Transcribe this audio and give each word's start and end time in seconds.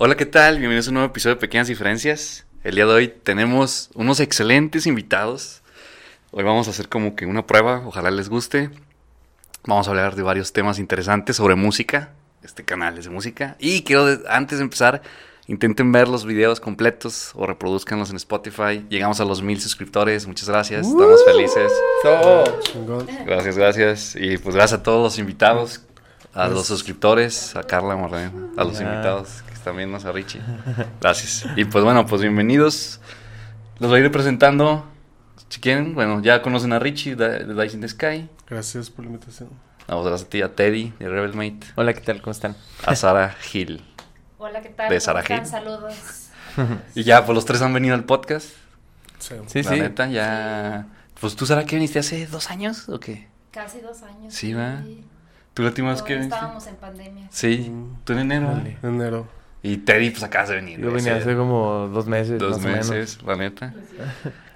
Hola, 0.00 0.16
¿qué 0.16 0.26
tal? 0.26 0.58
Bienvenidos 0.58 0.86
a 0.86 0.90
un 0.90 0.94
nuevo 0.94 1.10
episodio 1.10 1.34
de 1.34 1.40
Pequeñas 1.40 1.66
Diferencias. 1.66 2.46
El 2.62 2.76
día 2.76 2.86
de 2.86 2.92
hoy 2.92 3.08
tenemos 3.08 3.90
unos 3.94 4.20
excelentes 4.20 4.86
invitados. 4.86 5.60
Hoy 6.30 6.44
vamos 6.44 6.68
a 6.68 6.70
hacer 6.70 6.88
como 6.88 7.16
que 7.16 7.26
una 7.26 7.44
prueba, 7.48 7.82
ojalá 7.84 8.12
les 8.12 8.28
guste. 8.28 8.70
Vamos 9.64 9.88
a 9.88 9.90
hablar 9.90 10.14
de 10.14 10.22
varios 10.22 10.52
temas 10.52 10.78
interesantes 10.78 11.34
sobre 11.34 11.56
música. 11.56 12.10
Este 12.44 12.64
canal 12.64 12.96
es 12.96 13.06
de 13.06 13.10
música. 13.10 13.56
Y 13.58 13.82
quiero, 13.82 14.06
antes 14.28 14.58
de 14.58 14.62
empezar, 14.62 15.02
intenten 15.48 15.90
ver 15.90 16.06
los 16.06 16.24
videos 16.24 16.60
completos 16.60 17.32
o 17.34 17.44
reproduzcanlos 17.48 18.10
en 18.10 18.16
Spotify. 18.18 18.86
Llegamos 18.88 19.18
a 19.18 19.24
los 19.24 19.42
mil 19.42 19.60
suscriptores. 19.60 20.28
Muchas 20.28 20.48
gracias. 20.48 20.86
Estamos 20.86 21.24
felices. 21.24 21.72
Gracias, 23.26 23.58
gracias. 23.58 24.14
Y 24.14 24.38
pues 24.38 24.54
gracias 24.54 24.78
a 24.78 24.82
todos 24.84 25.02
los 25.02 25.18
invitados, 25.18 25.82
a 26.34 26.46
los 26.46 26.68
suscriptores, 26.68 27.56
a 27.56 27.64
Carla 27.64 27.96
Moreno, 27.96 28.52
a 28.56 28.62
los 28.62 28.80
invitados 28.80 29.42
están 29.58 29.76
viendo, 29.76 29.96
a 29.96 30.12
Richie. 30.12 30.40
Gracias. 31.00 31.46
Y 31.56 31.64
pues 31.64 31.84
bueno, 31.84 32.06
pues 32.06 32.22
bienvenidos. 32.22 33.00
Los 33.78 33.90
voy 33.90 34.00
a 34.00 34.04
ir 34.04 34.10
presentando. 34.12 34.84
Si 35.48 35.60
quieren, 35.60 35.94
bueno, 35.94 36.20
ya 36.22 36.42
conocen 36.42 36.72
a 36.72 36.78
Richie 36.78 37.14
de, 37.16 37.44
Dice 37.54 37.74
in 37.76 37.80
the 37.80 37.88
Sky. 37.88 38.28
Gracias 38.48 38.90
por 38.90 39.04
la 39.04 39.10
invitación. 39.12 39.48
Vamos 39.86 40.04
a 40.06 40.10
gracias 40.10 40.26
a 40.26 40.30
ti, 40.30 40.42
a 40.42 40.54
Teddy 40.54 40.92
de 40.98 41.08
Rebelmate, 41.08 41.60
Hola, 41.76 41.94
¿qué 41.94 42.00
tal? 42.02 42.20
¿Cómo 42.20 42.32
están? 42.32 42.54
a 42.84 42.94
Sara 42.94 43.34
Hill. 43.52 43.82
Hola, 44.36 44.60
¿qué 44.60 44.68
tal? 44.68 44.88
De 44.90 44.96
¿Cómo 44.96 45.00
Sarah 45.00 45.20
están? 45.20 45.38
Hill. 45.38 45.46
Saludos. 45.46 46.28
Y 46.94 47.04
ya, 47.04 47.24
pues 47.24 47.34
los 47.34 47.44
tres 47.46 47.62
han 47.62 47.72
venido 47.72 47.94
al 47.94 48.04
podcast. 48.04 48.48
Sí. 49.18 49.34
Sí, 49.46 49.62
la 49.62 49.70
sí. 49.70 49.80
neta, 49.80 50.06
ya. 50.08 50.86
Pues 51.20 51.34
tú, 51.36 51.46
Sara, 51.46 51.64
que 51.64 51.76
viniste 51.76 51.98
hace 51.98 52.26
dos 52.26 52.50
años 52.50 52.88
o 52.88 53.00
qué? 53.00 53.28
Casi 53.50 53.80
dos 53.80 54.02
años. 54.02 54.34
Sí, 54.34 54.52
va. 54.52 54.82
¿Tú 55.54 55.62
la 55.62 55.68
última 55.68 55.90
vez 55.90 56.02
que 56.02 56.14
viniste? 56.16 56.34
estábamos 56.34 56.66
en 56.66 56.76
pandemia. 56.76 57.26
Sí, 57.30 57.70
Mm. 57.70 57.96
tú 58.04 58.12
en 58.12 58.18
enero. 58.20 58.48
Dale. 58.48 58.76
Enero. 58.82 59.28
Y 59.62 59.78
Teddy, 59.78 60.10
pues 60.10 60.22
acabas 60.22 60.50
de 60.50 60.56
venir. 60.56 60.80
Yo 60.80 60.90
vine 60.92 61.10
hace 61.10 61.34
como 61.34 61.88
dos 61.88 62.06
meses, 62.06 62.38
dos 62.38 62.58
más 62.58 62.64
o 62.64 62.68
menos. 62.68 62.90
meses, 62.90 63.22
la 63.22 63.36
neta. 63.36 63.74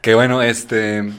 Que 0.01 0.15
bueno, 0.15 0.43
este. 0.43 1.13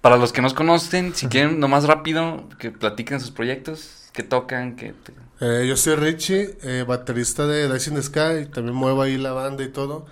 Para 0.00 0.16
los 0.16 0.32
que 0.32 0.40
nos 0.42 0.54
conocen, 0.54 1.14
si 1.14 1.26
quieren, 1.26 1.58
nomás 1.58 1.84
rápido, 1.84 2.48
que 2.58 2.70
platiquen 2.70 3.18
sus 3.20 3.32
proyectos, 3.32 4.08
que 4.12 4.22
tocan, 4.22 4.76
que. 4.76 4.94
Eh, 5.40 5.66
yo 5.68 5.76
soy 5.76 5.96
Richie, 5.96 6.56
eh, 6.62 6.84
baterista 6.86 7.46
de 7.46 7.70
Dice 7.72 7.90
in 7.90 7.96
the 7.96 8.02
Sky. 8.02 8.46
También 8.52 8.74
muevo 8.76 9.02
ahí 9.02 9.18
la 9.18 9.32
banda 9.32 9.64
y 9.64 9.68
todo. 9.68 10.06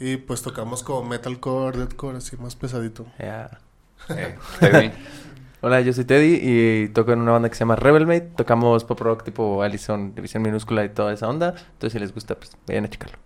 Y 0.00 0.16
pues 0.16 0.42
tocamos 0.42 0.82
como 0.82 1.08
metalcore, 1.08 1.78
deathcore, 1.78 2.18
así 2.18 2.36
más 2.36 2.56
pesadito. 2.56 3.06
Ya. 3.18 3.58
eh, 4.10 4.36
Teddy. 4.60 4.90
Hola, 5.60 5.80
yo 5.80 5.92
soy 5.92 6.04
Teddy 6.04 6.38
y 6.40 6.88
toco 6.90 7.12
en 7.12 7.20
una 7.20 7.32
banda 7.32 7.48
que 7.48 7.56
se 7.56 7.60
llama 7.60 7.74
Rebelmate. 7.74 8.20
Tocamos 8.36 8.84
pop 8.84 9.00
rock 9.00 9.24
tipo 9.24 9.60
Allison, 9.62 10.14
División 10.14 10.42
Minúscula 10.42 10.84
y 10.84 10.88
toda 10.90 11.12
esa 11.12 11.28
onda. 11.28 11.48
Entonces, 11.48 11.92
si 11.94 11.98
les 11.98 12.14
gusta, 12.14 12.36
pues 12.36 12.56
vayan 12.68 12.84
a 12.84 12.88
checarlo. 12.88 13.18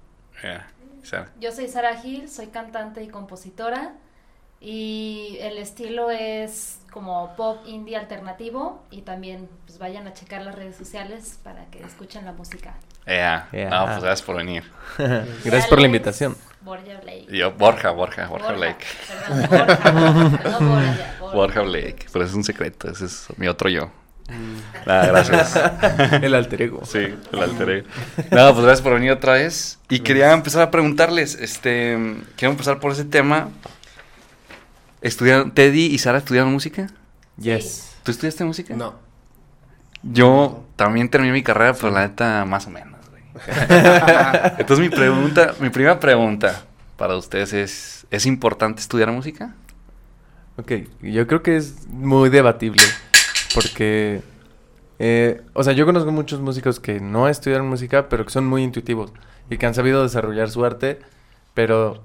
Sara. 1.02 1.30
Yo 1.40 1.52
soy 1.52 1.68
Sara 1.68 1.94
Gil, 1.96 2.30
soy 2.30 2.46
cantante 2.46 3.02
y 3.02 3.08
compositora. 3.08 3.92
Y 4.60 5.36
el 5.40 5.58
estilo 5.58 6.10
es 6.10 6.78
como 6.90 7.36
pop 7.36 7.58
indie 7.66 7.96
alternativo. 7.96 8.82
Y 8.90 9.02
también 9.02 9.50
pues 9.66 9.78
vayan 9.78 10.06
a 10.06 10.14
checar 10.14 10.40
las 10.42 10.54
redes 10.54 10.76
sociales 10.76 11.38
para 11.42 11.66
que 11.66 11.82
escuchen 11.82 12.24
la 12.24 12.32
música. 12.32 12.76
Ya, 13.06 13.48
Ya. 13.52 13.68
No, 13.68 13.84
pues 13.86 14.02
gracias 14.02 14.22
por 14.22 14.36
venir. 14.36 14.64
Gracias 15.44 15.66
por 15.66 15.80
la 15.80 15.86
invitación. 15.86 16.34
Borja 16.64 17.00
Blake. 17.02 17.26
Yo, 17.30 17.52
Borja, 17.52 17.90
Borja, 17.90 18.26
Borja 18.28 18.52
Blake. 18.52 18.84
Perdón, 19.08 19.48
Borja. 19.48 19.92
no 19.92 20.68
Borja, 20.68 21.16
Borja. 21.20 21.34
Borja 21.34 21.60
Blake, 21.62 22.06
pero 22.12 22.24
es 22.24 22.34
un 22.34 22.44
secreto, 22.44 22.90
ese 22.90 23.06
es 23.06 23.26
mi 23.36 23.48
otro 23.48 23.68
yo. 23.68 23.90
Nada, 24.86 25.06
gracias. 25.06 25.60
El 26.22 26.34
alter 26.34 26.62
ego. 26.62 26.84
Sí, 26.84 27.14
el 27.32 27.42
alteré. 27.42 27.84
No, 28.30 28.52
pues 28.52 28.64
gracias 28.64 28.80
por 28.80 28.94
venir 28.94 29.10
otra 29.12 29.34
vez. 29.34 29.78
Y 29.88 30.00
quería 30.00 30.32
empezar 30.32 30.62
a 30.62 30.70
preguntarles, 30.70 31.34
este, 31.34 32.16
quiero 32.36 32.52
empezar 32.52 32.80
por 32.80 32.92
ese 32.92 33.04
tema. 33.04 33.50
¿Estudiaron, 35.00 35.52
Teddy 35.52 35.86
y 35.86 35.98
Sara 35.98 36.18
estudiaron 36.18 36.52
música? 36.52 36.88
Yes. 37.36 37.96
¿Tú 38.02 38.10
estudiaste 38.10 38.44
música? 38.44 38.74
No. 38.74 38.94
Yo 40.02 40.64
también 40.76 41.08
terminé 41.08 41.32
mi 41.32 41.42
carrera, 41.42 41.74
pero 41.74 41.90
la 41.90 42.06
neta, 42.06 42.44
más 42.44 42.66
o 42.66 42.70
menos. 42.70 42.91
Entonces 44.58 44.78
mi 44.78 44.88
pregunta, 44.88 45.54
mi 45.60 45.70
primera 45.70 45.98
pregunta 45.98 46.64
para 46.96 47.16
ustedes 47.16 47.52
es, 47.52 48.06
¿es 48.10 48.26
importante 48.26 48.80
estudiar 48.80 49.10
música? 49.10 49.54
Ok, 50.56 50.72
yo 51.00 51.26
creo 51.26 51.42
que 51.42 51.56
es 51.56 51.86
muy 51.88 52.28
debatible 52.28 52.82
porque, 53.54 54.22
eh, 54.98 55.42
o 55.54 55.64
sea, 55.64 55.72
yo 55.72 55.86
conozco 55.86 56.12
muchos 56.12 56.40
músicos 56.40 56.78
que 56.78 57.00
no 57.00 57.28
estudian 57.28 57.66
música, 57.66 58.08
pero 58.08 58.24
que 58.24 58.30
son 58.30 58.46
muy 58.46 58.62
intuitivos 58.62 59.12
y 59.48 59.56
que 59.56 59.66
han 59.66 59.74
sabido 59.74 60.02
desarrollar 60.02 60.50
su 60.50 60.64
arte, 60.64 61.00
pero 61.54 62.02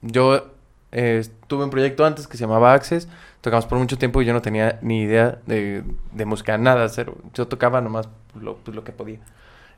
yo 0.00 0.52
eh, 0.92 1.26
tuve 1.46 1.64
un 1.64 1.70
proyecto 1.70 2.04
antes 2.06 2.26
que 2.26 2.36
se 2.36 2.44
llamaba 2.44 2.72
Access, 2.72 3.08
tocamos 3.40 3.66
por 3.66 3.78
mucho 3.78 3.98
tiempo 3.98 4.22
y 4.22 4.26
yo 4.26 4.32
no 4.32 4.42
tenía 4.42 4.78
ni 4.82 5.02
idea 5.02 5.38
de, 5.46 5.82
de 6.12 6.24
música, 6.24 6.56
nada, 6.56 6.88
cero. 6.88 7.16
Yo 7.34 7.48
tocaba 7.48 7.80
nomás 7.80 8.08
lo, 8.40 8.56
pues, 8.58 8.74
lo 8.74 8.84
que 8.84 8.92
podía. 8.92 9.18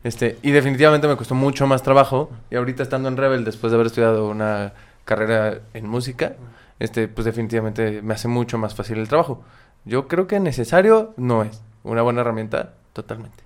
Este, 0.03 0.38
y 0.43 0.50
definitivamente 0.50 1.06
me 1.09 1.16
costó 1.16 1.34
mucho 1.34 1.66
más 1.66 1.83
trabajo. 1.83 2.31
Y 2.50 2.56
ahorita 2.56 2.83
estando 2.83 3.09
en 3.09 3.16
Rebel, 3.16 3.44
después 3.44 3.71
de 3.71 3.77
haber 3.77 3.87
estudiado 3.87 4.28
una 4.28 4.72
carrera 5.05 5.61
en 5.75 5.87
música, 5.87 6.37
este, 6.78 7.09
pues 7.09 7.25
definitivamente 7.25 8.03
me 8.03 8.15
hace 8.15 8.28
mucho 8.28 8.59
más 8.59 8.75
fácil 8.75 8.99
el 8.99 9.09
trabajo. 9.09 9.44
Yo 9.84 10.09
creo 10.09 10.27
que 10.27 10.41
necesario 10.41 11.15
no 11.16 11.43
es. 11.43 11.60
Una 11.83 12.03
buena 12.03 12.21
herramienta, 12.21 12.75
totalmente. 12.93 13.43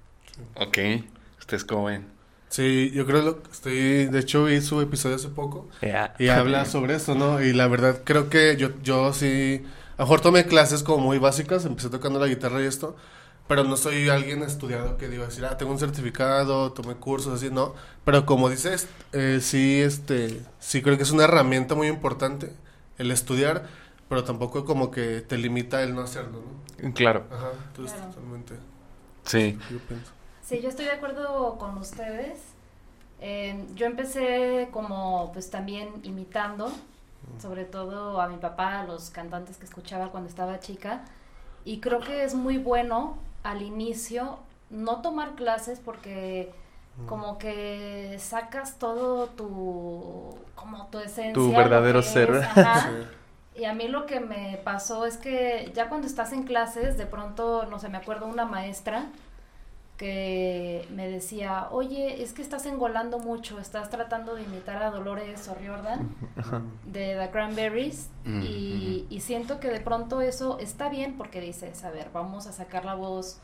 Ok. 0.56 0.78
¿Ustedes 1.38 1.64
cómo 1.64 1.84
ven? 1.84 2.06
Sí, 2.48 2.92
yo 2.92 3.04
creo 3.06 3.22
lo 3.22 3.42
estoy. 3.50 4.06
De 4.06 4.18
hecho, 4.20 4.44
vi 4.44 4.60
su 4.60 4.80
episodio 4.80 5.16
hace 5.16 5.28
poco. 5.28 5.68
Y 6.18 6.28
habla 6.28 6.64
sobre 6.64 6.94
eso, 6.94 7.14
¿no? 7.14 7.42
Y 7.42 7.52
la 7.52 7.66
verdad, 7.66 8.00
creo 8.04 8.30
que 8.30 8.56
yo, 8.56 8.70
yo 8.82 9.12
sí. 9.12 9.64
A 9.96 10.02
lo 10.02 10.04
mejor 10.04 10.20
tomé 10.20 10.46
clases 10.46 10.82
como 10.82 11.04
muy 11.04 11.18
básicas, 11.18 11.64
empecé 11.64 11.88
tocando 11.88 12.18
la 12.18 12.26
guitarra 12.26 12.62
y 12.62 12.66
esto. 12.66 12.96
Pero 13.46 13.62
no 13.64 13.76
soy 13.76 14.08
alguien 14.08 14.42
estudiado 14.42 14.96
que 14.96 15.08
diga 15.08 15.26
decir, 15.26 15.44
ah, 15.44 15.58
tengo 15.58 15.70
un 15.72 15.78
certificado, 15.78 16.72
tomé 16.72 16.94
cursos, 16.94 17.34
así, 17.34 17.50
no. 17.50 17.74
Pero 18.04 18.24
como 18.24 18.48
dices, 18.48 18.88
eh, 19.12 19.38
sí, 19.42 19.82
este, 19.82 20.40
sí 20.60 20.80
creo 20.80 20.96
que 20.96 21.02
es 21.02 21.10
una 21.10 21.24
herramienta 21.24 21.74
muy 21.74 21.88
importante 21.88 22.52
el 22.96 23.10
estudiar, 23.10 23.68
pero 24.08 24.24
tampoco 24.24 24.64
como 24.64 24.90
que 24.90 25.20
te 25.20 25.36
limita 25.36 25.82
el 25.82 25.94
no 25.94 26.00
hacerlo, 26.00 26.42
¿no? 26.82 26.94
Claro. 26.94 27.24
Ajá, 27.30 27.50
entonces 27.68 27.96
Claro. 27.96 28.12
totalmente, 28.12 28.54
Sí. 29.24 29.58
yo 29.70 29.78
pienso. 29.80 30.12
Sí, 30.42 30.60
yo 30.62 30.68
estoy 30.70 30.86
de 30.86 30.92
acuerdo 30.92 31.56
con 31.58 31.76
ustedes. 31.78 32.38
Eh, 33.20 33.64
yo 33.74 33.86
empecé 33.86 34.68
como 34.70 35.30
pues 35.32 35.50
también 35.50 35.88
imitando, 36.02 36.70
sobre 37.40 37.64
todo 37.64 38.20
a 38.20 38.28
mi 38.28 38.36
papá, 38.36 38.80
a 38.80 38.84
los 38.84 39.10
cantantes 39.10 39.56
que 39.58 39.64
escuchaba 39.64 40.10
cuando 40.10 40.28
estaba 40.28 40.60
chica. 40.60 41.04
Y 41.64 41.80
creo 41.80 42.00
que 42.00 42.24
es 42.24 42.34
muy 42.34 42.58
bueno 42.58 43.16
al 43.44 43.62
inicio 43.62 44.38
no 44.70 45.00
tomar 45.02 45.36
clases 45.36 45.78
porque 45.78 46.52
como 47.06 47.38
que 47.38 48.16
sacas 48.20 48.78
todo 48.78 49.26
tu 49.26 50.36
como 50.54 50.86
tu 50.88 50.98
esencia 50.98 51.32
Tu 51.32 51.52
verdadero 51.52 52.02
ser. 52.02 52.30
es, 52.30 52.42
ajá. 52.42 52.90
Sí. 53.54 53.60
Y 53.60 53.64
a 53.66 53.74
mí 53.74 53.86
lo 53.86 54.06
que 54.06 54.18
me 54.18 54.60
pasó 54.64 55.06
es 55.06 55.16
que 55.16 55.70
ya 55.76 55.88
cuando 55.88 56.08
estás 56.08 56.32
en 56.32 56.42
clases, 56.42 56.98
de 56.98 57.06
pronto, 57.06 57.66
no 57.66 57.78
sé, 57.78 57.88
me 57.88 57.98
acuerdo 57.98 58.26
una 58.26 58.44
maestra 58.44 59.06
que 59.96 60.86
me 60.90 61.08
decía, 61.08 61.68
oye, 61.70 62.22
es 62.22 62.32
que 62.32 62.42
estás 62.42 62.66
engolando 62.66 63.18
mucho, 63.20 63.60
estás 63.60 63.90
tratando 63.90 64.34
de 64.34 64.42
imitar 64.42 64.82
a 64.82 64.90
Dolores 64.90 65.48
O'Riordan 65.48 66.08
de 66.84 67.16
The 67.16 67.30
Cranberries 67.30 68.10
Mm, 68.24 68.42
y, 68.42 69.06
y 69.10 69.20
siento 69.20 69.60
que 69.60 69.68
de 69.68 69.80
pronto 69.80 70.20
eso 70.22 70.58
está 70.58 70.88
bien 70.88 71.16
porque 71.16 71.40
dices, 71.40 71.84
a 71.84 71.90
ver, 71.90 72.08
vamos 72.12 72.46
a 72.46 72.52
sacar 72.52 72.84
la 72.84 72.94
voz. 72.94 73.38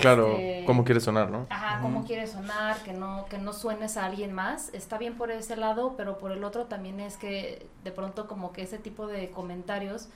Claro, 0.00 0.32
este, 0.32 0.64
cómo 0.66 0.84
quiere 0.84 1.00
sonar, 1.00 1.30
¿no? 1.30 1.46
Ajá, 1.50 1.80
cómo 1.82 2.04
quieres 2.04 2.32
sonar, 2.32 2.78
que 2.82 2.92
no, 2.94 3.26
que 3.28 3.38
no 3.38 3.52
suenes 3.52 3.96
a 3.96 4.06
alguien 4.06 4.32
más. 4.32 4.72
Está 4.72 4.98
bien 4.98 5.16
por 5.16 5.30
ese 5.30 5.56
lado, 5.56 5.94
pero 5.96 6.18
por 6.18 6.32
el 6.32 6.42
otro 6.42 6.64
también 6.64 7.00
es 7.00 7.16
que 7.16 7.66
de 7.84 7.92
pronto 7.92 8.26
como 8.26 8.52
que 8.52 8.62
ese 8.62 8.78
tipo 8.78 9.06
de 9.06 9.30
comentarios 9.30 10.08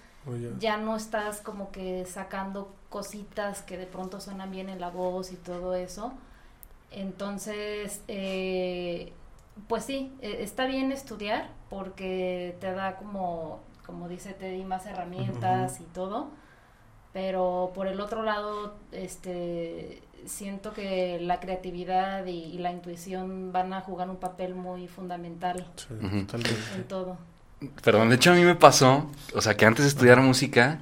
Ya 0.59 0.77
no 0.77 0.97
estás 0.97 1.41
como 1.41 1.71
que 1.71 2.05
sacando 2.07 2.75
cositas 2.89 3.63
que 3.63 3.77
de 3.77 3.87
pronto 3.87 4.21
suenan 4.21 4.51
bien 4.51 4.69
en 4.69 4.81
la 4.81 4.91
voz 4.91 5.33
y 5.33 5.37
todo 5.37 5.75
eso. 5.75 6.13
Entonces, 6.91 8.03
eh, 8.09 9.13
pues 9.69 9.85
sí, 9.85 10.13
eh, 10.21 10.39
está 10.41 10.67
bien 10.67 10.93
estudiar 10.93 11.51
porque 11.71 12.57
te 12.61 12.73
da 12.73 12.97
como, 12.97 13.61
como 13.85 14.09
dice 14.09 14.33
Teddy, 14.33 14.65
más 14.65 14.87
herramientas 14.87 15.81
y 15.81 15.85
todo. 15.85 16.29
Pero 17.13 17.73
por 17.75 17.87
el 17.89 18.01
otro 18.01 18.23
lado, 18.23 18.75
este, 18.93 20.03
siento 20.27 20.73
que 20.73 21.19
la 21.21 21.41
creatividad 21.41 22.27
y, 22.27 22.45
y 22.45 22.59
la 22.59 22.71
intuición 22.71 23.51
van 23.53 23.73
a 23.73 23.81
jugar 23.81 24.11
un 24.11 24.17
papel 24.17 24.55
muy 24.55 24.89
fundamental 24.89 25.67
Sí, 25.77 25.95
en 26.77 26.85
todo. 26.89 27.17
Perdón, 27.83 28.09
de 28.11 28.17
hecho 28.17 28.31
a 28.31 28.35
mí 28.35 28.45
me 28.45 28.55
pasó, 28.55 29.11
o 29.35 29.41
sea, 29.41 29.57
que 29.57 29.67
antes 29.67 29.85
de 29.85 29.89
estudiar 29.89 30.21
música, 30.21 30.79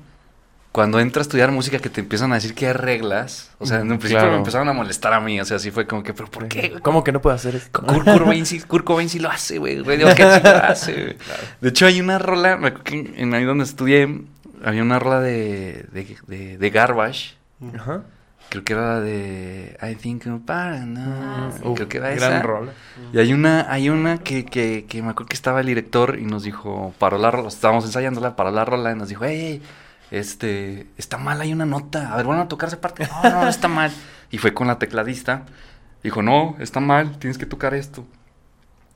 cuando 0.73 1.00
entra 1.00 1.20
a 1.20 1.23
estudiar 1.23 1.50
música 1.52 1.78
que 1.78 1.88
te 1.88 2.02
empiezan 2.02 2.32
a 2.32 2.34
decir 2.34 2.55
que 2.55 2.67
hay 2.67 2.75
reglas, 2.75 3.50
o 3.58 3.64
sea, 3.64 3.78
en 3.81 3.90
un 3.90 3.99
principio 3.99 4.19
Claro. 4.19 4.32
me 4.32 4.38
empezaron 4.38 4.69
a 4.69 4.75
molestar 4.75 5.14
a 5.14 5.20
mí, 5.20 5.40
o 5.40 5.44
sea, 5.46 5.56
así 5.56 5.70
fue 5.70 5.87
como 5.87 6.02
que, 6.02 6.12
pero 6.12 6.31
¿por 6.31 6.49
qué? 6.49 6.75
¿Cómo 6.82 7.02
que 7.02 7.12
no 7.12 7.23
puedo 7.23 7.34
hacer 7.34 7.55
esto? 7.56 7.82
Kurt 7.82 8.05
Cobain 8.05 8.44
sí, 8.44 8.61
Kurt 8.61 8.84
Cobain 8.84 9.08
sí 9.08 9.19
lo 9.19 9.31
hace, 9.31 9.56
güey. 9.58 9.82
Radiohead 9.82 10.37
sí 10.37 10.40
lo 10.44 10.50
hace, 10.64 10.93
güey. 10.93 11.17
De 11.62 11.69
hecho, 11.70 11.87
hay 11.87 11.99
una 12.00 12.19
rola, 12.19 12.58
me 12.58 12.69
acuerdo 12.69 12.84
que 12.84 13.14
en 13.17 13.32
ahí 13.32 13.44
donde 13.44 13.64
estudié, 13.64 14.20
había 14.62 14.82
una 14.82 14.99
rola 14.99 15.20
de, 15.20 15.87
de, 15.93 16.17
de, 16.26 16.58
de 16.58 16.70
Garbage. 16.70 17.37
Ajá. 17.75 18.02
Creo 18.48 18.62
que 18.64 18.72
era 18.75 18.94
la 18.94 19.00
de 19.00 19.76
I 19.82 19.94
think 19.96 20.25
I'm 20.26 20.40
paranoid. 20.40 21.06
Ah, 21.06 21.50
sí. 21.56 21.62
Creo 21.75 21.88
que 21.88 21.98
era 21.98 22.10
Gran 22.14 22.32
esa. 22.34 22.43
rol. 22.43 22.70
Y 23.12 23.19
hay 23.19 23.32
una, 23.32 23.70
hay 23.72 23.88
una 23.90 24.19
que, 24.19 24.44
que, 24.44 24.87
que 24.88 25.02
me 25.02 25.10
acuerdo 25.10 25.28
que 25.28 25.34
estaba 25.34 25.60
el 25.60 25.66
director 25.66 26.19
y 26.19 26.25
nos 26.25 26.43
dijo, 26.44 26.94
paró 26.98 27.19
la 27.19 27.31
rola, 27.31 27.48
estábamos 27.48 27.84
ensayándola, 27.84 28.37
paró 28.37 28.50
la 28.52 28.64
rola 28.64 28.93
y 28.93 28.94
nos 28.94 29.08
dijo, 29.08 29.25
hey, 29.25 29.60
este, 30.10 30.87
está 30.96 31.19
mal, 31.19 31.40
hay 31.40 31.52
una 31.52 31.66
nota, 31.66 32.12
a 32.12 32.16
ver, 32.16 32.26
bueno, 32.26 32.43
a 32.43 32.48
tocar 32.48 32.69
esa 32.69 32.81
parte, 32.81 33.08
no, 33.22 33.31
no, 33.31 33.43
no 33.43 33.48
está 33.48 33.69
mal. 33.69 33.90
Y 34.31 34.38
fue 34.38 34.54
con 34.54 34.66
la 34.69 34.78
tecladista, 34.78 35.43
dijo, 36.02 36.22
no, 36.22 36.56
está 36.60 36.81
mal, 36.81 37.19
tienes 37.19 37.38
que 37.38 37.46
tocar 37.46 37.75
esto. 37.75 38.06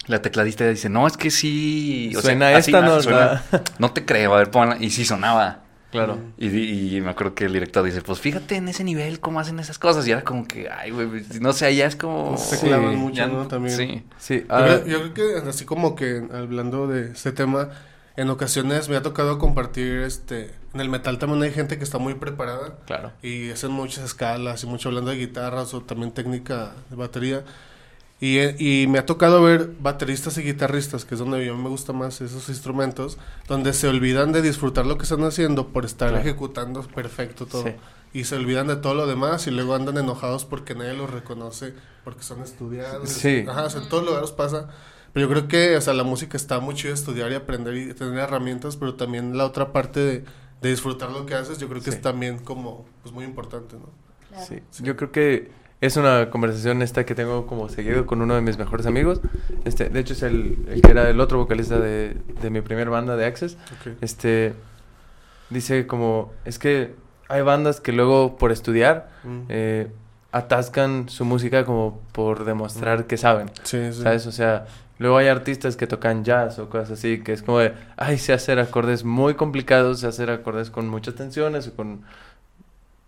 La 0.07 0.23
tecladista 0.23 0.67
dice, 0.67 0.89
no, 0.89 1.07
es 1.07 1.17
que 1.17 1.31
sí. 1.31 2.09
o 2.17 2.21
sea, 2.21 2.31
Suena 2.31 2.57
así, 2.57 2.71
esta, 2.71 2.81
no, 2.81 2.95
así 2.95 3.05
suena. 3.05 3.43
la- 3.51 3.63
no 3.79 3.91
te 3.93 4.05
creo, 4.05 4.35
a 4.35 4.39
ver, 4.39 4.51
ponla. 4.51 4.77
Y 4.81 4.91
sí 4.91 5.05
sonaba. 5.05 5.61
Claro. 5.91 6.19
Y, 6.39 6.49
di- 6.49 6.97
y 6.97 7.01
me 7.01 7.11
acuerdo 7.11 7.35
que 7.35 7.47
el 7.47 7.53
director 7.53 7.85
dice, 7.85 8.01
pues 8.03 8.21
fíjate 8.21 8.57
en 8.57 8.69
ese 8.69 8.85
nivel 8.85 9.19
cómo 9.21 9.41
hacen 9.41 9.59
esas 9.59 9.79
cosas. 9.79 10.07
Y 10.07 10.13
era 10.13 10.23
como 10.23 10.47
que, 10.47 10.69
ay, 10.71 10.91
güey, 10.93 11.09
no 11.41 11.53
sé, 11.53 11.75
ya 11.75 11.87
es 11.87 11.97
como... 11.97 12.37
Se 12.37 12.57
Sí, 12.57 12.67
clavan 12.67 12.95
mucho, 12.97 13.17
ya 13.17 13.27
¿no? 13.27 13.49
También. 13.49 13.77
Sí. 13.77 14.05
Sí. 14.19 14.41
Yo, 14.49 14.55
ah, 14.55 14.65
creo, 14.83 14.87
yo 14.87 15.15
creo 15.15 15.43
que 15.43 15.49
así 15.49 15.65
como 15.65 15.95
que 15.97 16.23
hablando 16.33 16.87
de 16.87 17.11
este 17.11 17.33
tema, 17.33 17.71
en 18.17 18.31
ocasiones 18.31 18.89
me 18.89 18.97
ha 18.97 19.03
tocado 19.03 19.39
compartir, 19.39 19.99
este, 20.03 20.51
en 20.75 20.81
el 20.81 20.89
metal 20.89 21.19
también 21.19 21.43
hay 21.43 21.51
gente 21.53 21.77
que 21.79 21.85
está 21.85 21.99
muy 21.99 22.15
preparada 22.15 22.77
claro. 22.87 23.13
y 23.23 23.51
hacen 23.51 23.71
muchas 23.73 24.05
escalas 24.05 24.63
y 24.63 24.67
mucho 24.67 24.91
hablando 24.91 25.11
de 25.11 25.17
guitarras 25.17 25.75
o 25.75 25.81
también 25.81 26.13
técnica 26.13 26.73
de 26.91 26.97
batería. 26.97 27.45
Y, 28.23 28.39
y 28.83 28.87
me 28.87 28.99
ha 28.99 29.07
tocado 29.07 29.43
ver 29.43 29.71
bateristas 29.81 30.37
y 30.37 30.43
guitarristas, 30.43 31.07
que 31.07 31.15
es 31.15 31.21
donde 31.21 31.45
yo 31.47 31.57
me 31.57 31.71
gusta 31.71 31.95
más 31.95 32.21
esos 32.21 32.49
instrumentos, 32.51 33.17
donde 33.49 33.73
se 33.73 33.89
olvidan 33.89 34.31
de 34.33 34.43
disfrutar 34.43 34.85
lo 34.85 34.99
que 34.99 35.05
están 35.05 35.25
haciendo 35.25 35.69
por 35.69 35.87
estar 35.87 36.11
Claro. 36.11 36.23
ejecutando 36.23 36.83
perfecto 36.83 37.47
todo. 37.47 37.65
Sí. 37.65 37.73
Y 38.13 38.25
se 38.25 38.37
olvidan 38.37 38.67
de 38.67 38.77
todo 38.77 38.93
lo 38.95 39.07
demás 39.07 39.47
y 39.47 39.51
luego 39.51 39.75
andan 39.75 39.97
enojados 39.97 40.45
porque 40.45 40.75
nadie 40.75 40.93
los 40.95 41.09
reconoce, 41.09 41.73
porque 42.05 42.23
son 42.23 42.43
estudiados. 42.43 43.09
Sí. 43.09 43.45
Ajá, 43.49 43.65
o 43.65 43.71
sea, 43.71 43.81
en 43.83 43.89
todos 43.89 44.05
lugares 44.05 44.33
pasa. 44.33 44.69
Pero 45.15 45.27
yo 45.27 45.31
creo 45.33 45.49
que, 45.49 45.77
o 45.77 45.81
sea, 45.81 45.95
la 45.95 46.05
música 46.05 46.37
está 46.37 46.61
muy 46.61 46.75
chido 46.75 46.93
estudiar 46.93 47.33
y 47.33 47.37
aprender 47.37 47.75
y 47.77 47.95
tener 47.95 48.19
herramientas, 48.19 48.77
pero 48.77 48.95
también 48.97 49.39
la 49.39 49.47
otra 49.47 49.73
parte 49.73 49.99
de, 50.01 50.25
de 50.61 50.69
disfrutar 50.69 51.11
lo 51.11 51.25
que 51.25 51.35
haces, 51.35 51.59
yo 51.59 51.69
creo 51.69 51.81
que 51.83 51.91
Sí. 51.91 51.97
es 51.97 52.03
también 52.03 52.39
como, 52.39 52.85
pues 53.03 53.15
muy 53.15 53.25
importante, 53.25 53.77
¿no? 53.77 53.89
Claro. 54.29 54.45
Sí. 54.47 54.83
Yo 54.83 54.95
creo 54.97 55.11
que 55.11 55.51
es 55.81 55.97
una 55.97 56.31
conversación 56.31 56.83
esta 56.83 57.05
que 57.05 57.15
tengo 57.15 57.47
como 57.47 57.69
seguido 57.69 58.07
con 58.07 58.21
uno 58.23 58.35
de 58.35 58.41
mis 58.43 58.59
mejores 58.59 58.87
amigos. 58.87 59.21
Este, 59.65 59.89
de 59.89 60.01
hecho 60.01 60.13
es 60.13 60.23
el, 60.23 60.59
el 60.69 60.83
que 60.83 60.91
era 60.91 61.09
el 61.09 61.21
otro 61.21 61.39
vocalista 61.39 61.79
de, 61.79 62.17
de 62.43 62.51
mi 62.51 62.61
primer 62.61 62.91
banda 62.91 63.17
de 63.17 63.25
Access. 63.27 63.57
Este 64.01 64.55
dice 65.49 65.87
como 65.87 66.33
es 66.45 66.59
que 66.59 66.95
hay 67.29 67.43
bandas 67.43 67.81
que 67.81 67.93
luego 67.93 68.37
por 68.37 68.53
estudiar 68.53 69.09
Mm. 69.25 69.41
eh, 69.49 69.89
atascan 70.33 71.09
su 71.09 71.25
música 71.25 71.65
como 71.65 72.01
por 72.13 72.45
demostrar 72.45 73.07
que 73.07 73.17
saben. 73.17 73.51
Sí, 73.65 73.93
sí. 73.93 74.03
¿Sabes? 74.03 74.27
O 74.27 74.33
sea, 74.33 74.67
luego 74.99 75.17
hay 75.17 75.27
artistas 75.29 75.77
que 75.77 75.87
tocan 75.89 76.25
jazz 76.25 76.59
o 76.61 76.69
cosas 76.71 76.93
así, 76.93 77.21
que 77.23 77.33
es 77.33 77.43
como 77.43 77.59
de, 77.59 77.73
ay, 77.97 78.17
sé 78.17 78.33
hacer 78.33 78.59
acordes 78.61 79.03
muy 79.05 79.35
complicados, 79.35 80.01
sé 80.01 80.07
hacer 80.07 80.31
acordes 80.31 80.71
con 80.71 80.89
muchas 80.89 81.17
tensiones 81.17 81.67
o 81.69 81.75
con, 81.75 82.03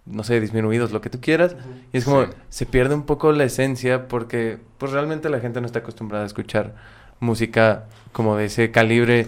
no 0.06 0.25
sé, 0.25 0.40
disminuidos, 0.40 0.93
lo 0.93 1.00
que 1.00 1.10
tú 1.10 1.20
quieras. 1.20 1.56
Y 1.93 1.99
es 1.99 2.04
como, 2.04 2.25
Sí. 2.25 2.31
se 2.49 2.66
pierde 2.66 2.94
un 2.94 3.04
poco 3.04 3.32
la 3.32 3.44
esencia 3.44 4.08
porque, 4.08 4.58
pues 4.78 4.93
realmente 4.93 5.28
la 5.28 5.40
gente 5.40 5.60
no 5.60 5.66
está 5.66 5.81
acostumbrada 5.81 6.25
a 6.25 6.26
escuchar 6.26 6.75
música 7.20 7.84
como 8.12 8.37
de 8.37 8.46
ese 8.46 8.70
calibre 8.72 9.25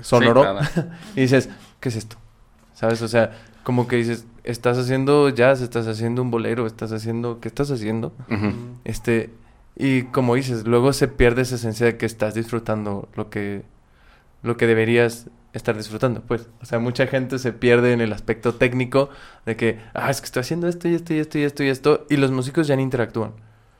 sonoro. 0.00 0.42
Sí, 0.64 0.70
claro. 0.74 0.88
y 1.16 1.20
dices, 1.20 1.50
¿qué 1.80 1.90
es 1.90 1.96
esto? 1.96 2.16
¿Sabes? 2.72 3.02
O 3.02 3.08
sea, 3.08 3.32
como 3.64 3.86
que 3.86 3.96
dices, 3.96 4.26
estás 4.44 4.78
haciendo 4.78 5.28
jazz, 5.28 5.60
estás 5.60 5.86
haciendo 5.86 6.22
un 6.22 6.30
bolero, 6.30 6.66
estás 6.66 6.90
haciendo, 6.92 7.40
¿qué 7.40 7.48
estás 7.48 7.70
haciendo? 7.70 8.12
Este, 8.84 9.30
y 9.76 10.04
como 10.04 10.34
dices, 10.36 10.66
luego 10.66 10.92
se 10.92 11.06
pierde 11.08 11.42
esa 11.42 11.56
esencia 11.56 11.86
de 11.86 11.96
que 11.96 12.06
estás 12.06 12.34
disfrutando 12.34 13.08
lo 13.14 13.28
que, 13.30 13.62
lo 14.42 14.56
que 14.56 14.66
deberías 14.66 15.28
estar 15.54 15.76
disfrutando, 15.76 16.20
pues. 16.22 16.48
O 16.60 16.66
sea, 16.66 16.78
mucha 16.78 17.06
gente 17.06 17.38
se 17.38 17.52
pierde 17.52 17.92
en 17.92 18.00
el 18.00 18.12
aspecto 18.12 18.54
técnico 18.54 19.08
de 19.46 19.56
que, 19.56 19.78
ah, 19.94 20.10
es 20.10 20.20
que 20.20 20.26
estoy 20.26 20.40
haciendo 20.40 20.68
esto 20.68 20.88
y 20.88 20.94
esto 20.94 21.14
y 21.14 21.18
esto 21.18 21.38
y 21.38 21.42
esto 21.44 21.64
y 21.64 21.68
esto, 21.68 22.06
y 22.10 22.16
los 22.16 22.30
músicos 22.30 22.66
ya 22.66 22.76
no 22.76 22.82
interactúan. 22.82 23.32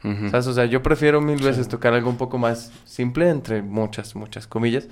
Ujú. 0.02 0.28
¿Sabes? 0.30 0.46
O 0.46 0.52
sea, 0.52 0.64
yo 0.66 0.82
prefiero 0.82 1.20
mil 1.20 1.38
Sí. 1.38 1.44
veces 1.44 1.68
tocar 1.68 1.92
algo 1.94 2.08
un 2.10 2.16
poco 2.18 2.38
más 2.38 2.72
simple, 2.84 3.28
entre 3.30 3.62
muchas, 3.62 4.14
muchas 4.14 4.46
comillas, 4.46 4.88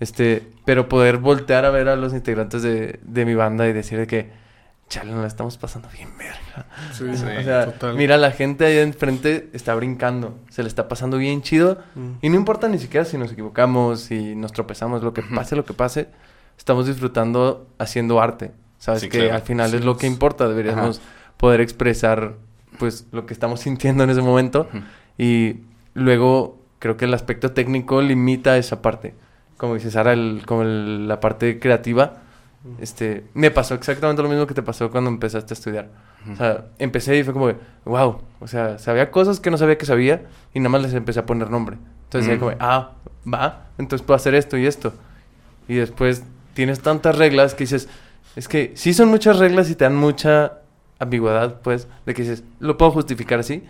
este, 0.00 0.42
pero 0.64 0.88
poder 0.88 1.18
voltear 1.18 1.64
a 1.64 1.70
ver 1.70 1.88
a 1.88 1.96
los 1.96 2.12
integrantes 2.14 2.62
de, 2.62 2.98
de 3.02 3.24
mi 3.24 3.34
banda 3.34 3.68
y 3.68 3.72
decir 3.72 3.98
de 3.98 4.06
que, 4.06 4.30
chale, 4.92 5.10
nos 5.12 5.22
la 5.22 5.26
estamos 5.26 5.56
pasando 5.56 5.88
bien, 5.96 6.08
verga. 6.18 6.66
Sí, 6.92 7.04
Sí. 7.16 7.24
O 7.24 7.42
sea, 7.42 7.64
total. 7.66 7.96
mira, 7.96 8.18
la 8.18 8.30
gente 8.30 8.66
ahí 8.66 8.76
enfrente 8.78 9.48
está 9.54 9.74
brincando, 9.74 10.38
se 10.50 10.62
le 10.62 10.68
está 10.68 10.86
pasando 10.86 11.16
bien 11.16 11.40
chido. 11.40 11.78
Mm. 11.94 12.10
Y 12.20 12.28
no 12.28 12.36
importa 12.36 12.68
ni 12.68 12.78
siquiera 12.78 13.04
si 13.06 13.16
nos 13.16 13.32
equivocamos, 13.32 14.00
si 14.00 14.34
nos 14.36 14.52
tropezamos, 14.52 15.02
lo 15.02 15.14
que 15.14 15.22
pase, 15.22 15.56
lo 15.56 15.64
que 15.64 15.72
pase, 15.72 16.08
estamos 16.58 16.86
disfrutando 16.86 17.66
haciendo 17.78 18.20
arte. 18.20 18.52
Sabes 18.78 19.00
Sí, 19.00 19.08
que 19.08 19.18
claro. 19.20 19.34
al 19.36 19.42
final 19.42 19.70
Sí, 19.70 19.76
es 19.76 19.84
lo 19.84 19.96
que 19.96 20.06
importa, 20.06 20.46
deberíamos 20.46 21.00
poder 21.38 21.60
expresar 21.62 22.34
pues 22.78 23.06
lo 23.12 23.24
que 23.26 23.32
estamos 23.32 23.60
sintiendo 23.66 24.04
en 24.04 24.10
ese 24.10 24.20
momento 24.22 24.68
Ujú. 24.68 24.82
y 25.18 25.60
luego 25.94 26.58
creo 26.80 26.96
que 26.96 27.04
el 27.06 27.14
aspecto 27.14 27.52
técnico 27.52 28.02
limita 28.02 28.58
esa 28.58 28.82
parte. 28.82 29.14
Como 29.56 29.74
dices, 29.74 29.96
ahora 29.96 30.12
el, 30.12 30.42
como 30.46 30.62
el- 30.62 31.06
la 31.08 31.18
parte 31.20 31.58
creativa, 31.60 32.14
este, 32.78 33.24
me 33.34 33.50
pasó 33.50 33.74
exactamente 33.74 34.22
lo 34.22 34.28
mismo 34.28 34.46
que 34.46 34.54
te 34.54 34.62
pasó 34.62 34.90
cuando 34.90 35.10
empezaste 35.10 35.52
a 35.52 35.56
estudiar. 35.56 35.88
O 36.32 36.36
sea, 36.36 36.66
empecé 36.78 37.16
y 37.18 37.24
fue 37.24 37.32
como, 37.32 37.52
wow, 37.84 38.20
o 38.40 38.46
sea, 38.46 38.78
sabía 38.78 39.10
cosas 39.10 39.40
que 39.40 39.50
no 39.50 39.58
sabía 39.58 39.76
que 39.76 39.86
sabía 39.86 40.24
y 40.54 40.60
nada 40.60 40.68
más 40.70 40.82
les 40.82 40.94
empecé 40.94 41.18
a 41.20 41.26
poner 41.26 41.50
nombre. 41.50 41.76
Entonces 42.04 42.28
decía 42.30 42.36
Mm. 42.36 42.40
como, 42.40 42.56
ah, 42.60 42.92
va, 43.32 43.66
entonces 43.78 44.06
puedo 44.06 44.16
hacer 44.16 44.34
esto 44.34 44.56
y 44.56 44.66
esto. 44.66 44.92
Y 45.66 45.74
después 45.76 46.22
tienes 46.54 46.80
tantas 46.80 47.16
reglas 47.18 47.54
que 47.54 47.64
dices, 47.64 47.88
es 48.36 48.46
que 48.46 48.72
sí 48.76 48.94
son 48.94 49.08
muchas 49.08 49.38
reglas 49.38 49.68
y 49.70 49.74
te 49.74 49.84
dan 49.84 49.96
mucha 49.96 50.58
ambigüedad, 51.00 51.60
pues, 51.62 51.88
de 52.06 52.14
que 52.14 52.22
dices, 52.22 52.44
lo 52.60 52.76
puedo 52.78 52.92
justificar 52.92 53.40
así, 53.40 53.64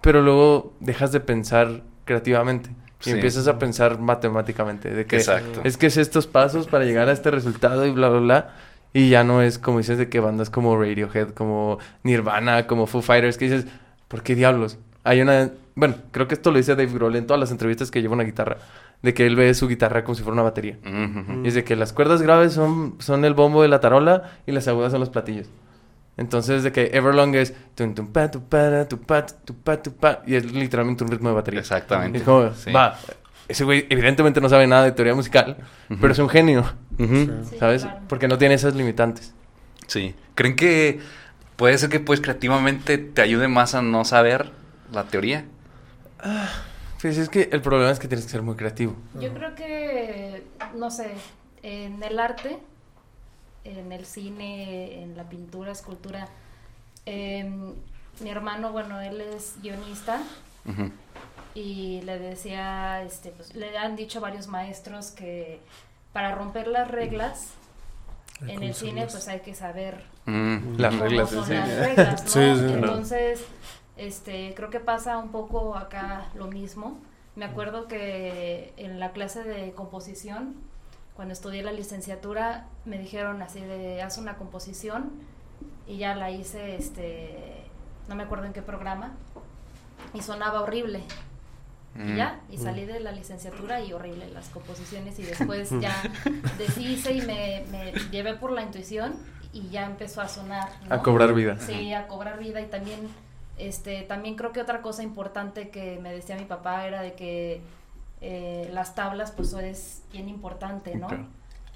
pero 0.00 0.20
luego 0.22 0.72
dejas 0.80 1.12
de 1.12 1.20
pensar 1.20 1.82
creativamente 2.04 2.70
y 3.04 3.10
Sí. 3.10 3.10
empiezas 3.12 3.46
a 3.48 3.58
pensar 3.58 3.98
matemáticamente, 3.98 4.90
de 4.90 5.06
que 5.06 5.16
Exacto. 5.16 5.60
es 5.64 5.76
que 5.76 5.86
es 5.86 5.96
estos 5.96 6.26
pasos 6.26 6.66
para 6.66 6.84
llegar 6.84 7.08
a 7.08 7.12
este 7.12 7.30
resultado 7.30 7.86
y 7.86 7.90
bla, 7.90 8.08
bla, 8.08 8.20
bla. 8.20 8.50
Y 8.92 9.08
ya 9.10 9.24
no 9.24 9.42
es 9.42 9.58
como 9.58 9.78
dices 9.78 9.98
de 9.98 10.08
que 10.08 10.20
bandas 10.20 10.50
como 10.50 10.78
Radiohead, 10.80 11.30
como 11.30 11.78
Nirvana, 12.04 12.66
como 12.66 12.86
Foo 12.86 13.02
Fighters, 13.02 13.36
que 13.38 13.46
dices, 13.46 13.66
¿por 14.08 14.22
qué 14.22 14.34
diablos? 14.34 14.78
Hay 15.02 15.20
una... 15.20 15.50
Bueno, 15.74 15.96
creo 16.12 16.28
que 16.28 16.34
esto 16.34 16.52
lo 16.52 16.58
dice 16.58 16.76
Dave 16.76 16.92
Grohl 16.92 17.16
en 17.16 17.26
todas 17.26 17.40
las 17.40 17.50
entrevistas 17.50 17.90
que 17.90 18.00
lleva 18.00 18.14
una 18.14 18.22
guitarra. 18.22 18.58
De 19.02 19.12
que 19.12 19.26
él 19.26 19.34
ve 19.36 19.52
su 19.54 19.66
guitarra 19.68 20.04
como 20.04 20.14
si 20.14 20.22
fuera 20.22 20.34
una 20.34 20.42
batería. 20.44 20.78
Ujú. 20.82 21.44
Y 21.44 21.48
es 21.48 21.54
de 21.54 21.64
que 21.64 21.74
las 21.76 21.92
cuerdas 21.92 22.22
graves 22.22 22.52
son, 22.52 22.94
son 23.00 23.24
el 23.24 23.34
bombo 23.34 23.60
de 23.62 23.68
la 23.68 23.80
tarola 23.80 24.30
y 24.46 24.52
las 24.52 24.66
agudas 24.68 24.92
son 24.92 25.00
los 25.00 25.10
platillos. 25.10 25.48
Entonces, 26.16 26.62
de 26.62 26.70
que 26.72 26.90
Everlong 26.92 27.34
es... 27.34 27.54
tun, 27.74 27.94
tun, 27.94 28.06
pa, 28.12 28.30
tu, 28.30 28.42
para, 28.42 28.86
tu, 28.88 29.00
pa, 29.00 29.26
tu, 29.26 29.54
pa, 29.54 29.82
tu, 29.82 29.92
pa, 29.94 30.22
y 30.26 30.36
es 30.36 30.50
literalmente 30.52 31.02
un 31.04 31.10
ritmo 31.10 31.28
de 31.30 31.34
batería. 31.34 31.60
Exactamente. 31.60 32.18
Y 32.18 32.20
es 32.20 32.24
como, 32.24 32.52
Sí. 32.54 32.70
va, 32.72 32.96
ese 33.48 33.64
güey 33.64 33.86
evidentemente 33.90 34.40
no 34.40 34.48
sabe 34.48 34.66
nada 34.66 34.84
de 34.84 34.92
teoría 34.92 35.14
musical, 35.14 35.56
pero 36.00 36.12
es 36.12 36.18
un 36.18 36.28
genio. 36.28 36.64
Sí, 36.98 37.30
¿sabes? 37.58 37.86
Porque 38.08 38.28
no 38.28 38.38
tiene 38.38 38.54
esas 38.54 38.74
limitantes. 38.76 39.34
Sí. 39.88 40.14
¿Creen 40.34 40.54
que 40.56 41.00
puede 41.56 41.76
ser 41.78 41.90
que 41.90 42.00
pues 42.00 42.20
creativamente 42.20 42.96
te 42.98 43.20
ayude 43.20 43.48
más 43.48 43.74
a 43.74 43.82
no 43.82 44.04
saber 44.04 44.50
la 44.92 45.04
teoría? 45.04 45.44
Pues 47.02 47.18
es 47.18 47.28
que 47.28 47.48
el 47.52 47.60
problema 47.60 47.90
es 47.90 47.98
que 47.98 48.08
tienes 48.08 48.24
que 48.24 48.30
ser 48.32 48.42
muy 48.42 48.54
creativo. 48.56 48.96
Yo 49.20 49.32
creo 49.34 49.54
que, 49.54 50.44
no 50.76 50.90
sé, 50.90 51.10
en 51.62 52.02
el 52.02 52.18
arte, 52.18 52.58
en 53.64 53.92
el 53.92 54.06
cine, 54.06 55.02
en 55.02 55.16
la 55.16 55.24
pintura, 55.24 55.72
escultura, 55.72 56.28
em, 57.06 57.74
mi 58.20 58.30
hermano, 58.30 58.72
bueno, 58.72 59.00
él 59.00 59.20
es 59.20 59.54
guionista 59.62 60.20
y 61.54 62.00
le 62.02 62.18
decía, 62.18 63.02
este, 63.02 63.30
pues, 63.30 63.54
le 63.54 63.76
han 63.76 63.96
dicho 63.96 64.20
varios 64.20 64.46
maestros 64.46 65.10
que 65.10 65.60
para 66.12 66.34
romper 66.34 66.68
las 66.68 66.90
reglas 66.90 67.50
en 68.46 68.62
el 68.62 68.74
cine, 68.74 69.06
pues 69.06 69.26
hay 69.28 69.40
que 69.40 69.54
saber 69.54 70.14
Mm. 70.26 70.76
Las 70.78 70.98
reglas, 70.98 71.30
son 71.30 71.44
sí. 71.46 71.52
las 71.52 71.68
reglas, 71.78 72.22
¿no? 72.22 72.28
Sí, 72.28 72.54
sí. 72.56 72.72
Entonces, 72.74 73.44
este, 73.96 74.54
creo 74.54 74.70
que 74.70 74.80
pasa 74.80 75.18
un 75.18 75.30
poco 75.30 75.76
acá 75.76 76.26
lo 76.34 76.46
mismo. 76.46 76.98
Me 77.36 77.44
acuerdo 77.44 77.88
que 77.88 78.72
en 78.76 79.00
la 79.00 79.12
clase 79.12 79.42
de 79.44 79.72
composición, 79.72 80.54
cuando 81.14 81.32
estudié 81.32 81.62
la 81.62 81.72
licenciatura, 81.72 82.66
me 82.84 82.98
dijeron 82.98 83.40
así 83.42 83.60
de, 83.60 84.02
haz 84.02 84.18
una 84.18 84.36
composición 84.36 85.12
y 85.86 85.98
ya 85.98 86.14
la 86.14 86.30
hice, 86.30 86.76
este, 86.76 87.64
no 88.08 88.14
me 88.16 88.24
acuerdo 88.24 88.46
en 88.46 88.52
qué 88.52 88.62
programa, 88.62 89.12
y 90.12 90.22
sonaba 90.22 90.60
horrible. 90.62 91.02
Y 91.96 91.98
Mm. 91.98 92.16
ya, 92.16 92.40
y 92.50 92.58
salí 92.58 92.86
de 92.86 92.98
la 92.98 93.12
licenciatura 93.12 93.80
y 93.80 93.92
horrible 93.92 94.28
las 94.32 94.48
composiciones 94.48 95.16
y 95.20 95.22
después 95.32 95.70
ya 95.80 95.94
deshice 96.58 97.12
y 97.12 97.20
me, 97.22 97.64
me 97.70 97.92
llevé 98.10 98.34
por 98.34 98.50
la 98.50 98.62
intuición 98.62 99.14
y 99.52 99.68
ya 99.68 99.86
empezó 99.86 100.20
a 100.20 100.26
sonar. 100.28 100.68
¿no? 100.88 100.94
A 100.94 101.02
cobrar 101.02 101.32
vida. 101.34 101.56
Sí, 101.60 101.92
a 101.92 102.08
cobrar 102.08 102.40
vida 102.40 102.60
y 102.60 102.66
también, 102.66 102.98
este, 103.58 104.02
también 104.02 104.34
creo 104.34 104.50
que 104.52 104.60
otra 104.60 104.82
cosa 104.82 105.04
importante 105.04 105.68
que 105.70 106.00
me 106.02 106.12
decía 106.12 106.34
mi 106.34 106.46
papá 106.46 106.84
era 106.88 107.00
de 107.00 107.12
que 107.12 107.60
eh, 108.26 108.70
las 108.72 108.94
tablas 108.94 109.32
pues 109.32 109.52
es 109.52 110.02
bien 110.10 110.30
importante, 110.30 110.94
¿no? 110.96 111.08
Claro. 111.08 111.26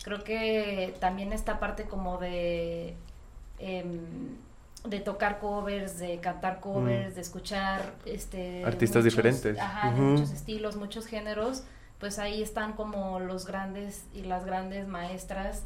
Creo 0.02 0.25
que 0.25 0.95
también 0.99 1.35
esta 1.35 1.61
parte 1.61 1.85
como 1.85 2.17
de 2.17 2.97
em, 3.59 4.00
de 4.85 5.00
tocar 5.00 5.40
covers, 5.40 5.99
de 5.99 6.21
cantar 6.21 6.61
covers, 6.61 7.17
de 7.17 7.21
escuchar 7.21 7.93
este 8.07 8.64
Artistas 8.64 9.05
diferentes. 9.05 9.59
ajá, 9.59 9.90
de 9.90 10.00
muchos 10.00 10.31
estilos, 10.31 10.76
muchos 10.76 11.07
géneros, 11.07 11.64
pues 12.00 12.19
ahí 12.19 12.40
están 12.43 12.73
como 12.73 13.21
los 13.21 13.45
grandes 13.45 14.07
y 14.14 14.23
las 14.23 14.47
grandes 14.47 14.88
maestras 14.88 15.64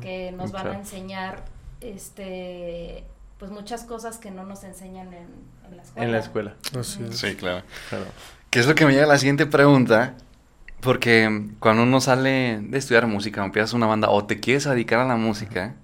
que 0.00 0.32
nos 0.32 0.50
van 0.50 0.66
a 0.68 0.74
enseñar 0.78 1.44
este 1.80 3.04
pues 3.38 3.52
muchas 3.52 3.84
cosas 3.84 4.18
que 4.18 4.30
no 4.30 4.44
nos 4.44 4.64
enseñan 4.64 5.12
en, 5.12 5.28
en 5.68 5.76
la 5.76 5.82
escuela. 5.82 6.06
En 6.06 6.12
la 6.12 6.18
escuela. 6.18 6.54
Es. 6.76 6.98
Sí, 7.10 7.36
claro. 7.36 7.62
Claro. 7.90 8.06
Que 8.54 8.60
es 8.60 8.68
lo 8.68 8.76
que 8.76 8.86
me 8.86 8.92
lleva 8.92 9.06
a 9.06 9.08
la 9.08 9.18
siguiente 9.18 9.46
pregunta. 9.46 10.14
Porque 10.80 11.48
cuando 11.58 11.82
uno 11.82 12.00
sale 12.00 12.60
de 12.62 12.78
estudiar 12.78 13.08
música, 13.08 13.42
o 13.42 13.46
empiezas 13.46 13.72
una 13.72 13.86
banda 13.88 14.10
o 14.10 14.26
te 14.26 14.38
quieres 14.38 14.62
dedicar 14.62 15.00
a 15.00 15.04
la 15.04 15.16
música, 15.16 15.74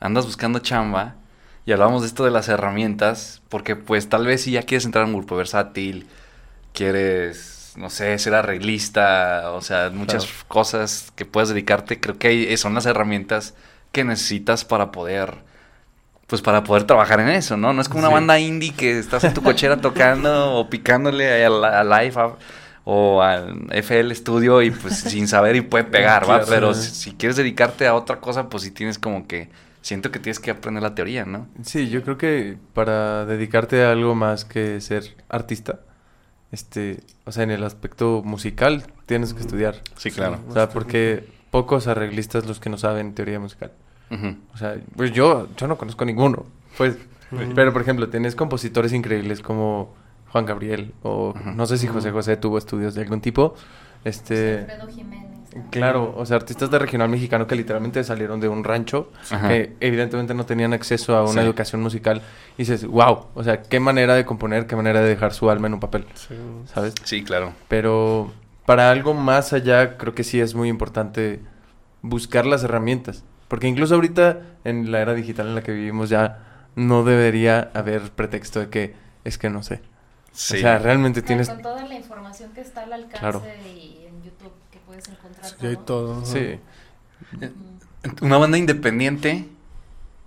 andas 0.00 0.24
buscando 0.24 0.60
chamba 0.60 1.16
y 1.66 1.72
hablamos 1.72 2.00
de 2.00 2.08
esto 2.08 2.24
de 2.24 2.30
las 2.30 2.48
herramientas, 2.48 3.42
porque 3.50 3.76
pues 3.76 4.08
tal 4.08 4.24
vez 4.24 4.40
si 4.40 4.52
ya 4.52 4.62
quieres 4.62 4.86
entrar 4.86 5.04
a 5.04 5.08
un 5.08 5.12
grupo 5.12 5.36
versátil, 5.36 6.06
quieres, 6.72 7.74
no 7.76 7.90
sé, 7.90 8.18
ser 8.18 8.32
arreglista, 8.32 9.50
o 9.52 9.60
sea, 9.60 9.90
muchas 9.90 10.24
Claro. 10.24 10.44
cosas 10.48 11.12
que 11.16 11.26
puedes 11.26 11.50
dedicarte, 11.50 12.00
creo 12.00 12.16
que 12.16 12.56
son 12.56 12.72
las 12.72 12.86
herramientas 12.86 13.52
que 13.92 14.04
necesitas 14.04 14.64
para 14.64 14.90
poder 14.90 15.34
pues 16.26 16.42
para 16.42 16.64
poder 16.64 16.84
trabajar 16.84 17.20
en 17.20 17.28
eso, 17.28 17.56
¿no? 17.56 17.72
No 17.72 17.80
es 17.80 17.88
como 17.88 18.00
una 18.00 18.08
Sí. 18.08 18.14
banda 18.14 18.38
indie 18.38 18.72
que 18.74 18.98
estás 18.98 19.22
en 19.24 19.32
tu 19.34 19.42
cochera 19.42 19.80
tocando 19.80 20.54
o 20.56 20.68
picándole 20.68 21.44
a, 21.44 21.50
la- 21.50 21.80
a 21.80 21.84
Live 21.84 22.14
a- 22.20 22.34
o 22.88 23.20
al 23.22 23.66
FL 23.72 24.14
Studio 24.14 24.62
y 24.62 24.70
pues 24.70 24.94
sin 24.96 25.26
saber 25.28 25.56
y 25.56 25.60
puede 25.60 25.84
pegar, 25.84 26.22
¿va? 26.22 26.38
Claro. 26.38 26.46
Pero 26.48 26.74
si, 26.74 26.90
si 26.94 27.12
quieres 27.12 27.36
dedicarte 27.36 27.86
a 27.86 27.94
otra 27.94 28.20
cosa, 28.20 28.48
pues 28.48 28.62
sí 28.62 28.70
tienes 28.70 28.98
como 28.98 29.26
que... 29.26 29.48
Siento 29.82 30.10
que 30.10 30.18
tienes 30.18 30.40
que 30.40 30.50
aprender 30.50 30.82
la 30.82 30.96
teoría, 30.96 31.24
¿no? 31.24 31.46
Sí, 31.62 31.88
yo 31.88 32.02
creo 32.02 32.18
que 32.18 32.56
para 32.74 33.24
dedicarte 33.24 33.84
a 33.84 33.92
algo 33.92 34.16
más 34.16 34.44
que 34.44 34.80
ser 34.80 35.14
artista, 35.28 35.78
este, 36.52 37.00
o 37.24 37.30
sea, 37.32 37.44
en 37.44 37.50
el 37.52 37.62
aspecto 37.62 38.22
musical 38.24 38.84
tienes 39.06 39.32
que 39.34 39.40
estudiar. 39.40 39.76
Sí, 39.96 40.10
claro. 40.10 40.40
O 40.48 40.52
sea, 40.52 40.68
porque 40.70 41.28
pocos 41.52 41.86
arreglistas 41.86 42.46
los 42.46 42.58
que 42.60 42.70
no 42.70 42.78
saben 42.78 43.14
teoría 43.14 43.38
musical. 43.38 43.70
O 44.54 44.56
sea, 44.56 44.76
pues 44.96 45.12
yo, 45.12 45.48
yo 45.56 45.66
no 45.66 45.76
conozco 45.76 46.04
ninguno. 46.04 46.46
Pues, 46.76 46.96
pero 47.54 47.72
por 47.72 47.82
ejemplo, 47.82 48.08
tienes 48.08 48.34
compositores 48.36 48.92
increíbles 48.92 49.40
como 49.40 49.94
Juan 50.30 50.46
Gabriel 50.46 50.92
o 51.02 51.34
no 51.54 51.66
sé 51.66 51.78
si 51.78 51.86
José 51.86 52.10
José 52.12 52.36
tuvo 52.36 52.58
estudios 52.58 52.94
de 52.94 53.02
algún 53.02 53.20
tipo. 53.20 53.54
Este, 54.04 54.60
Alfredo 54.60 54.86
Jiménez. 54.88 55.26
¿no? 55.56 55.70
claro, 55.70 56.14
o 56.16 56.26
sea, 56.26 56.36
artistas 56.36 56.70
de 56.70 56.78
regional 56.78 57.08
mexicano 57.08 57.46
que 57.46 57.56
literalmente 57.56 58.04
salieron 58.04 58.38
de 58.40 58.48
un 58.48 58.62
rancho 58.62 59.10
Ajá. 59.30 59.48
que 59.48 59.74
evidentemente 59.80 60.34
no 60.34 60.44
tenían 60.44 60.74
acceso 60.74 61.16
a 61.16 61.22
una 61.22 61.32
Sí. 61.32 61.38
educación 61.40 61.80
musical 61.82 62.20
y 62.56 62.62
dices, 62.62 62.86
"Wow, 62.86 63.28
o 63.34 63.42
sea, 63.42 63.62
qué 63.62 63.80
manera 63.80 64.14
de 64.14 64.26
componer, 64.26 64.66
qué 64.66 64.76
manera 64.76 65.00
de 65.00 65.08
dejar 65.08 65.32
su 65.32 65.48
alma 65.50 65.66
en 65.66 65.74
un 65.74 65.80
papel." 65.80 66.04
Sí. 66.14 66.34
¿Sabes? 66.66 66.94
Sí, 67.04 67.24
claro. 67.24 67.54
Pero 67.68 68.30
para 68.66 68.90
algo 68.90 69.14
más 69.14 69.52
allá, 69.54 69.96
creo 69.96 70.14
que 70.14 70.24
sí 70.24 70.38
es 70.40 70.54
muy 70.54 70.68
importante 70.68 71.40
buscar 72.02 72.44
las 72.46 72.62
herramientas. 72.62 73.24
Porque 73.48 73.68
incluso 73.68 73.94
ahorita, 73.94 74.40
en 74.64 74.90
la 74.90 75.00
era 75.00 75.14
digital 75.14 75.46
en 75.48 75.54
la 75.54 75.62
que 75.62 75.72
vivimos, 75.72 76.08
ya 76.08 76.68
no 76.74 77.04
debería 77.04 77.70
haber 77.74 78.10
pretexto 78.10 78.60
de 78.60 78.68
que 78.68 78.94
es 79.24 79.38
que 79.38 79.50
no 79.50 79.62
sé. 79.62 79.80
Sí. 80.32 80.56
O 80.56 80.60
sea, 80.60 80.78
realmente 80.78 81.22
tienes... 81.22 81.48
Con 81.48 81.62
toda 81.62 81.84
la 81.86 81.94
información 81.94 82.50
que 82.52 82.60
está 82.60 82.82
al 82.82 82.92
alcance 82.92 83.18
Claro. 83.18 83.42
y 83.64 84.04
en 84.06 84.22
YouTube 84.22 84.52
que 84.70 84.78
puedes 84.80 85.08
encontrar 85.08 85.46
Sí, 85.46 85.66
hay 85.66 85.76
todo. 85.76 86.24
Sí. 86.24 86.58
Una 88.20 88.36
banda 88.38 88.58
independiente, 88.58 89.48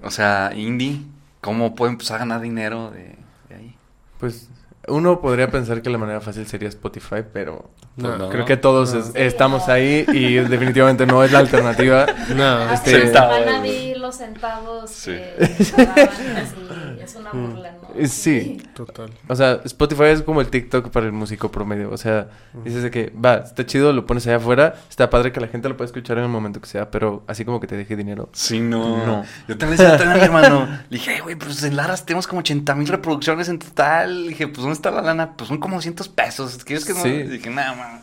o 0.01 0.09
sea, 0.11 0.51
indie, 0.55 1.01
¿cómo 1.41 1.75
puede 1.75 1.91
empezar 1.91 2.15
a 2.17 2.19
ganar 2.19 2.41
dinero 2.41 2.89
de, 2.91 3.15
de 3.49 3.55
ahí? 3.55 3.75
Pues 4.19 4.49
uno 4.87 5.21
podría 5.21 5.49
pensar 5.51 5.81
que 5.81 5.89
la 5.89 5.97
manera 5.97 6.21
fácil 6.21 6.47
sería 6.47 6.69
Spotify, 6.69 7.17
pero 7.31 7.69
No, 7.97 8.17
no. 8.17 8.29
creo 8.29 8.45
que 8.45 8.57
todos 8.57 8.93
No. 8.93 8.99
es- 9.01 9.11
estamos 9.15 9.67
ahí 9.69 10.05
y 10.11 10.35
definitivamente 10.35 11.05
no 11.05 11.23
es 11.23 11.31
la 11.31 11.39
alternativa. 11.39 12.05
No, 12.35 12.43
Hace 12.45 12.95
Este- 12.97 13.09
una 13.11 13.21
semana 13.39 13.61
vi 13.61 13.93
los 13.95 14.15
centavos 14.15 14.89
Sí. 14.89 15.11
que 15.11 15.65
pagaban 15.75 16.09
así, 16.37 16.98
es 17.09 17.15
una 17.15 17.31
burla, 17.31 17.71
¿no? 17.73 18.07
Sí. 18.07 18.61
total. 18.73 19.11
O 19.27 19.35
sea, 19.35 19.59
Spotify 19.65 20.03
es 20.05 20.21
como 20.21 20.41
el 20.41 20.47
TikTok 20.49 20.89
para 20.89 21.05
el 21.05 21.11
músico 21.11 21.51
promedio. 21.51 21.91
O 21.91 21.97
sea, 21.97 22.27
dices 22.63 22.83
de 22.83 22.91
que, 22.91 23.11
va, 23.23 23.35
está 23.37 23.65
chido, 23.65 23.91
lo 23.93 24.05
pones 24.05 24.25
allá 24.27 24.37
afuera, 24.37 24.75
está 24.89 25.09
padre 25.09 25.31
que 25.31 25.39
la 25.39 25.47
gente 25.47 25.67
lo 25.69 25.75
pueda 25.77 25.87
escuchar 25.87 26.17
en 26.17 26.23
el 26.25 26.29
momento 26.29 26.61
que 26.61 26.67
sea, 26.67 26.89
pero 26.91 27.23
así 27.27 27.45
como 27.45 27.59
que 27.59 27.67
te 27.67 27.75
deje 27.77 27.95
dinero. 27.95 28.29
Sí, 28.33 28.59
no. 28.59 29.05
No. 29.05 29.23
Yo 29.47 29.57
también 29.57 29.77
decía 29.77 29.95
a 30.11 30.15
mi 30.15 30.19
hermano. 30.21 30.67
Le 30.89 30.97
dije, 30.97 31.11
"Ay, 31.15 31.19
güey, 31.21 31.35
pues 31.35 31.63
en 31.63 31.75
Laras 31.75 32.05
tenemos 32.05 32.27
como 32.27 32.39
80 32.39 32.75
mil 32.75 32.87
reproducciones 32.87 33.49
en 33.49 33.59
total. 33.59 34.23
Le 34.23 34.29
dije, 34.29 34.47
pues 34.47 34.59
¿dónde 34.59 34.73
está 34.73 34.91
la 34.91 35.01
lana? 35.01 35.35
Pues 35.35 35.47
son 35.47 35.57
como 35.57 35.75
200 35.75 36.07
pesos. 36.09 36.63
¿Quieres 36.63 36.85
que 36.85 36.93
no? 36.93 37.01
Sí. 37.01 37.09
Le 37.09 37.27
dije, 37.29 37.49
nada, 37.49 37.73
man. 37.75 38.01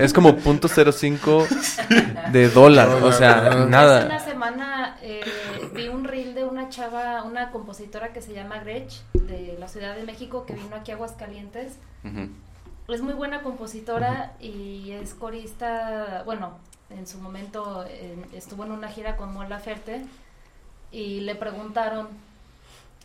es 0.00 0.12
como 0.12 0.36
.05 0.36 2.30
de 2.32 2.48
dólar. 2.48 2.88
O 3.02 3.12
sea, 3.12 3.32
Dólar. 3.32 3.52
Hace 3.52 3.56
una 3.62 3.66
nada. 3.68 4.20
semana 4.20 4.96
eh, 5.02 5.20
vi 5.74 5.88
un 5.88 6.04
reel 6.04 6.34
de 6.34 6.44
una 6.44 6.68
chava, 6.68 7.22
una 7.24 7.50
compositora 7.50 8.11
que 8.12 8.22
se 8.22 8.32
llama 8.34 8.58
Gretsch, 8.58 9.02
de 9.14 9.56
la 9.58 9.68
Ciudad 9.68 9.94
de 9.96 10.04
México, 10.04 10.44
que 10.46 10.54
vino 10.54 10.76
aquí 10.76 10.90
a 10.90 10.94
Aguascalientes. 10.94 11.78
Ujú. 12.04 12.28
Es 12.92 13.00
muy 13.00 13.14
buena 13.14 13.42
compositora 13.42 14.32
y 14.40 14.90
es 14.92 15.14
corista, 15.14 16.22
bueno, 16.24 16.58
en 16.90 17.06
su 17.06 17.18
momento 17.18 17.84
eh, 17.88 18.16
estuvo 18.32 18.64
en 18.64 18.72
una 18.72 18.88
gira 18.88 19.16
con 19.16 19.32
Mola 19.32 19.58
Ferte 19.60 20.04
y 20.90 21.20
le 21.20 21.34
preguntaron 21.34 22.08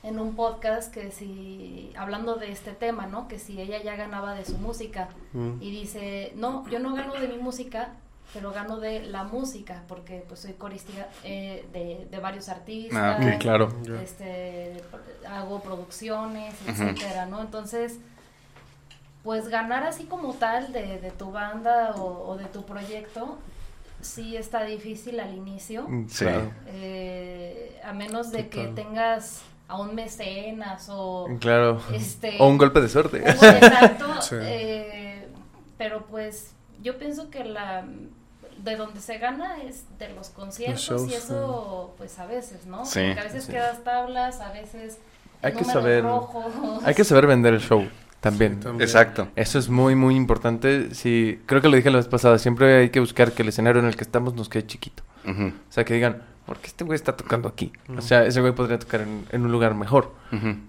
en 0.04 0.20
un 0.20 0.36
podcast 0.36 0.94
que 0.94 1.12
si, 1.12 1.92
hablando 1.98 2.36
de 2.36 2.52
este 2.52 2.72
tema, 2.72 3.08
¿no? 3.08 3.28
Que 3.28 3.40
si 3.40 3.60
ella 3.62 3.82
ya 3.82 3.96
ganaba 3.96 4.34
de 4.36 4.46
su 4.46 4.58
música 4.58 5.10
Mm. 5.34 5.62
y 5.62 5.72
dice, 5.72 6.32
no, 6.36 6.68
yo 6.70 6.80
no 6.80 6.94
gano 6.96 7.14
de 7.14 7.28
mi 7.28 7.38
música, 7.38 7.90
pero 8.34 8.52
gano 8.52 8.78
de 8.80 9.02
la 9.02 9.24
música 9.24 9.84
porque 9.88 10.24
pues 10.28 10.42
soy 10.42 10.54
corista 10.54 11.08
eh, 11.24 11.66
de, 11.74 12.08
de 12.12 12.20
varios 12.20 12.50
artistas. 12.50 13.18
Ah, 13.22 13.38
claro. 13.40 13.70
Este, 14.04 14.82
hago 15.30 15.62
producciones, 15.62 16.54
Ujú. 16.64 16.72
etcétera, 16.72 17.26
¿no? 17.26 17.42
Entonces, 17.42 17.98
pues 19.24 19.48
ganar 19.50 19.84
así 19.84 20.06
como 20.06 20.34
tal 20.34 20.72
de, 20.72 21.00
de 21.00 21.12
tu 21.12 21.32
banda 21.32 21.94
o, 21.96 22.30
o 22.30 22.38
de 22.38 22.46
tu 22.46 22.64
proyecto, 22.66 23.38
sí 24.02 24.38
está 24.38 24.64
difícil 24.64 25.20
al 25.20 25.34
inicio, 25.36 25.88
Sí. 26.08 26.26
Claro. 26.26 26.52
eh, 26.68 27.80
a 27.84 27.94
menos 27.94 28.32
de 28.32 28.48
que 28.48 28.68
tengas 28.68 29.42
a 29.68 29.80
un 29.82 29.96
mecenas 29.96 30.88
o 30.90 31.28
Claro. 31.42 31.82
este 31.94 32.38
O 32.40 32.48
un 32.48 32.58
golpe 32.58 32.80
de 32.80 32.88
suerte. 32.90 33.18
un- 33.22 33.28
exacto, 33.28 34.22
Sí. 34.22 34.36
eh, 34.40 35.28
pero 35.78 36.06
pues 36.06 36.52
yo 36.82 36.98
pienso 36.98 37.30
que 37.30 37.44
la 37.44 37.86
de 38.64 38.76
donde 38.76 39.00
se 39.00 39.18
gana 39.18 39.62
es 39.64 39.84
de 40.00 40.10
los 40.14 40.30
conciertos 40.30 40.82
shows, 40.82 41.10
y 41.12 41.14
eso 41.16 41.94
pues 41.98 42.18
a 42.20 42.26
veces, 42.26 42.66
¿no? 42.66 42.86
Sí. 42.86 43.02
Porque 43.06 43.20
a 43.20 43.24
veces 43.24 43.44
Sí. 43.46 43.52
quedas 43.52 43.84
tablas, 43.84 44.42
a 44.42 44.52
veces 44.52 44.98
Hay 45.42 45.54
que 45.54 45.64
saber- 45.64 46.04
rojos. 46.04 46.46
Hay 46.84 46.96
que 46.96 47.04
saber 47.04 47.28
vender 47.28 47.54
el 47.54 47.62
show 47.62 47.88
también. 48.22 48.60
También. 48.60 48.82
Exacto. 48.82 49.28
Eso 49.36 49.60
es 49.60 49.70
muy, 49.70 49.96
muy 49.96 50.16
importante. 50.16 50.94
Sí, 50.96 51.40
creo 51.46 51.62
que 51.62 51.70
lo 51.70 51.76
dije 51.78 51.90
la 51.92 51.98
vez 51.98 52.08
pasada. 52.08 52.38
Siempre 52.40 52.78
hay 52.80 52.90
que 52.90 53.00
buscar 53.00 53.32
que 53.32 53.44
el 53.44 53.50
escenario 53.50 53.82
en 53.82 53.88
el 53.88 53.96
que 53.96 54.04
estamos 54.04 54.34
nos 54.34 54.50
quede 54.50 54.66
chiquito. 54.66 55.04
O 55.28 55.52
sea, 55.72 55.84
que 55.86 55.94
digan, 55.94 56.24
¿por 56.46 56.58
qué 56.58 56.68
este 56.68 56.84
güey 56.86 56.96
está 56.96 57.16
tocando 57.18 57.48
aquí? 57.50 57.72
O 57.98 58.02
sea, 58.02 58.26
ese 58.26 58.40
güey 58.42 58.54
podría 58.54 58.80
tocar 58.80 59.02
en, 59.02 59.26
en 59.32 59.42
un 59.44 59.52
lugar 59.52 59.76
mejor. 59.76 60.14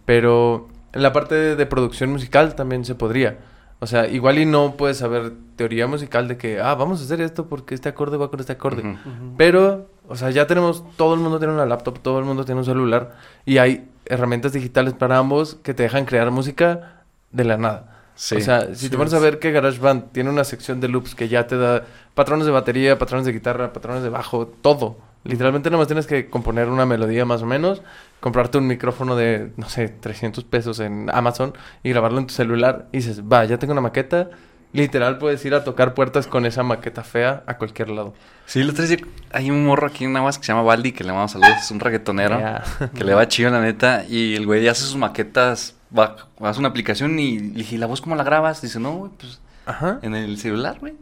Pero 0.05 0.69
en 0.93 1.03
la 1.03 1.13
parte 1.13 1.35
de, 1.35 1.57
de 1.57 1.67
producción 1.67 2.11
musical 2.11 2.55
también 2.55 2.85
se 2.85 2.95
podría. 2.95 3.39
O 3.81 3.87
sea, 3.87 4.09
igual 4.09 4.39
y 4.39 4.45
no 4.47 4.77
puedes 4.77 4.99
saber 4.99 5.33
teoría 5.57 5.87
musical 5.87 6.27
de 6.27 6.37
que, 6.37 6.61
ah, 6.61 6.75
vamos 6.75 7.01
a 7.01 7.05
hacer 7.05 7.21
esto 7.21 7.47
porque 7.47 7.75
este 7.75 7.89
acorde 7.89 8.17
va 8.17 8.29
con 8.31 8.41
este 8.41 8.53
acorde. 8.53 8.97
Pero, 9.37 9.89
o 10.09 10.17
sea, 10.17 10.31
ya 10.31 10.47
tenemos, 10.47 10.85
todo 10.97 11.15
el 11.15 11.21
mundo 11.21 11.39
tiene 11.39 11.55
una 11.55 11.65
laptop, 11.67 12.01
todo 12.01 12.19
el 12.19 12.25
mundo 12.25 12.45
tiene 12.45 12.61
un 12.61 12.65
celular 12.65 13.17
y 13.45 13.59
hay 13.59 13.89
herramientas 14.07 14.53
digitales 14.53 14.95
para 14.95 15.19
ambos 15.19 15.55
que 15.63 15.75
te 15.75 15.85
dejan 15.85 16.07
crear 16.07 16.31
música 16.31 17.05
de 17.31 17.45
la 17.45 17.57
nada. 17.57 17.95
Sí. 18.17 18.37
O 18.37 18.41
sea, 18.41 18.67
si 18.75 18.87
Sí, 18.87 18.91
te 18.91 18.97
pones 18.97 19.15
a 19.15 19.21
ver 19.21 19.39
que 19.39 19.53
GarageBand 19.53 20.11
tiene 20.11 20.31
una 20.31 20.43
sección 20.43 20.81
de 20.81 20.89
loops 20.89 21.15
que 21.15 21.29
ya 21.29 21.47
te 21.47 21.57
da 21.57 21.85
patrones 22.15 22.47
de 22.47 22.53
batería, 22.53 22.99
patrones 22.99 23.27
de 23.27 23.33
guitarra, 23.33 23.73
patrones 23.73 24.03
de 24.03 24.09
bajo, 24.09 24.49
todo. 24.49 24.97
Literalmente 25.25 25.71
nomás 25.71 25.89
tienes 25.89 26.07
que 26.07 26.31
componer 26.31 26.69
una 26.69 26.87
melodía 26.87 27.25
más 27.25 27.43
o 27.43 27.47
menos, 27.47 27.83
comprarte 28.21 28.59
un 28.59 28.67
micrófono 28.67 29.17
de, 29.17 29.53
no 29.57 29.69
sé, 29.69 29.89
300 29.89 30.45
pesos 30.45 30.81
en 30.81 31.11
Amazon 31.13 31.55
y 31.83 31.91
grabarlo 31.91 32.19
en 32.19 32.27
tu 32.27 32.35
celular 32.35 32.87
y 32.93 32.99
dices, 32.99 33.23
va, 33.23 33.45
ya 33.45 33.59
tengo 33.59 33.73
una 33.73 33.81
maqueta. 33.81 34.31
Literal 34.73 35.19
puedes 35.19 35.43
ir 35.47 35.55
a 35.55 35.65
tocar 35.65 35.95
puertas 35.95 36.27
con 36.27 36.45
esa 36.45 36.63
maqueta 36.63 37.03
fea 37.03 37.43
a 37.47 37.57
cualquier 37.57 37.89
lado. 37.89 38.15
Sí, 38.45 38.63
lo 38.63 38.75
tres 38.75 38.99
hay 39.33 39.51
un 39.51 39.65
morro 39.65 39.87
aquí 39.87 40.05
en 40.05 40.13
Navas 40.13 40.39
que 40.39 40.45
se 40.45 40.53
llama 40.53 40.63
Baldi, 40.63 40.93
que 40.93 41.05
le 41.05 41.13
mando 41.13 41.29
saludos, 41.29 41.57
es 41.63 41.71
un 41.71 41.81
reggaetonero, 41.81 42.39
que 42.95 43.05
le 43.05 43.15
va 43.15 43.27
chido 43.29 43.51
la 43.51 43.61
neta, 43.61 44.05
y 44.09 44.35
el 44.35 44.47
güey 44.47 44.69
hace 44.69 44.83
sus 44.83 44.97
maquetas, 44.97 45.75
va, 45.97 46.17
hace 46.41 46.59
una 46.59 46.69
aplicación 46.69 47.19
y 47.19 47.39
le 47.39 47.55
dije, 47.55 47.77
¿y 47.77 47.79
la 47.79 47.87
voz 47.87 48.03
cómo 48.03 48.15
la 48.15 48.25
grabas? 48.25 48.61
Dice, 48.61 48.79
no, 48.79 48.93
güey, 48.93 49.11
pues 49.19 49.41
Ajá. 49.65 50.01
en 50.03 50.15
el 50.15 50.39
celular, 50.39 50.79
güey. 50.81 50.95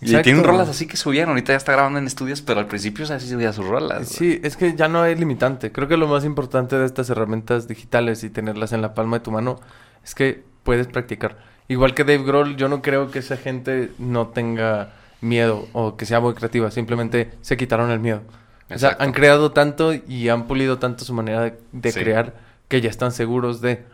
Y 0.00 0.06
Exacto. 0.06 0.24
tienen 0.24 0.44
rolas 0.44 0.68
así 0.68 0.86
que 0.86 0.96
subían, 0.98 1.28
ahorita 1.30 1.52
ya 1.54 1.56
está 1.56 1.72
grabando 1.72 1.98
en 1.98 2.06
estudios, 2.06 2.42
pero 2.42 2.60
al 2.60 2.66
principio 2.66 3.04
o 3.04 3.06
sea, 3.06 3.18
sí 3.18 3.28
subía 3.28 3.52
sus 3.54 3.66
rolas. 3.66 4.08
Sí, 4.08 4.40
es 4.42 4.56
que 4.56 4.74
ya 4.76 4.88
no 4.88 5.00
hay 5.02 5.14
limitante. 5.14 5.72
Creo 5.72 5.88
que 5.88 5.96
lo 5.96 6.06
más 6.06 6.24
importante 6.24 6.76
de 6.76 6.84
estas 6.84 7.08
herramientas 7.08 7.66
digitales 7.66 8.22
y 8.22 8.28
tenerlas 8.30 8.72
en 8.72 8.82
la 8.82 8.92
palma 8.92 9.18
de 9.18 9.24
tu 9.24 9.30
mano 9.30 9.58
es 10.04 10.14
que 10.14 10.44
puedes 10.64 10.86
practicar. 10.86 11.38
Igual 11.68 11.94
que 11.94 12.04
Dave 12.04 12.22
Grohl, 12.24 12.56
yo 12.56 12.68
no 12.68 12.82
creo 12.82 13.10
que 13.10 13.20
esa 13.20 13.36
gente 13.38 13.90
no 13.98 14.28
tenga 14.28 14.92
miedo 15.22 15.66
o 15.72 15.96
que 15.96 16.04
sea 16.04 16.20
muy 16.20 16.34
creativa. 16.34 16.70
Simplemente 16.70 17.32
se 17.40 17.56
quitaron 17.56 17.90
el 17.90 17.98
miedo. 17.98 18.20
O 18.68 18.78
sea, 18.78 18.96
han 19.00 19.12
creado 19.12 19.52
tanto 19.52 19.92
y 19.94 20.28
han 20.28 20.46
pulido 20.46 20.78
tanto 20.78 21.04
su 21.04 21.14
manera 21.14 21.40
de, 21.40 21.58
de 21.72 21.92
Sí. 21.92 22.00
crear 22.00 22.34
que 22.68 22.80
ya 22.80 22.90
están 22.90 23.12
seguros 23.12 23.60
de... 23.62 23.84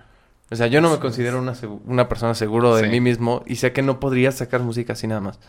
O 0.52 0.56
sea, 0.56 0.66
yo 0.66 0.80
no 0.82 0.90
me 0.90 0.98
considero 0.98 1.38
una, 1.40 1.54
una 1.86 2.08
persona 2.08 2.34
seguro 2.34 2.76
de 2.76 2.84
Sí. 2.84 2.90
mí 2.90 3.00
mismo 3.00 3.42
y 3.46 3.56
sé 3.56 3.72
que 3.72 3.80
no 3.82 3.98
podría 3.98 4.30
sacar 4.32 4.60
música 4.60 4.92
así 4.92 5.06
nada 5.06 5.20
más. 5.22 5.40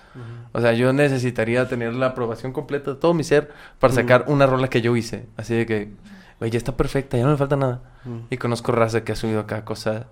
O 0.53 0.62
sea, 0.62 0.72
yo 0.74 0.93
necesitaría 0.93 1.67
tener 1.67 1.93
la 1.93 2.07
aprobación 2.07 2.53
completa 2.53 2.91
de 2.93 2.98
todo 2.98 3.13
mi 3.13 3.24
ser 3.25 3.51
para 3.79 3.93
sacar 3.93 4.24
una 4.27 4.45
rola 4.48 4.69
que 4.69 4.81
yo 4.81 4.95
hice. 4.95 5.27
Así 5.36 5.53
de 5.55 5.65
que, 5.65 5.91
güey, 6.39 6.50
ya 6.51 6.57
está 6.57 6.77
perfecta, 6.77 7.17
ya 7.17 7.25
no 7.25 7.31
me 7.31 7.38
falta 7.38 7.57
nada. 7.57 7.81
Y 8.29 8.38
conozco 8.38 8.72
raza 8.72 9.03
que 9.03 9.12
ha 9.12 9.15
subido 9.15 9.45
cada 9.45 9.65
cosa 9.65 10.07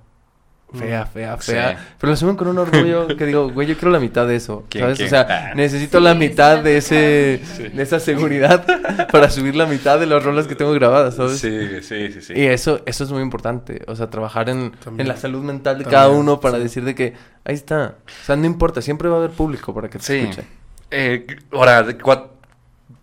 fea, 0.73 1.05
fea, 1.05 1.37
Sí. 1.41 1.51
fea. 1.51 1.93
Pero 1.99 2.11
lo 2.11 2.15
suben 2.17 2.35
con 2.35 2.47
un 2.47 2.57
orgullo 2.57 3.07
que 3.17 3.25
digo, 3.25 3.49
güey, 3.51 3.67
yo 3.67 3.75
quiero 3.75 3.91
la 3.91 3.99
mitad 3.99 4.27
de 4.27 4.35
eso. 4.35 4.65
¿Quién, 4.69 4.83
¿Sabes? 4.83 4.97
quién? 4.97 5.07
O 5.07 5.09
sea, 5.09 5.27
Ah. 5.29 5.53
necesito 5.55 5.97
Sí, 5.99 6.03
la 6.03 6.13
mitad 6.15 6.59
de 6.59 6.77
ese, 6.77 7.41
de 7.73 7.81
esa 7.83 7.99
seguridad 7.99 8.65
para 9.11 9.29
subir 9.29 9.55
la 9.55 9.65
mitad 9.65 9.99
de 9.99 10.05
las 10.05 10.23
rolas 10.23 10.47
que 10.47 10.55
tengo 10.55 10.71
grabadas, 10.73 11.15
¿sabes? 11.15 11.39
Sí, 11.39 11.81
sí, 11.81 12.11
sí, 12.13 12.21
sí. 12.21 12.33
Y 12.35 12.45
eso, 12.45 12.81
eso 12.85 13.03
es 13.03 13.11
muy 13.11 13.21
importante. 13.21 13.81
O 13.87 13.95
sea, 13.95 14.09
trabajar 14.09 14.49
en, 14.49 14.71
en 14.97 15.07
la 15.07 15.17
salud 15.17 15.43
mental 15.43 15.77
de 15.77 15.83
También, 15.83 16.01
cada 16.01 16.09
uno 16.09 16.39
para 16.39 16.57
sí. 16.57 16.63
decir 16.63 16.83
de 16.85 16.95
que 16.95 17.13
ahí 17.43 17.55
está. 17.55 17.95
O 18.05 18.25
sea, 18.25 18.35
no 18.35 18.45
importa, 18.45 18.81
siempre 18.81 19.09
va 19.09 19.15
a 19.15 19.19
haber 19.19 19.31
público 19.31 19.73
para 19.73 19.89
que 19.89 19.97
te 19.99 20.03
Sí. 20.05 20.17
escuche. 20.17 20.43
Eh, 20.91 21.25
ahora, 21.51 21.85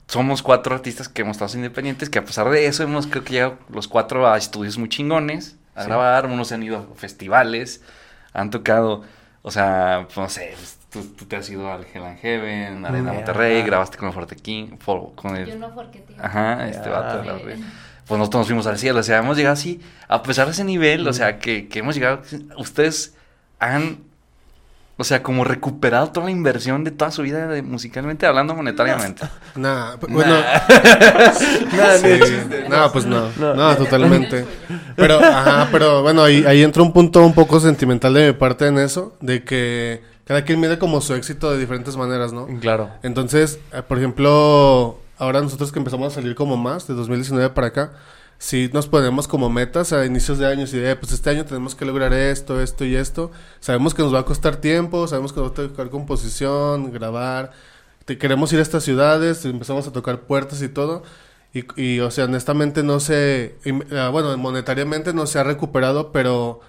somos 0.06 0.42
cuatro 0.42 0.74
artistas 0.74 1.08
que 1.08 1.22
hemos 1.22 1.36
estado 1.36 1.54
independientes, 1.56 2.08
que 2.08 2.18
a 2.18 2.24
pesar 2.24 2.48
de 2.50 2.66
eso 2.66 2.82
hemos 2.82 3.06
creo 3.06 3.24
que 3.24 3.32
llegado 3.34 3.58
los 3.72 3.88
cuatro 3.88 4.26
a 4.30 4.38
estudios 4.38 4.78
muy 4.78 4.88
chingones, 4.88 5.56
a 5.78 5.82
Sí. 5.82 5.88
grabar, 5.88 6.26
unos 6.26 6.48
se 6.48 6.54
han 6.54 6.62
ido 6.62 6.88
a 6.92 6.98
festivales, 6.98 7.82
han 8.32 8.50
tocado, 8.50 9.04
o 9.42 9.50
sea, 9.50 10.02
pues, 10.06 10.16
no 10.16 10.28
sé, 10.28 10.52
pues, 10.56 10.78
tú, 10.90 11.04
tú 11.16 11.24
te 11.26 11.36
has 11.36 11.48
ido 11.50 11.70
al 11.72 11.84
Hell 11.92 12.02
and 12.04 12.18
Heaven, 12.18 12.86
Arena 12.86 13.12
Mm, 13.12 13.16
Monterrey, 13.16 13.62
grabaste 13.62 13.96
con 13.98 14.08
el 14.08 14.14
Forte 14.14 14.36
King, 14.36 14.76
for- 14.78 15.14
con 15.14 15.36
el... 15.36 15.46
Yo 15.46 15.56
no 15.56 15.68
tío. 15.74 16.16
Ajá, 16.20 16.68
este 16.68 16.88
Ya. 16.90 17.00
vato 17.00 17.18
de 17.20 17.24
la. 17.26 17.38
Pues 18.06 18.18
nosotros 18.18 18.40
nos 18.40 18.46
fuimos 18.46 18.66
al 18.66 18.78
cielo, 18.78 19.00
o 19.00 19.02
sea, 19.02 19.18
hemos 19.18 19.36
llegado 19.36 19.52
así, 19.52 19.80
a 20.08 20.22
pesar 20.22 20.46
de 20.46 20.52
ese 20.52 20.64
nivel, 20.64 21.06
o 21.06 21.12
sea, 21.12 21.38
que, 21.38 21.68
que 21.68 21.80
hemos 21.80 21.94
llegado, 21.94 22.22
ustedes 22.56 23.14
han, 23.58 23.98
o 25.00 25.04
sea, 25.04 25.22
como 25.22 25.44
recuperado 25.44 26.10
toda 26.10 26.26
la 26.26 26.32
inversión 26.32 26.82
de 26.84 26.90
toda 26.90 27.10
su 27.12 27.22
vida 27.22 27.46
de- 27.46 27.62
musicalmente, 27.62 28.26
hablando 28.26 28.54
monetariamente. 28.54 29.22
Nah, 29.56 29.96
p- 29.96 30.06
bueno, 30.10 30.34
Nada, 31.76 31.98
no, 32.68 32.92
pues 32.92 33.06
no, 33.06 33.28
No. 33.38 33.54
no, 33.54 33.76
totalmente. 33.76 34.44
Pero, 34.96 35.18
ajá, 35.20 35.68
pero 35.72 36.02
bueno, 36.02 36.22
ahí, 36.22 36.44
ahí 36.46 36.62
entra 36.62 36.82
un 36.82 36.92
punto 36.92 37.24
un 37.24 37.34
poco 37.34 37.60
sentimental 37.60 38.12
de 38.14 38.28
mi 38.28 38.32
parte 38.32 38.66
en 38.66 38.78
eso, 38.78 39.16
de 39.20 39.44
que 39.44 40.02
cada 40.24 40.42
quien 40.44 40.60
mide 40.60 40.78
como 40.78 41.00
su 41.00 41.14
éxito 41.14 41.50
de 41.50 41.58
diferentes 41.58 41.96
maneras, 41.96 42.32
¿no? 42.32 42.46
Claro. 42.60 42.90
Entonces, 43.02 43.58
eh, 43.72 43.82
por 43.86 43.98
ejemplo, 43.98 44.98
ahora 45.18 45.40
nosotros 45.40 45.72
que 45.72 45.78
empezamos 45.78 46.12
a 46.12 46.14
salir 46.16 46.34
como 46.34 46.56
más, 46.56 46.86
de 46.86 46.94
2019 46.94 47.50
para 47.50 47.68
acá, 47.68 47.92
si 48.38 48.70
nos 48.72 48.86
ponemos 48.86 49.26
como 49.26 49.50
metas 49.50 49.92
a 49.92 50.06
inicios 50.06 50.38
de 50.38 50.46
años 50.46 50.72
y 50.72 50.78
de, 50.78 50.94
pues 50.96 51.12
este 51.12 51.30
año 51.30 51.44
tenemos 51.44 51.74
que 51.74 51.84
lograr 51.84 52.12
esto, 52.12 52.60
esto 52.60 52.84
y 52.84 52.94
esto. 52.94 53.32
Sabemos 53.60 53.94
que 53.94 54.02
nos 54.02 54.14
va 54.14 54.20
a 54.20 54.24
costar 54.24 54.56
tiempo, 54.56 55.08
sabemos 55.08 55.32
que 55.32 55.40
nos 55.40 55.50
va 55.50 55.64
a 55.64 55.68
tocar 55.68 55.90
composición, 55.90 56.92
grabar. 56.92 57.50
Te, 58.04 58.16
queremos 58.18 58.52
ir 58.52 58.60
a 58.60 58.62
estas 58.62 58.84
ciudades, 58.84 59.44
empezamos 59.44 59.86
a 59.88 59.92
tocar 59.92 60.20
puertas 60.20 60.62
y 60.62 60.68
todo. 60.68 61.02
Y, 61.52 61.64
y, 61.82 62.00
o 62.00 62.10
sea, 62.10 62.26
honestamente 62.26 62.82
no 62.82 63.00
se, 63.00 63.56
ah, 63.92 64.10
bueno, 64.10 64.36
monetariamente 64.38 65.12
no 65.14 65.26
se 65.26 65.38
ha 65.40 65.44
recuperado, 65.44 66.12
pero 66.12 66.60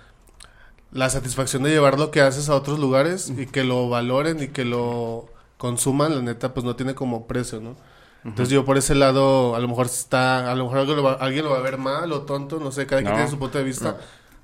la 0.92 1.10
satisfacción 1.10 1.64
de 1.64 1.70
llevar 1.72 2.00
lo 2.00 2.12
que 2.12 2.22
haces 2.22 2.50
a 2.50 2.56
otros 2.56 2.80
lugares 2.80 3.32
y 3.38 3.46
que 3.46 3.64
lo 3.64 3.90
valoren 3.90 4.42
y 4.42 4.48
que 4.50 4.66
lo 4.66 5.28
consuman, 5.58 6.16
la 6.16 6.22
neta, 6.22 6.54
pues 6.54 6.66
no 6.66 6.76
tiene 6.76 6.96
como 6.96 7.28
precio, 7.28 7.60
¿no? 7.62 7.76
Entonces 8.26 8.50
yo 8.54 8.66
por 8.66 8.78
ese 8.78 8.96
lado, 8.96 9.56
a 9.56 9.60
lo 9.60 9.68
mejor 9.68 9.86
está, 9.86 10.52
a 10.52 10.56
lo 10.56 10.66
mejor 10.66 10.80
algo 10.80 10.96
lo 10.96 11.04
va- 11.04 11.14
alguien 11.14 11.46
lo 11.46 11.52
va 11.52 11.58
a 11.60 11.62
ver 11.62 11.78
mal 11.78 12.12
o 12.12 12.22
tonto, 12.24 12.60
no 12.60 12.72
sé, 12.72 12.86
cada 12.86 13.02
quien 13.02 13.12
No. 13.14 13.18
tiene 13.18 13.32
su 13.32 13.40
punto 13.40 13.58
de 13.58 13.64
vista. 13.64 13.98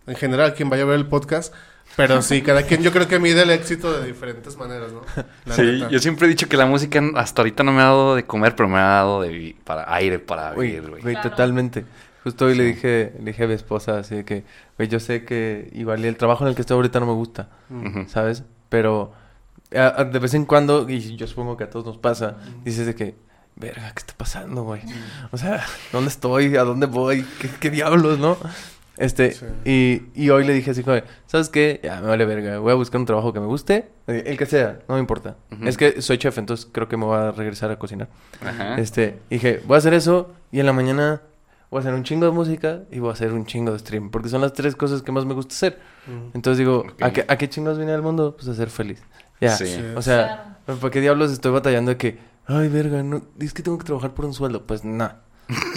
En 0.07 0.15
general, 0.15 0.53
quien 0.53 0.69
vaya 0.69 0.83
a 0.83 0.85
ver 0.85 0.95
el 0.95 1.07
podcast, 1.07 1.53
pero 1.97 2.21
sí, 2.21 2.41
cada 2.41 2.63
quien 2.63 2.81
yo 2.83 2.91
creo 2.91 3.07
que 3.07 3.19
mide 3.19 3.41
el 3.41 3.49
éxito 3.49 3.91
de 3.99 4.05
diferentes 4.07 4.55
maneras, 4.57 4.91
¿no? 4.93 5.01
La 5.45 5.55
Sí, 5.55 5.61
neta. 5.63 5.89
yo 5.89 5.99
siempre 5.99 6.25
he 6.25 6.29
dicho 6.29 6.47
que 6.47 6.55
la 6.57 6.65
música 6.65 7.01
hasta 7.15 7.41
ahorita 7.41 7.63
no 7.63 7.71
me 7.73 7.81
ha 7.81 7.85
dado 7.85 8.15
de 8.15 8.25
comer, 8.25 8.55
pero 8.55 8.69
me 8.69 8.77
ha 8.77 8.83
dado 8.85 9.21
de 9.21 9.55
para 9.65 9.93
aire 9.93 10.19
para 10.19 10.51
vivir, 10.53 10.81
güey. 10.89 11.01
güey, 11.01 11.15
Claro. 11.15 11.29
totalmente. 11.31 11.85
Justo 12.23 12.45
hoy 12.45 12.55
le 12.55 12.63
Sí. 12.69 12.73
dije, 12.75 13.13
le 13.19 13.25
dije 13.31 13.43
a 13.43 13.47
mi 13.47 13.53
esposa 13.53 13.99
así 13.99 14.15
de 14.15 14.25
que, 14.25 14.45
güey, 14.77 14.87
yo 14.89 14.99
sé 14.99 15.25
que 15.25 15.69
igual 15.73 16.03
el 16.05 16.17
trabajo 16.17 16.43
en 16.43 16.49
el 16.49 16.55
que 16.55 16.61
estoy 16.61 16.75
ahorita 16.75 16.99
no 16.99 17.05
me 17.07 17.13
gusta, 17.13 17.49
Ujú. 17.69 18.05
¿sabes? 18.07 18.43
Pero 18.69 19.11
a- 19.75 20.01
a- 20.01 20.03
de 20.05 20.19
vez 20.19 20.33
en 20.33 20.45
cuando, 20.45 20.89
y 20.89 21.15
yo 21.17 21.27
supongo 21.27 21.55
que 21.57 21.65
a 21.65 21.69
todos 21.69 21.85
nos 21.85 21.97
pasa, 21.97 22.37
dices 22.63 22.85
de 22.87 22.95
que, 22.95 23.15
verga, 23.55 23.91
¿qué 23.93 23.99
está 23.99 24.13
pasando, 24.17 24.63
güey? 24.63 24.81
O 25.31 25.37
sea, 25.37 25.63
¿dónde 25.91 26.09
estoy? 26.09 26.55
¿A 26.57 26.63
dónde 26.63 26.85
voy? 26.87 27.25
¿Qué, 27.39 27.49
qué 27.59 27.69
diablos, 27.69 28.19
no? 28.19 28.37
Este, 28.97 29.31
Sí. 29.33 29.45
y, 29.65 30.03
y 30.23 30.29
hoy 30.29 30.45
le 30.45 30.53
dije 30.53 30.71
así, 30.71 30.81
como, 30.83 30.97
¿sabes 31.27 31.49
qué? 31.49 31.81
Ya, 31.83 31.99
me 31.99 32.07
vale 32.07 32.23
verga, 32.25 32.59
voy 32.59 32.71
a 32.71 32.75
buscar 32.75 32.99
un 33.01 33.05
trabajo 33.05 33.33
que 33.33 33.41
me 33.41 33.45
guste, 33.45 33.89
eh, 34.07 34.23
el 34.27 34.37
que 34.37 34.45
sea, 34.45 34.79
no 34.87 34.95
me 34.95 35.01
importa. 35.01 35.35
Es 35.63 35.75
que 35.77 36.01
soy 36.01 36.17
chef, 36.17 36.37
entonces 36.37 36.67
creo 36.71 36.87
que 36.87 36.95
me 36.95 37.03
voy 37.05 37.17
a 37.17 37.31
regresar 37.31 37.69
a 37.71 37.77
cocinar. 37.77 38.07
Ajá. 38.41 38.77
Este, 38.77 39.19
dije, 39.29 39.61
voy 39.65 39.75
a 39.75 39.77
hacer 39.79 39.93
eso 39.93 40.33
y 40.51 40.61
en 40.61 40.65
la 40.65 40.71
mañana 40.73 41.21
voy 41.69 41.79
a 41.79 41.81
hacer 41.81 41.93
un 41.93 42.03
chingo 42.03 42.25
de 42.25 42.31
música 42.31 42.83
y 42.89 42.99
voy 42.99 43.09
a 43.09 43.13
hacer 43.13 43.33
un 43.33 43.45
chingo 43.45 43.73
de 43.73 43.79
stream, 43.79 44.11
porque 44.11 44.29
son 44.29 44.39
las 44.41 44.53
tres 44.53 44.77
cosas 44.77 45.01
que 45.01 45.11
más 45.11 45.25
me 45.25 45.33
gusta 45.33 45.53
hacer. 45.53 45.79
Entonces 46.33 46.57
digo. 46.59 46.85
¿a, 47.01 47.11
qué, 47.11 47.25
¿a 47.27 47.37
qué 47.37 47.49
chingos 47.49 47.77
vine 47.77 47.91
al 47.91 48.01
mundo? 48.01 48.33
Pues 48.37 48.47
a 48.47 48.53
ser 48.53 48.69
feliz. 48.69 49.01
Ya. 49.41 49.49
Sí. 49.57 49.65
Sí. 49.67 49.81
O 49.93 50.01
sea, 50.01 50.59
¿para 50.65 50.89
qué 50.89 51.01
diablos 51.01 51.33
estoy 51.33 51.51
batallando 51.51 51.91
de 51.91 51.97
que, 51.97 52.17
ay, 52.47 52.67
verga, 52.69 53.03
no, 53.03 53.21
es 53.39 53.53
que 53.53 53.63
tengo 53.63 53.77
que 53.77 53.85
trabajar 53.85 54.13
por 54.13 54.25
un 54.25 54.33
sueldo? 54.33 54.63
Pues 54.65 54.83
no. 54.83 55.11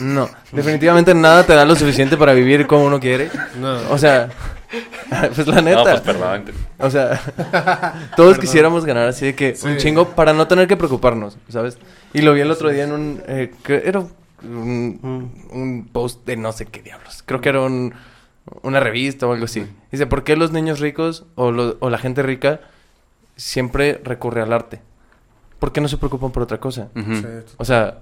No, 0.00 0.30
definitivamente 0.52 1.12
nada 1.14 1.44
te 1.44 1.54
da 1.54 1.64
lo 1.66 1.76
suficiente 1.76 2.16
para 2.16 2.32
vivir 2.32 2.66
como 2.66 2.84
uno 2.86 2.98
quiere. 3.00 3.30
No. 3.60 3.90
O 3.90 3.98
sea, 3.98 4.30
pues 5.34 5.46
la 5.46 5.60
neta. 5.60 5.78
No, 5.78 5.84
pues 5.84 6.00
perdón. 6.00 6.44
O 6.78 6.90
sea, 6.90 7.20
todos 8.16 8.38
quisiéramos 8.38 8.84
ganar 8.86 9.08
así 9.08 9.26
de 9.26 9.34
que 9.34 9.54
Sí. 9.54 9.66
un 9.66 9.76
chingo 9.76 10.10
para 10.10 10.32
no 10.32 10.46
tener 10.48 10.66
que 10.68 10.76
preocuparnos, 10.76 11.36
¿sabes? 11.48 11.76
Y 12.14 12.22
lo 12.22 12.32
vi 12.32 12.40
el 12.40 12.50
otro 12.50 12.70
día 12.70 12.84
en 12.84 12.92
un... 12.92 13.22
eh, 13.26 13.52
que 13.62 13.82
era 13.84 14.00
un, 14.00 15.30
un 15.50 15.88
post 15.92 16.24
de 16.26 16.36
no 16.36 16.52
sé 16.52 16.64
qué 16.66 16.80
diablos. 16.82 17.22
Creo 17.26 17.40
que 17.42 17.48
era 17.50 17.60
un- 17.60 17.92
una 18.62 18.80
revista 18.80 19.26
o 19.26 19.32
algo 19.34 19.44
así. 19.44 19.66
Dice, 19.92 20.06
¿por 20.06 20.24
qué 20.24 20.34
los 20.36 20.50
niños 20.52 20.80
ricos 20.80 21.26
o, 21.34 21.50
lo- 21.50 21.76
o 21.80 21.90
la 21.90 21.98
gente 21.98 22.22
rica 22.22 22.60
siempre 23.36 24.00
recurre 24.02 24.40
al 24.40 24.52
arte? 24.54 24.80
¿Por 25.58 25.72
qué 25.72 25.80
no 25.80 25.88
se 25.88 25.96
preocupan 25.96 26.30
por 26.30 26.42
otra 26.42 26.58
cosa? 26.58 26.88
Sí, 26.94 27.24
O 27.56 27.64
sea, 27.64 27.98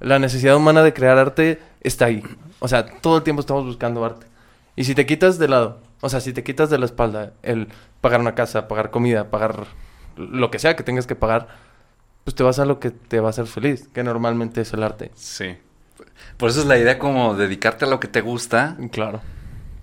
la 0.00 0.18
necesidad 0.18 0.56
humana 0.56 0.82
de 0.82 0.92
crear 0.92 1.18
arte 1.18 1.60
está 1.80 2.06
ahí. 2.06 2.22
O 2.60 2.68
sea, 2.68 2.84
todo 2.86 3.16
el 3.18 3.22
tiempo 3.22 3.40
estamos 3.40 3.64
buscando 3.64 4.04
arte. 4.04 4.26
Y 4.76 4.84
si 4.84 4.94
te 4.94 5.06
quitas 5.06 5.38
de 5.38 5.48
lado, 5.48 5.80
o 6.00 6.08
sea, 6.08 6.20
si 6.20 6.32
te 6.32 6.44
quitas 6.44 6.70
de 6.70 6.78
la 6.78 6.84
espalda 6.84 7.32
el 7.42 7.68
pagar 8.00 8.20
una 8.20 8.34
casa, 8.34 8.68
pagar 8.68 8.90
comida, 8.90 9.30
pagar 9.30 9.66
lo 10.16 10.50
que 10.50 10.58
sea 10.58 10.76
que 10.76 10.82
tengas 10.82 11.06
que 11.06 11.14
pagar, 11.16 11.48
pues 12.24 12.34
te 12.34 12.42
vas 12.42 12.58
a 12.58 12.64
lo 12.64 12.78
que 12.78 12.90
te 12.90 13.20
va 13.20 13.28
a 13.28 13.30
hacer 13.30 13.46
feliz, 13.46 13.88
que 13.92 14.02
normalmente 14.04 14.60
es 14.60 14.72
el 14.72 14.82
arte. 14.82 15.10
Sí. 15.14 15.56
Por 16.36 16.50
eso 16.50 16.60
es 16.60 16.66
la 16.66 16.78
idea 16.78 16.98
como 16.98 17.34
dedicarte 17.34 17.84
a 17.84 17.88
lo 17.88 17.98
que 18.00 18.08
te 18.08 18.20
gusta 18.20 18.76
Claro. 18.92 19.20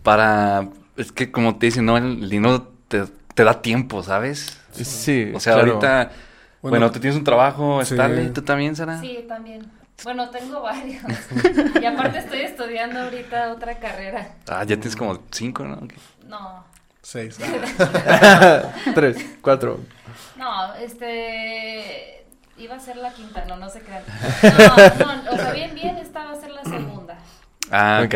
para... 0.04 0.70
Es 0.96 1.12
que 1.12 1.30
como 1.32 1.58
te 1.58 1.66
dicen, 1.66 1.86
¿no? 1.86 1.98
El 1.98 2.30
dinero 2.30 2.72
te, 2.88 3.04
te 3.34 3.44
da 3.44 3.62
tiempo, 3.62 4.02
¿sabes? 4.04 4.58
Sí. 4.72 5.32
O 5.36 5.40
sea, 5.42 5.56
claro. 5.56 5.72
ahorita... 5.74 6.12
Bueno, 6.66 6.78
Bueno, 6.88 6.92
tú 6.92 7.00
tienes 7.00 7.16
un 7.18 7.24
trabajo 7.24 7.84
sí. 7.86 7.94
estable. 7.94 8.26
¿Tú 8.30 8.42
también, 8.42 8.76
Sara? 8.76 9.00
Sí, 9.00 9.24
también. 9.28 9.72
Bueno, 10.04 10.30
tengo 10.32 10.62
varios. 10.62 11.04
y 11.82 11.86
aparte 11.86 12.18
estoy 12.20 12.40
estudiando 12.40 13.02
ahorita 13.02 13.54
otra 13.54 13.78
carrera. 13.78 14.30
Ah, 14.50 14.64
ya 14.64 14.76
tienes 14.76 14.96
como 14.96 15.20
cinco, 15.32 15.64
¿no? 15.64 15.88
No, 16.28 16.64
Seis. 17.04 17.38
Tres, 18.96 19.18
cuatro. 19.42 19.80
no, 20.38 20.74
este... 20.76 22.26
Iba 22.58 22.76
a 22.76 22.80
ser 22.80 22.96
la 22.98 23.14
quinta, 23.14 23.46
no, 23.46 23.58
no 23.58 23.70
se 23.70 23.82
crean. 23.82 24.02
No, 25.00 25.24
no, 25.24 25.32
o 25.34 25.36
sea, 25.36 25.52
bien, 25.52 25.76
bien, 25.76 25.98
esta 25.98 26.24
va 26.26 26.32
a 26.32 26.36
ser 26.40 26.50
la 26.52 26.64
segunda. 26.64 27.18
Ah, 27.70 28.02
ok. 28.06 28.16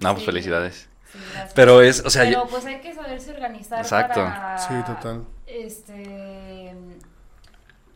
No, 0.00 0.12
pues 0.12 0.20
Sí. 0.20 0.26
felicidades. 0.26 0.88
Sí. 1.12 1.18
Pero 1.54 1.82
es, 1.82 2.00
o 2.06 2.08
sea, 2.08 2.22
Pero 2.22 2.44
yo- 2.44 2.48
pues 2.48 2.64
hay 2.64 2.80
que 2.80 2.94
saberse 2.94 3.32
organizar 3.32 3.80
Exacto. 3.80 4.22
para... 4.24 4.56
Sí, 4.58 4.74
total. 4.86 5.24
Este... 5.46 6.61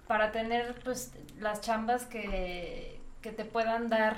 Para 0.07 0.33
tener, 0.33 0.75
pues, 0.85 1.13
las 1.41 1.61
chambas 1.61 2.05
que, 2.07 3.01
que 3.21 3.33
te 3.33 3.45
puedan 3.45 3.89
dar, 3.89 4.17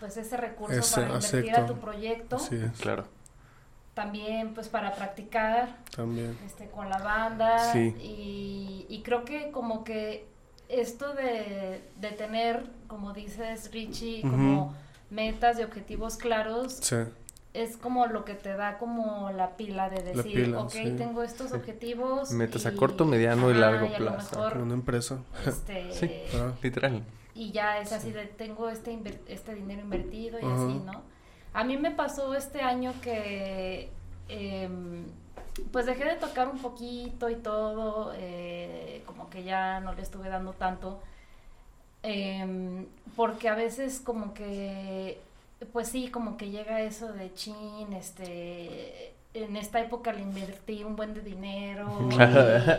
pues, 0.00 0.16
ese 0.16 0.36
recurso 0.36 0.78
Ese, 0.78 1.00
para 1.02 1.14
invertir 1.16 1.56
a 1.56 1.66
tu 1.66 1.78
proyecto. 1.78 2.38
Sí, 2.38 2.58
Claro. 2.80 3.04
También, 3.94 4.54
pues, 4.54 4.68
para 4.68 4.94
practicar 4.94 5.76
también. 5.94 6.38
este, 6.46 6.68
con 6.70 6.88
la 6.88 6.98
banda. 6.98 7.72
Sí. 7.72 7.94
Y, 8.00 8.86
y 8.88 9.02
creo 9.02 9.24
que 9.24 9.50
como 9.50 9.82
que 9.82 10.28
esto 10.68 11.14
de, 11.14 11.82
de 11.96 12.10
tener, 12.12 12.64
como 12.86 13.12
dices 13.12 13.70
Richie, 13.72 14.20
como 14.22 14.74
metas 15.10 15.58
y 15.58 15.62
objetivos 15.64 16.16
claros, 16.16 16.74
Sí, 16.80 16.96
es 17.62 17.76
como 17.76 18.06
lo 18.06 18.24
que 18.24 18.34
te 18.34 18.54
da 18.54 18.78
como 18.78 19.30
la 19.30 19.56
pila 19.56 19.88
de 19.90 20.02
decir, 20.02 20.44
pila, 20.46 20.60
ok, 20.60 20.70
sí. 20.70 20.94
tengo 20.96 21.22
estos 21.22 21.52
objetivos. 21.52 22.30
Metas 22.30 22.66
a 22.66 22.74
corto, 22.74 23.04
mediano 23.04 23.50
y 23.50 23.54
largo 23.54 23.92
plazo. 23.96 24.36
mejor, 24.38 24.58
una 24.58 24.74
empresa. 24.74 25.18
este, 25.46 25.92
Sí. 25.92 26.10
Ah, 26.34 26.52
Literal. 26.62 27.02
y 27.34 27.50
ya 27.52 27.78
es 27.80 27.92
así 27.92 28.12
de 28.12 28.26
tengo 28.26 28.68
este 28.68 28.92
inver- 28.92 29.20
este 29.28 29.54
dinero 29.54 29.80
invertido 29.82 30.38
y 30.38 30.44
así, 30.44 30.80
¿no? 30.84 31.02
A 31.54 31.64
mí 31.64 31.76
me 31.76 31.90
pasó 31.90 32.34
este 32.34 32.60
año 32.62 32.92
que 33.02 33.90
em, 34.28 35.04
pues 35.72 35.86
dejé 35.86 36.04
de 36.04 36.14
tocar 36.16 36.48
un 36.48 36.58
poquito 36.58 37.28
y 37.30 37.36
todo, 37.36 38.12
eh, 38.16 39.02
como 39.06 39.28
que 39.30 39.42
ya 39.42 39.80
no 39.80 39.94
le 39.94 40.02
estuve 40.02 40.28
dando 40.28 40.52
tanto, 40.52 41.00
em, 42.02 42.86
porque 43.16 43.48
a 43.48 43.54
veces 43.54 44.00
como 44.00 44.34
que, 44.34 45.20
pues 45.72 45.88
sí, 45.88 46.08
como 46.10 46.36
que 46.36 46.50
llega 46.50 46.80
eso 46.82 47.12
de 47.12 47.32
chin, 47.34 47.92
este, 47.92 49.14
en 49.34 49.56
esta 49.56 49.80
época 49.80 50.12
le 50.12 50.22
invertí 50.22 50.84
un 50.84 50.96
buen 50.96 51.14
de 51.14 51.20
dinero. 51.20 51.88
Claro. 52.10 52.78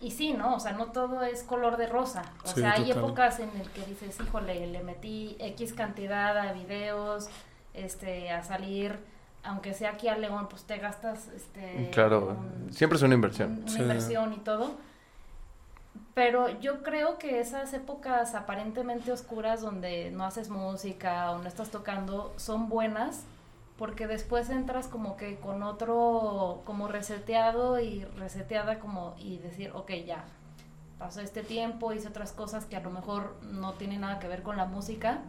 Y, 0.00 0.06
y 0.06 0.10
sí, 0.12 0.32
¿no? 0.32 0.54
O 0.54 0.60
sea, 0.60 0.72
no 0.72 0.86
todo 0.92 1.22
es 1.24 1.42
color 1.42 1.76
de 1.76 1.86
rosa. 1.88 2.22
O 2.44 2.48
Sí, 2.48 2.60
sea, 2.60 2.72
hay 2.74 2.84
total. 2.84 2.98
épocas 3.04 3.40
en 3.40 3.50
el 3.60 3.68
que 3.70 3.84
dices, 3.84 4.16
híjole, 4.24 4.66
le 4.68 4.82
metí 4.82 5.36
X 5.40 5.72
cantidad 5.72 6.36
a 6.38 6.52
videos, 6.52 7.28
este, 7.74 8.30
a 8.30 8.44
salir, 8.44 8.96
aunque 9.42 9.74
sea 9.74 9.90
aquí 9.90 10.06
a 10.08 10.16
León, 10.16 10.46
pues 10.48 10.62
te 10.64 10.78
gastas, 10.78 11.28
este... 11.34 11.90
Claro. 11.92 12.36
un- 12.38 12.72
Siempre 12.72 12.96
es 12.96 13.02
una 13.02 13.14
inversión. 13.14 13.52
un- 13.54 13.58
una 13.62 13.70
Sí. 13.72 13.80
inversión 13.80 14.32
y 14.34 14.38
todo. 14.38 14.72
Pero 16.18 16.48
yo 16.58 16.82
creo 16.82 17.16
que 17.16 17.38
esas 17.38 17.72
épocas 17.74 18.34
aparentemente 18.34 19.12
oscuras 19.12 19.60
donde 19.60 20.10
no 20.10 20.24
haces 20.24 20.50
música 20.50 21.30
o 21.30 21.38
no 21.38 21.46
estás 21.46 21.70
tocando 21.70 22.34
son 22.38 22.68
buenas 22.68 23.22
porque 23.78 24.08
después 24.08 24.50
entras 24.50 24.88
como 24.88 25.16
que 25.16 25.36
con 25.36 25.62
otro, 25.62 26.62
como 26.64 26.88
reseteado 26.88 27.78
y 27.78 28.04
reseteada 28.18 28.80
como 28.80 29.14
y 29.16 29.38
decir, 29.38 29.70
ok, 29.76 29.92
ya, 30.04 30.24
pasó 30.98 31.20
este 31.20 31.44
tiempo, 31.44 31.92
hice 31.92 32.08
otras 32.08 32.32
cosas 32.32 32.64
que 32.64 32.74
a 32.74 32.80
lo 32.80 32.90
mejor 32.90 33.36
no 33.52 33.74
tienen 33.74 34.00
nada 34.00 34.18
que 34.18 34.26
ver 34.26 34.42
con 34.42 34.56
la 34.56 34.64
música, 34.64 35.20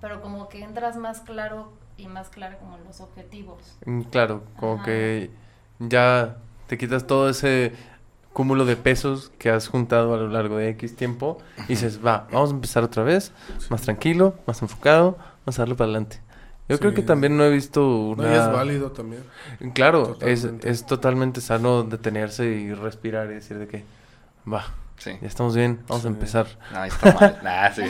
pero 0.00 0.22
como 0.22 0.48
que 0.48 0.64
entras 0.64 0.96
más 0.96 1.20
claro 1.20 1.74
y 1.98 2.06
más 2.08 2.30
clara 2.30 2.56
como 2.56 2.78
en 2.78 2.84
los 2.84 3.02
objetivos. 3.02 3.76
Mm, 3.84 4.00
Claro, 4.04 4.44
como 4.58 4.76
Ajá. 4.76 4.84
que 4.86 5.30
ya 5.78 6.38
te 6.68 6.78
quitas 6.78 7.06
todo 7.06 7.28
ese 7.28 7.74
cúmulo 8.32 8.64
de 8.64 8.76
pesos 8.76 9.32
que 9.38 9.50
has 9.50 9.68
juntado 9.68 10.14
a 10.14 10.16
lo 10.16 10.28
largo 10.28 10.56
de 10.56 10.68
X 10.70 10.96
tiempo 10.96 11.38
y 11.64 11.68
dices, 11.68 12.00
va, 12.04 12.28
vamos 12.32 12.50
a 12.50 12.54
empezar 12.54 12.84
otra 12.84 13.02
vez, 13.02 13.32
más 13.68 13.82
tranquilo, 13.82 14.34
más 14.46 14.62
enfocado, 14.62 15.18
vamos 15.44 15.58
a 15.58 15.62
darle 15.62 15.74
para 15.74 15.86
adelante. 15.86 16.20
Yo 16.68 16.78
creo 16.78 16.94
que 16.94 17.02
también 17.02 17.36
no 17.36 17.44
he 17.44 17.50
visto 17.50 17.80
No, 17.80 18.22
una... 18.22 18.32
y 18.32 18.38
es 18.38 18.52
válido 18.52 18.92
también. 18.92 19.24
Claro, 19.74 20.16
es, 20.20 20.44
es 20.44 20.86
totalmente 20.86 21.40
sano 21.40 21.82
detenerse 21.82 22.46
y 22.46 22.72
respirar 22.72 23.28
y 23.30 23.34
decir 23.34 23.58
de 23.58 23.66
que, 23.66 23.84
va, 24.50 24.66
Sí. 25.02 25.12
ya 25.20 25.28
estamos 25.28 25.56
bien, 25.56 25.80
vamos 25.88 26.02
Sí. 26.02 26.08
a 26.08 26.10
empezar. 26.10 26.46
No, 26.74 26.84
está 26.84 27.12
mal. 27.18 27.38
Nah, 27.42 27.70
sí. 27.74 27.82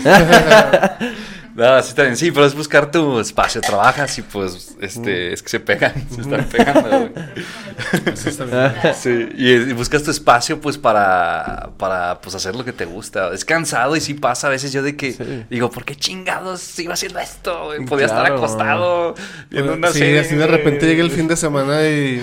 no, 1.57 1.83
sí 1.83 1.89
está 1.89 2.03
bien. 2.05 2.17
Sí, 2.17 2.31
pero 2.31 2.47
es 2.47 2.55
buscar 2.55 2.91
tu 2.91 3.19
espacio. 3.19 3.61
Trabajas 3.61 4.17
y 4.19 4.23
pues, 4.23 4.77
este, 4.81 5.33
es 5.33 5.43
que 5.43 5.49
se 5.49 5.59
pegan. 5.61 5.93
Se 6.15 6.21
están 6.21 6.45
pegando, 6.45 6.89
güey. 6.89 7.11
Sí, 8.95 9.29
y, 9.37 9.51
y 9.51 9.73
buscas 9.73 10.03
tu 10.03 10.11
espacio, 10.11 10.61
pues, 10.61 10.79
para, 10.79 11.71
para, 11.79 12.21
pues, 12.21 12.35
hacer 12.35 12.55
lo 12.55 12.65
que 12.65 12.73
te 12.73 12.85
gusta. 12.85 13.33
Es 13.33 13.45
cansado 13.45 13.97
y 13.97 14.01
sí 14.01 14.15
pasa 14.15 14.47
a 14.47 14.51
veces 14.51 14.73
yo 14.73 14.83
de 14.83 14.97
que 14.97 15.13
Sí. 15.13 15.45
digo, 15.51 15.71
¿por 15.71 15.85
qué 15.85 15.97
chingados 15.97 16.79
iba 16.79 16.95
haciendo 16.95 17.19
esto? 17.19 17.67
güey? 17.67 17.85
Podía 17.87 18.07
estar 18.07 18.25
acostado 18.27 19.15
viendo 19.51 19.75
una 19.75 19.89
sí, 19.89 19.99
serie. 19.99 20.21
así 20.21 20.37
de 20.37 20.47
repente 20.47 20.87
llega 20.87 21.03
el 21.03 21.11
fin 21.11 21.27
de 21.29 21.37
semana 21.37 21.83
y 21.89 22.23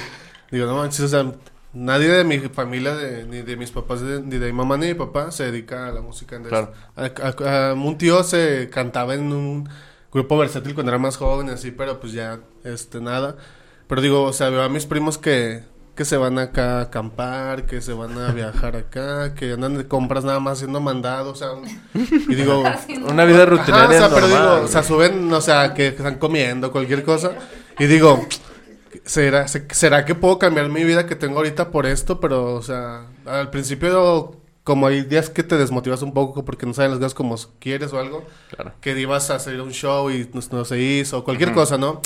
digo, 0.52 0.66
no 0.66 0.78
manches, 0.78 1.02
o 1.02 1.08
sea, 1.10 1.26
nadie 1.86 2.08
de 2.10 2.24
mi 2.24 2.40
familia, 2.40 2.96
de- 2.96 3.26
ni 3.26 3.42
de 3.42 3.56
mis 3.56 3.72
papás, 3.72 4.02
de- 4.02 4.22
ni 4.22 4.38
de 4.38 4.48
mi 4.48 4.54
mamá 4.54 4.78
ni 4.78 4.88
de 4.88 4.94
mi 4.94 5.00
papá 5.00 5.32
se 5.32 5.46
dedica 5.52 5.88
a 5.88 5.92
la 5.92 6.02
música. 6.02 6.36
Entonces, 6.36 6.68
Claro. 6.96 7.14
a- 7.44 7.46
a- 7.46 7.70
a- 7.70 7.74
un 7.74 7.98
tío 7.98 8.24
se 8.24 8.70
cantaba 8.72 9.14
en 9.16 9.32
un 9.32 9.70
grupo 10.12 10.38
versátil 10.38 10.74
cuando 10.74 10.92
era 10.92 11.00
más 11.00 11.18
joven, 11.18 11.50
así, 11.50 11.72
pero 11.72 12.00
pues 12.00 12.14
ya, 12.14 12.40
este, 12.64 13.00
nada. 13.02 13.36
Pero 13.88 14.02
digo, 14.02 14.24
o 14.24 14.34
sea, 14.34 14.50
veo 14.50 14.64
a 14.64 14.70
mis 14.70 14.86
primos 14.86 15.18
que, 15.18 15.64
que 15.96 16.06
se 16.06 16.16
van 16.18 16.38
acá 16.38 16.80
a 16.80 16.82
acampar, 16.84 17.66
que 17.66 17.82
se 17.82 17.92
van 17.94 18.18
a 18.20 18.32
viajar 18.34 18.76
acá, 18.76 19.34
que 19.34 19.54
andan 19.54 19.78
de 19.78 19.88
compras 19.88 20.24
nada 20.24 20.40
más 20.40 20.58
haciendo 20.60 20.80
mandados, 20.80 21.42
o 21.42 21.64
sea, 21.64 21.72
y 22.30 22.36
digo... 22.36 22.64
Una 23.10 23.26
vida 23.26 23.44
Ajá, 23.44 23.46
rutinaria 23.48 23.98
o 23.98 24.00
sea, 24.02 24.10
pero 24.10 24.28
normal, 24.28 24.50
digo, 24.56 24.66
o 24.66 24.68
sea, 24.68 24.84
suben, 24.84 25.32
o 25.34 25.42
sea, 25.42 25.74
que 25.74 25.88
están 25.88 26.16
comiendo 26.20 26.72
cualquier 26.72 27.04
cosa. 27.04 27.32
Y 27.80 27.86
digo, 27.86 28.26
¿será, 29.06 29.48
se- 29.48 29.68
¿será 29.72 30.06
que 30.06 30.16
puedo 30.16 30.40
cambiar 30.40 30.70
mi 30.70 30.84
vida 30.84 31.06
que 31.06 31.16
tengo 31.16 31.38
ahorita 31.38 31.72
por 31.72 31.86
esto? 31.86 32.20
Pero, 32.20 32.54
o 32.56 32.62
sea, 32.62 33.08
al 33.26 33.50
principio, 33.50 34.36
como 34.64 34.88
hay 34.88 35.02
días 35.04 35.30
que 35.30 35.44
te 35.44 35.58
desmotivas 35.58 36.02
un 36.02 36.14
poco 36.14 36.44
porque 36.46 36.66
no 36.66 36.74
saben 36.74 36.92
las 36.92 37.00
cosas 37.00 37.14
como 37.14 37.36
quieres 37.60 37.94
o 37.94 38.00
algo, 38.00 38.26
Claro. 38.50 38.74
que 38.82 39.00
ibas 39.00 39.30
a 39.30 39.36
hacer 39.36 39.60
un 39.62 39.72
show 39.72 40.10
y 40.12 40.30
no, 40.34 40.42
no 40.52 40.66
se 40.66 40.80
hizo, 40.80 41.24
cualquier 41.24 41.54
cosa, 41.54 41.78
¿no? 41.78 42.02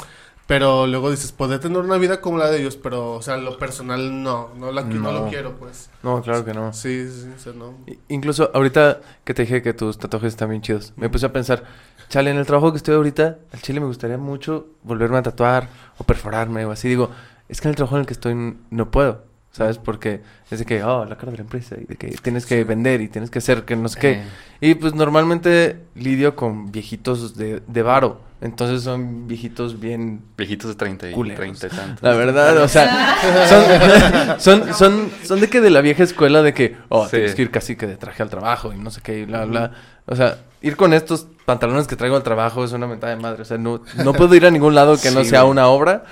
Pero 0.52 0.86
luego 0.86 1.10
dices, 1.10 1.32
podría 1.32 1.62
tener 1.62 1.78
una 1.78 1.98
vida 1.98 2.20
como 2.20 2.38
la 2.38 2.52
de 2.52 2.60
ellos, 2.60 2.76
pero, 2.76 3.14
o 3.14 3.22
sea, 3.22 3.38
lo 3.38 3.58
personal 3.58 4.22
no, 4.22 4.50
no, 4.58 4.74
la, 4.74 4.82
no. 4.82 4.96
No. 4.96 5.12
lo 5.14 5.30
quiero, 5.30 5.56
pues. 5.56 5.90
No, 6.04 6.22
claro 6.22 6.44
que 6.44 6.54
no. 6.54 6.74
Sí, 6.74 7.08
sí, 7.10 7.30
o 7.34 7.40
sea, 7.40 7.54
no. 7.54 7.74
Incluso 8.10 8.52
ahorita 8.54 9.00
que 9.24 9.34
te 9.34 9.44
dije 9.44 9.62
que 9.62 9.74
tus 9.74 9.98
tatuajes 9.98 10.34
están 10.34 10.50
bien 10.50 10.62
chidos, 10.62 10.92
me 10.98 11.08
puse 11.08 11.26
a 11.26 11.32
pensar, 11.32 11.64
chale, 12.10 12.32
en 12.32 12.38
el 12.38 12.46
trabajo 12.46 12.74
que 12.74 12.76
estoy 12.76 12.96
ahorita, 12.96 13.38
al 13.54 13.62
chile 13.62 13.80
me 13.80 13.86
gustaría 13.86 14.18
mucho 14.18 14.68
volverme 14.84 15.20
a 15.20 15.24
tatuar 15.24 15.70
o 15.98 16.04
perforarme 16.04 16.66
o 16.66 16.72
así. 16.72 16.90
Digo, 16.90 17.12
es 17.48 17.62
que 17.62 17.70
en 17.70 17.70
el 17.70 17.76
trabajo 17.78 17.96
en 17.96 18.02
el 18.02 18.06
que 18.08 18.14
estoy 18.14 18.58
no 18.72 18.92
puedo, 18.92 19.24
¿sabes? 19.54 19.78
Porque 19.78 20.22
es 20.50 20.60
de 20.60 20.66
que, 20.66 20.84
oh, 20.84 21.06
la 21.06 21.16
cara 21.16 21.32
de 21.32 21.38
la 21.38 21.44
empresa 21.44 21.78
y 21.80 21.86
de 21.86 21.96
que 21.96 22.10
tienes 22.22 22.46
que 22.46 22.66
vender 22.66 23.00
y 23.00 23.08
tienes 23.08 23.30
que 23.30 23.40
hacer 23.40 23.64
que 23.64 23.78
no 23.78 23.88
sé 23.88 24.00
qué. 24.02 24.12
Eh, 24.12 24.26
Y 24.60 24.76
pues 24.76 24.96
normalmente 24.96 25.80
lidio 25.96 26.36
con 26.36 26.74
viejitos 26.74 27.38
de, 27.38 27.62
de 27.66 27.84
varo. 27.84 28.31
Entonces 28.41 28.82
son 28.84 29.27
viejitos 29.27 29.80
bien 29.80 30.21
viejitos 30.36 30.69
de 30.69 30.75
30 30.75 31.12
y 31.12 31.13
Culeros. 31.13 31.39
30 31.60 31.67
y 31.67 31.69
tantos. 31.69 32.01
la 32.01 32.13
verdad, 32.15 32.58
o 32.58 32.67
sea, 32.67 33.15
son, 34.39 34.39
son, 34.63 34.73
son, 34.73 35.12
son 35.23 35.39
de 35.39 35.47
que 35.47 35.62
de 35.62 35.69
la 35.69 35.82
vieja 35.82 36.01
escuela 36.04 36.41
de 36.41 36.54
que, 36.54 36.75
oh, 36.89 37.06
Sí. 37.06 37.12
tienes 37.12 37.36
que 37.36 37.43
ir 37.43 37.51
casi 37.51 37.75
que 37.75 37.86
de 37.86 37.97
traje 37.97 38.23
al 38.23 38.30
trabajo 38.32 38.73
y 38.73 38.77
no 38.77 38.89
sé 38.89 39.01
qué, 39.01 39.19
y 39.19 39.25
bla, 39.25 39.45
bla. 39.45 39.71
O 40.08 40.15
sea, 40.15 40.39
ir 40.62 40.75
con 40.75 40.93
estos 40.93 41.27
pantalones 41.45 41.86
que 41.88 41.95
traigo 41.95 42.15
al 42.15 42.23
trabajo 42.23 42.63
es 42.63 42.71
una 42.71 42.88
mentada 42.88 43.15
de 43.15 43.21
madre. 43.21 43.43
O 43.43 43.45
sea, 43.45 43.60
no, 43.60 43.82
no 44.04 44.13
puedo 44.13 44.34
ir 44.34 44.45
a 44.47 44.51
ningún 44.51 44.73
lado 44.73 44.97
que 44.99 45.12
no 45.12 45.23
sea 45.23 45.41
güey. 45.41 45.51
una 45.51 45.67
obra 45.67 46.04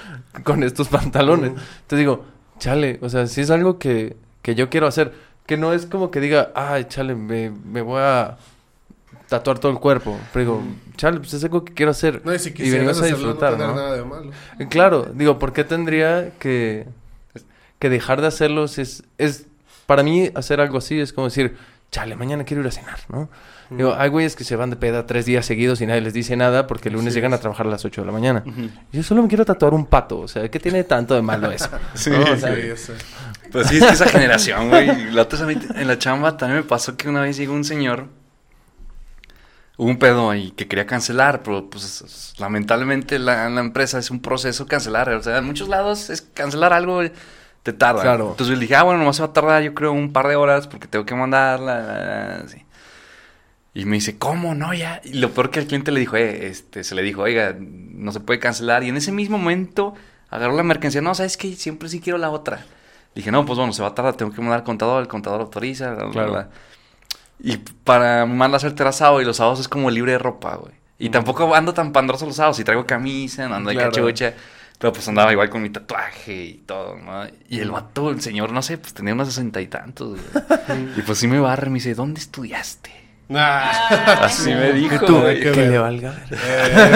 con 0.44 0.62
estos 0.64 0.88
pantalones. 0.88 1.50
Entonces 1.50 1.98
digo, 2.00 2.26
chale, 2.60 3.00
o 3.02 3.10
sea, 3.10 3.26
si 3.26 3.42
es 3.42 3.50
algo 3.50 3.80
que, 3.80 4.16
que 4.44 4.54
yo 4.54 4.70
quiero 4.70 4.86
hacer, 4.86 5.14
que 5.48 5.58
no 5.58 5.74
es 5.74 5.88
como 5.88 6.12
que 6.12 6.20
diga, 6.22 6.52
ay, 6.54 6.86
chale, 6.88 7.16
me, 7.16 7.50
me 7.50 7.82
voy 7.82 8.00
a 8.04 8.38
tatuar 9.30 9.60
todo 9.60 9.72
el 9.72 9.80
cuerpo. 9.80 10.18
Pero 10.34 10.46
digo, 10.46 10.64
chale, 10.98 11.20
pues 11.20 11.34
es 11.34 11.44
algo 11.44 11.64
que 11.64 11.74
quiero 11.74 11.92
hacer. 11.92 12.22
No, 12.26 12.34
y 12.34 12.40
si 12.40 12.50
y 12.50 12.54
quisieras 12.54 12.74
venimos 12.80 12.98
a 12.98 13.06
hacerlo, 13.06 13.18
disfrutar, 13.28 13.52
no 13.54 13.58
tener 13.58 13.70
¿no? 13.70 13.76
nada 13.76 13.96
de 13.96 14.04
malo. 14.04 14.32
Eh, 14.60 14.68
Claro, 14.70 15.08
digo, 15.14 15.40
¿por 15.40 15.54
qué 15.54 15.64
tendría 15.64 16.32
que, 16.40 16.86
que 17.80 17.90
dejar 17.90 18.22
de 18.22 18.28
hacerlo? 18.28 18.68
si 18.68 18.82
es, 18.82 19.04
es, 19.18 19.46
para 19.86 20.04
mí, 20.04 20.30
hacer 20.36 20.60
algo 20.62 20.78
así 20.80 21.00
es 21.00 21.14
como 21.14 21.28
decir, 21.28 21.56
chale, 21.92 22.16
mañana 22.16 22.44
quiero 22.44 22.62
ir 22.62 22.68
a 22.68 22.72
cenar, 22.72 23.00
¿no? 23.10 23.30
Digo, 23.72 23.94
hay 23.96 24.10
güeyes 24.10 24.36
que 24.36 24.44
se 24.44 24.56
van 24.56 24.72
de 24.72 24.78
peda 24.78 25.06
tres 25.06 25.28
días 25.28 25.46
seguidos 25.46 25.80
y 25.82 25.86
nadie 25.86 26.02
les 26.02 26.12
dice 26.12 26.36
nada 26.36 26.66
porque 26.66 26.90
el 26.90 26.96
lunes 26.96 27.14
llegan 27.14 27.36
a 27.36 27.38
trabajar 27.38 27.68
a 27.68 27.70
las 27.70 27.86
8 27.86 28.02
de 28.02 28.08
la 28.08 28.12
mañana. 28.12 28.44
Yo 28.92 29.04
solo 29.04 29.22
me 29.22 29.28
quiero 29.28 29.46
tatuar 29.46 29.76
un 29.76 29.86
pato, 29.86 30.22
o 30.22 30.28
sea, 30.28 30.50
¿qué 30.50 30.60
tiene 30.60 30.84
tanto 30.86 31.14
de 31.14 31.22
malo 31.22 31.52
eso? 31.52 31.70
Sí, 31.94 32.10
¿No? 32.10 32.24
O 32.24 32.26
Sí, 32.36 32.40
sea, 32.42 32.76
sé. 32.76 32.94
Pues 33.52 33.68
sí, 33.68 33.78
es 33.78 33.84
que 33.86 33.94
esa 33.94 34.08
generación, 34.10 34.70
güey. 34.70 35.12
La 35.12 35.22
otra 35.22 35.46
vez 35.46 35.58
a 35.58 35.60
mí 35.60 35.68
en 35.82 35.88
la 35.88 36.00
chamba 36.00 36.36
también 36.36 36.62
me 36.62 36.68
pasó 36.68 36.98
que 36.98 37.10
una 37.10 37.22
vez 37.22 37.38
llegó 37.38 37.54
un 37.54 37.64
señor. 37.64 38.08
Hubo 39.82 39.88
un 39.90 39.98
pedo 39.98 40.30
ahí 40.30 40.52
que 40.52 40.68
quería 40.68 40.86
cancelar, 40.86 41.42
pero 41.42 41.70
pues 41.70 42.34
lamentablemente 42.38 43.18
la, 43.18 43.50
la 43.50 43.62
empresa 43.62 43.98
es 43.98 44.12
un 44.12 44.20
proceso 44.22 44.68
cancelar. 44.68 45.08
O 45.12 45.24
sea, 45.24 45.38
en 45.38 45.46
muchos 45.46 45.70
lados 45.70 46.10
es 46.10 46.22
cancelar 46.22 46.74
algo, 46.74 46.96
güey, 46.96 47.14
te 47.64 47.72
tarda. 47.72 48.02
Claro. 48.02 48.32
Entonces 48.32 48.48
yo 48.50 48.56
le 48.56 48.62
dije, 48.64 48.76
ah, 48.76 48.84
bueno, 48.84 49.00
nomás 49.00 49.16
se 49.16 49.22
va 49.22 49.30
a 49.30 49.34
tardar 49.34 49.64
yo 49.64 49.74
creo 49.74 49.94
un 49.94 50.12
par 50.12 50.28
de 50.28 50.36
horas 50.36 50.68
porque 50.68 50.88
tengo 50.90 51.06
que 51.06 51.16
mandarla. 51.16 52.44
sí. 52.48 52.58
Y 53.74 53.86
me 53.86 53.96
dice, 53.96 54.18
¿cómo? 54.18 54.54
No, 54.54 54.74
ya. 54.74 55.00
Y 55.06 55.14
lo 55.14 55.32
peor 55.32 55.50
que 55.50 55.60
al 55.60 55.66
cliente 55.68 55.94
le 55.94 56.02
dijo, 56.02 56.18
eh, 56.18 56.48
este, 56.48 56.84
se 56.84 56.94
le 56.94 57.02
dijo, 57.02 57.22
oiga, 57.22 57.56
no 57.58 58.12
se 58.12 58.20
puede 58.20 58.38
cancelar. 58.40 58.84
Y 58.84 58.90
en 58.90 58.98
ese 58.98 59.14
mismo 59.14 59.38
momento 59.38 59.94
agarró 60.30 60.58
la 60.58 60.64
mercancía. 60.64 61.00
No, 61.02 61.16
¿sabes 61.16 61.38
qué? 61.38 61.56
Siempre 61.56 61.88
sí 61.88 62.02
quiero 62.02 62.18
la 62.18 62.32
otra. 62.32 62.66
Dije, 63.16 63.32
no, 63.32 63.46
pues 63.46 63.58
bueno, 63.58 63.72
se 63.72 63.82
va 63.82 63.88
a 63.90 63.96
tardar, 63.96 64.16
tengo 64.16 64.34
que 64.34 64.42
mandar 64.42 64.60
al 64.60 64.66
contador, 64.66 65.02
el 65.02 65.08
contador 65.08 65.40
autoriza, 65.40 65.94
bla, 65.94 66.04
bla, 66.04 66.12
Claro. 66.12 66.32
bla. 66.34 66.50
Y 67.40 67.58
para 67.58 68.26
mandar 68.26 68.54
a 68.56 68.58
hacer 68.58 68.76
el 68.78 68.94
sábado, 68.94 69.22
y 69.22 69.26
los 69.26 69.38
sábados 69.38 69.60
es 69.60 69.68
como 69.68 69.90
libre 69.90 70.14
de 70.14 70.18
ropa, 70.20 70.56
güey. 70.56 70.74
Y 70.98 71.10
tampoco 71.10 71.56
ando 71.56 71.74
tan 71.74 71.92
pandroso 71.94 72.26
los 72.26 72.36
sábados, 72.36 72.60
y 72.60 72.64
traigo 72.64 72.86
camisa, 72.86 73.48
no 73.48 73.56
ando 73.56 73.70
de 73.70 73.76
Claro. 73.78 73.92
cachucha. 73.92 74.34
Pero 74.78 74.94
pues 74.94 75.06
andaba 75.10 75.32
igual 75.34 75.50
con 75.50 75.62
mi 75.62 75.70
tatuaje 75.70 76.34
y 76.46 76.54
todo, 76.66 76.96
¿no? 76.96 77.28
Y 77.50 77.60
el 77.60 77.70
vato, 77.70 78.12
el 78.12 78.22
señor, 78.22 78.54
no 78.54 78.62
sé, 78.62 78.78
pues 78.78 78.94
tenía 78.94 79.14
unos 79.14 79.28
sesenta 79.28 79.60
y 79.60 79.68
tantos, 79.68 80.18
güey. 80.18 80.88
Y 80.98 81.02
pues 81.02 81.18
sí 81.18 81.28
me 81.28 81.40
barra 81.40 81.68
y 81.68 81.70
me 81.70 81.76
dice, 81.76 81.96
¿dónde 81.96 82.22
estudiaste? 82.22 82.90
Nah. 83.30 83.70
Así 84.24 84.50
me 84.50 84.74
dijo, 84.74 84.96
Y 84.96 85.00
tú, 85.06 85.20
güey. 85.22 85.40
que 85.40 85.52
le 85.52 85.78
valga. 85.78 86.16
ver. 86.30 86.40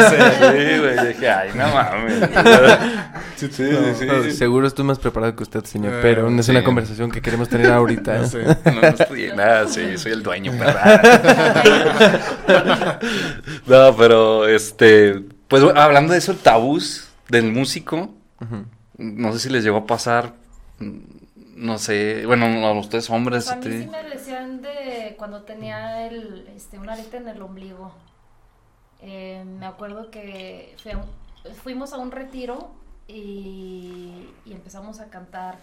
Sí, 0.10 0.80
güey. 0.80 1.08
Dije, 1.10 1.30
ay, 1.30 1.52
no 1.54 1.68
mames. 1.74 2.30
Sí, 3.36 3.50
Sí, 3.52 3.64
no, 3.64 3.94
sí, 3.96 4.06
No, 4.06 4.24
sí. 4.24 4.32
Seguro 4.32 4.68
estoy 4.68 4.86
más 4.86 5.00
preparado 5.00 5.36
que 5.36 5.44
usted, 5.44 5.64
señor, 5.66 5.94
Eh, 5.96 6.00
pero 6.02 6.30
no 6.32 6.40
es 6.40 6.48
una 6.50 6.64
conversación 6.64 7.12
que 7.12 7.22
queremos 7.22 7.50
tener 7.50 7.72
ahorita. 7.72 8.18
no 8.18 8.24
¿eh? 8.24 8.28
sé. 8.28 8.44
No, 8.72 8.82
estudié 8.82 9.36
nada, 9.36 9.68
sí, 9.68 9.98
soy 9.98 10.12
el 10.14 10.24
dueño, 10.24 10.54
¿verdad? 10.58 11.02
no, 13.68 13.96
pero 13.98 14.48
este, 14.48 15.22
pues 15.48 15.64
hablando 15.76 16.14
de 16.14 16.20
eso, 16.20 16.36
tabús 16.36 17.10
del 17.30 17.52
músico, 17.52 18.14
no 18.98 19.34
sé 19.34 19.40
si 19.40 19.50
les 19.50 19.64
llegó 19.64 19.78
a 19.78 19.86
pasar, 19.88 20.34
no 21.56 21.78
sé, 21.78 22.26
bueno, 22.26 22.46
a 22.66 22.72
ustedes 22.74 23.10
hombres, 23.10 23.50
A 23.50 23.56
mí 23.56 23.62
este, 23.68 23.84
sí 23.84 23.88
me 23.90 24.04
decían 24.04 24.62
de 24.62 25.16
cuando 25.18 25.44
tenía 25.44 26.08
el, 26.08 26.48
este, 26.56 26.78
una 26.80 26.94
arita 26.94 27.18
en 27.18 27.28
el 27.28 27.42
ombligo. 27.42 27.92
Eh, 29.02 29.44
me 29.60 29.66
acuerdo 29.66 30.10
que 30.12 30.76
fui 30.82 30.92
a 30.94 30.98
un- 30.98 31.56
fuimos 31.64 31.92
a 31.94 31.98
un 31.98 32.12
retiro 32.12 32.72
y, 33.08 34.30
y 34.46 34.54
empezamos 34.54 35.00
a 35.00 35.10
cantar. 35.10 35.58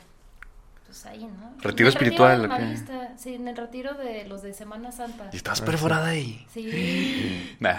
Pues 0.90 1.06
ahí, 1.06 1.20
¿no? 1.24 1.54
¿Retiro 1.62 1.88
espiritual? 1.88 2.48
Marista, 2.48 3.10
Sí, 3.16 3.34
en 3.36 3.46
el 3.46 3.56
retiro 3.56 3.94
de 3.94 4.24
los 4.24 4.42
de 4.42 4.52
Semana 4.52 4.90
Santa. 4.90 5.28
y 5.32 5.36
estabas 5.36 5.60
perforada 5.60 6.08
ahí. 6.08 6.44
Sí. 6.52 7.56
Nah, 7.60 7.74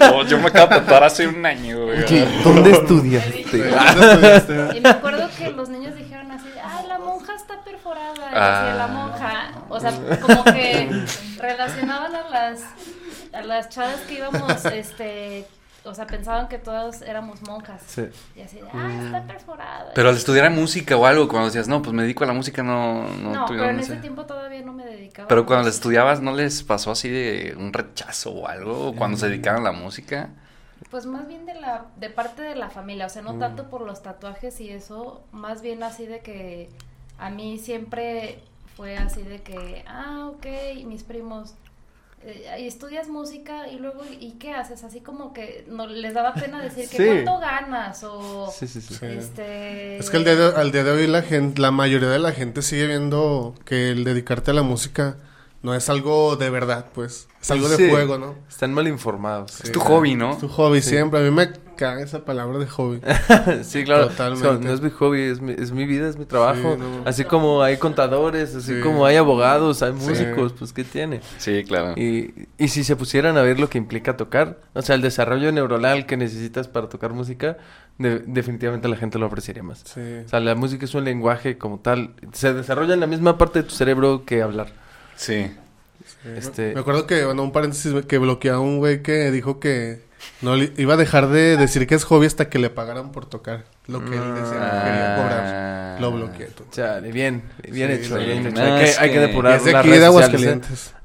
no, 0.00 0.24
yo 0.26 0.38
me 0.38 0.46
acabo 0.48 0.66
de 0.74 0.80
tatuar 0.80 1.04
hace 1.04 1.26
un 1.28 1.44
año, 1.44 1.84
güey. 1.84 2.04
¿Dónde 2.42 2.70
estudiaste? 2.72 3.44
¿Dónde 3.94 4.36
estudiaste? 4.36 4.78
Y 4.78 4.80
me 4.80 4.88
acuerdo 4.88 5.28
que 5.38 5.50
los 5.52 5.68
niños 5.68 5.94
dijeron 5.94 6.30
así, 6.32 6.48
ay, 6.62 6.86
la 6.88 6.98
monja 6.98 7.34
está 7.36 7.62
perforada. 7.62 8.14
Y 8.14 8.18
decía, 8.20 8.72
Ah. 8.72 8.74
la 8.76 8.86
monja. 8.88 9.52
O 9.68 9.78
sea, 9.80 9.92
como 10.20 10.44
que 10.44 11.04
relacionaban 11.38 12.14
a 12.14 12.28
las, 12.30 12.60
a 13.32 13.42
las 13.42 13.68
chavas 13.68 14.00
que 14.08 14.14
íbamos, 14.14 14.64
este, 14.66 15.46
o 15.84 15.94
sea, 15.94 16.06
pensaban 16.06 16.48
que 16.48 16.58
todas 16.58 17.02
éramos 17.02 17.42
monjas. 17.42 17.82
Sí. 17.86 18.02
Y 18.36 18.42
así 18.42 18.56
de, 18.56 18.68
ah, 18.72 19.00
está 19.04 19.26
perforada. 19.26 19.92
Pero 19.94 20.08
al 20.10 20.16
estudiar 20.16 20.50
música 20.50 20.96
o 20.96 21.06
algo, 21.06 21.28
cuando 21.28 21.46
decías, 21.46 21.68
no, 21.68 21.80
pues 21.82 21.92
me 21.94 22.02
dedico 22.02 22.24
a 22.24 22.26
la 22.26 22.32
música, 22.32 22.62
no, 22.62 23.08
no, 23.16 23.32
No, 23.32 23.44
pero 23.48 23.64
en 23.70 23.80
ese- 23.80 23.96
tiempo 23.96 24.24
todavía 24.26 24.62
no 24.62 24.72
me 24.72 24.84
dedicaba. 24.84 25.28
Pero 25.28 25.46
cuando 25.46 25.64
música. 25.66 25.76
estudiabas, 25.76 26.20
¿no 26.20 26.32
les 26.34 26.62
pasó 26.62 26.90
así 26.90 27.08
de 27.08 27.54
un 27.58 27.72
rechazo 27.72 28.30
o 28.32 28.46
algo? 28.48 28.88
¿O 28.88 28.94
cuando 28.94 29.16
se 29.16 29.28
dedicaban 29.28 29.62
a 29.66 29.72
la 29.72 29.72
música? 29.72 30.30
Pues 30.90 31.06
más 31.06 31.28
bien 31.28 31.46
de 31.46 31.54
la 31.54 31.86
de 31.96 32.10
parte 32.10 32.42
de 32.42 32.54
la 32.56 32.68
familia, 32.70 33.06
o 33.06 33.08
sea, 33.10 33.22
no 33.22 33.34
tanto 33.38 33.70
por 33.70 33.82
los 33.82 34.02
tatuajes 34.02 34.60
y 34.60 34.70
eso, 34.70 35.22
más 35.30 35.62
bien 35.62 35.82
así 35.82 36.06
de 36.06 36.20
que 36.20 36.68
a 37.18 37.30
mí 37.30 37.58
siempre 37.58 38.40
fue 38.76 38.96
así 38.96 39.22
de 39.22 39.42
que, 39.42 39.84
ah, 39.86 40.30
ok, 40.32 40.46
mis 40.86 41.02
primos, 41.04 41.54
y 42.58 42.66
estudias 42.66 43.08
música 43.08 43.68
y 43.68 43.78
luego, 43.78 44.02
¿y 44.18 44.32
qué 44.32 44.52
haces? 44.52 44.84
Así 44.84 45.00
como 45.00 45.32
que 45.32 45.64
no 45.68 45.86
les 45.86 46.12
daba 46.12 46.34
pena 46.34 46.60
decir 46.60 46.88
que 46.88 46.96
Sí. 46.98 47.04
cuánto 47.06 47.38
ganas 47.38 48.04
o 48.04 48.50
Sí, 48.50 48.66
sí, 48.66 48.80
sí. 48.82 48.94
Sí. 48.94 49.06
este... 49.06 49.96
Es 49.96 50.10
que 50.10 50.18
al 50.18 50.24
día, 50.24 50.36
de, 50.36 50.54
al 50.56 50.70
día 50.72 50.84
de 50.84 50.90
hoy 50.90 51.06
la 51.06 51.22
gente, 51.22 51.62
la 51.62 51.70
mayoría 51.70 52.08
de 52.10 52.18
la 52.18 52.32
gente 52.32 52.60
sigue 52.62 52.86
viendo 52.86 53.54
que 53.64 53.90
el 53.90 54.04
dedicarte 54.04 54.50
a 54.50 54.54
la 54.54 54.62
música 54.62 55.16
no 55.62 55.74
es 55.74 55.88
algo 55.90 56.36
de 56.36 56.50
verdad, 56.50 56.86
pues. 56.94 57.28
Es 57.40 57.50
algo 57.50 57.68
de 57.68 57.76
Sí. 57.76 57.88
juego, 57.90 58.18
¿no? 58.18 58.34
Están 58.48 58.72
mal 58.74 58.86
informados. 58.88 59.60
Es 59.62 59.72
tu 59.72 59.80
hobby, 59.80 60.14
¿no? 60.14 60.32
Es 60.32 60.38
tu 60.38 60.48
hobby 60.48 60.80
siempre. 60.82 61.20
A 61.20 61.22
mí 61.22 61.30
me 61.30 61.50
caga 61.76 62.02
esa 62.02 62.24
palabra 62.26 62.58
de 62.58 62.66
hobby. 62.66 63.00
sí, 63.62 63.84
claro. 63.84 64.08
Totalmente. 64.08 64.46
O 64.46 64.52
sea, 64.52 64.60
no 64.62 64.72
es 64.74 64.82
mi 64.82 64.90
hobby, 64.90 65.20
es 65.22 65.40
mi, 65.40 65.52
es 65.52 65.72
mi 65.72 65.86
vida, 65.86 66.06
es 66.08 66.18
mi 66.18 66.26
trabajo. 66.26 66.74
Sí, 66.74 66.80
no. 66.80 67.02
Así 67.08 67.24
como 67.24 67.62
hay 67.62 67.78
contadores, 67.78 68.54
así 68.54 68.74
Sí. 68.76 68.80
como 68.82 69.06
hay 69.06 69.16
abogados, 69.16 69.82
hay 69.82 69.94
Sí. 69.98 70.06
músicos, 70.08 70.52
pues 70.52 70.72
¿qué 70.74 70.84
tiene? 70.84 71.20
Sí, 71.38 71.64
claro. 71.64 71.94
Y, 71.98 72.46
y 72.58 72.68
si 72.68 72.84
se 72.84 72.96
pusieran 72.96 73.38
a 73.38 73.42
ver 73.42 73.58
lo 73.58 73.70
que 73.70 73.78
implica 73.78 74.16
tocar, 74.18 74.60
o 74.74 74.82
sea, 74.82 74.94
el 74.94 75.00
desarrollo 75.02 75.50
neuronal 75.52 76.04
que 76.04 76.18
necesitas 76.18 76.68
para 76.68 76.90
tocar 76.90 77.14
música, 77.14 77.56
de- 77.96 78.18
definitivamente 78.26 78.86
la 78.88 78.96
gente 78.96 79.18
lo 79.18 79.26
apreciaría 79.26 79.62
más. 79.62 79.82
Sí. 79.86 80.00
O 80.26 80.28
sea, 80.28 80.40
la 80.40 80.54
música 80.54 80.84
es 80.84 80.94
un 80.94 81.04
lenguaje 81.04 81.56
como 81.56 81.78
tal, 81.80 82.14
se 82.32 82.52
desarrolla 82.52 82.92
en 82.92 83.00
la 83.00 83.06
misma 83.06 83.38
parte 83.38 83.62
de 83.62 83.68
tu 83.68 83.74
cerebro 83.74 84.24
que 84.26 84.42
hablar. 84.42 84.72
Sí. 85.20 85.50
Este- 86.36 86.74
Me 86.74 86.80
acuerdo 86.80 87.06
que, 87.06 87.24
bueno, 87.24 87.42
un 87.42 87.52
paréntesis, 87.52 87.92
que 88.06 88.18
bloqueó 88.18 88.54
a 88.54 88.60
un 88.60 88.78
güey 88.78 89.02
que 89.02 89.30
dijo 89.30 89.60
que 89.60 90.00
no 90.42 90.56
le- 90.56 90.72
iba 90.76 90.94
a 90.94 90.96
dejar 90.96 91.28
de 91.28 91.56
decir 91.56 91.86
que 91.86 91.94
es 91.94 92.04
hobby 92.04 92.26
hasta 92.26 92.48
que 92.48 92.58
le 92.58 92.70
pagaran 92.70 93.12
por 93.12 93.26
tocar 93.26 93.64
lo 93.86 94.00
que 94.04 94.16
él 94.16 94.34
decía 94.34 94.52
que 94.52 94.86
quería 94.86 95.14
Ah. 95.14 95.16
cobrar. 95.16 96.00
Lo 96.00 96.12
bloqueé. 96.12 96.46
tú. 96.46 96.64
O 96.70 96.72
sea, 96.74 96.98
bien, 97.00 97.42
bien 97.70 97.88
Sí, 97.90 98.04
hecho, 98.06 98.16
bien 98.16 98.46
hecho. 98.46 98.62
Hay, 98.62 98.84
que, 98.84 98.98
hay 98.98 99.10
que 99.12 99.18
depurar 99.20 99.56
Es 99.56 99.64
de 99.64 99.72
las 99.72 99.80
aquí 99.80 99.90
de 99.90 99.98
redes 99.98 100.12
sociales, 100.14 100.42
¿eh? 100.42 100.50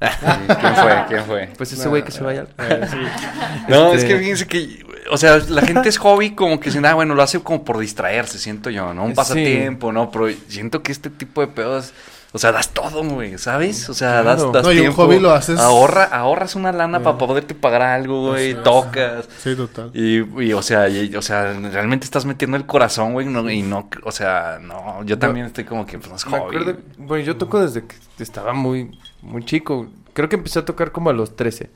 Aguascalientes. 0.00 0.56
¿Quién 0.60 0.74
fue? 0.74 1.04
¿Quién 1.08 1.24
fue? 1.24 1.48
Pues 1.58 1.72
ese 1.72 1.88
güey 1.88 2.02
que 2.04 2.12
se 2.12 2.22
vaya. 2.22 2.46
No, 3.68 3.92
es 3.92 4.02
Este- 4.02 4.08
que 4.14 4.18
fíjense 4.20 4.46
que, 4.46 4.86
o 5.10 5.16
sea, 5.18 5.38
la 5.48 5.62
gente 5.62 5.88
es 5.88 5.98
hobby 5.98 6.34
como 6.34 6.58
que 6.60 6.66
dicen, 6.70 6.84
ah, 6.86 6.94
bueno, 6.94 7.14
lo 7.14 7.22
hace 7.22 7.40
como 7.40 7.64
por 7.64 7.78
distraerse, 7.78 8.38
siento 8.38 8.70
yo, 8.70 8.94
¿no? 8.94 9.04
Un 9.04 9.10
Sí. 9.10 9.16
pasatiempo, 9.16 9.92
¿no? 9.92 10.10
Pero 10.10 10.28
siento 10.48 10.82
que 10.82 10.92
este 10.92 11.10
tipo 11.10 11.40
de 11.42 11.48
pedos, 11.48 11.92
o 12.36 12.38
sea, 12.38 12.52
das 12.52 12.68
todo, 12.68 13.02
güey, 13.02 13.38
¿sabes? 13.38 13.88
O 13.88 13.94
sea, 13.94 14.22
das, 14.22 14.36
Claro. 14.36 14.52
das 14.52 14.62
No, 14.64 14.72
y 14.72 14.80
un 14.80 14.92
hobby 14.92 15.18
lo 15.18 15.32
haces- 15.32 15.58
Ahorra, 15.58 16.04
ahorras 16.04 16.54
una 16.54 16.70
lana 16.70 17.00
para 17.02 17.16
poderte 17.16 17.54
pagar 17.54 17.80
algo, 17.82 18.28
güey, 18.28 18.54
tocas. 18.62 19.26
Sí, 19.42 19.56
total. 19.56 19.90
Y, 19.94 20.18
y, 20.44 20.52
o 20.52 20.60
sea, 20.62 20.88
y- 20.88 21.14
o 21.16 21.22
sea, 21.22 21.52
realmente 21.54 22.04
estás 22.04 22.26
metiendo 22.26 22.56
el 22.58 22.66
corazón, 22.66 23.14
güey, 23.14 23.26
no, 23.26 23.48
y 23.50 23.62
no, 23.62 23.88
o 24.04 24.12
sea, 24.12 24.58
no, 24.60 25.02
yo 25.04 25.18
también 25.18 25.46
estoy 25.46 25.64
como 25.64 25.86
que, 25.86 25.98
pues, 25.98 26.10
no 26.10 26.16
es 26.16 26.26
Me 26.26 26.36
acuerdo, 26.36 26.76
bueno, 26.98 27.24
yo 27.24 27.36
toco 27.36 27.60
desde 27.60 27.86
que 27.86 27.96
estaba 28.18 28.52
muy, 28.52 28.96
muy 29.22 29.44
chico. 29.44 29.88
Creo 30.12 30.28
que 30.28 30.36
empecé 30.36 30.58
a 30.58 30.64
tocar 30.64 30.92
como 30.92 31.10
a 31.10 31.12
los 31.12 31.34
13. 31.36 31.70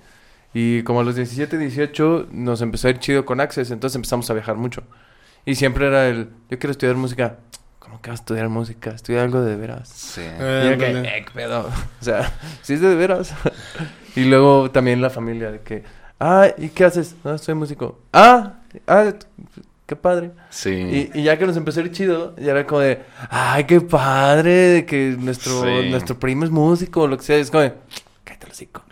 Y 0.53 0.83
como 0.83 1.01
a 1.01 1.05
los 1.05 1.14
17, 1.14 1.57
18 1.59 2.27
nos 2.33 2.61
empezó 2.61 2.88
a 2.88 2.90
ir 2.90 2.99
chido 2.99 3.25
con 3.25 3.40
Access, 3.40 3.70
entonces 3.70 3.94
empezamos 3.96 4.29
a 4.31 4.35
viajar 4.35 4.57
mucho. 4.57 4.83
Y 5.46 5.55
siempre 5.55 5.87
era 5.87 6.09
el, 6.09 6.29
yo 6.51 6.59
quiero 6.59 6.73
estudiar 6.73 6.96
música. 6.96 7.37
¿Cómo 7.90 8.03
que 8.03 8.11
vas 8.11 8.20
a 8.20 8.22
estudiar 8.22 8.48
música? 8.48 8.90
Estudia 8.90 9.24
algo 9.24 9.40
de 9.42 9.57
veras. 9.57 9.88
Sí. 9.88 10.20
Eh, 10.22 10.62
Y 10.66 10.70
yo 10.70 10.79
que, 10.79 10.90
eh, 11.00 11.24
qué 11.26 11.31
pedo. 11.35 11.68
O 12.00 12.05
sea, 12.05 12.33
sí 12.62 12.74
es 12.74 12.81
de 12.81 12.94
veras. 12.94 13.35
y 14.14 14.26
luego 14.26 14.70
también 14.70 15.03
la 15.03 15.11
familia 15.11 15.50
de 15.50 15.61
que, 15.61 15.83
ah, 16.20 16.46
¿y 16.57 16.68
qué 16.68 16.85
haces? 16.85 17.16
No, 17.24 17.37
soy 17.37 17.55
músico. 17.55 17.98
Ah, 18.12 18.61
ah, 18.87 19.12
qué 19.87 19.96
padre. 19.96 20.31
Sí. 20.50 20.70
Y, 20.70 21.18
y 21.18 21.22
ya 21.24 21.37
que 21.37 21.46
nos 21.48 21.57
empezó 21.57 21.81
a 21.81 21.83
ir 21.83 21.90
chido, 21.90 22.37
ya 22.37 22.53
era 22.53 22.64
como 22.64 22.81
de, 22.81 23.00
ay, 23.29 23.64
qué 23.64 23.81
padre, 23.81 24.53
de 24.53 24.87
que 24.87 25.16
nuestro, 25.18 25.62
Sí. 25.64 25.90
nuestro 25.90 26.16
primo 26.16 26.44
es 26.44 26.50
músico 26.53 27.03
o 27.03 27.09
lo 27.09 27.16
que 27.16 27.24
sea. 27.24 27.38
Es 27.38 27.50
como 27.50 27.64
de, 27.64 27.74
cállate 28.22 28.46
el 28.46 28.53
hocico. 28.53 28.85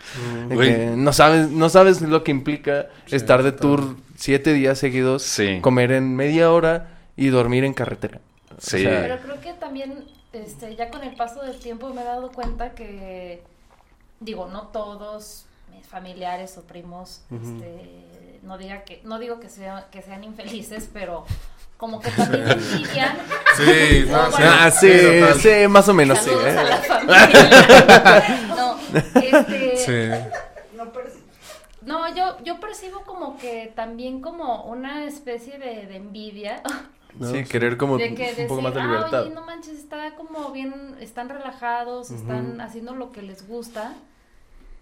Mm. 0.49 0.57
Que 0.59 0.93
no 0.97 1.13
sabes, 1.13 1.49
no 1.49 1.69
sabes 1.69 2.01
lo 2.01 2.25
que 2.25 2.31
implica 2.31 2.87
Sí, 3.05 3.15
estar 3.15 3.43
de 3.43 3.53
tour 3.53 3.95
siete 4.17 4.51
días 4.51 4.77
seguidos, 4.77 5.23
Sí. 5.23 5.59
comer 5.61 5.93
en 5.93 6.17
media 6.17 6.51
hora 6.51 6.97
y 7.15 7.27
dormir 7.29 7.63
en 7.63 7.73
carretera. 7.73 8.19
O 8.59 8.69
Sí. 8.69 8.81
sea, 8.83 9.01
Pero 9.01 9.19
creo 9.19 9.41
que 9.41 9.53
también, 9.53 10.05
este, 10.33 10.75
ya 10.75 10.89
con 10.89 11.03
el 11.03 11.15
paso 11.15 11.41
del 11.41 11.57
tiempo 11.59 11.89
me 11.93 12.01
he 12.01 12.05
dado 12.05 12.31
cuenta 12.31 12.75
que, 12.75 13.41
digo, 14.19 14.47
no 14.47 14.67
todos 14.67 15.45
mis 15.73 15.87
familiares 15.87 16.57
o 16.57 16.63
primos, 16.63 17.21
este, 17.31 18.39
no 18.43 18.57
diga 18.57 18.83
que, 18.83 19.01
no 19.05 19.17
digo 19.19 19.39
que 19.39 19.49
sea, 19.49 19.87
que 19.91 20.01
sean 20.01 20.23
infelices, 20.23 20.89
pero 20.91 21.25
como 21.77 22.01
que 22.01 22.11
también 22.11 22.49
envidian. 22.51 23.17
Sí, 23.55 24.05
no, 24.09 24.25
sí. 24.25 24.31
bueno. 24.31 24.51
ah, 24.59 24.71
sí, 24.71 24.91
total. 25.21 25.39
sí, 25.39 25.67
más 25.69 25.87
o 25.87 25.93
menos, 25.93 26.19
sí. 26.19 26.29
¿eh? 26.31 26.57
a 26.57 26.63
la 26.63 26.77
familia. 26.77 28.45
no, 28.49 28.77
este, 29.21 29.77
Sí. 29.77 30.35
no, 31.83 32.13
yo, 32.15 32.37
yo 32.43 32.59
percibo 32.59 33.01
como 33.01 33.37
que 33.37 33.71
también 33.75 34.21
como 34.21 34.63
una 34.65 35.05
especie 35.05 35.57
de, 35.57 35.85
de 35.87 35.95
envidia. 35.95 36.61
No, 37.17 37.27
Sí, 37.31 37.43
sí. 37.43 37.49
querer 37.49 37.77
como 37.77 37.97
de 37.97 38.05
que 38.15 38.23
un 38.23 38.29
decir, 38.29 38.47
poco 38.47 38.61
más 38.61 38.73
de 38.73 38.81
ah, 38.81 38.85
libertad. 38.85 39.23
oye, 39.23 39.33
no 39.35 39.45
manches, 39.45 39.79
está 39.79 40.15
como 40.15 40.51
bien, 40.51 40.95
están 40.99 41.29
relajados, 41.29 42.11
están 42.11 42.61
haciendo 42.61 42.93
lo 42.95 43.11
que 43.11 43.21
les 43.21 43.47
gusta, 43.47 43.93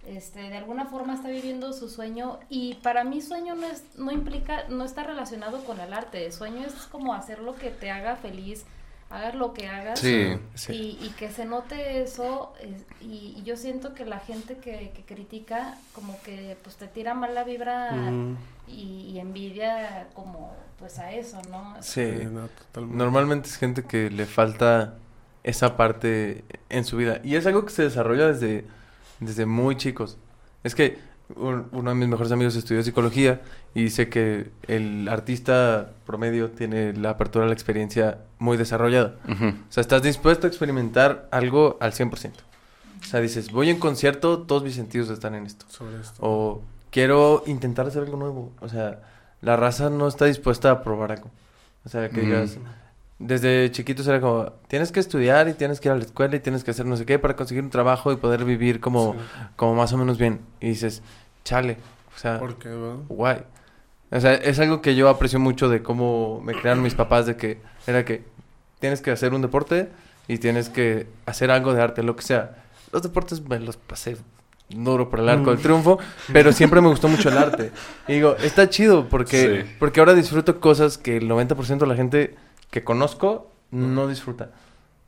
este, 0.06 0.40
de 0.50 0.58
alguna 0.58 0.86
forma 0.86 1.14
está 1.14 1.30
viviendo 1.30 1.74
su 1.74 1.90
sueño 1.90 2.40
y 2.50 2.76
para 2.76 3.04
mí 3.04 3.22
sueño 3.22 3.56
no 3.56 3.68
es, 3.68 3.84
no 3.98 4.12
implica, 4.12 4.66
no 4.70 4.84
está 4.84 5.04
relacionado 5.04 5.64
con 5.66 5.80
el 5.80 5.94
arte, 5.94 6.32
sueño 6.32 6.66
es 6.66 6.74
como 6.88 7.14
hacer 7.14 7.40
lo 7.40 7.56
que 7.56 7.70
te 7.72 7.92
haga 7.92 8.16
feliz, 8.16 8.66
hagas 9.10 9.36
lo 9.36 9.54
que 9.54 9.68
hagas. 9.68 10.00
Sí. 10.00 10.38
Sí. 10.56 10.74
Y, 10.74 11.06
y 11.06 11.10
que 11.12 11.30
se 11.32 11.46
note 11.46 12.02
eso, 12.02 12.54
es- 12.62 12.86
y, 13.02 13.36
y 13.38 13.44
yo 13.44 13.56
siento 13.58 13.94
que 13.94 14.06
la 14.06 14.20
gente 14.20 14.58
que, 14.58 14.92
que 14.96 15.04
critica, 15.04 15.78
como 15.94 16.20
que 16.24 16.58
pues 16.64 16.76
te 16.76 16.88
tira 16.88 17.14
mala 17.14 17.44
vibra 17.44 17.92
Mm, 17.92 18.38
y, 18.68 19.12
y 19.14 19.20
envidia 19.20 20.08
como 20.14 20.54
pues 20.80 21.00
a 21.00 21.12
eso, 21.12 21.42
¿no? 21.50 21.76
Sí. 21.82 22.06
sí, 22.20 22.26
no, 22.26 22.48
totalmente. 22.50 22.98
Normalmente 22.98 23.50
es 23.50 23.58
gente 23.58 23.84
que 23.84 24.10
le 24.12 24.26
falta 24.26 24.96
esa 25.44 25.78
parte 25.78 26.44
en 26.70 26.84
su 26.84 26.98
vida. 26.98 27.20
Y 27.24 27.36
es 27.36 27.46
algo 27.48 27.66
que 27.66 27.72
se 27.72 27.84
desarrolla 27.84 28.28
desde, 28.28 28.66
desde 29.20 29.46
muy 29.46 29.78
chicos. 29.78 30.18
Es 30.64 30.76
que 30.76 31.00
un- 31.36 31.68
uno 31.72 31.90
de 31.90 31.96
mis 31.96 32.08
mejores 32.08 32.32
amigos 32.32 32.56
estudió 32.56 32.82
psicología 32.84 33.42
y 33.76 33.84
dice 33.84 34.10
que 34.10 34.50
el 34.68 35.08
artista 35.10 35.92
promedio 36.06 36.52
tiene 36.52 36.94
la 36.94 37.12
apertura 37.12 37.46
a 37.46 37.48
la 37.48 37.54
experiencia 37.54 38.20
muy 38.40 38.58
desarrollada. 38.58 39.16
O 39.28 39.72
sea, 39.72 39.82
estás 39.82 40.02
dispuesto 40.04 40.48
a 40.48 40.50
experimentar 40.50 41.28
algo 41.32 41.78
al 41.82 41.92
100%. 41.94 42.44
O 43.02 43.06
sea, 43.06 43.20
dices, 43.20 43.52
voy 43.52 43.70
en 43.70 43.78
concierto, 43.80 44.40
todos 44.40 44.64
mis 44.64 44.76
sentidos 44.76 45.10
están 45.10 45.36
en 45.36 45.46
esto. 45.46 45.66
Sobre 45.70 46.00
esto. 46.02 46.14
O 46.20 46.62
quiero 46.92 47.44
intentar 47.46 47.88
hacer 47.88 48.04
algo 48.04 48.18
nuevo. 48.18 48.52
O 48.60 48.70
sea, 48.70 49.02
la 49.42 49.56
raza 49.56 49.90
no 49.90 50.08
está 50.08 50.26
dispuesta 50.26 50.72
a 50.72 50.82
probar 50.82 51.12
algo. 51.12 51.30
O 51.86 51.90
sea, 51.90 52.10
que 52.10 52.22
digas, 52.22 52.58
desde 53.20 53.72
chiquitos 53.72 54.08
era 54.08 54.22
como, 54.22 54.52
tienes 54.68 54.92
que 54.92 55.00
estudiar 55.00 55.48
y 55.50 55.54
tienes 55.54 55.80
que 55.80 55.88
ir 55.90 55.94
a 55.94 55.96
la 55.98 56.04
escuela 56.04 56.36
y 56.36 56.40
tienes 56.40 56.64
que 56.64 56.72
hacer 56.72 56.86
no 56.86 56.96
sé 56.98 57.06
qué 57.06 57.18
para 57.18 57.36
conseguir 57.36 57.64
un 57.64 57.70
trabajo 57.72 58.12
y 58.12 58.18
poder 58.18 58.46
vivir 58.46 58.80
como, 58.80 59.14
Sí. 59.14 59.20
como 59.56 59.76
más 59.76 59.92
o 59.94 59.98
menos 59.98 60.18
bien. 60.18 60.40
Y 60.62 60.70
dices, 60.70 61.02
chale, 61.44 61.78
o 62.16 62.20
sea, 62.20 62.40
¿Por 62.40 62.56
qué, 62.58 62.70
guay. 63.10 63.44
O 64.12 64.20
sea, 64.22 64.34
es 64.36 64.60
algo 64.60 64.82
que 64.82 64.96
yo 64.96 65.10
aprecio 65.10 65.40
mucho 65.40 65.68
de 65.68 65.82
cómo 65.84 66.42
me 66.44 66.54
crearon 66.54 66.82
mis 66.84 66.96
papás, 66.96 67.26
de 67.26 67.36
que 67.36 67.60
era 67.88 68.06
que 68.06 68.24
tienes 68.80 69.02
que 69.02 69.12
hacer 69.12 69.34
un 69.34 69.42
deporte 69.42 69.90
y 70.28 70.38
tienes 70.38 70.70
que 70.70 71.08
hacer 71.26 71.52
algo 71.52 71.74
de 71.74 71.82
arte, 71.82 72.04
lo 72.04 72.16
que 72.16 72.22
sea. 72.22 72.64
Los 72.94 73.02
deportes 73.02 73.42
me 73.42 73.60
los 73.60 73.76
pasé 73.78 74.16
duro 74.70 75.10
por 75.10 75.20
el 75.22 75.30
arco 75.30 75.50
del 75.50 75.60
Mm. 75.60 75.64
triunfo, 75.64 76.00
pero 76.32 76.52
siempre 76.54 76.80
me 76.82 76.88
gustó 76.90 77.08
mucho 77.08 77.30
el 77.30 77.38
arte. 77.38 77.72
Y 78.08 78.14
digo, 78.14 78.36
está 78.38 78.70
chido 78.70 79.08
porque, 79.10 79.66
Sí. 79.66 79.76
porque 79.80 80.00
ahora 80.02 80.14
disfruto 80.14 80.60
cosas 80.60 80.98
que 80.98 81.18
el 81.18 81.28
90% 81.28 81.86
de 81.86 81.90
la 81.92 81.96
gente 81.98 82.36
que 82.72 82.84
conozco 82.84 83.52
no 83.72 84.08
disfruta. 84.08 84.50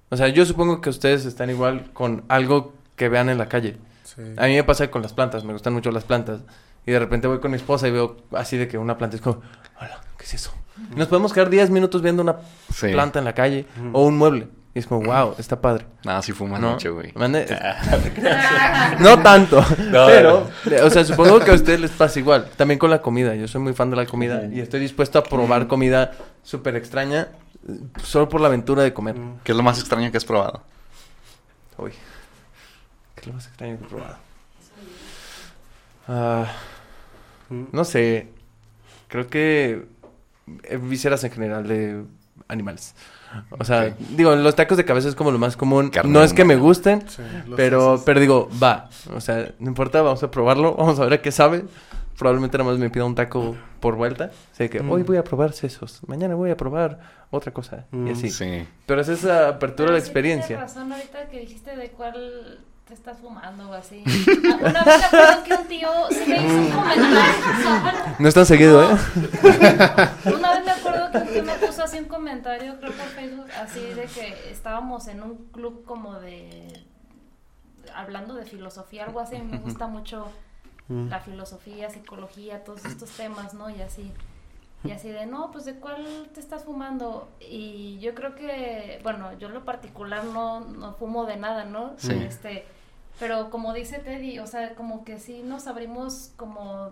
O 0.10 0.18
sea, 0.18 0.28
yo 0.28 0.46
supongo 0.46 0.82
que 0.82 0.90
ustedes 0.90 1.26
están 1.26 1.50
igual 1.50 1.92
con 1.94 2.24
algo 2.30 2.74
que 2.96 3.10
vean 3.10 3.30
en 3.30 3.38
la 3.38 3.48
calle. 3.48 3.78
Sí. 4.04 4.22
A 4.38 4.48
mí 4.48 4.56
me 4.56 4.64
pasa 4.64 4.90
con 4.90 5.02
las 5.02 5.14
plantas, 5.14 5.44
me 5.44 5.54
gustan 5.54 5.74
mucho 5.74 5.92
las 5.92 6.04
plantas. 6.04 6.42
Y 6.86 6.92
de 6.92 7.00
repente 7.00 7.28
voy 7.28 7.40
con 7.40 7.52
mi 7.52 7.58
esposa 7.58 7.88
y 7.88 7.92
veo 7.92 8.18
así 8.34 8.58
de 8.58 8.68
que 8.68 8.78
una 8.78 8.98
planta 8.98 9.16
es 9.16 9.22
como, 9.22 9.42
hola, 9.80 10.02
¿qué 10.18 10.24
es 10.26 10.34
eso? 10.34 10.52
Y 10.94 10.96
nos 10.96 11.08
podemos 11.08 11.32
quedar 11.34 11.50
10 11.50 11.70
minutos 11.70 12.02
viendo 12.02 12.24
una 12.24 12.38
Sí. 12.74 12.88
planta 12.92 13.20
en 13.20 13.26
la 13.26 13.34
calle 13.34 13.66
Ujú. 13.78 13.90
o 13.98 14.06
un 14.06 14.18
mueble. 14.18 14.48
Y 14.74 14.80
es 14.80 14.88
como, 14.88 15.02
wow, 15.02 15.36
está 15.38 15.60
padre. 15.62 15.86
Nada, 16.06 16.22
sí 16.22 16.32
fumas 16.32 16.60
¿No? 16.62 16.72
mucho, 16.72 16.94
güey. 16.94 17.12
Mande- 17.14 17.46
no 19.00 19.20
tanto, 19.22 19.64
No, 19.92 20.06
pero, 20.08 20.48
o 20.84 20.90
sea, 20.90 21.04
supongo 21.04 21.40
que 21.40 21.52
a 21.52 21.54
ustedes 21.56 21.80
les 21.80 21.92
pasa 21.92 22.20
igual. 22.20 22.48
También 22.56 22.78
con 22.80 22.90
la 22.90 23.02
comida. 23.02 23.36
Yo 23.36 23.48
soy 23.48 23.62
muy 23.62 23.74
fan 23.74 23.90
de 23.90 23.96
la 23.98 24.06
comida 24.06 24.44
y 24.52 24.60
estoy 24.60 24.80
dispuesto 24.80 25.20
a 25.20 25.24
probar 25.24 25.68
comida 25.68 26.12
súper 26.44 26.76
extraña 26.76 27.30
solo 28.04 28.30
por 28.30 28.42
la 28.42 28.48
aventura 28.48 28.84
de 28.84 28.94
comer. 28.94 29.16
Mm. 29.18 29.40
¿Qué 29.44 29.52
es 29.52 29.58
lo 29.58 29.64
más 29.64 29.80
extraño 29.80 30.12
que 30.12 30.18
has 30.18 30.26
probado? 30.26 30.62
Uy. 31.78 31.92
¿Qué 33.16 33.22
es 33.22 33.28
lo 33.28 33.34
más 33.34 33.48
extraño 33.48 33.78
que 33.78 33.86
he 33.86 33.88
probado? 33.88 34.18
Mm. 37.50 37.64
no 37.72 37.84
sé. 37.84 38.30
Creo 39.08 39.28
que 39.28 39.86
vísceras 40.82 41.24
en 41.24 41.32
general 41.32 41.68
de 41.68 42.04
animales. 42.48 42.96
O 43.52 43.64
sea, 43.64 43.88
Ok. 43.88 43.94
digo, 44.16 44.36
los 44.36 44.56
tacos 44.56 44.78
de 44.78 44.86
cabeza 44.86 45.08
es 45.08 45.16
como 45.16 45.32
lo 45.32 45.38
más 45.38 45.56
común. 45.56 45.90
Carne 45.90 46.12
no 46.12 46.24
es 46.24 46.34
que 46.34 46.46
me 46.46 46.56
gusten, 46.56 47.08
Sí, 47.08 47.22
pero, 47.56 47.94
haces. 47.94 48.06
pero 48.06 48.20
digo, 48.20 48.50
va. 48.62 48.90
O 49.14 49.22
sea, 49.22 49.54
no 49.60 49.68
importa, 49.68 50.02
vamos 50.02 50.24
a 50.24 50.32
probarlo. 50.32 50.76
Vamos 50.76 51.00
a 51.00 51.04
ver 51.04 51.14
a 51.14 51.22
qué 51.22 51.32
sabe. 51.32 51.66
Probablemente 52.20 52.58
nada 52.58 52.70
más 52.70 52.80
me 52.80 52.90
pida 52.90 53.06
un 53.06 53.16
taco 53.16 53.56
por 53.80 53.96
vuelta. 53.96 54.30
Sé 54.52 54.70
que 54.70 54.82
Mm. 54.82 54.92
hoy 54.92 55.04
voy 55.04 55.18
a 55.18 55.24
probar 55.24 55.54
sesos. 55.54 56.02
Mañana 56.06 56.36
voy 56.36 56.52
a 56.52 56.58
probar 56.58 57.00
otra 57.32 57.54
cosa. 57.54 57.86
Y 57.94 57.96
Mm. 57.96 58.12
así. 58.12 58.30
Sí. 58.30 58.68
Pero 58.86 59.00
es 59.02 59.08
esa 59.08 59.48
apertura 59.48 59.90
a 59.90 59.94
la 59.94 60.00
Pero 60.00 60.06
sí 60.06 60.12
tienes 60.12 60.38
experiencia. 60.46 60.60
razón 60.60 60.92
ahorita 60.92 61.28
que 61.30 61.40
dijiste 61.40 61.76
de 61.78 61.90
cuál 61.92 62.60
te 62.86 62.94
estás 62.94 63.20
fumando 63.20 63.70
o 63.70 63.74
así. 63.74 64.04
Ah, 64.06 64.58
Una 64.60 64.84
vez 64.84 65.00
me 65.00 65.06
acuerdo 65.06 65.44
que 65.46 65.54
un 65.54 65.68
tío 65.68 65.90
sí 66.10 66.24
me 66.28 66.36
hizo 66.46 66.56
un 66.56 66.70
comentario. 66.72 68.16
No 68.20 68.28
es 68.28 68.34
tan 68.34 68.46
seguido, 68.46 68.84
¿eh? 68.84 68.98
Una 70.36 70.54
vez 70.56 70.66
me 70.66 70.72
acuerdo 70.72 71.12
que 71.12 71.18
un 71.20 71.28
tío 71.28 71.44
me 71.46 71.54
puso 71.54 71.84
así 71.84 72.00
un 72.00 72.06
comentario, 72.06 72.76
creo 72.80 72.92
por 72.92 73.06
Facebook, 73.06 73.46
así 73.64 73.80
de 73.80 74.04
que 74.06 74.52
estábamos 74.52 75.08
en 75.08 75.24
un 75.24 75.38
club 75.54 75.86
como 75.86 76.20
de... 76.20 76.84
hablando 77.96 78.34
de 78.36 78.44
filosofía, 78.46 79.06
algo 79.06 79.20
así. 79.22 79.38
Me 79.38 79.60
gusta 79.60 79.88
mucho 79.88 80.26
Mm. 80.90 81.08
la 81.10 81.20
filosofía, 81.20 81.90
psicología, 81.90 82.64
todos 82.64 82.84
estos 82.86 83.10
temas, 83.12 83.54
¿no? 83.54 83.70
Y 83.70 83.82
así. 83.82 84.12
Y 84.84 84.92
así 84.92 85.10
de, 85.10 85.26
no, 85.26 85.52
pues 85.52 85.66
de 85.66 85.76
cuál 85.76 86.30
te 86.34 86.40
estás 86.40 86.64
fumando. 86.64 87.30
Y 87.42 88.00
yo 88.00 88.14
creo 88.16 88.34
que, 88.36 89.00
bueno, 89.04 89.38
yo 89.38 89.48
en 89.50 89.54
lo 89.54 89.66
particular 89.66 90.24
no, 90.26 90.62
no 90.62 90.94
fumo 90.94 91.26
de 91.26 91.36
nada, 91.38 91.66
¿no? 91.66 91.94
Sí. 91.98 92.14
Este, 92.14 92.66
pero 93.20 93.50
como 93.50 93.74
dice 93.74 94.00
Teddy, 94.00 94.40
o 94.40 94.48
sea, 94.48 94.76
como 94.76 95.04
que 95.04 95.20
sí 95.20 95.42
nos 95.44 95.68
abrimos 95.68 96.32
como 96.38 96.92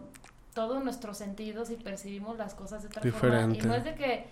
todos 0.53 0.83
nuestros 0.83 1.17
sentidos 1.17 1.69
y 1.69 1.75
percibimos 1.75 2.37
las 2.37 2.55
cosas 2.55 2.81
de 2.83 2.87
otra 2.89 3.01
forma. 3.03 3.15
Diferente. 3.47 3.59
Y 3.59 3.61
no 3.61 3.73
es 3.75 3.83
de 3.85 3.95
que 3.95 4.25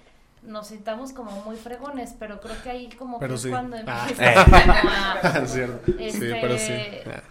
nos 0.43 0.67
sintamos 0.67 1.13
como 1.13 1.31
muy 1.43 1.55
fregones, 1.55 2.13
pero 2.19 2.41
creo 2.41 2.61
que 2.61 2.69
ahí 2.69 2.89
como 2.89 3.19
Pero 3.19 3.35
que 3.35 3.39
sí. 3.39 3.47
es 3.47 3.51
cuando 3.53 3.77
Ah. 3.87 4.07
empieza 4.09 4.43
como 4.43 4.55
a- 4.57 5.39
Es 5.43 5.51
cierto. 5.53 5.79
Sí, 5.85 5.95
Este- 6.03 6.41
pero 6.41 6.57
sí. 6.57 6.73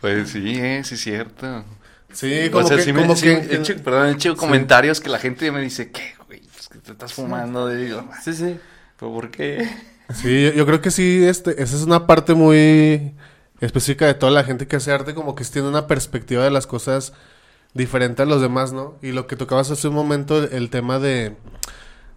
Pues 0.01 0.31
sí, 0.31 0.59
eh, 0.59 0.83
sí 0.85 0.95
es 0.95 1.01
cierto. 1.03 1.65
Sí, 2.15 2.49
como 2.51 2.65
o 2.65 2.69
sea, 2.69 2.77
que, 2.79 2.83
sí 2.85 2.93
me, 2.93 3.03
como 3.03 3.17
sí 3.17 3.23
que- 3.27 3.37
me- 3.37 3.47
he 3.53 3.57
hecho, 3.57 3.77
perdón, 3.83 4.07
he 4.09 4.13
hecho 4.13 4.37
comentarios 4.37 5.01
que 5.01 5.09
la 5.11 5.19
gente 5.19 5.51
me 5.53 5.61
dice, 5.61 5.91
¿qué, 5.91 6.15
güey? 6.27 6.41
Pues 6.55 6.69
que 6.69 6.79
te 6.79 6.93
estás 6.93 7.13
fumando. 7.13 7.69
Digo, 7.69 8.09
Sí, 8.25 8.33
sí. 8.33 8.59
¿pero 8.99 9.13
por 9.13 9.31
qué? 9.31 9.69
Sí, 10.15 10.45
yo, 10.45 10.53
yo 10.53 10.67
creo 10.67 10.81
que 10.81 10.91
sí, 10.91 11.25
este, 11.25 11.63
esa 11.63 11.77
es 11.77 11.83
una 11.83 12.07
parte 12.07 12.35
muy 12.35 13.15
específica 13.61 14.07
de 14.07 14.15
toda 14.15 14.31
la 14.33 14.45
gente 14.45 14.67
que 14.67 14.77
hace 14.77 14.93
arte, 14.93 15.15
como 15.15 15.35
que 15.35 15.45
tiene 15.45 15.69
una 15.69 15.87
perspectiva 15.87 16.45
de 16.45 16.51
las 16.51 16.67
cosas 16.67 17.13
diferente 17.73 18.23
a 18.23 18.27
los 18.27 18.41
demás, 18.41 18.73
¿no? 18.73 18.97
Y 19.03 19.13
lo 19.13 19.27
que 19.27 19.37
tocabas 19.37 19.71
hace 19.71 19.89
un 19.89 19.95
momento, 19.95 20.43
el, 20.45 20.53
el 20.53 20.71
tema 20.71 20.99
de, 20.99 21.35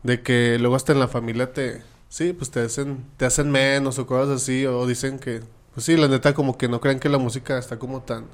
de 0.04 0.22
que 0.22 0.58
luego 0.60 0.76
hasta 0.76 0.92
en 0.94 1.00
la 1.00 1.08
familia 1.08 1.54
te, 1.54 1.82
sí, 2.10 2.34
pues 2.34 2.52
te 2.52 2.60
hacen, 2.62 3.06
te 3.18 3.26
hacen 3.26 3.50
menos 3.52 3.98
o 4.00 4.06
cosas 4.06 4.42
así, 4.44 4.66
o 4.66 4.86
dicen 4.86 5.18
que, 5.20 5.42
pues 5.74 5.86
sí, 5.86 5.96
la 5.98 6.08
neta 6.08 6.34
como 6.34 6.58
que 6.58 6.68
no 6.68 6.80
creen 6.82 7.00
que 7.00 7.10
la 7.10 7.18
música 7.18 7.58
está 7.58 7.80
como 7.80 8.02
tan... 8.04 8.26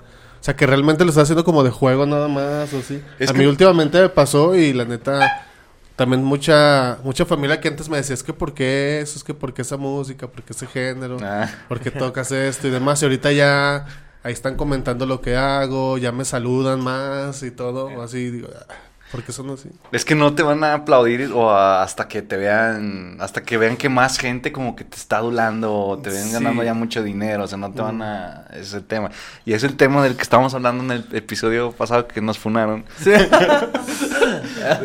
O 0.43 0.45
sea, 0.45 0.57
que 0.57 0.67
realmente 0.67 1.05
lo 1.05 1.09
está 1.09 1.21
haciendo 1.21 1.45
como 1.45 1.63
de 1.63 1.69
juego 1.69 2.05
nada 2.05 2.27
más, 2.27 2.73
o 2.73 2.79
así. 2.79 3.01
Es 3.17 3.29
a 3.29 3.33
que- 3.33 3.39
mí 3.39 3.45
últimamente 3.45 4.01
me 4.01 4.09
pasó 4.09 4.55
y 4.55 4.73
la 4.73 4.83
neta... 4.83 5.47
También 5.95 6.21
mucha 6.23 6.97
mucha 7.03 7.23
familia 7.23 7.61
que 7.61 7.67
antes 7.69 7.87
me 7.87 7.95
decía, 7.97 8.15
es 8.15 8.23
que 8.23 8.33
por 8.33 8.53
qué 8.55 8.99
eso, 8.99 9.15
es 9.17 9.23
que 9.23 9.33
por 9.35 9.53
qué 9.53 9.61
esa 9.61 9.77
música, 9.77 10.27
por 10.27 10.41
qué 10.43 10.51
ese 10.51 10.65
género, 10.67 11.17
Ah, 11.21 11.47
por 11.69 11.79
qué 11.79 11.91
tocas 11.91 12.31
esto 12.31 12.67
y 12.67 12.71
demás. 12.71 12.99
Y 13.01 13.05
ahorita 13.05 13.31
ya 13.31 13.85
ahí 14.23 14.33
están 14.33 14.55
comentando 14.55 15.05
lo 15.05 15.21
que 15.21 15.37
hago, 15.37 15.97
ya 15.99 16.11
me 16.11 16.25
saludan 16.25 16.81
más 16.81 17.41
y 17.43 17.51
todo, 17.51 17.85
o 17.85 18.01
así, 18.01 18.31
digo, 18.31 18.47
ah, 18.69 18.73
¿por 19.13 19.23
qué 19.23 19.31
son 19.31 19.49
así? 19.51 19.69
es 19.93 20.03
que 20.03 20.15
no 20.15 20.33
te 20.35 20.43
van 20.43 20.61
a 20.65 20.73
aplaudir 20.73 21.31
o 21.33 21.49
a- 21.49 21.81
hasta 21.83 22.09
que 22.09 22.21
te 22.21 22.35
vean, 22.35 23.15
hasta 23.21 23.43
que 23.43 23.57
vean 23.57 23.77
que 23.77 23.87
más 23.87 24.17
gente 24.17 24.51
como 24.51 24.75
que 24.75 24.83
te 24.83 24.97
está 24.97 25.17
adulando 25.17 25.73
o 25.73 25.97
te 25.99 26.09
ven 26.09 26.25
Sí. 26.25 26.33
ganando 26.33 26.63
ya 26.63 26.73
mucho 26.73 27.01
dinero, 27.03 27.45
o 27.45 27.47
sea, 27.47 27.57
no 27.57 27.71
te 27.71 27.81
van 27.81 28.01
a... 28.01 28.45
Es 28.51 28.73
el 28.73 28.83
tema. 28.83 29.09
Y 29.45 29.53
es 29.53 29.63
el 29.63 29.77
tema 29.77 30.03
del 30.03 30.15
que 30.17 30.23
estábamos 30.23 30.53
hablando 30.53 30.83
en 30.83 30.91
el 30.91 31.05
episodio 31.15 31.71
pasado 31.71 32.07
que 32.07 32.19
nos 32.19 32.37
funaron. 32.37 32.83
Sí. 32.99 33.11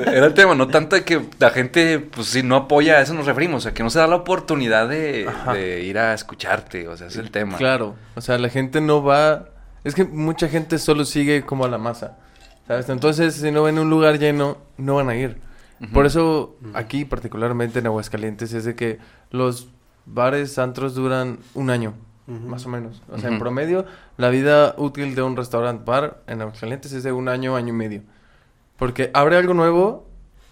Era 0.07 0.27
el 0.27 0.35
tema, 0.35 0.55
no 0.55 0.69
tanto 0.69 0.97
de 0.97 1.05
que 1.05 1.23
la 1.39 1.51
gente, 1.51 1.99
pues 2.01 2.29
sí, 2.29 2.43
no 2.43 2.57
apoya, 2.57 2.97
a 2.99 3.01
eso 3.01 3.15
nos 3.15 3.27
referimos, 3.27 3.59
o 3.59 3.61
sea, 3.63 3.75
que 3.75 3.83
no 3.83 3.91
se 3.91 3.99
da 3.99 4.07
la 4.07 4.17
oportunidad 4.17 4.89
de 4.89 5.27
ir 5.85 5.99
a 5.99 6.15
escucharte, 6.15 6.89
o 6.89 6.97
sea, 6.97 7.07
es 7.07 7.17
el 7.17 7.31
tema. 7.31 7.57
Claro, 7.57 7.95
o 8.15 8.21
sea, 8.21 8.39
la 8.39 8.49
gente 8.49 8.81
no 8.81 9.03
va... 9.03 9.47
Es 9.85 9.95
que 9.95 10.05
mucha 10.05 10.49
gente 10.49 10.79
solo 10.79 11.05
sigue 11.05 11.43
como 11.43 11.65
a 11.65 11.69
la 11.69 11.79
masa, 11.79 12.17
¿sabes? 12.69 12.89
Entonces, 12.89 13.35
si 13.35 13.51
no 13.51 13.65
ven 13.65 13.79
un 13.79 13.91
lugar 13.91 14.19
lleno, 14.19 14.59
no 14.77 14.95
van 14.97 15.09
a 15.09 15.17
ir. 15.17 15.39
Ujú. 15.81 15.93
Por 15.93 16.07
eso, 16.07 16.57
aquí, 16.75 17.05
particularmente 17.05 17.81
en 17.81 17.87
Aguascalientes, 17.87 18.53
es 18.53 18.65
de 18.65 18.75
que 18.77 18.99
los 19.31 19.69
bares, 20.07 20.59
antros 20.59 20.95
duran 20.95 21.39
un 21.55 21.71
año, 21.71 21.95
Ujú. 22.27 22.39
más 22.49 22.67
o 22.67 22.69
menos. 22.69 23.03
O 23.11 23.19
sea, 23.19 23.31
en 23.31 23.39
promedio, 23.39 23.85
la 24.17 24.29
vida 24.31 24.75
útil 24.79 25.15
de 25.15 25.23
un 25.23 25.37
restaurant 25.37 25.85
bar 25.85 26.23
en 26.27 26.41
Aguascalientes 26.43 26.93
es 26.93 27.03
de 27.03 27.13
un 27.13 27.29
año, 27.29 27.57
año 27.57 27.69
y 27.69 27.77
medio. 27.77 28.03
Porque 28.77 29.11
abre 29.15 29.37
algo 29.37 29.55
nuevo 29.55 30.07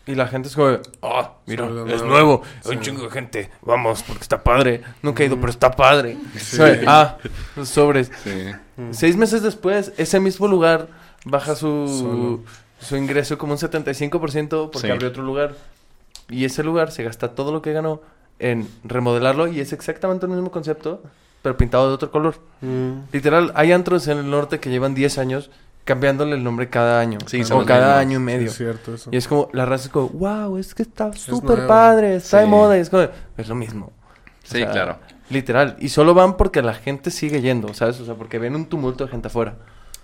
y 0.06 0.14
la 0.14 0.26
gente 0.28 0.48
es 0.48 0.54
como, 0.54 0.78
ah, 1.02 1.34
mira, 1.46 1.66
Solo 1.66 1.86
es 1.86 2.02
nuevo". 2.02 2.42
Sí. 2.62 2.70
hay 2.70 2.76
un 2.76 2.82
chingo 2.82 3.02
de 3.02 3.10
gente, 3.10 3.50
vamos, 3.62 4.02
porque 4.02 4.22
está 4.22 4.42
padre. 4.42 4.82
Nunca 5.02 5.22
he 5.22 5.26
ido, 5.26 5.36
pero 5.36 5.50
está 5.50 5.70
padre. 5.70 6.16
Sí. 6.36 6.60
Ah, 6.86 7.18
los 7.56 7.68
sobres. 7.68 8.10
Sí. 8.22 8.52
Seis 8.92 9.16
meses 9.16 9.42
después, 9.42 9.92
ese 9.96 10.20
mismo 10.20 10.46
lugar 10.48 10.88
baja 11.26 11.54
su, 11.54 12.40
su 12.80 12.96
ingreso 12.96 13.36
como 13.36 13.52
un 13.52 13.58
75% 13.58 14.70
porque 14.70 14.86
Sí. 14.86 14.90
abrió 14.92 15.08
otro 15.08 15.22
lugar. 15.22 15.54
Y 16.28 16.44
ese 16.44 16.62
lugar 16.64 16.90
se 16.90 17.02
gasta 17.04 17.34
todo 17.34 17.52
lo 17.52 17.60
que 17.62 17.72
ganó 17.72 18.00
en 18.38 18.68
remodelarlo 18.84 19.46
y 19.48 19.60
es 19.60 19.72
exactamente 19.72 20.26
el 20.26 20.32
mismo 20.32 20.50
concepto, 20.50 21.02
pero 21.42 21.56
pintado 21.56 21.88
de 21.88 21.94
otro 21.94 22.10
color. 22.10 22.36
Mm. 22.60 23.12
Literal, 23.12 23.52
hay 23.54 23.72
antros 23.72 24.08
en 24.08 24.18
el 24.18 24.30
norte 24.30 24.58
que 24.60 24.70
llevan 24.70 24.94
10 24.94 25.18
años 25.18 25.50
cambiándole 25.84 26.34
el 26.34 26.42
nombre 26.42 26.68
cada 26.68 26.98
año. 27.00 27.18
Sí, 27.26 27.42
o 27.52 27.64
cada 27.64 27.80
mismos. 27.80 28.00
año 28.00 28.16
y 28.18 28.22
medio. 28.22 28.46
Es 28.48 28.56
cierto 28.56 28.94
eso. 28.94 29.08
Y 29.12 29.16
es 29.16 29.28
como, 29.28 29.48
la 29.52 29.66
raza 29.66 29.84
es 29.84 29.90
como, 29.90 30.08
wow, 30.08 30.56
es 30.58 30.74
que 30.74 30.82
está 30.82 31.12
súper 31.12 31.66
padre, 31.68 32.16
está 32.16 32.40
de 32.40 32.46
moda. 32.46 32.76
Y 32.76 32.80
es 32.80 32.90
como, 32.90 33.06
es 33.36 33.48
lo 33.48 33.54
mismo. 33.54 33.86
O 33.86 33.92
Sí, 34.42 34.58
sea, 34.58 34.70
claro. 34.70 34.98
Literal. 35.30 35.76
Y 35.78 35.88
solo 35.88 36.12
van 36.14 36.36
porque 36.36 36.60
la 36.62 36.74
gente 36.74 37.10
sigue 37.12 37.40
yendo, 37.40 37.72
¿sabes? 37.74 38.00
O 38.00 38.04
sea, 38.04 38.14
porque 38.14 38.38
ven 38.40 38.54
un 38.56 38.66
tumulto 38.66 39.04
de 39.04 39.10
gente 39.10 39.28
afuera. 39.28 39.54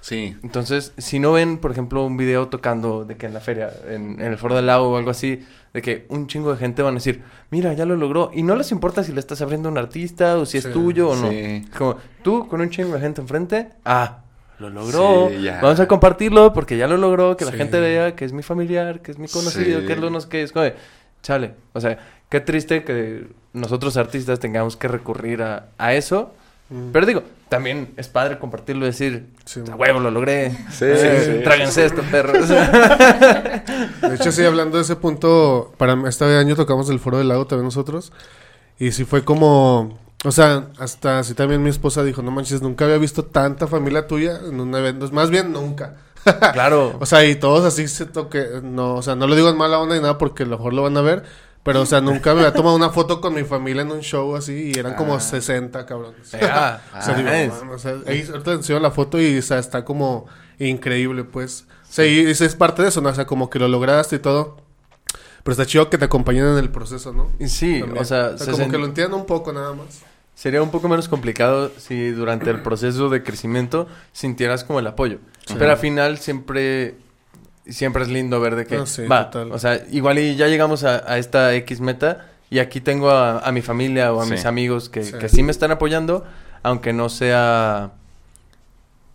Sí. 0.03 0.36
Entonces, 0.42 0.92
si 0.98 1.20
no 1.20 1.32
ven, 1.32 1.59
por 1.59 1.70
ejemplo, 1.70 2.05
un 2.05 2.16
video 2.16 2.48
tocando 2.48 3.05
de 3.05 3.16
que 3.16 3.26
en 3.26 3.34
la 3.34 3.40
feria, 3.40 3.70
en, 3.88 4.20
en 4.20 4.32
el 4.32 4.36
Foro 4.36 4.57
del 4.57 4.66
Lago 4.66 4.90
o 4.90 4.96
algo 4.96 5.12
así, 5.12 5.46
de 5.72 5.80
que 5.80 6.07
un 6.09 6.26
chingo 6.26 6.50
de 6.50 6.59
gente 6.59 6.82
van 6.82 6.94
a 6.94 6.96
decir, 6.96 7.22
mira, 7.50 7.72
ya 7.72 7.86
lo 7.86 7.96
logró. 7.96 8.32
Y 8.34 8.42
no 8.42 8.57
les 8.57 8.72
importa 8.72 9.05
si 9.05 9.12
le 9.12 9.20
estás 9.20 9.40
abriendo 9.42 9.68
a 9.68 9.72
un 9.72 9.78
artista 9.78 10.38
o 10.38 10.44
si 10.44 10.61
Sí, 10.61 10.66
es 10.66 10.74
tuyo 10.74 11.11
o 11.11 11.16
no. 11.16 11.30
sí. 11.30 11.64
Como, 11.78 11.96
tú 12.22 12.48
con 12.48 12.61
un 12.61 12.68
chingo 12.68 12.94
de 12.94 13.00
gente 13.00 13.20
enfrente, 13.20 13.68
ah, 13.84 14.24
lo 14.59 14.70
logró. 14.70 15.28
Sí, 15.30 15.42
ya. 15.42 15.61
Vamos 15.62 15.78
a 15.78 15.86
compartirlo 15.86 16.53
porque 16.53 16.76
ya 16.76 16.88
lo 16.88 16.96
logró, 16.96 17.36
que 17.36 17.44
la 17.44 17.53
gente 17.53 17.78
vea 17.78 18.16
que 18.16 18.24
es 18.24 18.32
mi 18.32 18.42
familiar, 18.42 19.03
que 19.03 19.12
es 19.12 19.18
mi 19.18 19.28
conocido, 19.28 19.86
que 19.86 19.92
es 19.92 19.98
lo 20.00 20.11
no 20.11 20.20
sé 20.20 20.28
qué. 20.28 20.42
Es 20.42 20.50
como, 20.50 20.64
de, 20.64 20.74
chale. 21.22 21.55
O 21.74 21.80
sea, 21.80 21.96
qué 22.28 22.40
triste 22.40 22.82
que 22.82 23.28
nosotros 23.53 23.96
artistas 23.96 24.40
tengamos 24.40 24.76
que 24.76 24.88
recurrir 24.88 25.42
a, 25.42 25.68
a 25.78 25.94
eso. 25.94 26.34
Mm. 26.73 26.91
Pero 26.93 27.05
digo, 27.07 27.23
también 27.51 27.93
es 27.99 28.09
padre 28.09 28.39
compartirlo 28.39 28.85
y 28.87 28.89
decir, 28.89 29.27
Sí. 29.45 29.61
a 29.70 29.77
huevo, 29.77 30.01
lo 30.01 30.11
logré. 30.11 30.51
Sí, 30.70 30.87
Eh, 30.87 31.37
sí. 31.39 31.45
Tráguense 31.45 31.85
esto, 31.85 32.03
perros. 32.11 32.49
De 32.49 34.14
hecho, 34.14 34.33
sí, 34.33 34.43
hablando 34.45 34.77
de 34.79 34.83
ese 34.85 34.97
punto, 34.97 35.73
para 35.77 35.97
este 36.09 36.25
año 36.25 36.57
tocamos 36.57 36.89
el 36.91 36.99
Foro 36.99 37.18
del 37.18 37.29
Lago 37.29 37.47
también 37.47 37.66
nosotros. 37.66 38.12
Y 38.79 38.93
sí 38.93 39.05
fue 39.05 39.25
como... 39.25 39.99
O 40.25 40.31
sea, 40.31 40.68
hasta 40.79 41.18
así 41.18 41.35
también 41.35 41.62
mi 41.62 41.70
esposa 41.70 42.05
dijo, 42.05 42.23
no 42.23 42.31
manches, 42.31 42.62
nunca 42.62 42.85
había 42.85 42.97
visto 42.99 43.25
tanta 43.25 43.66
familia 43.66 44.07
tuya 44.07 44.39
en 44.49 44.61
un 44.61 44.73
evento. 44.75 45.09
Más 45.12 45.31
bien, 45.31 45.53
nunca. 45.53 45.97
claro. 46.53 46.97
O 47.01 47.07
sea, 47.07 47.25
y 47.25 47.35
todos 47.35 47.64
así 47.64 47.89
se 47.89 48.07
toque... 48.07 48.47
No, 48.62 48.95
o 48.95 49.03
sea, 49.03 49.14
no 49.16 49.27
lo 49.27 49.35
digo 49.35 49.49
en 49.51 49.57
mala 49.57 49.79
onda 49.79 49.97
ni 49.97 50.01
nada 50.01 50.18
porque 50.18 50.45
a 50.45 50.47
lo 50.47 50.57
mejor 50.57 50.73
lo 50.75 50.83
van 50.83 50.97
a 50.97 51.03
ver. 51.03 51.25
Pero, 51.65 51.83
o 51.83 51.87
sea, 51.87 52.01
nunca 52.01 52.35
me 52.35 52.41
había 52.41 52.53
tomado 52.53 52.75
una 52.75 52.91
foto 52.91 53.21
con 53.21 53.35
mi 53.35 53.45
familia 53.45 53.83
en 53.83 53.93
un 53.93 54.01
show 54.01 54.35
así 54.35 54.73
y 54.75 54.79
eran 54.79 54.95
como 54.95 55.15
Ah. 55.15 55.21
60, 55.21 55.87
cabrones. 55.87 56.35
Ah, 56.43 56.81
O 56.99 57.03
sea, 57.03 57.15
digo, 57.15 57.29
ah, 57.31 57.45
no 57.47 57.55
mames, 57.55 57.75
o 57.75 57.79
sea, 57.79 57.95
ahí 58.07 58.23
ahorita 58.29 58.43
te 58.43 58.53
enseño 58.53 58.81
la 58.81 58.91
foto 58.91 59.21
y 59.21 59.39
o 59.39 59.43
sea, 59.43 59.59
está 59.59 59.85
como 59.85 60.27
increíble, 60.59 61.23
pues. 61.25 61.67
O 61.89 61.93
sea, 61.93 62.05
y 62.07 62.19
eso 62.21 62.45
es 62.45 62.57
parte 62.57 62.83
de 62.83 62.89
eso, 62.89 63.01
¿no? 63.01 63.11
O 63.11 63.15
sea, 63.15 63.27
como 63.27 63.49
que 63.49 63.59
lo 63.61 63.69
lograste 63.69 64.17
y 64.17 64.19
todo. 64.19 64.57
Pero 65.45 65.53
está 65.53 65.67
chido 65.67 65.89
que 65.91 65.99
te 65.99 66.05
acompañen 66.05 66.47
en 66.47 66.59
el 66.59 66.71
proceso, 66.71 67.13
¿no? 67.13 67.29
y 67.39 67.49
sí, 67.49 67.81
También. 67.81 68.01
o 68.03 68.05
sea, 68.05 68.39
se 68.39 68.51
como 68.53 68.65
sen- 68.65 68.71
que 68.71 68.79
lo 68.79 68.87
entiendan 68.87 69.19
un 69.21 69.27
poco 69.27 69.53
nada 69.53 69.73
más. 69.73 70.03
sería 70.35 70.63
un 70.63 70.71
poco 70.71 70.89
menos 70.89 71.09
complicado 71.09 71.71
si 71.79 72.11
durante 72.11 72.49
el 72.51 72.63
proceso 72.63 73.09
de 73.09 73.23
crecimiento 73.23 73.87
sintieras 74.13 74.65
como 74.65 74.79
el 74.81 74.87
apoyo. 74.87 75.19
Pero 75.59 75.71
al 75.73 75.77
final 75.79 76.19
siempre 76.19 76.95
siempre 77.69 78.03
es 78.03 78.09
lindo 78.09 78.41
ver 78.41 78.57
de 78.57 78.67
que 78.67 78.77
Ah, 78.77 78.87
sí, 78.87 79.07
va, 79.07 79.31
total. 79.31 79.53
o 79.53 79.59
sea, 79.59 79.81
igual 79.91 80.19
y 80.19 80.37
ya 80.37 80.49
llegamos 80.49 80.85
a, 80.85 81.03
a 81.11 81.19
esta 81.19 81.55
X 81.55 81.81
meta 81.81 82.27
y 82.51 82.59
aquí 82.59 82.81
tengo 82.81 83.11
a, 83.11 83.39
a 83.39 83.53
mi 83.53 83.63
familia 83.63 84.13
o 84.13 84.21
a 84.21 84.25
Sí. 84.25 84.33
mis 84.33 84.45
amigos 84.47 84.89
que 84.89 85.05
Sí. 85.05 85.13
que 85.19 85.29
sí 85.29 85.43
me 85.43 85.51
están 85.53 85.71
apoyando, 85.71 86.25
aunque 86.63 86.93
no 86.93 87.09
sea 87.09 87.93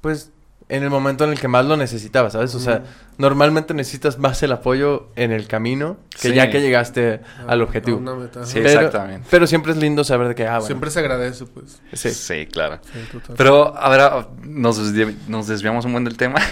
pues 0.01 0.31
en 0.69 0.83
el 0.83 0.89
momento 0.89 1.23
en 1.23 1.29
el 1.31 1.39
que 1.39 1.47
más 1.47 1.65
lo 1.65 1.77
necesitaba, 1.77 2.29
¿sabes? 2.29 2.53
O 2.53 2.59
sea, 2.59 2.83
normalmente 3.17 3.73
necesitas 3.73 4.17
más 4.19 4.43
el 4.43 4.51
apoyo 4.51 5.07
en 5.15 5.31
el 5.31 5.47
camino 5.47 5.95
que 6.11 6.27
Sí. 6.29 6.33
ya 6.33 6.49
que 6.49 6.59
llegaste 6.59 7.21
al 7.47 7.61
A 7.61 7.63
objetivo. 7.63 7.97
una 7.99 8.15
meta, 8.15 8.41
ajá. 8.41 8.47
Sí, 8.49 8.59
Pero- 8.61 8.69
exactamente. 8.81 9.27
Pero 9.31 9.47
siempre 9.47 9.71
es 9.71 9.77
lindo 9.77 10.03
saber 10.03 10.27
de 10.27 10.35
que, 10.35 10.45
ah, 10.45 10.55
bueno. 10.55 10.65
Siempre 10.65 10.91
se 10.91 10.99
agradece, 10.99 11.45
pues. 11.45 11.79
Sí. 11.93 12.11
Sí, 12.11 12.47
claro. 12.47 12.79
Sí, 12.83 12.99
total. 13.13 13.35
Pero, 13.37 13.77
a 13.77 13.89
ver, 13.89 14.27
nos, 14.43 14.77
desvi- 14.93 15.15
nos 15.29 15.47
desviamos 15.47 15.85
un 15.85 15.93
buen 15.93 16.03
del 16.03 16.17
tema. 16.17 16.39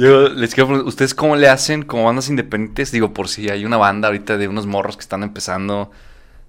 Yo 0.00 0.28
les 0.28 0.54
quiero 0.54 0.68
preguntar, 0.68 0.88
¿ustedes 0.88 1.14
cómo 1.14 1.36
le 1.36 1.48
hacen 1.48 1.82
como 1.82 2.04
bandas 2.04 2.28
independientes? 2.28 2.90
Digo, 2.92 3.12
por 3.12 3.28
si 3.28 3.48
hay 3.50 3.64
una 3.64 3.76
banda 3.76 4.08
ahorita 4.08 4.38
de 4.38 4.48
unos 4.48 4.66
morros 4.66 4.96
que 4.96 5.02
están 5.02 5.22
empezando, 5.22 5.90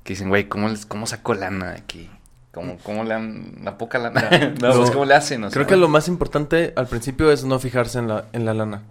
que 0.04 0.14
dicen, 0.14 0.30
güey, 0.30 0.48
¿cómo, 0.48 0.70
les- 0.70 0.86
¿cómo 0.86 1.06
saco 1.06 1.34
lana 1.34 1.72
aquí? 1.72 2.10
¿Cómo, 2.54 2.78
¿Cómo 2.84 3.04
le 3.04 3.10
dan 3.12 3.56
la 3.64 3.78
poca 3.78 3.98
lana? 4.00 4.30
no, 4.62 4.74
pues, 4.74 4.92
¿cómo 4.92 5.06
le 5.06 5.14
hacen? 5.16 5.44
O 5.44 5.50
Creo 5.52 5.64
sea, 5.64 5.70
que 5.70 5.76
lo 5.78 5.88
más 5.88 6.08
importante 6.08 6.74
al 6.76 6.88
principio 6.88 7.32
es 7.32 7.44
no 7.46 7.60
fijarse 7.60 8.00
en 8.00 8.08
la, 8.10 8.26
en 8.34 8.46
la 8.46 8.54
lana. 8.54 8.84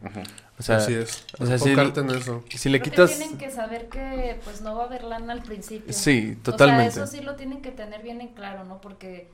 O 0.58 0.62
sea, 0.62 0.76
Así 0.76 0.94
es. 0.94 1.24
o 1.38 1.46
sea, 1.46 1.58
si- 1.58 1.70
Enfocarte 1.70 2.00
en 2.00 2.10
eso. 2.10 2.42
si 2.48 2.68
le 2.68 2.80
Creo 2.80 2.90
quitas... 2.92 3.10
que 3.10 3.16
tienen 3.16 3.38
que 3.38 3.50
saber 3.50 3.88
que 3.88 4.38
pues 4.44 4.60
no 4.62 4.76
va 4.76 4.84
a 4.84 4.86
haber 4.86 5.04
lana 5.04 5.32
al 5.32 5.42
principio. 5.42 5.92
Sí, 5.92 6.36
totalmente. 6.42 6.88
O 6.88 6.92
sea, 6.92 7.04
eso 7.04 7.12
sí 7.16 7.22
lo 7.22 7.34
tienen 7.36 7.62
que 7.62 7.70
tener 7.70 8.02
bien 8.02 8.20
en 8.20 8.28
claro, 8.28 8.64
¿no? 8.64 8.78
Porque 8.80 9.28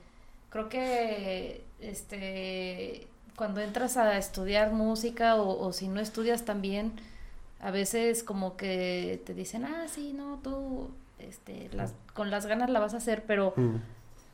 creo 0.49 0.69
que 0.69 1.63
este 1.81 3.07
cuando 3.37 3.61
entras 3.61 3.95
a 3.95 4.17
estudiar 4.17 4.73
música 4.73 5.35
o, 5.35 5.65
o 5.65 5.71
si 5.71 5.87
no 5.87 6.01
estudias 6.01 6.43
también, 6.43 6.91
a 7.61 7.71
veces 7.71 8.23
como 8.23 8.57
que 8.57 9.21
te 9.25 9.33
dicen, 9.33 9.63
ah, 9.63 9.85
sí, 9.89 10.11
no, 10.13 10.39
tú 10.43 10.89
este, 11.19 11.69
las, 11.73 11.93
con 12.13 12.29
las 12.31 12.45
ganas 12.47 12.69
la 12.69 12.79
vas 12.79 12.93
a 12.93 12.97
hacer, 12.97 13.23
pero 13.25 13.53
Mm. 13.55 13.75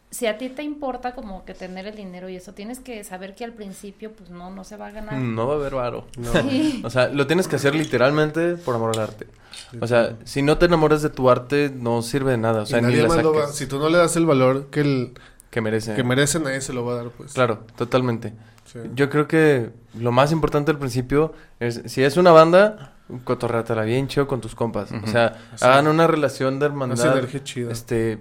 si 0.10 0.26
a 0.28 0.38
ti 0.38 0.49
te 0.49 0.64
importa 0.64 1.16
como 1.16 1.43
que 1.45 1.54
tener 1.54 1.86
el 1.88 1.95
dinero 1.95 2.28
y 2.30 2.36
eso, 2.38 2.54
tienes 2.54 2.80
que 2.80 3.04
saber 3.04 3.36
que 3.36 3.43
al 3.45 3.51
principio 3.54 4.12
pues 4.14 4.30
no, 4.30 4.49
no 4.51 4.64
se 4.64 4.78
va 4.78 4.88
a 4.88 4.91
ganar. 4.91 5.16
No 5.16 5.47
va 5.47 5.54
a 5.54 5.58
haber 5.58 5.76
varo. 5.76 6.06
No. 6.18 6.32
Sí. 6.49 6.82
O 6.86 6.89
sea, 6.89 7.08
lo 7.10 7.28
tienes 7.28 7.47
que 7.47 7.56
hacer 7.58 7.76
literalmente 7.76 8.56
por 8.56 8.76
amor 8.76 8.91
al 8.95 9.04
arte. 9.04 9.28
O 9.82 9.88
sea, 9.88 10.18
si 10.26 10.41
no 10.41 10.58
te 10.58 10.66
enamoras 10.66 11.01
de 11.01 11.10
tu 11.10 11.30
arte, 11.30 11.72
no 11.76 12.01
sirve 12.01 12.32
de 12.32 12.38
nada. 12.38 12.62
O 12.64 12.66
sea, 12.66 12.80
Y 12.80 12.82
ni 12.84 12.88
nadie 12.93 13.08
más 13.08 13.24
lo 13.24 13.34
va- 13.34 13.47
Si 13.47 13.66
tú 13.68 13.80
no 13.80 13.89
le 13.89 13.97
das 13.97 14.16
el 14.16 14.26
valor 14.26 14.68
que, 14.68 14.82
el, 14.82 15.14
que 15.49 15.62
merece. 15.62 15.93
que 15.95 16.04
merece, 16.04 16.39
nadie 16.39 16.62
se 16.62 16.74
lo 16.74 16.86
va 16.86 16.93
a 16.93 16.95
dar, 16.97 17.10
pues. 17.10 17.34
Claro, 17.34 17.66
totalmente. 17.76 18.34
Sí. 18.74 18.80
Yo 18.95 19.09
creo 19.09 19.28
que 19.28 19.69
lo 19.99 20.11
más 20.11 20.32
importante 20.32 20.71
al 20.71 20.80
principio 20.80 21.34
es, 21.59 21.84
si 21.86 22.03
es 22.03 22.17
una 22.17 22.32
banda, 22.32 22.93
cotorrátala 23.24 23.84
bien 23.84 24.07
chido 24.07 24.28
con 24.28 24.41
tus 24.41 24.55
compas. 24.55 24.91
O 24.91 25.07
sea, 25.07 25.38
Así. 25.53 25.63
hagan 25.63 25.88
una 25.88 26.07
relación 26.07 26.59
de 26.59 26.65
Una 26.65 26.74
hermandad. 26.74 26.97
sinergia 27.13 27.43
chida. 27.43 27.71
Este, 27.71 28.19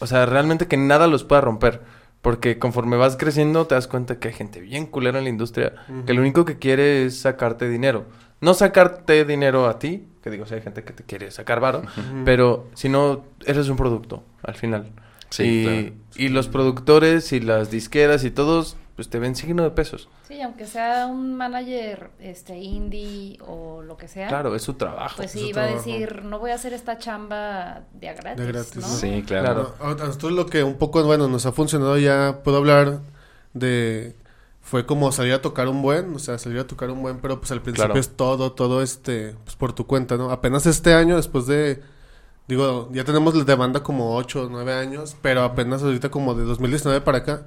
o 0.00 0.06
sea, 0.06 0.26
realmente 0.26 0.66
que 0.66 0.76
nada 0.76 1.06
los 1.06 1.24
pueda 1.24 1.40
romper. 1.40 1.80
Porque 2.20 2.58
conforme 2.58 2.96
vas 2.96 3.16
creciendo 3.16 3.68
te 3.68 3.76
das 3.76 3.86
cuenta 3.86 4.18
que 4.18 4.26
hay 4.28 4.34
gente 4.34 4.60
bien 4.60 4.86
culera 4.86 5.18
en 5.18 5.24
la 5.24 5.30
industria 5.30 5.74
que 6.04 6.14
lo 6.14 6.20
único 6.20 6.44
que 6.44 6.58
quiere 6.58 7.04
es 7.06 7.20
sacarte 7.20 7.68
dinero. 7.68 8.06
No 8.40 8.54
sacarte 8.54 9.24
dinero 9.24 9.68
a 9.68 9.78
ti, 9.78 10.04
que 10.22 10.30
digo, 10.30 10.44
si 10.44 10.54
hay 10.54 10.60
gente 10.60 10.82
que 10.82 10.92
te 10.92 11.04
quiere 11.04 11.30
sacar 11.30 11.60
varo, 11.60 11.82
pero 12.24 12.66
si 12.74 12.88
no, 12.88 13.24
eres 13.46 13.68
un 13.68 13.76
producto 13.76 14.24
al 14.42 14.54
final. 14.56 14.90
Sí, 15.30 15.44
y, 15.44 15.64
claro. 15.64 15.94
y 16.16 16.28
los 16.30 16.48
productores 16.48 17.32
y 17.32 17.38
las 17.40 17.70
disqueras 17.70 18.24
y 18.24 18.32
todos, 18.32 18.76
pues 18.98 19.08
te 19.08 19.20
ven 19.20 19.36
signo 19.36 19.62
de 19.62 19.70
pesos. 19.70 20.08
Sí, 20.26 20.42
aunque 20.42 20.66
sea 20.66 21.06
un 21.06 21.36
manager 21.36 22.10
este 22.18 22.58
indie 22.58 23.38
o 23.46 23.80
lo 23.80 23.96
que 23.96 24.08
sea. 24.08 24.26
Claro, 24.26 24.56
es 24.56 24.62
su 24.62 24.74
trabajo. 24.74 25.18
Pues 25.18 25.30
sí, 25.30 25.52
va 25.52 25.62
a 25.62 25.66
decir, 25.66 26.24
no 26.24 26.40
voy 26.40 26.50
a 26.50 26.56
hacer 26.56 26.72
esta 26.72 26.98
chamba 26.98 27.82
de 27.92 28.08
a 28.08 28.14
gratis, 28.14 28.44
De 28.44 28.52
gratis, 28.52 28.74
¿no? 28.74 28.88
¿no? 28.88 28.94
Sí, 28.96 29.22
claro. 29.24 29.74
Claro. 29.78 29.92
A 29.92 30.04
nosotros 30.04 30.32
lo 30.32 30.46
que 30.46 30.64
un 30.64 30.74
poco, 30.78 31.00
bueno, 31.04 31.28
nos 31.28 31.46
ha 31.46 31.52
funcionado 31.52 31.96
ya, 31.96 32.40
puedo 32.42 32.56
hablar 32.56 33.02
de... 33.54 34.16
Fue 34.62 34.84
como 34.84 35.12
salir 35.12 35.32
a 35.34 35.42
tocar 35.42 35.68
un 35.68 35.80
buen, 35.80 36.12
o 36.16 36.18
sea, 36.18 36.36
salir 36.36 36.58
a 36.58 36.66
tocar 36.66 36.90
un 36.90 37.00
buen, 37.00 37.20
pero 37.20 37.38
pues 37.38 37.52
al 37.52 37.62
principio 37.62 37.84
Claro. 37.86 38.00
es 38.00 38.16
todo, 38.16 38.50
todo 38.50 38.82
este, 38.82 39.36
pues 39.44 39.54
por 39.54 39.74
tu 39.74 39.86
cuenta, 39.86 40.16
¿no? 40.16 40.32
Apenas 40.32 40.66
este 40.66 40.92
año, 40.92 41.14
después 41.14 41.46
de, 41.46 41.84
digo, 42.48 42.88
ya 42.90 43.04
tenemos 43.04 43.46
de 43.46 43.54
banda 43.54 43.80
como 43.84 44.16
8 44.16 44.46
o 44.46 44.48
9 44.48 44.72
años, 44.74 45.16
pero 45.22 45.44
apenas 45.44 45.84
ahorita 45.84 46.10
como 46.10 46.34
de 46.34 46.42
2019 46.42 47.00
para 47.02 47.18
acá, 47.18 47.46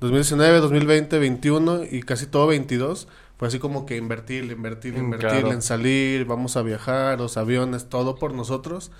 2019, 0.00 0.60
2020, 0.60 1.18
21 1.18 1.84
y 1.90 2.02
casi 2.02 2.26
todo 2.26 2.46
22, 2.46 3.08
fue 3.38 3.48
así 3.48 3.58
como 3.58 3.86
que 3.86 3.96
invertir, 3.96 4.44
invertir, 4.44 4.94
Mm, 4.94 4.98
invertir 5.04 5.28
claro. 5.28 5.52
en 5.52 5.62
salir, 5.62 6.24
vamos 6.24 6.56
a 6.56 6.62
viajar, 6.62 7.18
los 7.18 7.36
aviones, 7.36 7.88
todo 7.88 8.16
por 8.16 8.34
nosotros. 8.34 8.90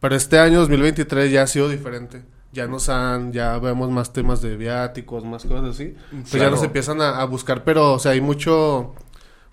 Pero 0.00 0.14
este 0.14 0.38
año 0.38 0.60
2023 0.60 1.30
ya 1.30 1.42
ha 1.42 1.46
sido 1.46 1.68
diferente. 1.68 2.22
Ya 2.52 2.66
nos 2.66 2.88
han, 2.88 3.32
ya 3.32 3.58
vemos 3.58 3.90
más 3.90 4.12
temas 4.12 4.40
de 4.40 4.56
viáticos, 4.56 5.24
más 5.24 5.44
cosas 5.44 5.70
así. 5.74 5.94
Pues 6.10 6.32
ya 6.32 6.50
nos 6.50 6.62
empiezan 6.62 7.00
a, 7.02 7.20
a 7.20 7.24
buscar, 7.24 7.64
pero 7.64 7.94
o 7.94 7.98
sea, 7.98 8.12
hay 8.12 8.20
mucho 8.20 8.94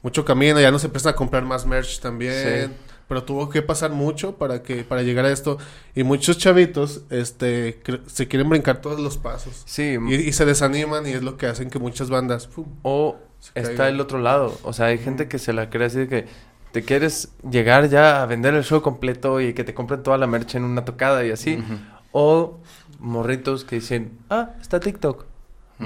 mucho 0.02 0.26
camino, 0.26 0.60
ya 0.60 0.70
nos 0.70 0.84
empiezan 0.84 1.14
a 1.14 1.16
comprar 1.16 1.44
más 1.44 1.66
merch 1.66 2.00
también. 2.02 2.68
Sí. 2.70 2.74
Pero 3.08 3.24
tuvo 3.24 3.50
que 3.50 3.62
pasar 3.62 3.92
mucho 3.92 4.38
para 4.38 4.64
que 4.64 4.84
para 4.84 5.04
llegar 5.04 5.26
a 5.26 5.32
esto 5.32 5.58
y 5.94 6.04
muchos 6.04 6.38
chavitos 6.38 7.04
este 7.10 7.82
se 8.08 8.28
quieren 8.28 8.50
brincar 8.50 8.82
todos 8.82 9.00
los 9.00 9.18
pasos. 9.18 9.64
Sí, 9.66 9.98
Y, 10.08 10.16
y 10.16 10.34
se 10.34 10.46
desaniman 10.46 11.06
y 11.06 11.12
es 11.12 11.24
lo 11.24 11.38
que 11.38 11.48
hacen 11.48 11.70
que 11.70 11.80
muchas 11.80 12.10
bandas 12.10 12.48
¡pum! 12.48 12.66
o 12.82 13.18
está 13.56 13.90
el 13.90 14.00
otro 14.00 14.20
lado. 14.20 14.58
O 14.64 14.74
sea, 14.74 14.88
hay 14.88 14.98
gente 14.98 15.28
que 15.28 15.38
se 15.40 15.54
la 15.54 15.70
cree 15.70 15.88
así 15.88 16.00
de 16.00 16.08
que 16.08 16.28
te 16.72 16.84
quieres 16.84 17.34
llegar 17.48 17.90
ya 17.90 18.24
a 18.24 18.26
vender 18.26 18.54
el 18.56 18.64
show 18.64 18.82
completo 18.82 19.40
y 19.42 19.54
que 19.54 19.64
te 19.64 19.74
compren 19.74 20.02
toda 20.02 20.18
la 20.18 20.26
merch 20.28 20.56
en 20.56 20.64
una 20.64 20.86
tocada 20.86 21.26
y 21.26 21.32
así. 21.32 21.64
O 22.12 22.60
morritos 23.00 23.64
que 23.66 23.76
dicen, 23.78 24.18
ah, 24.30 24.52
está 24.62 24.80
TikTok. 24.80 25.26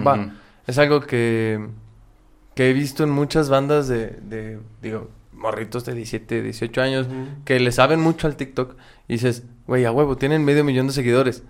Va. 0.06 0.34
Es 0.68 0.78
algo 0.78 1.02
que, 1.02 1.68
que 2.56 2.70
he 2.70 2.74
visto 2.74 3.04
en 3.04 3.10
muchas 3.10 3.50
bandas 3.50 3.88
de, 3.88 4.08
de, 4.22 4.60
digo, 4.82 5.10
morritos 5.38 5.86
de 5.86 5.94
17, 5.94 6.42
18 6.42 6.82
años 6.82 7.08
que 7.46 7.60
le 7.60 7.72
saben 7.72 8.00
mucho 8.00 8.28
al 8.28 8.36
TikTok 8.36 8.76
y 9.08 9.14
dices, 9.14 9.44
güey, 9.68 9.86
a 9.86 9.92
huevo, 9.92 10.18
tienen 10.18 10.44
medio 10.44 10.64
millón 10.64 10.88
de 10.88 10.94
seguidores, 10.94 11.44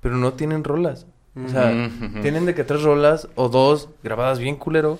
pero 0.00 0.16
no 0.16 0.32
tienen 0.34 0.64
rolas. 0.64 1.06
O 1.34 1.48
sea, 1.48 1.88
tienen 2.20 2.44
de 2.44 2.54
que 2.54 2.62
tres 2.62 2.82
rolas 2.82 3.26
o 3.36 3.48
dos 3.48 3.88
grabadas 4.04 4.38
bien 4.38 4.56
culero 4.56 4.98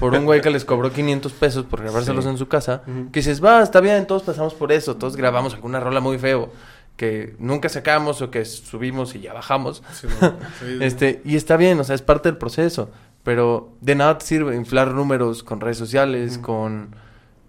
por 0.00 0.14
un 0.14 0.24
güey 0.24 0.40
que 0.40 0.48
les 0.48 0.64
cobró 0.64 0.90
500 0.90 1.32
pesos 1.34 1.66
por 1.66 1.82
grabárselos 1.82 2.24
Sí. 2.24 2.30
en 2.30 2.38
su 2.38 2.48
casa. 2.48 2.82
Que 3.12 3.20
dices, 3.20 3.44
va, 3.44 3.62
está 3.62 3.80
bien, 3.82 4.06
todos 4.06 4.22
pasamos 4.22 4.54
por 4.54 4.72
eso, 4.72 4.96
todos 4.96 5.14
grabamos 5.14 5.52
alguna 5.54 5.80
rola 5.80 6.00
muy 6.00 6.16
feo 6.18 6.50
que 6.96 7.34
nunca 7.38 7.68
sacamos 7.68 8.22
o 8.22 8.30
que 8.30 8.44
subimos 8.46 9.14
y 9.14 9.20
ya 9.20 9.34
bajamos. 9.34 9.82
Sí, 9.92 10.06
no, 10.22 10.30
sí, 10.60 10.78
Este, 10.80 11.20
y 11.24 11.36
está 11.36 11.56
bien, 11.58 11.78
o 11.80 11.84
sea, 11.84 11.94
es 11.96 12.02
parte 12.02 12.30
del 12.30 12.38
proceso. 12.38 12.90
Pero 13.22 13.72
de 13.80 13.94
nada 13.94 14.16
te 14.18 14.24
sirve 14.26 14.54
inflar 14.56 14.92
números 14.94 15.42
con 15.42 15.60
redes 15.60 15.76
sociales, 15.78 16.38
con... 16.38 16.94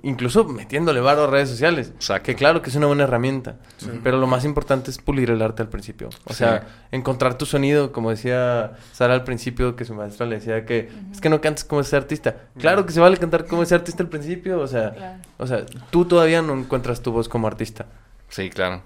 Incluso 0.05 0.43
metiéndole 0.45 1.01
varo 1.01 1.23
a 1.23 1.27
redes 1.27 1.49
sociales. 1.49 1.91
Exacto. 1.95 2.25
Que 2.27 2.35
claro 2.35 2.61
que 2.61 2.69
es 2.69 2.75
una 2.75 2.85
buena 2.85 3.03
herramienta. 3.05 3.55
Sí. 3.77 3.89
Pero 4.03 4.17
lo 4.17 4.27
más 4.27 4.45
importante 4.45 4.91
es 4.91 4.99
pulir 4.99 5.31
el 5.31 5.41
arte 5.41 5.63
al 5.63 5.69
principio. 5.69 6.09
O 6.25 6.33
sea, 6.33 6.67
encontrar 6.91 7.37
tu 7.37 7.45
sonido, 7.47 7.91
como 7.91 8.11
decía 8.11 8.73
Sara 8.93 9.15
al 9.15 9.23
principio, 9.23 9.75
que 9.75 9.83
su 9.83 9.95
maestra 9.95 10.27
le 10.27 10.35
decía 10.35 10.63
que 10.65 10.89
es 11.11 11.19
que 11.21 11.29
no 11.29 11.41
cantes 11.41 11.63
como 11.63 11.81
ese 11.81 11.95
artista. 11.95 12.35
Claro 12.59 12.85
que 12.85 12.91
se 12.93 12.99
vale 12.99 13.17
cantar 13.17 13.47
como 13.47 13.63
ese 13.63 13.73
artista 13.73 14.03
al 14.03 14.09
principio. 14.09 14.59
O 14.59 14.67
sea, 14.67 14.91
Claro. 14.91 15.17
o 15.39 15.47
sea, 15.47 15.65
tú 15.89 16.05
todavía 16.05 16.41
no 16.43 16.53
encuentras 16.53 17.01
tu 17.01 17.11
voz 17.11 17.27
como 17.27 17.47
artista. 17.47 17.87
Sí, 18.29 18.49
claro. 18.51 18.83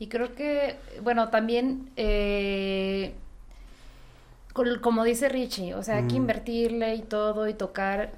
Y 0.00 0.08
creo 0.08 0.34
que, 0.34 0.76
bueno, 1.02 1.28
también, 1.28 1.90
eh, 1.96 3.14
como 4.80 5.04
dice 5.04 5.28
Richie, 5.28 5.74
o 5.74 5.82
sea, 5.84 5.98
hay 5.98 6.04
que 6.08 6.14
Mm. 6.14 6.16
invertirle 6.16 6.94
y 6.96 7.02
todo 7.02 7.48
y 7.48 7.54
tocar 7.54 8.10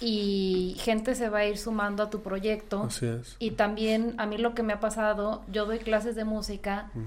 y 0.00 0.76
gente 0.78 1.14
se 1.14 1.28
va 1.28 1.38
a 1.40 1.46
ir 1.46 1.58
sumando 1.58 2.02
a 2.02 2.10
tu 2.10 2.20
proyecto. 2.22 2.84
Así 2.84 3.06
es. 3.06 3.36
Y 3.38 3.52
también 3.52 4.14
a 4.18 4.26
mí 4.26 4.38
lo 4.38 4.54
que 4.54 4.62
me 4.62 4.72
ha 4.72 4.80
pasado, 4.80 5.42
yo 5.52 5.66
doy 5.66 5.78
clases 5.78 6.14
de 6.16 6.24
música 6.24 6.90
Mm. 6.94 7.00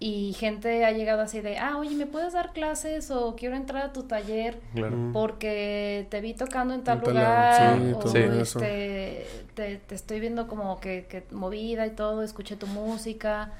y 0.00 0.32
gente 0.34 0.84
ha 0.84 0.92
llegado 0.92 1.22
así 1.22 1.40
de, 1.40 1.58
ah, 1.58 1.76
oye, 1.76 1.96
¿me 1.96 2.06
puedes 2.06 2.32
dar 2.34 2.52
clases 2.52 3.10
o 3.10 3.34
quiero 3.34 3.56
entrar 3.56 3.82
a 3.86 3.92
tu 3.92 4.04
taller? 4.04 4.60
Claro. 4.74 4.96
Mm. 4.96 5.12
porque 5.12 6.06
te 6.10 6.20
vi 6.20 6.34
tocando 6.34 6.74
en 6.74 6.84
tal 6.84 6.98
En 6.98 7.04
tal 7.04 7.14
lugar 7.14 7.78
lado, 7.78 7.84
sí, 7.84 7.92
o 7.92 7.98
todo 7.98 8.16
eso. 8.40 8.58
este, 8.60 9.26
te, 9.54 9.76
te 9.78 9.94
estoy 9.96 10.20
viendo 10.20 10.46
como 10.46 10.78
que, 10.78 11.06
que 11.08 11.24
movida 11.32 11.86
y 11.86 11.90
todo, 11.90 12.22
escuché 12.22 12.54
tu 12.54 12.68
música. 12.68 13.50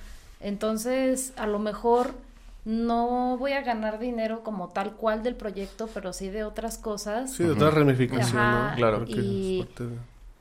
Entonces, 0.40 1.32
a 1.36 1.48
lo 1.48 1.58
mejor 1.58 2.14
no 2.68 3.38
voy 3.38 3.52
a 3.52 3.62
ganar 3.62 3.98
dinero 3.98 4.42
como 4.42 4.68
tal 4.68 4.92
cual 4.92 5.22
del 5.22 5.34
proyecto, 5.34 5.88
pero 5.94 6.12
sí 6.12 6.28
de 6.28 6.44
otras 6.44 6.76
cosas. 6.76 7.32
Sí, 7.32 7.42
de 7.42 7.52
otra 7.52 7.68
Ujú. 7.68 7.78
ramificación, 7.78 8.36
Ajá, 8.42 8.70
¿no? 8.72 8.76
Claro. 8.76 8.98
Porque 8.98 9.12
y- 9.12 9.66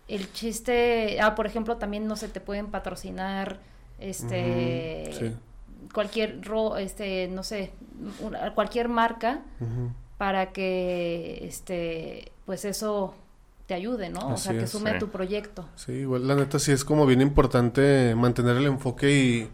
El 0.09 0.32
chiste, 0.34 1.19
ah, 1.21 1.36
por 1.36 1.45
ejemplo, 1.47 1.78
también 1.78 2.05
no 2.05 2.17
sé, 2.17 2.28
te 2.28 2.41
pueden 2.41 2.67
patrocinar 2.67 3.59
este 3.99 5.09
sí. 5.17 5.34
cualquier 5.93 6.41
ro, 6.43 6.75
este, 6.78 7.30
no 7.30 7.43
sé, 7.43 7.71
una- 8.21 8.53
cualquier 8.53 8.89
marca 8.89 9.41
para 10.17 10.51
que 10.51 11.39
este 11.47 12.32
pues 12.45 12.65
eso 12.65 13.15
te 13.67 13.73
ayude, 13.73 14.09
¿no? 14.09 14.30
o 14.30 14.38
sea, 14.38 14.53
que 14.53 14.63
es, 14.63 14.69
sume 14.69 14.91
sí. 14.91 14.95
a 14.95 14.99
tu 14.99 15.09
proyecto. 15.09 15.65
Sí, 15.75 15.91
igual 15.93 16.28
la 16.28 16.36
neta 16.36 16.57
sí 16.59 16.71
es 16.71 16.84
como 16.86 17.05
bien 17.05 17.21
importante 17.21 18.15
mantener 18.15 18.55
el 18.57 18.65
enfoque 18.65 19.11
y, 19.11 19.49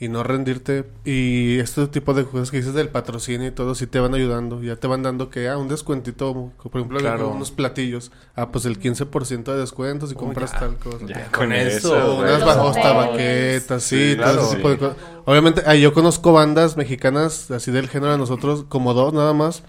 y 0.00 0.08
no 0.08 0.22
rendirte. 0.22 0.86
Y 1.04 1.58
este 1.58 1.86
tipo 1.86 2.14
de 2.14 2.24
cosas 2.24 2.50
que 2.50 2.56
dices 2.56 2.72
del 2.74 2.88
patrocinio 2.88 3.46
y 3.46 3.50
todo, 3.50 3.74
sí 3.74 3.86
te 3.86 4.00
van 4.00 4.14
ayudando. 4.14 4.62
Ya 4.62 4.74
te 4.76 4.86
van 4.86 5.02
dando 5.02 5.28
que, 5.28 5.48
ah, 5.48 5.58
un 5.58 5.68
descuentito, 5.68 6.52
por 6.62 6.72
ejemplo, 6.74 6.98
Claro. 6.98 7.28
unos 7.28 7.50
platillos. 7.50 8.10
Ah, 8.34 8.50
pues 8.50 8.64
el 8.64 8.78
15% 8.80 9.52
de 9.52 9.60
descuento 9.60 10.06
si 10.06 10.14
Oh, 10.14 10.18
compras 10.18 10.52
ya. 10.52 10.58
tal 10.60 10.76
cosa. 10.78 11.04
Ya, 11.06 11.26
con 11.30 11.32
con 11.50 11.52
eso, 11.52 12.16
unas 12.18 12.44
bajos 12.44 12.76
tabaquetas, 12.80 13.82
sí, 13.82 14.12
Sí, 14.12 14.16
todo 14.16 14.40
ese 14.46 14.56
tipo 14.56 14.70
de 14.70 14.78
cosas. 14.78 14.96
Obviamente, 15.26 15.62
ah, 15.66 15.74
yo 15.74 15.92
conozco 15.92 16.32
bandas 16.32 16.76
mexicanas 16.78 17.50
así 17.50 17.70
del 17.70 17.88
género 17.88 18.12
de 18.12 18.18
nosotros, 18.18 18.64
como 18.68 18.94
dos 18.94 19.12
nada 19.12 19.34
más, 19.34 19.62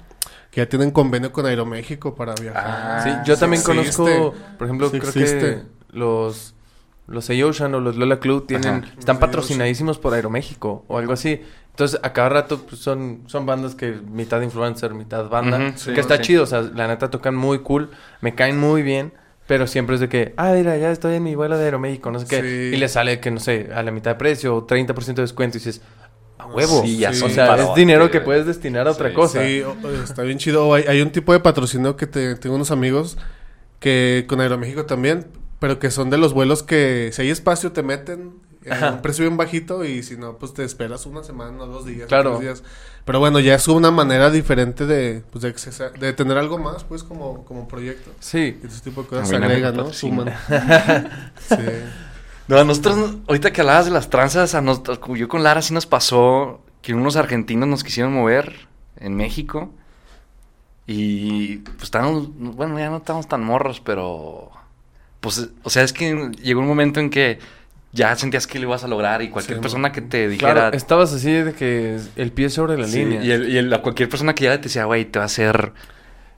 que 0.50 0.62
ya 0.62 0.70
tienen 0.70 0.92
convenio 0.92 1.32
con 1.34 1.46
Aeroméxico 1.46 2.16
para 2.16 2.36
viajar. 2.36 2.64
Ah, 2.66 3.02
Sí, 3.04 3.10
yo 3.26 3.36
sí 3.36 3.40
también 3.42 3.62
existe. 3.62 3.98
conozco, 3.98 4.34
por 4.58 4.68
ejemplo, 4.68 4.90
Sí 4.90 5.00
creo 5.00 5.10
existe. 5.10 5.40
que 5.40 5.62
los 5.98 6.54
los 7.12 7.30
Ocean 7.30 7.74
o 7.76 7.80
los 7.80 7.96
Lola 7.96 8.20
Club 8.20 8.48
tienen 8.48 8.84
Ajá. 8.84 8.94
están 8.98 9.16
Los 9.16 9.22
patrocinadísimos 9.22 9.98
por 10.00 10.14
Aeroméxico 10.14 10.86
o 10.88 10.98
algo 10.98 11.14
así. 11.14 11.42
Entonces, 11.72 12.00
a 12.04 12.12
cada 12.14 12.30
rato 12.30 12.60
pues, 12.68 12.82
son 12.82 13.24
son 13.28 13.46
bandas 13.46 13.76
que 13.76 13.92
mitad 14.12 14.42
influencer, 14.42 14.94
mitad 14.94 15.30
banda, 15.30 15.74
sí, 15.78 15.94
que 15.94 16.00
está 16.02 16.18
sí. 16.18 16.24
chido, 16.24 16.44
o 16.44 16.46
sea, 16.48 16.62
la 16.62 16.88
neta 16.88 17.10
tocan 17.10 17.36
muy 17.36 17.60
cool, 17.60 17.90
me 18.22 18.36
caen 18.36 18.60
muy 18.60 18.82
bien. 18.82 19.14
Pero 19.48 19.68
siempre 19.68 19.96
es 19.96 20.00
de 20.00 20.08
que, 20.08 20.34
ah, 20.38 20.54
mira, 20.54 20.78
ya 20.78 20.92
estoy 20.92 21.16
en 21.16 21.24
mi 21.24 21.36
vuelo 21.36 21.58
de 21.58 21.66
Aeroméxico, 21.66 22.10
no 22.10 22.20
sé 22.20 22.28
qué. 22.28 22.42
Sí. 22.42 22.76
Y 22.76 22.78
le 22.78 22.88
sale 22.88 23.20
que, 23.20 23.32
no 23.32 23.40
sé, 23.40 23.70
a 23.76 23.84
la 23.84 23.92
mitad 23.92 24.12
de 24.12 24.16
precio 24.16 24.56
o 24.56 24.66
30% 24.68 25.16
de 25.16 25.22
descuento. 25.24 25.58
Y 25.58 25.60
dices, 25.60 25.82
a 26.38 26.46
huevo. 26.46 26.84
Sí, 26.84 27.00
ya 27.00 27.12
Sí. 27.12 27.24
o 27.26 27.30
sea, 27.30 27.56
es 27.58 27.76
dinero 27.76 28.10
que 28.12 28.22
puedes 28.22 28.46
destinar 28.46 28.88
a 28.88 28.92
otra 28.92 29.10
Sí, 29.10 29.16
cosa. 29.16 29.44
Sí, 29.44 29.62
está 30.04 30.22
bien 30.22 30.38
chido. 30.38 30.68
O 30.68 30.74
Hay, 30.76 30.84
hay 30.88 31.02
un 31.02 31.12
tipo 31.12 31.34
de 31.34 31.42
patrocinio 31.42 31.98
que 31.98 32.08
te, 32.08 32.36
tengo 32.36 32.56
unos 32.56 32.72
amigos 32.72 33.18
que 33.80 34.26
con 34.30 34.40
Aeroméxico 34.40 34.86
también, 34.86 35.26
pero 35.62 35.78
que 35.80 35.92
son 35.92 36.10
de 36.10 36.18
los 36.18 36.34
vuelos 36.34 36.64
que 36.64 37.12
si 37.14 37.22
hay 37.22 37.30
espacio 37.30 37.72
te 37.72 37.84
meten 37.84 38.34
en 38.66 38.74
Ajá. 38.74 38.92
un 38.94 39.02
precio 39.04 39.24
bien 39.26 39.38
bajito 39.38 39.86
y 39.86 40.02
si 40.04 40.18
no, 40.18 40.38
pues 40.40 40.54
te 40.56 40.64
esperas 40.64 41.06
una 41.06 41.24
semana 41.24 41.64
o 41.64 41.68
dos 41.68 41.86
días. 41.86 42.08
Claro. 42.08 42.32
tres 42.38 42.42
días. 42.42 42.64
Pero 43.06 43.20
bueno, 43.20 43.40
ya 43.40 43.54
es 43.56 43.68
una 43.68 43.92
manera 43.92 44.30
diferente 44.32 44.86
de, 44.88 45.24
pues, 45.32 45.44
de, 45.44 45.50
accesa- 45.56 45.92
de 45.92 46.14
tener 46.14 46.38
algo 46.40 46.58
más, 46.58 46.84
pues, 46.84 47.04
como, 47.04 47.46
como 47.46 47.68
proyecto. 47.68 48.12
Sí. 48.20 48.60
Y 48.64 48.66
ese 48.68 48.82
tipo 48.82 49.04
de 49.04 49.08
cosas 49.10 49.30
se 49.30 49.36
agregan, 49.36 49.76
¿no? 49.78 49.94
Suman. 49.94 50.28
sí. 51.48 51.56
No, 52.48 52.58
a 52.58 52.64
nosotros, 52.64 53.16
ahorita 53.28 53.54
que 53.54 53.62
hablabas 53.62 53.86
de 53.86 53.92
las 53.92 54.10
tranzas, 54.10 54.56
a 54.56 54.62
nosotros, 54.62 55.00
yo 55.18 55.28
con 55.28 55.44
Lara 55.44 55.62
sí 55.62 55.74
nos 55.76 55.86
pasó 55.86 56.62
que 56.82 56.94
unos 56.96 57.16
argentinos 57.16 57.70
nos 57.70 57.84
quisieron 57.84 58.14
mover 58.14 58.68
en 58.98 59.16
México. 59.16 59.72
Y 60.88 61.58
pues 61.60 61.84
estábamos, 61.84 62.30
bueno, 62.36 62.78
ya 62.80 62.90
no 62.90 62.98
estábamos 62.98 63.28
tan 63.28 63.44
morros, 63.44 63.80
pero 63.80 64.52
pues, 65.22 65.50
o 65.64 65.70
sea, 65.70 65.84
es 65.84 65.94
que 65.94 66.32
llegó 66.42 66.60
un 66.62 66.68
momento 66.68 67.00
en 67.00 67.10
que 67.10 67.40
ya 67.94 68.16
sentías 68.16 68.48
que 68.48 68.58
lo 68.60 68.68
ibas 68.68 68.84
a 68.84 68.88
lograr 68.88 69.22
y 69.22 69.30
cualquier 69.30 69.58
Sí, 69.58 69.62
persona 69.62 69.92
que 69.92 70.02
te 70.02 70.28
dijera... 70.30 70.54
Claro, 70.54 70.78
estabas 70.78 71.14
así 71.14 71.32
de 71.32 71.54
que 71.54 72.00
el 72.16 72.32
pie 72.32 72.50
sobre 72.50 72.78
la 72.78 72.88
Sí, 72.88 73.00
línea. 73.00 73.24
Y, 73.24 73.32
el- 73.32 73.50
y 73.50 73.58
el- 73.58 73.74
a 73.74 73.82
cualquier 73.82 74.10
persona 74.10 74.34
que 74.36 74.46
ya 74.46 74.58
te 74.58 74.64
decía, 74.64 74.86
güey, 74.86 75.06
te 75.06 75.20
va 75.20 75.24
a 75.24 75.26
hacer 75.28 75.74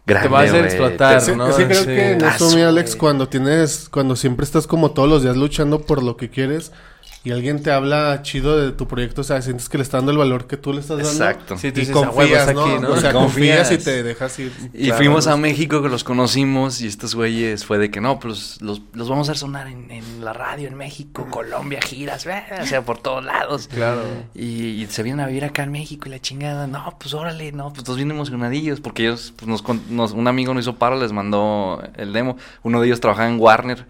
grande, 0.05 0.29
va 0.29 0.39
a 0.41 0.43
hacer 0.43 0.65
explotar, 0.65 1.19
te- 1.19 1.25
Sí, 1.25 1.35
¿no? 1.35 1.51
sí, 1.53 1.63
creo 1.65 1.79
Sí. 1.81 1.85
que 1.85 2.11
en 2.13 2.21
eso, 2.25 2.55
mi 2.55 2.61
Alex, 2.61 2.95
cuando 2.95 3.29
tienes, 3.29 3.87
cuando 3.89 4.15
siempre 4.15 4.43
estás 4.45 4.67
como 4.67 4.91
todos 4.91 5.07
los 5.07 5.23
días 5.23 5.37
luchando 5.37 5.79
por 5.81 6.01
lo 6.03 6.17
que 6.17 6.29
quieres 6.29 6.71
y 7.25 7.31
alguien 7.31 7.63
te 7.63 7.71
habla 7.71 8.21
chido 8.21 8.57
de 8.57 8.71
tu 8.73 8.85
proyecto, 8.87 9.21
o 9.21 9.23
sea, 9.23 9.41
sientes 9.41 9.69
que 9.69 9.77
le 9.77 9.83
está 9.83 9.97
dando 9.97 10.11
el 10.11 10.17
valor 10.17 10.45
que 10.45 10.57
tú 10.57 10.73
le 10.73 10.81
estás 10.81 10.97
dando. 10.97 11.11
Exacto. 11.11 11.57
Sí, 11.57 11.71
tú 11.71 11.79
Y 11.79 11.85
dices, 11.85 11.95
"A 11.95 11.99
huevo, 12.01 12.13
confías, 12.15 12.53
¿no? 12.53 12.65
aquí, 12.65 12.81
¿no? 12.81 12.89
O 12.91 12.97
sea, 12.97 13.13
confías 13.13 13.71
y 13.71 13.77
te 13.77 14.03
dejas 14.03 14.37
ir. 14.39 14.51
Y 14.73 14.85
Claro. 14.87 14.97
fuimos 14.97 15.27
a 15.27 15.37
México 15.37 15.81
que 15.81 15.87
los 15.89 16.03
conocimos 16.03 16.81
y 16.81 16.87
estos 16.87 17.15
güeyes 17.15 17.63
fue 17.65 17.77
de 17.77 17.89
que 17.91 18.01
no, 18.01 18.19
pues 18.19 18.61
los, 18.61 18.81
los 18.93 19.07
vamos 19.07 19.29
a 19.29 19.31
hacer 19.31 19.39
sonar 19.39 19.67
en, 19.67 19.89
en 19.89 20.25
la 20.25 20.33
radio 20.33 20.67
en 20.67 20.75
México, 20.75 21.27
Colombia, 21.31 21.79
giras, 21.81 22.27
o 22.61 22.65
sea, 22.65 22.81
por 22.83 22.99
todos 23.01 23.23
lados. 23.23 23.69
Claro. 23.73 24.01
Y, 24.35 24.81
y 24.83 24.87
se 24.87 25.01
vienen 25.01 25.21
a 25.21 25.27
vivir 25.27 25.45
acá 25.45 25.63
en 25.63 25.71
México 25.71 26.07
y 26.07 26.11
la 26.11 26.19
chingada, 26.19 26.67
no, 26.67 26.97
pues 26.99 27.13
órale, 27.13 27.51
no, 27.53 27.71
pues 27.71 27.85
todos 27.85 27.95
bien 27.97 28.11
emocionadillos 28.11 28.81
porque 28.81 29.03
ellos, 29.03 29.33
pues 29.37 29.47
nos, 29.47 29.61
con- 29.61 29.81
nos- 29.89 30.11
un 30.11 30.27
amigo 30.27 30.53
nos 30.53 30.63
hizo 30.65 30.75
paro, 30.75 30.99
les 30.99 31.13
mandó 31.13 31.81
el 31.95 32.11
demo, 32.11 32.35
uno 32.63 32.81
de 32.81 32.87
ellos 32.87 32.99
trabajaba 32.99 33.29
en 33.29 33.39
Warner, 33.39 33.85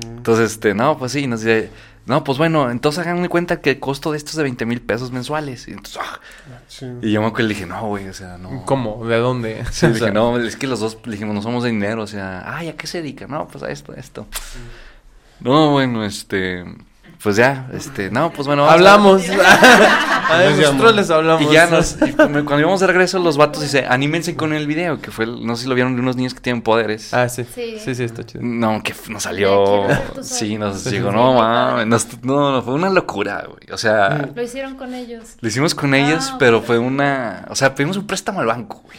entonces, 0.00 0.52
este, 0.52 0.74
no, 0.74 0.96
pues 0.98 1.12
sí, 1.12 1.26
nos 1.26 1.40
dice, 1.40 1.70
no, 2.08 2.24
pues 2.24 2.38
bueno, 2.38 2.70
entonces 2.70 3.06
hagan 3.06 3.26
cuenta 3.28 3.60
que 3.60 3.70
el 3.70 3.80
costo 3.80 4.12
de 4.12 4.18
esto 4.18 4.30
es 4.30 4.36
de 4.36 4.42
20 4.42 4.64
mil 4.66 4.80
pesos 4.80 5.12
mensuales. 5.12 5.68
Y, 5.68 5.72
entonces, 5.72 5.98
ah, 6.02 6.18
Sí. 6.66 6.86
y 7.02 7.12
yo 7.12 7.20
me 7.20 7.28
acuerdo 7.28 7.46
y 7.46 7.48
le 7.48 7.54
dije, 7.54 7.66
no, 7.66 7.86
güey, 7.86 8.08
o 8.08 8.14
sea, 8.14 8.38
no. 8.38 8.64
¿Cómo? 8.64 9.06
¿De 9.06 9.16
dónde? 9.18 9.64
Sí, 9.70 9.86
O 9.86 9.90
dije, 9.90 10.10
no, 10.10 10.38
es 10.38 10.56
que 10.56 10.66
los 10.66 10.80
dos 10.80 10.98
le 11.04 11.12
dijimos, 11.12 11.34
no 11.34 11.42
somos 11.42 11.62
de 11.64 11.70
dinero, 11.70 12.02
o 12.02 12.06
sea, 12.06 12.56
ay, 12.56 12.68
¿a 12.68 12.76
qué 12.76 12.86
se 12.86 12.98
dedica? 13.02 13.26
No, 13.26 13.46
pues 13.48 13.62
a 13.62 13.70
esto, 13.70 13.92
a 13.92 13.96
esto. 13.96 14.26
No, 15.40 15.70
bueno, 15.70 16.04
este, 16.04 16.64
pues 17.22 17.36
ya, 17.36 17.68
este, 17.72 18.10
no, 18.10 18.30
pues 18.32 18.46
bueno. 18.46 18.64
a- 18.68 18.72
Hablamos. 18.72 19.22
a 19.28 20.38
Les 20.38 20.58
nosotros 20.58 20.94
les 20.94 21.10
hablamos. 21.10 21.42
Y 21.42 21.52
ya 21.52 21.66
nos, 21.66 21.96
y 22.06 22.12
cuando 22.12 22.58
íbamos 22.60 22.80
de 22.80 22.86
regreso, 22.86 23.18
los 23.18 23.36
vatos 23.36 23.62
dice, 23.62 23.86
anímense 23.88 24.36
con 24.36 24.52
el 24.52 24.66
video, 24.66 25.00
que 25.00 25.10
fue, 25.10 25.24
el- 25.24 25.44
no 25.46 25.56
sé 25.56 25.62
si 25.64 25.68
lo 25.68 25.74
vieron 25.74 25.94
de 25.96 26.02
unos 26.02 26.16
niños 26.16 26.34
que 26.34 26.40
tienen 26.40 26.62
poderes. 26.62 27.12
Ah, 27.14 27.28
sí. 27.28 27.44
Sí. 27.54 27.76
Sí, 27.82 27.94
sí, 27.94 28.04
está 28.04 28.24
chido. 28.24 28.42
No, 28.44 28.82
que 28.82 28.94
nos 29.08 29.22
salió, 29.22 29.86
sí, 30.22 30.58
nos 30.58 30.84
llegó, 30.84 31.10
no 31.12 31.34
mames, 31.34 31.86
no, 32.22 32.52
no, 32.52 32.62
fue 32.62 32.74
una 32.74 32.90
locura, 32.90 33.44
güey, 33.48 33.72
o 33.72 33.78
sea, 33.78 34.28
Lo 34.34 34.42
hicieron 34.42 34.76
con 34.76 34.94
ellos. 34.94 35.36
lo 35.40 35.48
hicimos 35.48 35.74
con 35.74 35.94
ellos, 35.94 36.30
Ah, 36.32 36.36
pero 36.38 36.60
fue 36.62 36.78
una, 36.78 37.46
o 37.48 37.54
sea, 37.56 37.74
pedimos 37.74 37.96
un 37.96 38.06
préstamo 38.06 38.40
al 38.40 38.46
banco, 38.46 38.82
güey. 38.84 38.98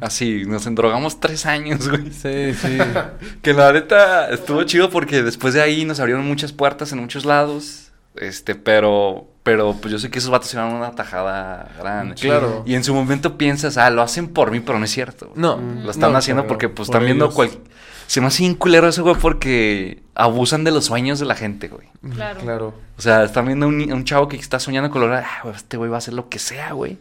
Así, 0.00 0.44
nos 0.46 0.66
endrogamos 0.66 1.20
tres 1.20 1.46
años, 1.46 1.88
güey. 1.88 2.10
Sí, 2.12 2.54
sí. 2.54 2.78
Que 3.42 3.52
la 3.54 3.72
neta 3.72 4.30
estuvo 4.30 4.62
chido 4.64 4.90
porque 4.90 5.22
después 5.22 5.54
de 5.54 5.62
ahí 5.62 5.84
nos 5.84 6.00
abrieron 6.00 6.26
muchas 6.26 6.52
puertas 6.52 6.92
en 6.92 6.98
muchos 7.00 7.24
lados. 7.24 7.90
Este, 8.16 8.54
pero, 8.54 9.26
pero 9.42 9.74
pues 9.80 9.90
yo 9.90 9.98
sé 9.98 10.10
que 10.10 10.18
esos 10.18 10.30
vatos 10.30 10.54
a 10.54 10.66
una 10.66 10.92
tajada 10.92 11.70
grande. 11.78 12.14
Claro. 12.16 12.62
Y 12.66 12.74
en 12.74 12.84
su 12.84 12.94
momento 12.94 13.38
piensas, 13.38 13.78
ah, 13.78 13.88
lo 13.90 14.02
hacen 14.02 14.28
por 14.28 14.50
mí, 14.50 14.60
pero 14.60 14.78
no 14.78 14.84
es 14.84 14.90
cierto. 14.90 15.32
No. 15.34 15.58
Lo 15.82 15.90
están 15.90 16.12
no, 16.12 16.18
haciendo 16.18 16.46
porque 16.46 16.68
pues 16.68 16.88
por 16.88 16.96
están 16.96 17.06
viendo 17.06 17.30
cual... 17.30 17.50
Se 18.06 18.20
me 18.20 18.26
hace 18.26 18.44
un 18.44 18.56
culero 18.56 18.88
eso, 18.88 19.02
güey, 19.04 19.16
porque 19.16 20.02
abusan 20.14 20.64
de 20.64 20.70
los 20.70 20.84
sueños 20.84 21.18
de 21.18 21.24
la 21.24 21.34
gente, 21.34 21.68
güey. 21.68 21.86
Claro. 22.12 22.40
Claro. 22.40 22.74
O 22.98 23.00
sea, 23.00 23.24
están 23.24 23.46
viendo 23.46 23.66
un, 23.68 23.78
ni- 23.78 23.90
un 23.90 24.04
chavo 24.04 24.28
que 24.28 24.36
está 24.36 24.58
soñando 24.60 24.90
con 24.90 25.00
lograr, 25.00 25.24
ah, 25.24 25.40
güey, 25.44 25.54
este 25.56 25.78
güey 25.78 25.88
va 25.88 25.96
a 25.96 25.98
hacer 25.98 26.12
lo 26.12 26.28
que 26.28 26.38
sea, 26.38 26.72
güey. 26.72 26.98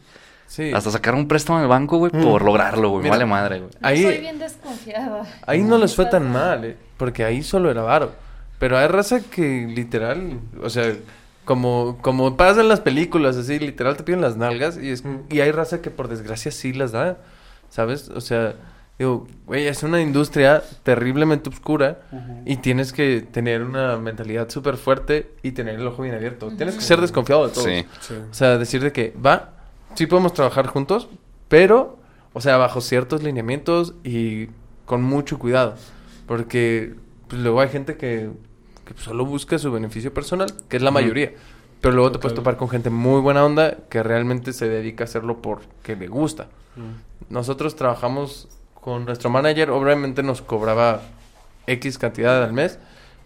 Sí. 0.52 0.70
Hasta 0.74 0.91
sacar 0.91 1.16
un 1.16 1.30
préstamo 1.30 1.60
en 1.60 1.64
el 1.64 1.70
banco, 1.70 1.97
güey, 1.97 2.12
por 2.12 2.41
lograrlo, 2.41 2.89
güey. 2.89 3.10
Vale 3.10 3.26
madre, 3.26 3.60
güey. 3.60 3.72
Yo 3.72 3.78
Ahí- 3.82 4.04
soy 4.04 4.18
bien 4.18 4.38
desconfiada. 4.38 5.24
Ahí 5.47 5.62
no 5.64 5.78
les 5.78 5.95
fue 5.95 6.08
tan 6.08 6.30
mal, 6.30 6.66
¿eh? 6.66 6.76
Porque 6.97 7.24
ahí 7.24 7.41
solo 7.41 7.72
era 7.72 7.84
varo. 7.84 8.12
Pero 8.60 8.78
hay 8.78 8.88
raza 8.88 9.22
que 9.22 9.66
literal, 9.74 10.41
o 10.62 10.70
sea, 10.70 10.93
como, 11.45 11.97
como 12.02 12.36
pasa 12.36 12.60
en 12.60 12.68
las 12.68 12.82
películas, 12.82 13.38
así, 13.38 13.60
literal 13.60 13.95
te 13.95 14.04
piden 14.04 14.20
las 14.20 14.36
nalgas 14.36 14.78
y, 14.78 14.89
es, 14.89 15.06
Mm. 15.06 15.20
y 15.30 15.39
hay 15.39 15.52
raza 15.52 15.82
que 15.82 15.89
por 15.89 16.10
desgracia 16.10 16.52
sí 16.52 16.74
las 16.74 16.91
da, 16.91 17.18
¿sabes? 17.70 18.10
O 18.10 18.20
sea, 18.20 18.54
digo, 18.99 19.28
güey, 19.47 19.68
es 19.68 19.84
una 19.84 20.02
industria 20.02 20.62
terriblemente 20.84 21.49
oscura 21.49 21.99
y 22.45 22.58
tienes 22.58 22.91
que 22.91 23.22
tener 23.22 23.64
una 23.64 23.95
mentalidad 23.95 24.49
súper 24.49 24.76
fuerte 24.76 25.32
y 25.43 25.54
tener 25.54 25.76
el 25.76 25.88
ojo 25.88 26.02
bien 26.04 26.14
abierto. 26.14 26.49
Tienes 26.58 26.76
que 26.76 26.82
ser 26.82 26.99
desconfiado 26.99 27.47
de 27.47 27.54
todo. 27.54 27.64
Sí. 27.64 27.86
Sí. 28.02 28.16
O 28.30 28.34
sea, 28.34 28.58
decir 28.58 28.84
de 28.84 28.91
que, 28.91 29.14
va, 29.26 29.54
sí 29.96 30.06
podemos 30.08 30.34
trabajar 30.34 30.68
juntos, 30.68 31.10
pero, 31.48 31.98
o 32.34 32.42
sea, 32.42 32.58
bajo 32.58 32.82
ciertos 32.82 33.24
lineamientos 33.24 33.94
y 34.04 34.48
con 34.86 35.04
mucho 35.04 35.39
cuidado. 35.39 35.76
Porque 36.28 36.96
pues, 37.28 37.42
luego 37.42 37.62
hay 37.62 37.70
gente 37.70 37.98
que, 37.98 38.30
que 38.86 38.94
solo 39.02 39.26
busca 39.26 39.58
su 39.60 39.72
beneficio 39.72 40.14
personal, 40.14 40.54
que 40.70 40.78
es 40.78 40.84
la 40.84 40.92
mayoría. 40.92 41.34
Pero 41.82 41.96
luego 41.96 42.12
te 42.12 42.20
puedes 42.20 42.36
topar 42.36 42.58
con 42.58 42.70
gente 42.70 42.89
muy 42.92 43.22
buena 43.22 43.44
onda 43.44 43.78
que 43.89 44.04
realmente 44.04 44.54
se 44.54 44.70
dedica 44.70 45.04
a 45.04 45.06
hacerlo 45.06 45.42
porque 45.42 45.96
le 45.96 46.08
gusta. 46.08 46.48
Mm. 46.76 47.34
Nosotros 47.34 47.76
trabajamos 47.76 48.48
con 48.76 49.06
nuestro 49.06 49.30
manager, 49.30 49.72
obviamente 49.72 50.24
nos 50.24 50.42
cobraba 50.42 51.02
X 51.68 51.98
cantidad 51.98 52.44
al 52.44 52.54
mes, 52.54 52.80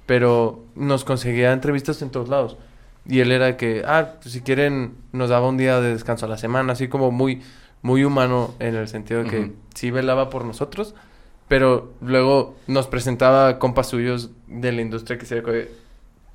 pero 0.06 0.64
nos 0.76 1.04
conseguía 1.04 1.52
entrevistas 1.52 2.02
en 2.02 2.10
todos 2.10 2.30
lados. 2.30 2.58
Y 3.08 3.20
él 3.20 3.32
era 3.32 3.56
que, 3.58 3.84
ah, 3.86 4.14
pues 4.22 4.34
si 4.34 4.42
quieren, 4.42 4.96
nos 5.12 5.30
daba 5.30 5.48
un 5.48 5.58
día 5.58 5.80
de 5.80 5.92
descanso 5.94 6.26
a 6.26 6.30
la 6.30 6.38
semana, 6.38 6.74
así 6.74 6.88
como 6.88 7.12
muy, 7.12 7.42
muy 7.82 8.04
humano 8.04 8.56
en 8.60 8.76
el 8.76 8.88
sentido 8.88 9.24
de 9.24 9.30
que 9.30 9.52
sí 9.76 9.92
velaba 9.92 10.30
por 10.32 10.44
nosotros, 10.46 10.96
pero 11.48 11.94
luego 12.02 12.56
nos 12.68 12.88
presentaba 12.88 13.60
compas 13.60 13.88
suyos 13.90 14.32
de 14.48 14.72
la 14.72 14.82
industria 14.82 15.20
que 15.20 15.26
se 15.28 15.40
ve 15.42 15.72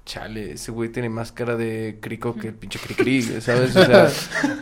chale, 0.06 0.52
ese 0.52 0.72
güey 0.72 0.88
tiene 0.88 1.08
más 1.08 1.30
cara 1.30 1.56
de 1.56 1.98
crico 2.00 2.34
que 2.34 2.48
el 2.48 2.54
pinche 2.54 2.78
cricri, 2.78 3.22
¿sabes? 3.40 3.76
O 3.76 3.84
sea, 3.84 4.08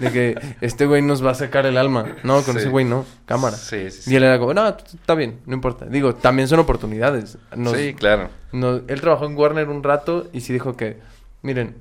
de 0.00 0.10
que 0.12 0.38
este 0.60 0.84
güey 0.86 1.00
nos 1.00 1.24
va 1.24 1.30
a 1.30 1.34
sacar 1.34 1.64
el 1.64 1.78
alma. 1.78 2.16
No, 2.22 2.42
con 2.42 2.54
Sí. 2.54 2.60
ese 2.60 2.68
güey 2.68 2.84
no, 2.84 3.06
cámara. 3.24 3.56
Sí, 3.56 3.90
sí, 3.90 4.02
sí. 4.02 4.12
Y 4.12 4.16
él 4.16 4.24
era 4.24 4.38
como, 4.38 4.52
no, 4.52 4.66
está 4.68 5.14
bien, 5.14 5.38
no 5.46 5.54
importa. 5.54 5.86
Digo, 5.86 6.14
también 6.14 6.48
son 6.48 6.58
oportunidades. 6.58 7.38
Nos- 7.56 7.76
Sí, 7.76 7.94
claro. 7.94 8.28
nos- 8.52 8.82
él 8.88 9.00
trabajó 9.00 9.26
en 9.26 9.36
Warner 9.36 9.68
un 9.68 9.82
rato 9.82 10.28
y 10.32 10.40
sí 10.40 10.52
dijo 10.52 10.76
que, 10.76 10.98
miren, 11.42 11.76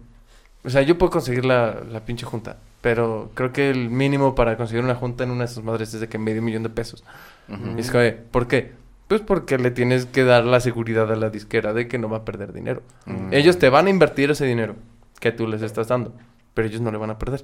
o 0.63 0.69
sea, 0.69 0.81
yo 0.81 0.97
puedo 0.97 1.11
conseguir 1.11 1.45
la, 1.45 1.81
la 1.89 2.01
pinche 2.01 2.25
junta, 2.25 2.57
pero 2.81 3.31
creo 3.33 3.53
que 3.53 3.69
el 3.69 3.89
mínimo 3.89 4.35
para 4.35 4.57
conseguir 4.57 4.83
una 4.83 4.95
junta 4.95 5.23
en 5.23 5.31
una 5.31 5.45
de 5.45 5.51
esas 5.51 5.63
madres 5.63 5.93
es 5.93 6.01
de 6.01 6.09
que 6.09 6.17
medio 6.17 6.41
millón 6.41 6.63
de 6.63 6.69
pesos. 6.69 7.03
Ujú. 7.47 7.77
Y 7.77 7.81
es 7.81 7.91
como, 7.91 8.03
de, 8.03 8.11
¿por 8.13 8.47
qué? 8.47 8.73
Pues 9.07 9.21
porque 9.21 9.57
le 9.57 9.71
tienes 9.71 10.05
que 10.05 10.23
dar 10.23 10.43
la 10.43 10.59
seguridad 10.59 11.11
a 11.11 11.15
la 11.15 11.29
disquera 11.29 11.73
de 11.73 11.87
que 11.87 11.97
no 11.97 12.09
va 12.09 12.17
a 12.17 12.25
perder 12.25 12.51
dinero. 12.51 12.83
Mm. 13.05 13.33
Ellos 13.33 13.57
te 13.57 13.69
van 13.69 13.87
a 13.87 13.89
invertir 13.89 14.31
ese 14.31 14.45
dinero 14.45 14.75
que 15.19 15.31
tú 15.31 15.47
les 15.47 15.61
estás 15.61 15.87
dando, 15.87 16.13
pero 16.53 16.67
ellos 16.67 16.81
no 16.81 16.91
le 16.91 16.97
van 16.97 17.11
a 17.11 17.17
perder. 17.17 17.39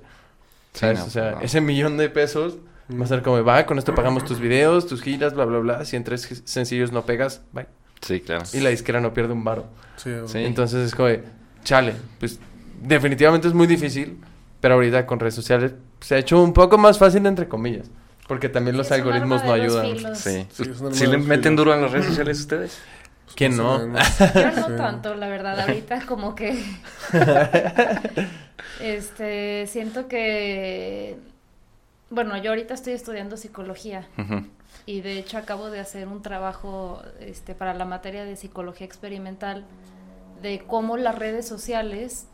Sí, 0.74 0.80
¿Sabes? 0.80 1.00
no, 1.00 1.06
o 1.06 1.10
sea, 1.10 1.32
no. 1.32 1.42
ese 1.42 1.62
millón 1.62 1.98
de 1.98 2.10
pesos 2.10 2.58
va 2.92 3.06
a 3.06 3.08
ser 3.08 3.22
como, 3.22 3.42
va, 3.44 3.66
con 3.66 3.78
esto 3.78 3.96
pagamos 3.96 4.26
tus 4.26 4.40
videos, 4.40 4.88
tus 4.88 5.02
giras, 5.02 5.34
bla, 5.34 5.46
bla, 5.46 5.60
bla. 5.60 5.86
Si 5.86 5.96
en 5.96 6.04
tres 6.04 6.42
sencillos 6.46 6.92
no 6.92 7.06
pegas, 7.06 7.42
bye. 7.54 7.68
Sí, 8.02 8.20
claro. 8.20 8.44
Y 8.52 8.60
la 8.60 8.70
disquera 8.70 9.00
no 9.00 9.14
pierde 9.14 9.34
un 9.34 9.44
varo. 9.46 9.66
Sí, 9.96 10.12
Sí. 10.26 10.40
Entonces 10.40 10.88
es 10.88 10.96
como, 10.96 11.08
de, 11.08 11.24
chale, 11.64 11.94
pues 12.20 12.40
definitivamente 12.84 13.48
es 13.48 13.54
muy 13.54 13.68
difícil, 13.68 14.20
pero 14.62 14.76
ahorita 14.76 15.06
con 15.06 15.20
redes 15.20 15.36
sociales 15.36 15.74
se 16.00 16.16
ha 16.16 16.18
hecho 16.20 16.42
un 16.42 16.54
poco 16.54 16.78
más 16.78 16.98
fácil, 16.98 17.26
entre 17.26 17.48
comillas. 17.48 17.90
Porque 18.28 18.48
también 18.50 18.78
los 18.78 18.92
algoritmos 18.92 19.44
no 19.44 19.52
ayudan. 19.52 19.86
filos. 19.98 20.18
Sí. 20.18 20.48
Sí, 20.52 20.64
es 20.64 20.80
un 20.80 20.94
¿Sí 20.94 21.04
arma 21.06 21.18
le 21.18 21.24
meten 21.24 21.56
duro 21.56 21.74
a 21.74 21.78
las 21.78 21.92
redes 21.92 22.06
sociales 22.08 22.40
ustedes? 22.40 22.80
¿Quién 23.36 23.58
Más 23.58 23.66
o 23.82 23.88
no? 23.88 23.98
Yo 24.34 24.52
no 24.62 24.68
Sí. 24.68 24.74
tanto, 24.78 25.16
la 25.16 25.28
verdad. 25.28 25.60
Ahorita 25.60 26.06
como 26.06 26.34
que... 26.36 26.64
este, 28.82 29.68
siento 29.68 30.08
que... 30.08 31.18
Bueno, 32.10 32.38
yo 32.38 32.52
ahorita 32.52 32.76
estoy 32.76 32.94
estudiando 32.94 33.38
psicología 33.38 34.08
y 34.86 35.02
de 35.02 35.18
hecho 35.18 35.38
acabo 35.40 35.72
de 35.72 35.80
hacer 35.80 36.08
un 36.08 36.22
trabajo 36.22 37.02
este, 37.20 37.56
para 37.56 37.74
la 37.74 37.86
materia 37.86 38.24
de 38.24 38.36
psicología 38.36 38.86
experimental 38.86 39.66
de 40.44 40.64
cómo 40.68 40.96
las 40.98 41.16
redes 41.18 41.48
sociales 41.48 42.28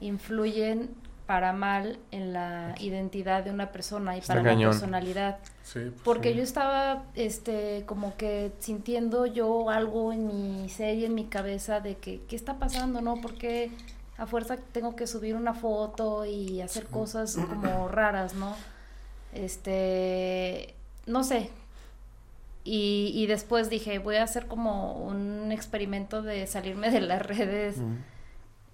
influyen 0.00 0.90
para 1.26 1.52
mal 1.52 1.98
en 2.10 2.32
la 2.32 2.74
identidad 2.80 3.44
de 3.44 3.50
una 3.50 3.70
persona 3.70 4.16
y 4.16 4.20
Está 4.20 4.32
para 4.34 4.42
la 4.44 4.48
cañón. 4.50 4.70
personalidad. 4.70 5.38
Sí, 5.62 5.80
pues, 5.80 5.92
Porque 6.02 6.30
sí. 6.30 6.36
yo 6.38 6.42
estaba, 6.42 7.04
este, 7.14 7.82
como 7.84 8.16
que 8.16 8.52
sintiendo 8.60 9.26
yo 9.26 9.68
algo 9.68 10.12
en 10.14 10.26
mi 10.62 10.68
ser 10.70 10.96
y 10.96 11.04
en 11.04 11.14
mi 11.14 11.26
cabeza 11.26 11.80
de 11.80 11.96
que, 11.96 12.22
¿qué 12.28 12.34
está 12.34 12.58
pasando, 12.58 13.02
no? 13.02 13.20
Porque 13.20 13.70
a 14.16 14.26
fuerza 14.26 14.56
tengo 14.72 14.96
que 14.96 15.06
subir 15.06 15.36
una 15.36 15.52
foto 15.52 16.24
y 16.24 16.62
hacer 16.62 16.86
cosas 16.86 17.36
como 17.48 17.88
raras, 17.88 18.32
¿no? 18.34 18.56
Este, 19.34 20.74
no 21.06 21.24
sé. 21.24 21.50
Y, 22.64 23.12
y 23.14 23.26
después 23.26 23.70
dije, 23.70 23.98
voy 23.98 24.16
a 24.16 24.22
hacer 24.22 24.46
como 24.46 24.92
un 24.94 25.52
experimento 25.52 26.22
de 26.22 26.46
salirme 26.46 26.90
de 26.90 27.00
las 27.00 27.20
redes. 27.22 27.78
Mm. 27.78 27.96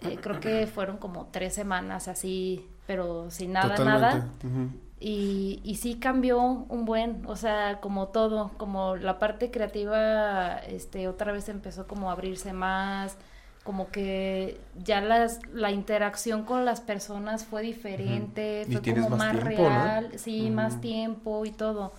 Eh, 0.05 0.19
creo 0.21 0.41
que 0.41 0.67
fueron 0.67 0.99
como 0.99 1.27
tres 1.31 1.55
semanas 1.55 2.09
así, 2.09 2.67
pero 2.87 3.31
sin 3.31 3.53
nada, 3.53 3.75
Totalmente. 3.77 4.47
nada. 4.47 4.75
Y, 5.01 5.61
y 5.65 5.77
sí 5.77 5.99
cambió 5.99 6.41
un 6.41 6.85
buen, 6.87 7.25
o 7.27 7.37
sea, 7.37 7.81
como 7.81 8.09
todo, 8.09 8.53
como 8.57 8.97
la 8.97 9.19
parte 9.19 9.51
creativa, 9.51 10.59
este, 10.59 11.09
otra 11.09 11.33
vez 11.33 11.49
empezó 11.49 11.87
como 11.87 12.09
a 12.09 12.13
abrirse 12.13 12.53
más, 12.55 13.19
como 13.65 13.91
que 13.91 14.61
ya 14.75 15.01
las, 15.01 15.41
la 15.53 15.73
interacción 15.73 16.45
con 16.45 16.65
las 16.65 16.81
personas 16.81 17.45
fue 17.45 17.63
diferente, 17.63 18.67
Y 18.67 18.79
fue 18.79 18.83
como 18.83 19.11
más 19.11 19.11
más, 19.11 19.33
tiempo, 19.33 19.71
¿no? 19.71 19.89
real, 19.89 20.13
sí, 20.19 20.51
más 20.51 20.81
tiempo 20.81 21.45
y 21.45 21.53
todo. 21.53 21.93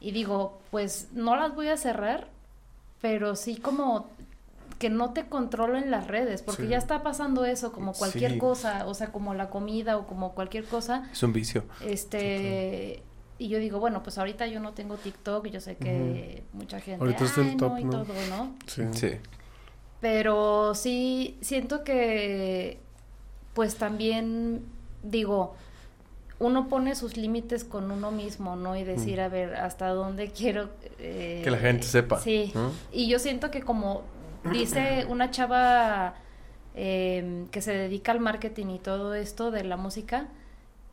Y 0.00 0.12
digo, 0.12 0.60
pues 0.70 1.10
no 1.12 1.36
las 1.36 1.54
voy 1.54 1.68
a 1.68 1.76
cerrar, 1.76 2.28
pero 3.00 3.36
sí 3.36 3.56
como 3.56 4.13
que 4.84 4.90
no 4.90 5.14
te 5.14 5.24
controlen 5.30 5.90
las 5.90 6.08
redes, 6.08 6.42
porque 6.42 6.64
Sí. 6.64 6.68
ya 6.68 6.76
está 6.76 7.02
pasando 7.02 7.46
eso, 7.46 7.72
como 7.72 7.94
cualquier 7.94 8.32
Sí. 8.32 8.38
cosa, 8.38 8.84
o 8.86 8.92
sea, 8.92 9.06
como 9.12 9.32
la 9.32 9.48
comida 9.48 9.96
o 9.96 10.06
como 10.06 10.32
cualquier 10.34 10.66
cosa. 10.66 11.08
Es 11.10 11.22
un 11.22 11.32
vicio. 11.32 11.64
Este, 11.80 13.02
y 13.38 13.48
yo 13.48 13.58
digo, 13.60 13.80
bueno, 13.80 14.02
pues 14.02 14.18
ahorita 14.18 14.46
yo 14.46 14.60
no 14.60 14.74
tengo 14.74 14.96
TikTok, 14.96 15.46
yo 15.46 15.62
sé 15.62 15.76
que 15.78 16.44
mucha 16.52 16.80
gente, 16.80 17.00
Ahorita 17.02 17.24
es 17.24 17.38
el 17.38 17.44
"Ay, 17.48 17.56
top, 17.56 17.72
no", 17.72 17.78
y 17.78 17.84
¿no? 17.84 17.90
todo, 17.92 18.14
¿no? 18.28 18.54
Sí. 18.66 18.82
Sí. 18.92 19.12
Pero 20.02 20.74
sí, 20.74 21.38
siento 21.40 21.82
que, 21.82 22.78
pues 23.54 23.76
también, 23.76 24.66
digo, 25.02 25.54
uno 26.38 26.68
pone 26.68 26.94
sus 26.94 27.16
límites 27.16 27.64
con 27.64 27.90
uno 27.90 28.10
mismo, 28.10 28.54
¿no? 28.54 28.76
Y 28.76 28.84
decir, 28.84 29.18
a 29.22 29.30
ver, 29.30 29.54
hasta 29.54 29.88
dónde 29.88 30.28
quiero... 30.30 30.68
eh, 30.98 31.40
Que 31.42 31.50
la 31.50 31.56
gente 31.56 31.84
sepa, 31.86 32.20
Sí. 32.20 32.52
¿no? 32.54 32.70
Y 32.92 33.08
yo 33.08 33.18
siento 33.18 33.50
que 33.50 33.62
como 33.62 34.02
dice 34.52 35.06
una 35.08 35.30
chava 35.30 36.14
eh, 36.74 37.46
que 37.50 37.60
se 37.62 37.72
dedica 37.72 38.12
al 38.12 38.20
marketing 38.20 38.66
y 38.68 38.78
todo 38.78 39.14
esto 39.14 39.50
de 39.50 39.64
la 39.64 39.76
música, 39.76 40.26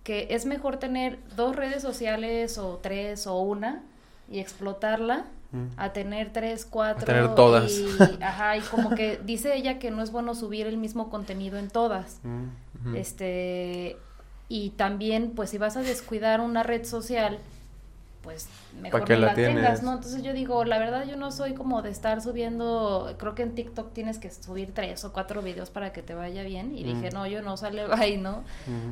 que 0.03 0.27
es 0.31 0.45
mejor 0.45 0.77
tener 0.77 1.19
dos 1.35 1.55
redes 1.55 1.81
sociales 1.81 2.57
o 2.57 2.79
tres 2.81 3.27
o 3.27 3.39
una 3.39 3.83
y 4.29 4.39
explotarla 4.39 5.25
Mm. 5.51 5.65
a 5.75 5.91
tener 5.91 6.31
tres, 6.31 6.65
cuatro. 6.65 7.05
tener 7.05 7.35
todas. 7.35 7.71
Y, 7.71 7.85
ajá, 8.23 8.57
y 8.57 8.61
como 8.61 8.91
que 8.91 9.19
dice 9.23 9.55
ella 9.55 9.79
que 9.79 9.91
no 9.91 10.01
es 10.01 10.11
bueno 10.11 10.33
subir 10.33 10.65
el 10.65 10.77
mismo 10.77 11.09
contenido 11.09 11.57
en 11.57 11.69
todas. 11.69 12.19
Mm. 12.23 12.95
Este, 12.95 13.97
y 14.47 14.69
también, 14.71 15.31
pues 15.35 15.49
si 15.49 15.57
vas 15.57 15.75
a 15.77 15.81
descuidar 15.81 16.39
una 16.39 16.63
red 16.63 16.85
social, 16.85 17.39
pues 18.23 18.47
mejor 18.81 19.09
no 19.09 19.15
la 19.15 19.27
la, 19.27 19.33
tengas, 19.33 19.53
tienes? 19.55 19.83
¿no? 19.83 19.93
Entonces 19.93 20.21
yo 20.23 20.33
digo, 20.33 20.63
la 20.65 20.77
verdad 20.77 21.05
yo 21.07 21.15
no 21.17 21.31
soy 21.31 21.53
como 21.55 21.81
de 21.81 21.89
estar 21.89 22.21
subiendo, 22.21 23.15
creo 23.17 23.33
que 23.35 23.41
en 23.43 23.55
TikTok 23.55 23.93
tienes 23.93 24.19
que 24.19 24.29
subir 24.29 24.73
tres 24.73 25.03
o 25.05 25.11
cuatro 25.11 25.41
videos 25.41 25.69
para 25.71 25.91
que 25.91 26.01
te 26.03 26.13
vaya 26.13 26.43
bien. 26.43 26.77
Y 26.77 26.83
dije, 26.83 27.09
Mm. 27.09 27.13
no, 27.13 27.27
yo 27.27 27.41
no 27.41 27.57
sale 27.57 27.83
ahí, 27.91 28.17
¿no? 28.17 28.43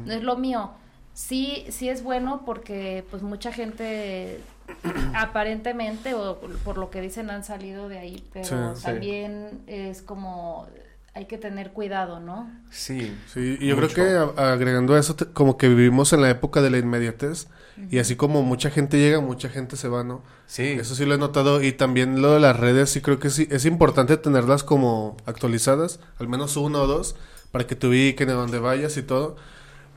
No 0.06 0.14
es 0.14 0.24
lo 0.24 0.36
mío. 0.38 0.72
Sí, 1.14 1.66
sí 1.70 1.90
es 1.90 2.02
bueno 2.04 2.44
porque 2.46 3.04
pues 3.12 3.22
mucha 3.24 3.52
gente 3.52 4.40
aparentemente 5.16 6.14
o 6.14 6.40
por 6.64 6.78
lo 6.78 6.90
que 6.90 7.02
dicen 7.02 7.30
han 7.30 7.44
salido 7.44 7.90
de 7.90 8.00
ahí, 8.00 8.24
pero 8.34 8.46
Sí, 8.76 8.80
sí. 8.82 8.86
también 8.86 9.62
es 9.68 10.02
como 10.02 10.68
hay 11.16 11.26
que 11.26 11.38
tener 11.38 11.72
cuidado, 11.72 12.20
¿no? 12.20 12.50
Sí. 12.72 13.14
Sí, 13.34 13.58
y 13.60 13.68
yo 13.68 13.76
Mucho. 13.76 13.94
creo 13.94 14.34
que 14.36 14.42
agregando 14.42 14.94
a 14.94 15.00
eso, 15.00 15.16
te- 15.16 15.26
como 15.26 15.58
que 15.58 15.68
vivimos 15.68 16.14
en 16.14 16.22
la 16.22 16.30
época 16.30 16.62
de 16.62 16.70
la 16.70 16.78
inmediatez 16.78 17.48
y 17.92 18.00
así 18.00 18.16
como 18.16 18.44
mucha 18.44 18.70
gente 18.70 18.98
llega, 19.00 19.20
mucha 19.20 19.50
gente 19.50 19.76
se 19.78 19.88
va, 19.88 20.04
¿no? 20.04 20.22
Sí. 20.48 20.64
Eso 20.80 20.96
sí 20.96 21.06
lo 21.06 21.16
he 21.16 21.18
notado 21.18 21.62
y 21.64 21.72
también 21.72 22.22
lo 22.22 22.34
de 22.34 22.40
las 22.40 22.58
redes, 22.60 22.90
sí 22.92 23.02
creo 23.02 23.20
que 23.20 23.30
sí, 23.30 23.48
es 23.52 23.66
importante 23.66 24.18
tenerlas 24.18 24.64
como 24.64 25.18
actualizadas, 25.26 26.00
al 26.20 26.28
menos 26.28 26.56
uno 26.58 26.82
o 26.84 26.88
dos, 26.88 27.16
para 27.52 27.66
que 27.68 27.76
te 27.76 27.88
ubiquen 27.88 28.30
a 28.30 28.34
donde 28.34 28.60
vayas 28.60 28.98
y 28.98 29.04
todo. 29.04 29.36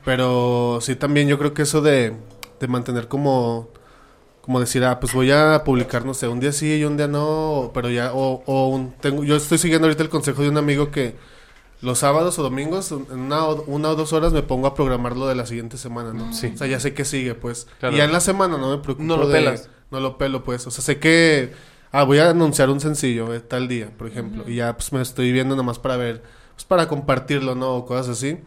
Pero 0.05 0.79
sí 0.81 0.95
también 0.95 1.27
yo 1.27 1.39
creo 1.39 1.53
que 1.53 1.63
eso 1.63 1.81
de, 1.81 2.13
de 2.59 2.67
mantener 2.67 3.07
como, 3.07 3.69
como 4.41 4.59
decir, 4.59 4.83
ah, 4.85 4.99
pues 4.99 5.13
voy 5.13 5.31
a 5.31 5.63
publicar, 5.63 6.05
no 6.05 6.13
sé, 6.13 6.27
un 6.27 6.39
día 6.39 6.51
sí 6.51 6.75
y 6.75 6.83
un 6.85 6.97
día 6.97 7.07
no, 7.07 7.71
pero 7.73 7.89
ya, 7.89 8.13
o, 8.13 8.43
o 8.45 8.67
un- 8.69 8.93
tengo, 8.99 9.23
yo 9.23 9.35
estoy 9.37 9.57
siguiendo 9.57 9.87
ahorita 9.87 10.03
el 10.03 10.09
consejo 10.09 10.41
de 10.41 10.49
un 10.49 10.57
amigo 10.57 10.91
que 10.91 11.15
los 11.83 11.99
sábados 11.99 12.39
o 12.39 12.43
domingos, 12.43 12.91
en 12.91 13.19
una 13.19 13.45
o, 13.45 13.63
una 13.65 13.89
o 13.89 13.95
dos 13.95 14.13
horas 14.13 14.33
me 14.33 14.41
pongo 14.41 14.67
a 14.67 14.73
programar 14.73 15.15
lo 15.17 15.27
de 15.27 15.35
la 15.35 15.45
siguiente 15.45 15.77
semana, 15.77 16.13
¿no? 16.13 16.33
Sí. 16.33 16.51
O 16.53 16.57
sea, 16.57 16.65
ya 16.67 16.79
sé 16.79 16.93
que 16.93 17.05
sigue, 17.05 17.35
pues. 17.35 17.67
Claro. 17.79 17.93
Y 17.93 17.97
ya 17.99 18.05
en 18.05 18.11
la 18.13 18.19
semana 18.21 18.57
no 18.57 18.69
me 18.71 18.77
preocupo 18.81 19.03
No 19.05 19.17
lo 19.17 19.27
de- 19.27 19.33
pelas. 19.39 19.69
no 19.91 19.99
lo 19.99 20.17
pelo, 20.17 20.43
pues. 20.43 20.65
O 20.65 20.71
sea, 20.71 20.83
sé 20.83 20.97
que... 20.99 21.51
Ah, 21.91 22.03
voy 22.05 22.17
a 22.17 22.29
anunciar 22.31 22.69
un 22.71 22.79
sencillo 22.79 23.31
eh, 23.35 23.39
tal 23.39 23.67
día, 23.67 23.91
por 23.95 24.07
ejemplo. 24.07 24.45
Y 24.47 24.55
ya, 24.55 24.75
pues, 24.75 24.91
me 24.93 25.01
estoy 25.01 25.31
viendo 25.31 25.55
nomás 25.55 25.77
para 25.77 25.95
ver... 25.97 26.23
Pues, 26.55 26.65
para 26.65 26.87
compartirlo, 26.87 27.53
¿no? 27.53 27.71
O 27.75 27.85
cosas 27.85 28.09
así. 28.17 28.39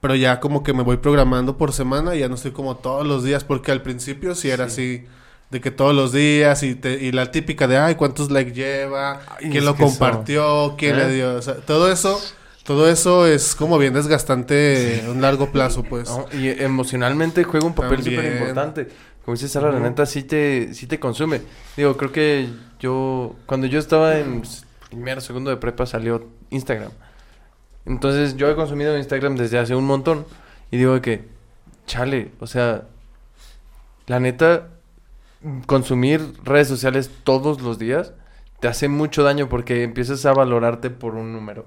Pero 0.00 0.14
ya 0.14 0.40
como 0.40 0.62
que 0.62 0.72
me 0.72 0.82
voy 0.82 0.96
programando 0.98 1.58
por 1.58 1.72
semana 1.72 2.14
y 2.14 2.20
ya 2.20 2.28
no 2.28 2.34
estoy 2.36 2.52
como 2.52 2.76
todos 2.76 3.06
los 3.06 3.24
días. 3.24 3.44
Porque 3.44 3.72
al 3.72 3.82
principio 3.82 4.34
sí 4.34 4.48
era 4.50 4.64
así... 4.66 5.04
De 5.50 5.60
que 5.60 5.70
todos 5.70 5.94
los 5.94 6.10
días 6.12 6.62
y, 6.62 6.74
te- 6.74 7.02
y 7.04 7.12
la 7.12 7.30
típica 7.30 7.66
de... 7.68 7.76
Ay, 7.76 7.96
¿cuántos 7.96 8.30
likes 8.30 8.52
lleva? 8.54 9.20
Ay, 9.38 9.50
¿Quién 9.50 9.64
lo 9.64 9.72
eso- 9.72 9.84
compartió? 9.84 10.74
¿Quién 10.78 10.94
¿Eh? 10.94 10.98
le 10.98 11.12
dio? 11.12 11.34
O 11.34 11.42
sea, 11.42 11.56
todo 11.56 11.92
eso... 11.92 12.18
Todo 12.64 12.88
eso 12.88 13.26
es 13.26 13.54
como 13.54 13.76
bien 13.78 13.92
desgastante 13.92 15.04
a 15.06 15.10
un 15.10 15.20
largo 15.20 15.52
plazo, 15.52 15.82
pues. 15.82 16.08
No, 16.08 16.26
y 16.32 16.48
emocionalmente 16.48 17.44
juega 17.44 17.66
un 17.66 17.74
papel 17.74 18.02
súper 18.02 18.32
importante. 18.32 18.88
Como 19.22 19.34
dice 19.36 19.48
Sara, 19.48 19.70
la 19.70 19.80
neta 19.80 20.06
sí 20.06 20.22
te, 20.22 20.72
sí 20.72 20.86
te 20.86 20.98
consume. 20.98 21.42
Digo, 21.76 21.96
creo 21.98 22.10
que 22.10 22.48
yo, 22.80 23.36
cuando 23.44 23.66
yo 23.66 23.78
estaba 23.78 24.18
en 24.18 24.42
primero, 24.88 25.20
segundo 25.20 25.50
de 25.50 25.58
prepa, 25.58 25.84
salió 25.84 26.26
Instagram. 26.50 26.90
Entonces 27.84 28.36
yo 28.36 28.50
he 28.50 28.54
consumido 28.54 28.96
Instagram 28.96 29.36
desde 29.36 29.58
hace 29.58 29.74
un 29.74 29.84
montón. 29.84 30.24
Y 30.70 30.78
digo 30.78 31.00
que, 31.02 31.24
chale, 31.86 32.32
o 32.40 32.46
sea, 32.46 32.84
la 34.06 34.20
neta, 34.20 34.68
consumir 35.66 36.32
redes 36.44 36.68
sociales 36.68 37.10
todos 37.24 37.60
los 37.60 37.78
días 37.78 38.12
te 38.64 38.68
hace 38.68 38.88
mucho 38.88 39.22
daño 39.22 39.46
porque 39.50 39.82
empiezas 39.82 40.24
a 40.24 40.32
valorarte 40.32 40.88
por 40.88 41.16
un 41.16 41.34
número. 41.34 41.66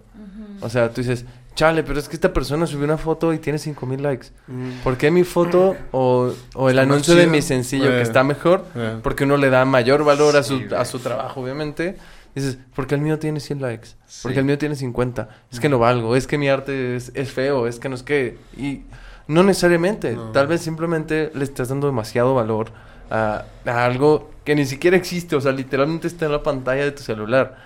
O 0.62 0.68
sea, 0.68 0.90
tú 0.90 1.02
dices, 1.02 1.26
chale, 1.54 1.84
pero 1.84 2.00
es 2.00 2.10
que 2.10 2.16
esta 2.16 2.34
persona 2.34 2.66
subió 2.66 2.86
una 2.86 2.98
foto 2.98 3.34
y 3.34 3.38
tiene 3.38 3.60
5000 3.60 4.02
likes. 4.02 4.30
Mm. 4.48 4.80
¿Por 4.84 4.98
qué 4.98 5.12
mi 5.12 5.24
foto 5.24 5.76
o, 5.92 6.34
o 6.56 6.70
el 6.72 6.80
anuncio 6.80 7.14
de 7.14 7.22
chido. 7.22 7.32
mi 7.32 7.44
sencillo 7.44 7.86
que 7.90 8.00
Eh. 8.00 8.02
está 8.02 8.24
mejor? 8.24 8.66
Eh. 8.74 8.98
Porque 9.04 9.26
uno 9.26 9.38
le 9.38 9.52
da 9.52 9.64
mayor 9.64 10.04
valor 10.04 10.38
a 10.38 10.42
su, 10.42 10.58
Sí, 10.58 10.66
a 10.76 10.86
su 10.86 10.98
trabajo, 10.98 11.40
obviamente. 11.42 11.98
Dices, 12.34 12.58
porque 12.74 12.96
el 12.96 13.02
mío 13.02 13.20
tiene 13.20 13.42
100 13.42 13.62
likes. 13.62 13.90
Sí. 14.08 14.22
Porque 14.24 14.40
el 14.40 14.46
mío 14.46 14.58
tiene 14.58 14.76
50. 14.76 15.30
Es 15.52 15.60
que 15.60 15.70
no 15.70 15.78
valgo. 15.78 16.16
Es 16.16 16.26
que 16.26 16.40
mi 16.40 16.50
arte 16.50 16.96
es, 16.96 17.12
es 17.14 17.32
feo. 17.32 17.68
Es 17.68 17.78
que 17.78 17.90
no 17.90 17.94
es 17.96 18.02
que... 18.02 18.40
Y 18.58 18.86
no 19.28 19.44
necesariamente. 19.44 20.14
No. 20.14 20.32
Tal 20.32 20.48
vez 20.48 20.62
simplemente 20.62 21.30
le 21.36 21.44
estás 21.44 21.70
dando 21.70 21.86
demasiado 21.86 22.34
valor 22.34 22.72
a, 23.10 23.46
a 23.66 23.86
algo 23.86 24.32
que 24.44 24.56
ni 24.56 24.66
siquiera 24.66 24.98
existe. 24.98 25.36
O 25.36 25.42
sea, 25.42 25.52
literalmente 25.52 26.08
está 26.08 26.26
en 26.26 26.32
la 26.32 26.44
pantalla 26.44 26.84
de 26.84 26.92
tu 26.92 27.04
celular. 27.04 27.58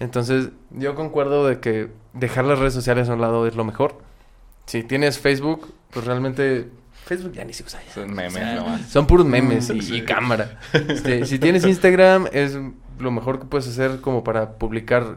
Entonces, 0.00 0.50
yo 0.70 0.94
concuerdo 0.94 1.46
de 1.46 1.60
que 1.60 1.90
dejar 2.12 2.44
las 2.44 2.58
redes 2.58 2.74
sociales 2.74 3.08
a 3.08 3.14
un 3.14 3.20
lado 3.20 3.46
es 3.46 3.56
lo 3.56 3.64
mejor. 3.64 3.98
Si 4.66 4.82
tienes 4.82 5.18
Facebook, 5.18 5.72
pues 5.90 6.04
realmente 6.04 6.68
Facebook 7.04 7.32
ya 7.32 7.44
ni 7.44 7.52
se 7.52 7.62
usa 7.62 7.80
ya. 7.86 7.92
Son 7.94 8.12
memes 8.12 8.56
nomás. 8.56 8.82
Son 8.90 9.06
puros 9.06 9.24
memes 9.26 9.70
y, 9.70 9.80
Sí. 9.80 9.96
y 9.96 10.02
cámara. 10.02 10.58
Este, 10.72 11.24
si 11.24 11.38
tienes 11.38 11.64
Instagram, 11.64 12.26
es 12.32 12.58
lo 12.98 13.10
mejor 13.10 13.38
que 13.38 13.46
puedes 13.46 13.68
hacer 13.68 14.00
como 14.00 14.24
para 14.24 14.52
publicar 14.58 15.16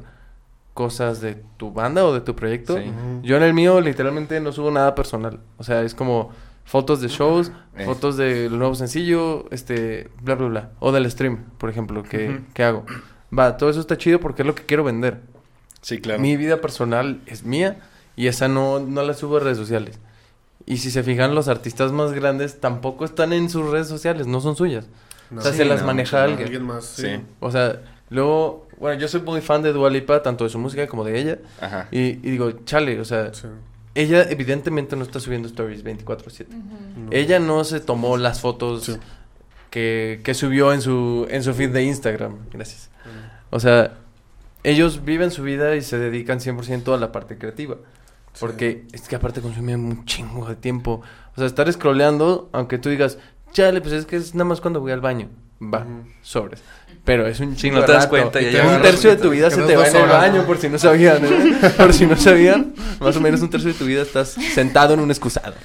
cosas 0.74 1.20
de 1.20 1.44
tu 1.58 1.72
banda 1.74 2.06
o 2.06 2.14
de 2.14 2.22
tu 2.22 2.36
proyecto. 2.36 2.78
Sí. 2.78 2.92
Yo 3.24 3.36
en 3.38 3.44
el 3.44 3.54
mío 3.54 3.82
literalmente 3.82 4.40
no 4.40 4.52
subo 4.52 4.72
nada 4.72 4.96
personal. 4.96 5.40
O 5.58 5.64
sea, 5.64 5.82
es 5.82 5.94
como 5.94 6.30
fotos 6.70 7.02
de 7.02 7.08
shows, 7.08 7.52
Eh. 7.76 7.86
fotos 7.86 8.16
del 8.16 8.56
nuevo 8.60 8.76
sencillo, 8.76 9.46
este, 9.50 10.08
bla, 10.22 10.36
bla, 10.36 10.48
bla. 10.48 10.70
O 10.80 10.92
del 10.92 11.10
stream, 11.10 11.46
por 11.58 11.70
ejemplo, 11.72 12.04
que, 12.04 12.42
que 12.54 12.64
hago. 12.64 12.86
Va, 13.38 13.58
todo 13.58 13.72
eso 13.72 13.80
está 13.80 13.98
chido 13.98 14.20
porque 14.20 14.44
es 14.44 14.46
lo 14.46 14.54
que 14.54 14.64
quiero 14.66 14.84
vender. 14.84 15.22
Sí, 15.82 16.00
claro. 16.00 16.20
Mi 16.22 16.38
vida 16.38 16.62
personal 16.62 17.22
es 17.26 17.44
mía 17.44 17.80
y 18.16 18.28
esa 18.28 18.48
no, 18.48 18.80
no 18.80 19.02
la 19.02 19.14
subo 19.16 19.38
a 19.38 19.40
redes 19.40 19.58
sociales. 19.58 19.98
Y 20.68 20.78
si 20.78 20.92
se 20.92 21.02
fijan, 21.02 21.34
los 21.34 21.48
artistas 21.48 21.92
más 21.92 22.12
grandes 22.12 22.60
tampoco 22.60 23.04
están 23.06 23.34
en 23.34 23.50
sus 23.50 23.68
redes 23.72 23.88
sociales, 23.88 24.28
no 24.28 24.40
son 24.40 24.56
suyas. 24.56 24.86
No. 25.32 25.40
o 25.40 25.44
sea, 25.44 25.52
Sí, 25.54 25.58
se 25.58 25.66
las 25.66 25.82
no, 25.82 25.88
maneja 25.88 26.18
no, 26.18 26.24
alguien. 26.26 26.44
Alguien 26.44 26.64
más, 26.64 26.86
sí. 26.86 27.02
Sí. 27.04 27.22
O 27.40 27.50
sea, 27.50 27.82
luego, 28.10 28.68
bueno, 28.78 29.00
yo 29.02 29.08
soy 29.08 29.22
muy 29.22 29.42
fan 29.42 29.64
de 29.64 29.74
Dua 29.74 29.90
Lipa, 29.90 30.22
tanto 30.22 30.44
de 30.44 30.50
su 30.52 30.60
música 30.60 30.86
como 30.88 31.04
de 31.04 31.20
ella. 31.20 31.40
Ajá. 31.62 31.88
Y, 31.92 32.00
y 32.00 32.16
digo, 32.32 32.52
chale, 32.66 33.00
o 33.00 33.06
sea, 33.06 33.34
Sí. 33.34 33.48
Ella 33.96 34.24
evidentemente 34.30 34.96
no 34.96 35.04
está 35.04 35.20
subiendo 35.20 35.48
stories 35.48 35.84
24/7. 35.84 36.48
No. 36.50 37.10
Ella 37.12 37.40
no 37.40 37.64
se 37.64 37.80
tomó 37.80 38.18
las 38.18 38.40
fotos 38.42 38.84
Sí. 38.86 38.98
que, 39.70 40.22
que 40.24 40.34
subió 40.34 40.74
en 40.74 40.82
su, 40.82 41.28
en 41.30 41.44
su 41.44 41.54
feed 41.54 41.72
de 41.72 41.84
Instagram. 41.84 42.38
Gracias. 42.52 42.90
O 43.50 43.60
sea, 43.60 43.98
ellos 44.64 45.04
viven 45.06 45.32
su 45.32 45.42
vida 45.44 45.76
y 45.76 45.82
se 45.82 45.98
dedican 45.98 46.40
100% 46.40 46.94
a 46.94 46.98
la 46.98 47.12
parte 47.12 47.38
creativa. 47.38 47.78
Porque 48.40 48.86
es 48.94 49.08
que 49.08 49.16
aparte 49.16 49.42
consumen 49.42 49.80
un 49.84 50.06
chingo 50.06 50.48
de 50.48 50.56
tiempo. 50.56 51.02
O 51.36 51.36
sea, 51.38 51.46
estar 51.48 51.72
scrolleando, 51.72 52.50
aunque 52.52 52.78
tú 52.78 52.90
digas, 52.90 53.18
chale, 53.52 53.82
pues 53.82 53.94
es 53.94 54.06
que 54.06 54.16
es 54.18 54.36
nada 54.36 54.46
más 54.46 54.62
cuando 54.62 54.80
voy 54.82 54.92
al 54.92 55.02
baño. 55.02 55.30
Va, 55.62 55.80
Ujú. 55.80 56.04
sobres. 56.22 56.62
Pero 57.06 57.26
es 57.28 57.40
un 57.40 57.56
chingo 57.56 57.76
no 57.76 57.82
de 57.82 57.88
te 57.88 57.94
das 57.94 58.04
rato. 58.04 58.10
cuenta, 58.12 58.40
ya 58.42 58.66
un 58.68 58.82
tercio 58.82 59.10
de 59.10 59.16
tu 59.18 59.30
vida 59.32 59.50
que 59.50 59.56
se 59.56 59.62
no 59.62 59.68
te 59.68 59.74
es 59.74 59.80
va 59.80 59.88
en 59.88 59.96
el 59.96 60.08
baño, 60.10 60.36
¿no? 60.42 60.46
por 60.46 60.58
si 60.58 60.70
no 60.70 60.78
sabían. 60.78 61.26
¿eh? 61.26 61.72
por 61.78 61.94
si 61.94 62.06
no 62.06 62.16
sabían, 62.16 62.74
más 63.00 63.16
o 63.16 63.22
menos 63.22 63.42
un 63.42 63.50
tercio 63.50 63.72
de 63.74 63.78
tu 63.78 63.86
vida 63.86 64.02
estás 64.04 64.30
sentado 64.54 64.94
en 64.94 65.00
un 65.00 65.10
excusado. 65.10 65.56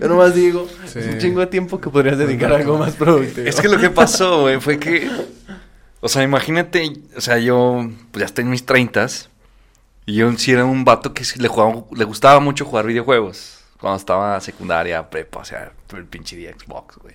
Yo 0.00 0.08
nomás 0.08 0.34
digo, 0.34 0.66
Sí. 0.86 0.98
es 0.98 1.06
un 1.06 1.18
chingo 1.18 1.40
de 1.40 1.46
tiempo 1.46 1.80
que 1.80 1.88
podrías 1.90 2.18
dedicar 2.18 2.52
a 2.52 2.56
algo 2.56 2.78
más 2.78 2.94
productivo. 2.94 3.46
Es 3.46 3.60
que 3.60 3.68
lo 3.68 3.78
que 3.78 3.90
pasó, 3.90 4.42
güey, 4.42 4.60
fue 4.60 4.78
que. 4.78 5.08
O 6.00 6.08
sea, 6.08 6.22
imagínate, 6.22 6.90
o 7.16 7.20
sea, 7.20 7.38
yo 7.38 7.88
pues 8.10 8.20
ya 8.20 8.26
estoy 8.26 8.42
en 8.44 8.50
mis 8.50 8.64
treintas. 8.66 9.28
Y 10.06 10.14
yo 10.14 10.32
sí 10.36 10.50
era 10.52 10.64
un 10.64 10.84
vato 10.84 11.12
que 11.14 11.22
le, 11.36 11.46
jugaba, 11.48 11.84
le 11.94 12.04
gustaba 12.04 12.40
mucho 12.40 12.64
jugar 12.64 12.86
videojuegos. 12.86 13.58
Cuando 13.78 13.98
estaba 13.98 14.40
secundaria, 14.40 15.08
prepa, 15.08 15.40
o 15.40 15.44
sea, 15.44 15.72
el 15.94 16.04
pinche 16.06 16.36
día 16.36 16.52
Xbox, 16.58 16.96
güey. 16.96 17.14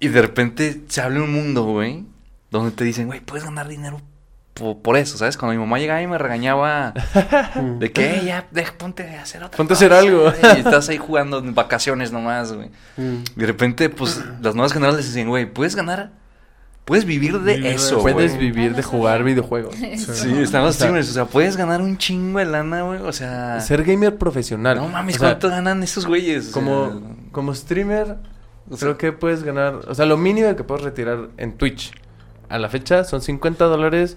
Y 0.00 0.08
de 0.08 0.22
repente 0.22 0.82
se 0.88 1.00
abre 1.00 1.20
un 1.20 1.32
mundo, 1.32 1.64
güey, 1.64 2.04
donde 2.50 2.70
te 2.70 2.84
dicen, 2.84 3.06
güey, 3.06 3.20
puedes 3.20 3.44
ganar 3.44 3.66
dinero 3.68 4.00
po- 4.54 4.82
por, 4.82 4.96
eso, 4.96 5.16
¿sabes? 5.18 5.36
Cuando 5.36 5.54
mi 5.54 5.58
mamá 5.60 5.78
llegaba 5.78 6.02
y 6.02 6.06
me 6.06 6.18
regañaba 6.18 6.92
de 7.78 7.92
que, 7.92 8.16
"Eh, 8.18 8.22
ya, 8.26 8.46
deja, 8.50 8.74
ponte 8.76 9.02
a 9.16 9.22
hacer 9.22 9.42
otra 9.42 9.56
Ponte 9.56 9.72
a 9.72 9.76
hacer 9.76 9.92
algo". 9.92 10.22
güey, 10.24 10.34
Y 10.56 10.58
estás 10.58 10.88
ahí 10.90 10.98
jugando 10.98 11.38
en 11.38 11.54
vacaciones 11.54 12.12
nomás, 12.12 12.52
güey. 12.52 12.70
Mm. 12.96 13.24
De 13.36 13.46
repente, 13.46 13.88
pues, 13.90 14.22
las 14.42 14.54
nuevas 14.54 14.72
generaciones 14.72 15.06
dicen, 15.06 15.28
güey, 15.28 15.46
puedes 15.52 15.74
ganar, 15.76 16.12
puedes 16.84 17.04
vivir 17.06 17.40
de 17.40 17.54
Vivir 17.56 17.72
eso, 17.72 17.86
eso, 17.96 18.02
Puedes 18.02 18.34
güey. 18.36 18.50
vivir 18.50 18.76
de 18.76 18.82
jugar 18.82 19.24
videojuegos. 19.24 19.74
Sí, 19.76 20.32
están 20.40 20.62
los 20.62 20.76
streamers, 20.76 21.08
o 21.10 21.12
sea, 21.14 21.24
puedes 21.24 21.56
ganar 21.56 21.80
un 21.82 21.96
chingo 21.98 22.38
de 22.38 22.44
lana, 22.44 22.82
güey, 22.82 23.00
o 23.00 23.12
sea... 23.12 23.60
Ser 23.60 23.82
gamer 23.82 24.16
profesional. 24.16 24.76
No 24.76 24.88
mames, 24.88 25.16
O 25.16 25.18
sea, 25.18 25.28
¿cuánto 25.30 25.48
ganan 25.48 25.82
esos 25.82 26.06
güeyes? 26.06 26.50
O 26.50 26.52
como, 26.52 26.86
sea, 26.90 27.00
como 27.32 27.54
streamer, 27.54 28.18
o 28.70 28.76
sea, 28.76 28.88
creo 28.88 28.98
que 28.98 29.12
puedes 29.12 29.42
ganar. 29.42 29.80
O 29.88 29.94
sea, 29.94 30.06
lo 30.06 30.16
mínimo 30.16 30.54
que 30.56 30.64
puedes 30.64 30.84
retirar 30.84 31.28
en 31.36 31.56
Twitch 31.56 31.92
a 32.48 32.58
la 32.58 32.68
fecha 32.68 33.04
son 33.04 33.20
50 33.20 33.64
dólares 33.66 34.16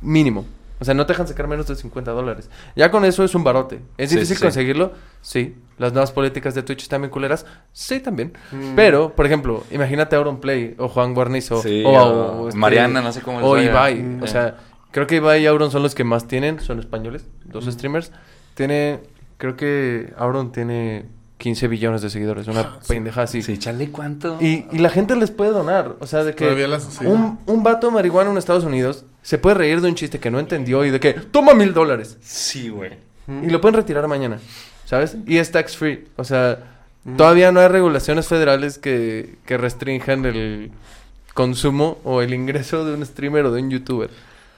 mínimo. 0.00 0.46
O 0.78 0.84
sea, 0.84 0.94
no 0.94 1.04
te 1.04 1.12
dejan 1.12 1.28
sacar 1.28 1.46
menos 1.46 1.66
de 1.66 1.76
50 1.76 2.10
dólares. 2.12 2.48
Ya 2.74 2.90
con 2.90 3.04
eso 3.04 3.22
es 3.22 3.34
un 3.34 3.44
barote. 3.44 3.82
¿Es 3.98 4.08
Sí, 4.08 4.16
difícil 4.16 4.36
sí. 4.38 4.42
conseguirlo? 4.42 4.92
Sí. 5.20 5.56
¿Las 5.76 5.92
nuevas 5.92 6.10
políticas 6.10 6.54
de 6.54 6.62
Twitch 6.62 6.82
están 6.84 7.02
bien 7.02 7.10
culeras? 7.10 7.44
Sí, 7.72 8.00
también. 8.00 8.32
Mm. 8.50 8.74
Pero, 8.76 9.14
por 9.14 9.26
ejemplo, 9.26 9.62
imagínate 9.70 10.16
a 10.16 10.20
Auronplay 10.20 10.74
o 10.78 10.88
Juan 10.88 11.12
Guarnizo 11.12 11.60
Sí, 11.60 11.82
o, 11.84 11.90
o 11.90 12.48
este, 12.48 12.58
Mariana, 12.58 13.02
no 13.02 13.12
sé 13.12 13.20
cómo 13.20 13.40
O. 13.40 13.58
Ibai. 13.58 13.96
Mm. 14.02 14.22
O 14.22 14.26
sea, 14.26 14.56
creo 14.90 15.06
que 15.06 15.16
Ibai 15.16 15.42
y 15.42 15.46
Auron 15.46 15.70
son 15.70 15.82
los 15.82 15.94
que 15.94 16.02
más 16.04 16.26
tienen. 16.26 16.60
Son 16.60 16.78
españoles, 16.78 17.26
dos 17.44 17.66
Mm. 17.66 17.72
streamers. 17.72 18.10
Tiene, 18.54 19.00
creo 19.36 19.56
que 19.56 20.14
Auron 20.16 20.50
tiene 20.50 21.04
15 21.40 21.66
billones 21.66 22.02
de 22.02 22.10
seguidores. 22.10 22.46
Una 22.46 22.60
Ah, 22.60 22.78
sí. 22.82 22.88
pendeja 22.94 23.22
así. 23.22 23.42
Sí, 23.42 23.58
chale, 23.58 23.90
¿cuánto? 23.90 24.36
Y, 24.40 24.66
y 24.70 24.78
la 24.78 24.90
gente 24.90 25.16
les 25.16 25.32
puede 25.32 25.50
donar. 25.50 25.96
O 25.98 26.06
sea, 26.06 26.22
de 26.22 26.34
que 26.36 26.44
Todavía 26.44 26.68
las- 26.68 26.84
sí. 26.84 27.04
un, 27.06 27.40
un 27.46 27.62
vato 27.64 27.90
marihuano 27.90 28.30
en 28.30 28.36
Estados 28.38 28.62
Unidos 28.64 29.04
se 29.22 29.38
puede 29.38 29.54
reír 29.56 29.80
de 29.80 29.88
un 29.88 29.94
chiste 29.96 30.20
que 30.20 30.30
no 30.30 30.38
entendió 30.38 30.84
y 30.84 30.90
de 30.90 31.00
que 31.00 31.14
toma 31.14 31.54
mil 31.54 31.72
dólares. 31.74 32.16
Sí, 32.22 32.68
güey. 32.68 32.92
Y 33.26 33.50
lo 33.50 33.60
pueden 33.60 33.74
retirar 33.76 34.06
mañana. 34.06 34.38
¿Sabes? 34.84 35.16
Y 35.26 35.38
es 35.38 35.50
tax 35.50 35.76
free. 35.76 36.04
O 36.16 36.24
sea, 36.24 36.76
Mm. 37.04 37.16
todavía 37.16 37.50
no 37.52 37.60
hay 37.60 37.68
regulaciones 37.68 38.26
federales 38.28 38.78
que, 38.78 39.36
que 39.46 39.56
restrinjan 39.56 40.26
el 40.26 40.70
consumo 41.32 41.98
o 42.04 42.20
el 42.22 42.34
ingreso 42.34 42.84
de 42.84 42.92
un 42.94 43.04
streamer 43.06 43.46
o 43.46 43.52
de 43.52 43.62
un 43.62 43.70
youtuber. 43.70 44.10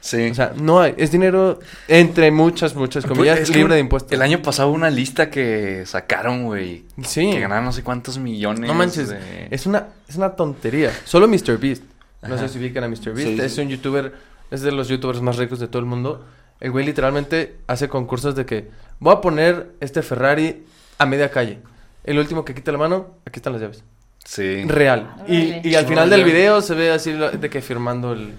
Sí. 0.05 0.31
O 0.31 0.35
sea, 0.35 0.53
no 0.57 0.81
hay. 0.81 0.95
Es 0.99 1.11
dinero 1.13 1.61
entre 1.87 2.31
muchas, 2.33 2.75
muchas 2.75 3.07
comillas, 3.07 3.37
Pues, 3.37 3.49
es 3.49 3.53
que 3.53 3.59
libre 3.59 3.75
de 3.77 3.81
impuestos. 3.81 4.11
El 4.13 4.21
año 4.21 4.43
pasado 4.43 4.69
hubo 4.69 4.75
una 4.75 4.91
lista 4.91 5.31
que 5.31 5.85
sacaron, 5.87 6.45
güey. 6.45 6.85
Sí. 7.05 7.31
Que 7.31 7.39
ganaron 7.41 7.65
no 7.65 7.73
sé 7.73 7.83
cuántos 7.85 8.19
millones. 8.19 8.69
No 8.69 8.75
manches, 8.75 9.09
de- 9.11 9.47
es 9.51 9.65
una, 9.65 9.87
es 10.09 10.17
una 10.17 10.31
tontería. 10.37 10.91
Solo 11.05 11.29
MrBeast. 11.29 11.85
No 12.23 12.35
Ajá. 12.35 12.47
sé 12.47 12.53
si 12.55 12.59
ubican 12.59 12.83
a 12.85 12.89
MrBeast. 12.89 13.17
Sí, 13.17 13.41
es 13.41 13.55
sí. 13.55 13.61
un 13.61 13.69
youtuber, 13.69 14.13
es 14.51 14.61
de 14.63 14.73
los 14.73 14.89
youtubers 14.89 15.21
más 15.23 15.37
ricos 15.37 15.61
de 15.61 15.69
todo 15.69 15.79
el 15.81 15.87
mundo. 15.87 16.27
El 16.61 16.73
güey 16.73 16.85
literalmente 16.85 17.57
hace 17.69 17.89
concursos 17.89 18.35
de 18.35 18.45
que 18.45 18.71
voy 18.99 19.15
a 19.15 19.21
poner 19.21 19.71
este 19.81 20.03
Ferrari 20.03 20.65
a 20.99 21.07
media 21.07 21.31
calle. 21.31 21.59
El 22.05 22.19
último 22.19 22.45
que 22.45 22.55
quita 22.55 22.73
la 22.73 22.79
mano, 22.79 23.15
aquí 23.25 23.39
están 23.39 23.53
las 23.53 23.63
llaves. 23.63 23.85
Sí. 24.25 24.65
Real. 24.67 25.15
Y, 25.29 25.69
y 25.69 25.75
al 25.77 25.87
final 25.87 26.11
del 26.11 26.25
video 26.25 26.61
se 26.61 26.75
ve 26.75 26.91
así 26.91 27.13
de 27.13 27.51
que 27.51 27.61
firmando 27.63 28.13
el, 28.13 28.33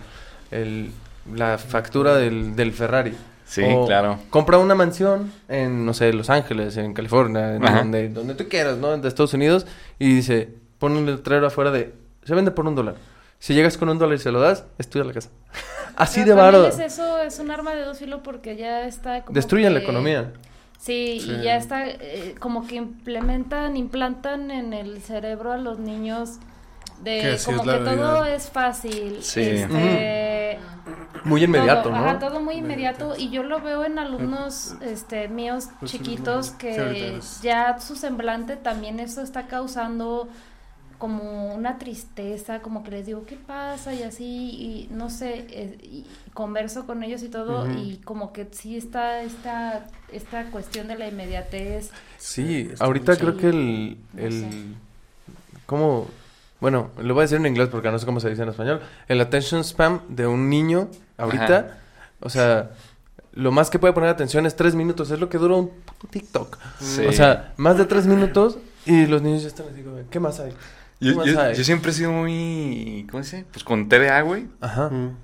el- 0.51 0.91
la 1.31 1.57
factura 1.57 2.15
del, 2.15 2.55
del 2.55 2.71
Ferrari. 2.73 3.13
Sí, 3.45 3.61
O 3.67 3.85
claro. 3.85 4.19
Compra 4.29 4.57
una 4.57 4.73
mansión 4.73 5.31
en, 5.47 5.85
no 5.85 5.93
sé, 5.93 6.11
Los 6.13 6.29
Ángeles, 6.29 6.75
en 6.77 6.93
California, 6.93 7.55
en 7.55 7.61
donde, 7.61 8.09
donde 8.09 8.35
tú 8.35 8.47
quieras, 8.49 8.77
¿no? 8.77 8.97
De 8.97 9.07
Estados 9.07 9.33
Unidos. 9.33 9.67
Y 9.99 10.15
dice, 10.15 10.49
pone 10.79 10.97
un 10.97 11.05
letrero 11.05 11.45
afuera 11.45 11.69
de, 11.71 11.93
se 12.23 12.33
vende 12.33 12.51
por 12.51 12.65
un 12.67 12.73
dólar. 12.75 12.95
Si 13.39 13.53
llegas 13.53 13.77
con 13.77 13.89
un 13.89 13.99
dólar 13.99 14.15
y 14.15 14.19
se 14.19 14.31
lo 14.31 14.39
das, 14.39 14.65
es 14.77 14.89
tuya 14.89 15.03
la 15.05 15.13
casa. 15.13 15.29
Así 15.95 16.21
Pero 16.21 16.35
de 16.35 16.41
varo. 16.41 16.67
es 16.67 16.79
eso, 16.79 17.19
es 17.21 17.37
un 17.39 17.51
arma 17.51 17.75
de 17.75 17.83
dos 17.83 17.99
filos 17.99 18.21
porque 18.23 18.55
ya 18.55 18.87
está 18.87 19.23
como 19.23 19.35
Destruyen 19.35 19.73
la 19.73 19.81
economía. 19.81 20.31
Sí, 20.79 21.19
Sí. 21.21 21.31
y 21.31 21.43
ya 21.43 21.55
está 21.57 21.87
eh, 21.87 22.35
como 22.39 22.65
que 22.67 22.75
implementan, 22.75 23.77
implantan 23.77 24.49
en 24.51 24.73
el 24.73 25.01
cerebro 25.01 25.51
a 25.51 25.57
los 25.57 25.77
niños 25.79 26.39
de 27.03 27.37
como 27.45 27.61
es 27.61 27.65
la 27.65 27.77
que 27.79 27.83
todo 27.83 28.25
es 28.25 28.49
fácil. 28.49 29.17
Sí. 29.21 29.41
este, 29.41 30.59
Muy 31.23 31.43
inmediato, 31.43 31.83
todo, 31.89 31.91
¿no? 31.93 32.05
Ajá, 32.05 32.19
todo 32.19 32.39
muy 32.39 32.55
inmediato 32.55 33.15
y 33.17 33.29
yo 33.29 33.43
lo 33.43 33.61
veo 33.61 33.85
en 33.85 33.99
alumnos 33.99 34.75
este 34.81 35.27
míos 35.27 35.69
Pues 35.79 35.91
chiquitos 35.91 36.51
que 36.51 37.19
ya 37.41 37.79
su 37.79 37.95
semblante 37.95 38.55
también 38.55 38.99
eso 38.99 39.21
está 39.21 39.47
causando 39.47 40.27
como 40.97 41.53
una 41.53 41.79
tristeza, 41.79 42.61
como 42.61 42.81
que 42.81 42.91
les 42.91 43.05
digo, 43.05 43.25
¿qué 43.25 43.35
pasa? 43.35 43.93
Y 43.93 44.03
así, 44.03 44.25
y 44.25 44.87
no 44.89 45.09
sé, 45.09 45.47
eh, 45.49 45.77
y 45.81 46.05
converso 46.33 46.85
con 46.85 47.03
ellos 47.03 47.23
y 47.23 47.27
todo, 47.29 47.69
y 47.69 47.97
como 48.05 48.31
que 48.31 48.47
sí 48.51 48.77
está 48.77 49.21
esta, 49.21 49.85
esta 50.13 50.45
cuestión 50.49 50.87
de 50.87 50.97
la 50.97 51.07
inmediatez. 51.09 51.91
Sí, 52.17 52.71
ahorita 52.79 53.17
creo 53.17 53.35
que 53.35 53.49
el, 53.49 53.97
No 54.13 54.21
el 54.21 54.31
sé. 54.31 54.49
¿cómo? 55.65 56.07
Bueno, 56.63 56.91
lo 56.97 57.13
voy 57.13 57.23
a 57.23 57.23
decir 57.23 57.35
en 57.39 57.45
inglés 57.45 57.67
porque 57.69 57.91
no 57.91 57.99
sé 57.99 58.05
cómo 58.05 58.21
se 58.21 58.29
dice 58.29 58.41
en 58.43 58.47
español. 58.47 58.79
El 59.09 59.19
attention 59.19 59.65
spam 59.65 59.99
de 60.07 60.27
un 60.27 60.49
niño 60.49 60.87
ahorita, 61.17 61.57
Ajá. 61.57 61.67
o 62.21 62.29
sea, 62.29 62.71
lo 63.33 63.51
más 63.51 63.69
que 63.69 63.79
puede 63.79 63.91
poner 63.91 64.09
atención 64.09 64.45
es 64.45 64.55
tres 64.55 64.73
minutos, 64.73 65.11
es 65.11 65.19
lo 65.19 65.27
que 65.27 65.37
dura 65.37 65.55
un 65.55 65.67
puto 65.67 66.07
TikTok. 66.09 66.57
Sí. 66.79 67.05
O 67.05 67.11
sea, 67.11 67.51
más 67.57 67.77
de 67.77 67.83
tres 67.83 68.07
minutos 68.07 68.59
y 68.85 69.07
los 69.07 69.21
niños 69.21 69.41
ya 69.41 69.49
están 69.49 69.65
así, 69.73 69.81
como, 69.81 69.97
¿qué 70.09 70.19
más 70.21 70.39
hay? 70.39 70.51
¿Qué 71.01 71.07
Yo, 71.09 71.15
más 71.17 71.25
yo- 71.25 71.41
hay? 71.41 71.53
yo 71.53 71.63
siempre 71.65 71.91
he 71.91 71.93
sido 71.93 72.13
muy. 72.13 73.05
¿Cómo 73.11 73.21
se 73.25 73.35
dice? 73.37 73.49
Pues 73.51 73.65
con 73.65 73.89
TDA, 73.89 74.21
güey. 74.21 74.47
Ajá. 74.61 74.87
Mm. 74.89 75.17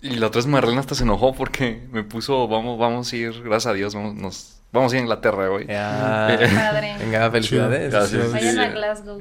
Y 0.00 0.16
la 0.16 0.28
otra 0.28 0.38
vez 0.38 0.46
Marlene 0.46 0.80
hasta 0.80 0.94
se 0.94 1.02
enojó 1.02 1.34
porque 1.34 1.86
me 1.92 2.04
puso, 2.04 2.48
vamos, 2.48 2.78
vamos 2.78 3.12
a 3.12 3.16
ir, 3.16 3.42
gracias 3.42 3.66
a 3.66 3.74
Dios, 3.74 3.94
vamos, 3.94 4.14
nos, 4.14 4.60
vamos 4.72 4.92
a 4.92 4.96
ir 4.96 5.00
a 5.00 5.02
Inglaterra, 5.02 5.48
güey. 5.48 5.66
Ya. 5.66 6.38
Padre. 6.54 6.96
Venga, 7.00 7.30
felicidades. 7.30 7.92
Gracias. 7.92 8.32
Vayan 8.32 8.58
a. 8.60 8.68
Glasgow. 8.68 9.20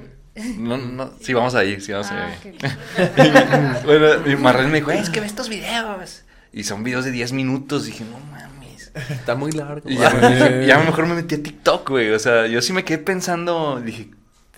No, 0.57 0.77
no, 0.77 1.11
sí, 1.21 1.33
vamos 1.33 1.55
a 1.55 1.63
ir, 1.63 1.81
sí, 1.81 1.91
vamos 1.91 2.07
Ah, 2.11 2.27
a 2.27 2.47
ir. 2.47 2.55
ok. 2.55 3.83
bueno, 3.85 4.27
y 4.31 4.35
Marlene 4.35 4.69
me 4.69 4.77
dijo, 4.79 4.91
es 4.91 5.09
que 5.09 5.19
ve 5.21 5.25
estos 5.27 5.49
videos. 5.49 6.23
Y 6.51 6.63
son 6.63 6.83
videos 6.83 7.05
de 7.05 7.11
10 7.11 7.33
minutos. 7.33 7.85
dije, 7.85 8.03
no 8.05 8.17
mames. 8.31 8.91
Está 9.09 9.35
muy 9.35 9.51
largo. 9.51 9.89
Y 9.89 9.97
ya, 9.97 10.09
dije, 10.09 10.65
ya 10.67 10.79
mejor 10.79 11.05
me 11.07 11.15
metí 11.15 11.35
a 11.35 11.43
TikTok, 11.43 11.89
güey. 11.89 12.11
O 12.11 12.19
sea, 12.19 12.47
yo 12.47 12.61
sí 12.61 12.71
me 12.73 12.83
quedé 12.85 12.97
pensando, 12.99 13.81
dije, 13.81 14.09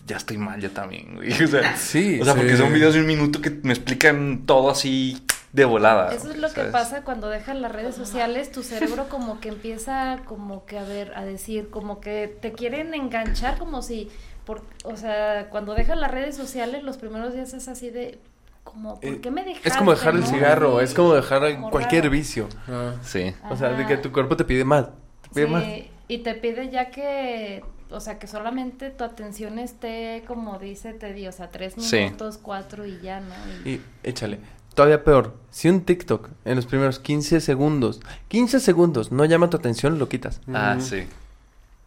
ya 0.06 0.18
estoy 0.18 0.38
mal 0.38 0.62
yo 0.62 0.72
también, 0.72 1.16
güey. 1.16 1.32
O 1.44 1.48
sea, 1.48 1.76
Sí, 1.76 2.20
o 2.22 2.26
sea 2.26 2.36
porque 2.36 2.56
son 2.56 2.72
videos 2.74 2.94
de 2.94 3.02
un 3.02 3.08
minuto 3.08 3.42
que 3.42 3.50
me 3.64 3.74
explican 3.74 4.44
todo 4.46 4.70
así 4.70 5.22
de 5.54 5.66
volada. 5.66 6.14
Eso 6.14 6.30
es 6.32 6.38
lo 6.38 6.52
que 6.54 6.64
pasa 6.66 7.02
cuando 7.02 7.30
dejas 7.30 7.56
las 7.58 7.72
redes 7.72 7.96
sociales, 7.96 8.52
tu 8.52 8.62
cerebro 8.64 9.10
como 9.10 9.40
que 9.40 9.50
empieza 9.50 10.20
como 10.26 10.66
que 10.66 10.78
a 10.78 10.84
ver, 10.84 11.14
a 11.16 11.26
decir, 11.26 11.70
como 11.72 12.00
que 12.00 12.38
te 12.42 12.52
quieren 12.52 12.94
enganchar 12.94 13.58
como 13.58 13.82
si, 13.82 14.10
por, 14.48 14.64
o 14.84 14.98
sea, 14.98 15.50
cuando 15.52 15.76
dejas 15.76 16.00
las 16.00 16.10
redes 16.10 16.36
sociales 16.36 16.82
los 16.82 16.98
primeros 16.98 17.34
días 17.36 17.54
es 17.54 17.68
así 17.68 17.92
de, 17.92 18.18
como, 18.64 19.00
¿por 19.00 19.10
Eh, 19.10 19.20
qué 19.22 19.30
me 19.30 19.44
dejaste? 19.44 19.70
Es 19.70 19.78
como 19.78 19.92
dejar 19.92 20.16
el 20.16 20.22
no? 20.22 20.26
cigarro, 20.28 20.82
es 20.82 20.94
como 20.96 21.14
dejar 21.14 21.54
Como 21.54 21.70
cualquier 21.70 22.04
raro. 22.06 22.12
vicio. 22.14 22.48
Ah. 22.68 22.94
Sí. 23.04 23.34
O 23.52 23.56
sea, 23.56 23.70
de 23.74 23.86
que 23.86 23.98
tu 23.98 24.12
cuerpo 24.12 24.36
te 24.36 24.44
pide 24.46 24.64
más. 24.64 24.88
Te 25.22 25.30
pide 25.36 25.46
Sí, 25.46 25.52
más. 25.52 25.64
y 26.08 26.18
te 26.20 26.34
pide 26.34 26.70
ya 26.72 26.90
que, 26.90 27.64
o 27.92 28.00
sea, 28.00 28.18
que 28.20 28.28
solamente 28.28 28.90
tu 28.90 29.04
atención 29.04 29.60
esté, 29.60 30.24
como 30.28 30.58
dice 30.60 30.94
Teddy, 30.94 31.28
o 31.28 31.32
sea, 31.32 31.50
tres 31.50 31.76
Sí. 31.78 31.98
minutos, 31.98 32.40
cuatro 32.42 32.86
y 32.86 33.00
ya, 33.02 33.20
¿no? 33.20 33.36
Y- 33.66 33.70
Y 33.76 33.82
échale. 34.04 34.40
Todavía 34.76 35.04
peor. 35.04 35.34
Si 35.50 35.70
un 35.70 35.82
TikTok 35.82 36.30
en 36.46 36.56
los 36.56 36.66
primeros 36.68 37.00
15 37.00 37.42
segundos, 37.42 38.00
15 38.28 38.60
segundos 38.60 39.12
no 39.12 39.26
llama 39.26 39.50
tu 39.50 39.58
atención, 39.58 39.98
lo 40.00 40.08
quitas. 40.08 40.40
Ah, 40.54 40.76
Mm. 40.78 40.82
sí. 40.82 41.08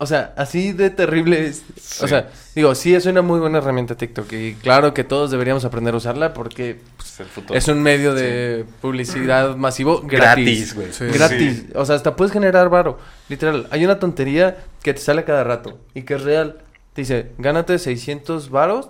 O 0.03 0.07
sea, 0.07 0.33
así 0.39 0.73
de 0.73 0.89
terrible 0.89 1.47
es. 1.47 1.63
Sí. 1.79 2.05
O 2.05 2.09
sea, 2.09 2.31
digo, 2.55 2.75
sí 2.75 2.95
es 2.95 3.05
una 3.05 3.21
muy 3.21 3.39
buena 3.39 3.59
herramienta 3.59 3.95
TikTok. 3.97 4.33
Y 4.33 4.55
claro 4.55 4.95
que 4.95 5.05
todos 5.05 5.31
deberíamos 5.31 5.67
aprender 5.67 5.93
a 5.93 5.99
usarla 5.99 6.33
porque 6.33 6.81
Pues 6.97 7.21
el 7.21 7.27
futuro. 7.27 7.59
es 7.59 7.69
un 7.69 7.83
medio 7.83 8.15
de 8.15 8.65
publicidad 8.81 9.57
masivo 9.57 10.01
gratis. 10.01 10.75
gratis, 10.75 10.75
güey. 10.75 10.93
Sí. 10.93 11.05
Gratis. 11.19 11.65
O 11.75 11.85
sea, 11.85 11.97
hasta 11.97 12.17
puedes 12.17 12.33
generar 12.33 12.71
varo. 12.71 12.99
Literal, 13.29 13.67
hay 13.71 13.85
una 13.85 13.99
tontería 13.99 14.57
que 14.83 14.95
te 14.95 15.01
sale 15.01 15.25
cada 15.25 15.45
rato 15.45 15.79
y 15.93 16.03
que 16.03 16.15
es 16.15 16.23
real. 16.23 16.63
Te 16.95 17.03
dice, 17.03 17.33
gánate 17.37 17.79
600 17.79 18.49
varos 18.49 18.89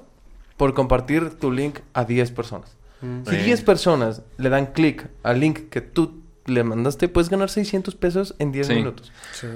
por 0.56 0.74
compartir 0.74 1.30
tu 1.40 1.50
link 1.50 1.80
a 1.92 2.04
10 2.04 2.30
personas. 2.30 2.76
Mm. 3.00 3.24
Si 3.28 3.36
Sí. 3.36 3.42
10 3.42 3.62
personas 3.62 4.22
le 4.38 4.48
dan 4.48 4.66
clic 4.66 5.08
al 5.24 5.40
link 5.40 5.70
que 5.70 5.80
tú 5.80 6.22
le 6.46 6.62
mandaste, 6.62 7.08
puedes 7.08 7.30
ganar 7.30 7.50
600 7.50 7.96
pesos 7.96 8.34
en 8.38 8.52
10 8.52 8.68
Sí. 8.68 8.74
minutos. 8.74 9.10
Sí. 9.32 9.48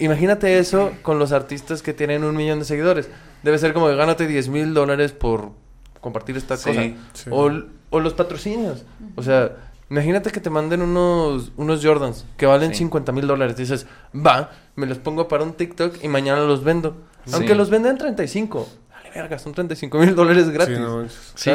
Imagínate 0.00 0.58
eso 0.58 0.92
con 1.02 1.18
los 1.18 1.32
artistas 1.32 1.82
que 1.82 1.92
tienen 1.94 2.24
un 2.24 2.36
millón 2.36 2.58
de 2.58 2.64
seguidores. 2.64 3.08
Debe 3.42 3.58
ser 3.58 3.72
como 3.72 3.86
que 3.88 3.94
gánate 3.96 4.26
10 4.26 4.48
mil 4.48 4.74
dólares 4.74 5.12
por 5.12 5.52
compartir 6.00 6.36
esta 6.36 6.56
Sí, 6.56 6.64
cosa. 6.70 6.82
sí. 7.12 7.30
O, 7.30 7.50
o 7.90 8.00
los 8.00 8.14
patrocinios. 8.14 8.84
O 9.16 9.22
sea, 9.22 9.56
imagínate 9.90 10.30
que 10.30 10.40
te 10.40 10.50
manden 10.50 10.82
unos, 10.82 11.52
unos 11.56 11.84
Jordans 11.84 12.24
que 12.36 12.46
valen 12.46 12.70
Sí. 12.72 12.78
50 12.78 13.12
mil 13.12 13.26
dólares. 13.26 13.56
Dices, 13.56 13.86
va, 14.14 14.50
me 14.76 14.86
los 14.86 14.98
pongo 14.98 15.28
para 15.28 15.44
un 15.44 15.52
TikTok 15.52 16.02
y 16.02 16.08
mañana 16.08 16.40
los 16.42 16.64
vendo. 16.64 16.96
Sí. 17.26 17.32
Aunque 17.34 17.54
los 17.54 17.68
venden 17.70 17.98
35. 17.98 18.68
Dale, 18.90 19.10
verga, 19.14 19.38
son 19.38 19.52
35 19.52 19.98
mil 19.98 20.14
dólares 20.14 20.48
gratis. 20.50 20.76
Sí, 20.76 20.80
no 20.82 21.06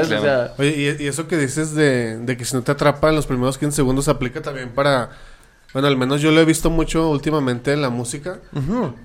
claro. 0.08 0.20
O 0.20 0.24
sea, 0.24 0.54
Oye, 0.60 0.96
y, 1.00 1.04
y 1.04 1.08
eso 1.08 1.28
que 1.28 1.38
dices 1.38 1.74
de, 1.74 2.18
de 2.20 2.38
que 2.38 2.46
si 2.46 2.56
no 2.56 2.62
te 2.62 2.72
atrapa 2.72 3.10
en 3.10 3.16
los 3.16 3.26
primeros 3.26 3.58
15 3.58 3.76
segundos 3.76 4.08
aplica 4.08 4.42
también 4.42 4.70
para... 4.70 5.10
Bueno, 5.76 5.90
al 5.90 5.98
menos 5.98 6.22
yo 6.22 6.32
lo 6.32 6.40
he 6.40 6.46
visto 6.46 6.70
mucho 6.70 7.10
últimamente 7.10 7.74
en 7.74 7.82
la 7.82 7.90
música. 7.90 8.40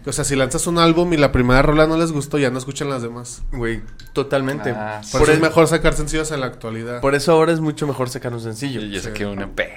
O 0.07 0.13
sea, 0.13 0.23
si 0.23 0.37
lanzas 0.37 0.69
un 0.69 0.79
álbum 0.79 1.13
y 1.13 1.17
la 1.17 1.33
primera 1.33 1.63
rola 1.63 1.89
no 1.89 1.97
les 1.97 2.13
gustó, 2.13 2.39
ya 2.39 2.51
no 2.51 2.59
escuchan 2.59 2.89
las 2.89 3.03
demás. 3.03 3.43
Güey, 3.51 3.83
totalmente. 4.13 4.71
Ah, 4.71 5.01
Por, 5.11 5.23
por, 5.23 5.29
eso 5.31 5.33
es 5.33 5.41
mejor 5.41 5.67
sacar 5.67 5.95
sencillos 5.95 6.31
en 6.31 6.39
la 6.39 6.47
actualidad. 6.47 7.01
por 7.01 7.17
eso 7.17 7.33
ahora 7.33 7.51
es 7.51 7.59
mucho 7.59 7.89
mejor 7.89 8.09
sacar 8.09 8.33
un 8.33 8.41
sencillo. 8.41 8.81
Yo, 8.83 8.87
yo 8.87 9.03
saqué 9.03 9.27
una 9.27 9.49
P, 9.49 9.69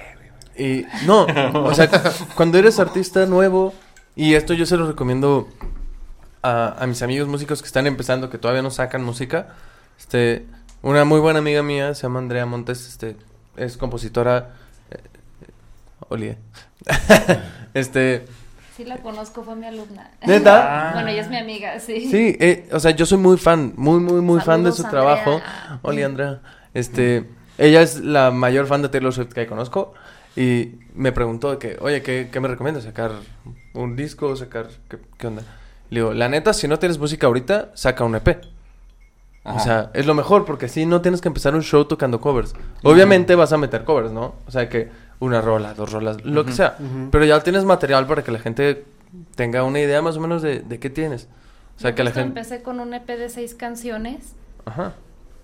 güey. 0.54 0.68
Y 0.68 0.86
no, 1.04 1.26
o 1.64 1.74
sea, 1.74 1.90
cuando 2.36 2.58
eres 2.58 2.78
artista 2.78 3.26
nuevo, 3.26 3.74
y 4.14 4.34
esto 4.34 4.54
yo 4.54 4.64
se 4.64 4.76
lo 4.76 4.86
recomiendo 4.86 5.48
a, 6.44 6.76
a 6.80 6.86
mis 6.86 7.02
amigos 7.02 7.26
músicos 7.26 7.60
que 7.60 7.66
están 7.66 7.88
empezando, 7.88 8.30
que 8.30 8.38
todavía 8.38 8.62
no 8.62 8.70
sacan 8.70 9.02
música. 9.02 9.56
Este, 9.98 10.46
una 10.80 11.04
muy 11.04 11.18
buena 11.18 11.40
amiga 11.40 11.64
mía 11.64 11.92
se 11.96 12.02
llama 12.02 12.20
Andrea 12.20 12.46
Montes, 12.46 12.86
este, 12.86 13.16
es 13.56 13.76
compositora. 13.76 14.54
Olie. 16.08 16.38
este, 17.74 18.24
Sí 18.76 18.84
la 18.84 18.96
conozco, 18.98 19.44
fue 19.44 19.54
mi 19.54 19.66
alumna. 19.66 20.10
¿Neta? 20.26 20.90
bueno, 20.94 21.08
ella 21.08 21.22
es 21.22 21.30
mi 21.30 21.36
amiga, 21.36 21.78
sí. 21.78 22.08
sí, 22.10 22.36
eh, 22.40 22.68
o 22.72 22.80
sea, 22.80 22.90
yo 22.90 23.06
soy 23.06 23.18
muy 23.18 23.36
fan, 23.36 23.72
muy, 23.76 24.00
muy, 24.00 24.20
muy 24.20 24.40
fan 24.40 24.64
de 24.64 24.72
su 24.72 24.84
Andrea. 24.84 25.02
trabajo. 25.02 25.40
Hola, 25.82 26.06
Andrea. 26.06 26.40
Este, 26.72 27.30
ella 27.56 27.82
es 27.82 28.00
la 28.00 28.32
mayor 28.32 28.66
fan 28.66 28.82
de 28.82 28.88
Taylor 28.88 29.12
Swift 29.12 29.32
que 29.32 29.46
conozco. 29.46 29.94
Y 30.34 30.80
me 30.92 31.12
preguntó 31.12 31.52
de 31.52 31.58
que, 31.58 31.76
oye, 31.80 32.02
¿qué, 32.02 32.30
qué 32.32 32.40
me 32.40 32.48
recomiendas? 32.48 32.82
¿Sacar 32.82 33.12
un 33.74 33.94
disco? 33.94 34.34
¿Sacar 34.34 34.66
qué, 34.90 34.98
qué 35.18 35.28
onda? 35.28 35.42
Le 35.90 36.00
digo, 36.00 36.12
la 36.12 36.28
neta, 36.28 36.52
si 36.52 36.66
no 36.66 36.80
tienes 36.80 36.98
música 36.98 37.28
ahorita, 37.28 37.70
saca 37.74 38.02
un 38.02 38.16
EP. 38.16 38.44
Ajá. 39.44 39.56
O 39.56 39.60
sea, 39.60 39.90
es 39.94 40.06
lo 40.06 40.14
mejor 40.14 40.44
porque 40.44 40.66
así 40.66 40.84
no 40.84 41.00
tienes 41.00 41.20
que 41.20 41.28
empezar 41.28 41.54
un 41.54 41.62
show 41.62 41.84
tocando 41.84 42.20
covers. 42.20 42.54
Obviamente 42.82 43.36
vas 43.36 43.52
a 43.52 43.56
meter 43.56 43.84
covers, 43.84 44.10
¿no? 44.10 44.34
O 44.48 44.50
sea, 44.50 44.68
que 44.68 44.90
una 45.20 45.40
rola, 45.40 45.74
dos 45.74 45.92
rolas, 45.92 46.24
lo 46.24 46.44
que 46.44 46.52
sea. 46.52 46.76
Pero 47.10 47.24
ya 47.24 47.40
tienes 47.42 47.64
material 47.64 48.06
para 48.06 48.22
que 48.22 48.32
la 48.32 48.38
gente 48.38 48.84
tenga 49.34 49.62
una 49.64 49.80
idea 49.80 50.02
más 50.02 50.16
o 50.16 50.20
menos 50.20 50.42
de, 50.42 50.60
de 50.60 50.78
qué 50.78 50.90
tienes. 50.90 51.28
O 51.76 51.80
sea, 51.80 51.90
Yo 51.90 51.96
que 51.96 52.04
la 52.04 52.10
gente... 52.12 52.28
empecé 52.28 52.62
con 52.62 52.80
un 52.80 52.94
EP 52.94 53.06
de 53.06 53.28
seis 53.28 53.54
canciones 53.54 54.34
Ajá. 54.64 54.94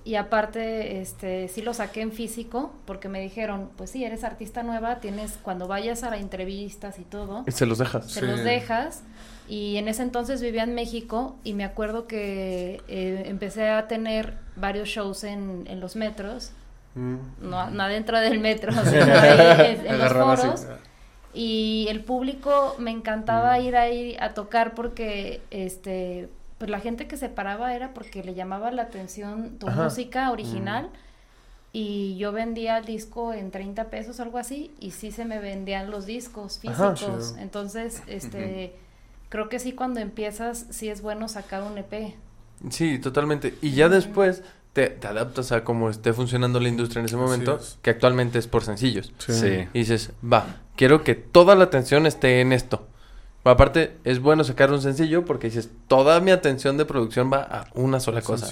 Y 0.03 0.15
aparte, 0.15 1.03
este, 1.03 1.49
sí 1.49 1.61
lo 1.61 1.75
saqué 1.75 2.01
en 2.01 2.11
físico 2.11 2.73
porque 2.87 3.11
me 3.11 3.21
dijeron, 3.21 3.69
pues 3.77 3.91
sí, 3.91 4.03
eres 4.03 4.25
artista 4.25 4.63
nueva, 4.63 4.99
tienes, 5.01 5.39
cuando 5.43 5.69
vayas 5.69 6.03
a 6.05 6.11
las 6.11 6.21
entrevistas 6.21 6.99
y 6.99 7.03
todo, 7.03 7.45
Y 7.47 7.51
se 7.53 7.67
los 7.67 7.77
dejas. 7.77 8.11
se 8.11 8.21
Sí. 8.21 8.27
los 8.27 8.43
dejas. 8.43 9.03
Y 9.47 9.77
en 9.77 9.89
ese 9.89 10.03
entonces 10.03 10.41
vivía 10.41 10.63
en 10.63 10.75
México 10.75 11.37
y 11.45 11.53
me 11.53 11.65
acuerdo 11.65 12.07
que 12.07 12.81
eh, 12.89 13.25
empecé 13.27 13.69
a 13.69 13.89
tener 13.89 14.39
varios 14.57 14.89
shows 14.89 15.23
en, 15.25 15.65
en 15.67 15.81
los 15.81 15.97
metros, 15.97 16.53
Mm. 16.95 17.17
no, 17.43 17.71
no 17.71 17.83
adentro 17.83 18.19
del 18.19 18.41
metro, 18.41 18.73
sino 18.85 19.05
ahí 19.15 19.77
en, 19.79 19.87
en 19.87 19.99
los 19.99 20.13
así. 20.13 20.15
foros. 20.15 20.67
Y 21.33 21.87
el 21.91 22.03
público 22.03 22.75
me 22.79 22.91
encantaba 22.91 23.59
Mm. 23.59 23.63
ir 23.63 23.77
ahí 23.77 24.17
a 24.21 24.35
tocar 24.35 24.75
porque 24.75 25.41
este 25.51 26.29
pues 26.59 26.71
la 26.71 26.81
gente 26.81 27.07
que 27.09 27.17
se 27.17 27.29
paraba 27.31 27.75
era 27.75 27.95
porque 27.95 28.23
le 28.23 28.35
llamaba 28.35 28.71
la 28.71 28.83
atención 28.83 29.57
tu 29.59 29.67
Ajá. 29.69 29.85
música 29.85 30.31
original 30.31 30.87
Mm. 30.87 30.97
y 31.73 32.17
yo 32.19 32.33
vendía 32.33 32.79
el 32.79 32.85
disco 32.85 33.33
en 33.33 33.51
30 33.53 33.85
pesos 33.85 34.19
algo 34.21 34.37
así 34.39 34.73
y 34.81 34.91
sí 34.91 35.13
se 35.13 35.25
me 35.25 35.39
vendían 35.39 35.91
los 35.91 36.05
discos 36.07 36.61
Ajá. 36.67 36.97
físicos. 36.97 37.37
Entonces, 37.39 38.03
este 38.09 38.75
creo 39.29 39.49
que 39.49 39.61
sí 39.61 39.73
cuando 39.73 40.01
empiezas 40.01 40.67
sí 40.71 40.89
es 40.89 41.01
bueno 41.01 41.29
sacar 41.29 41.63
un 41.63 41.79
EP. 41.79 42.15
Sí, 42.71 42.99
totalmente. 42.99 43.55
Y 43.63 43.71
ya 43.71 43.89
después 43.89 44.43
te, 44.73 44.89
te 44.89 45.07
adaptas 45.07 45.53
a 45.53 45.65
cómo 45.65 45.91
esté 45.91 46.13
funcionando 46.13 46.61
la 46.61 46.69
industria 46.69 47.01
en 47.01 47.07
ese 47.07 47.17
momento, 47.17 47.59
es. 47.61 47.79
que 47.83 47.91
actualmente 47.91 48.39
es 48.39 48.47
por 48.47 48.63
sencillos. 48.65 49.13
Sí. 49.19 49.33
Sí. 49.33 49.69
Y 49.73 49.79
dices, 49.81 50.13
va, 50.23 50.47
quiero 50.77 51.03
que 51.03 51.15
toda 51.15 51.55
la 51.55 51.65
atención 51.65 52.07
esté 52.07 52.41
en 52.41 52.53
esto. 52.53 52.87
Aparte, 53.43 53.97
es 54.05 54.21
bueno 54.21 54.45
sacar 54.45 54.71
un 54.71 54.83
sencillo 54.83 55.25
porque 55.25 55.47
dices, 55.49 55.71
toda 55.89 56.21
mi 56.21 56.31
atención 56.31 56.77
de 56.77 56.85
producción 56.85 57.33
va 57.33 57.39
a 57.43 57.67
una 57.75 57.99
sola 57.99 58.21
cosa. 58.21 58.51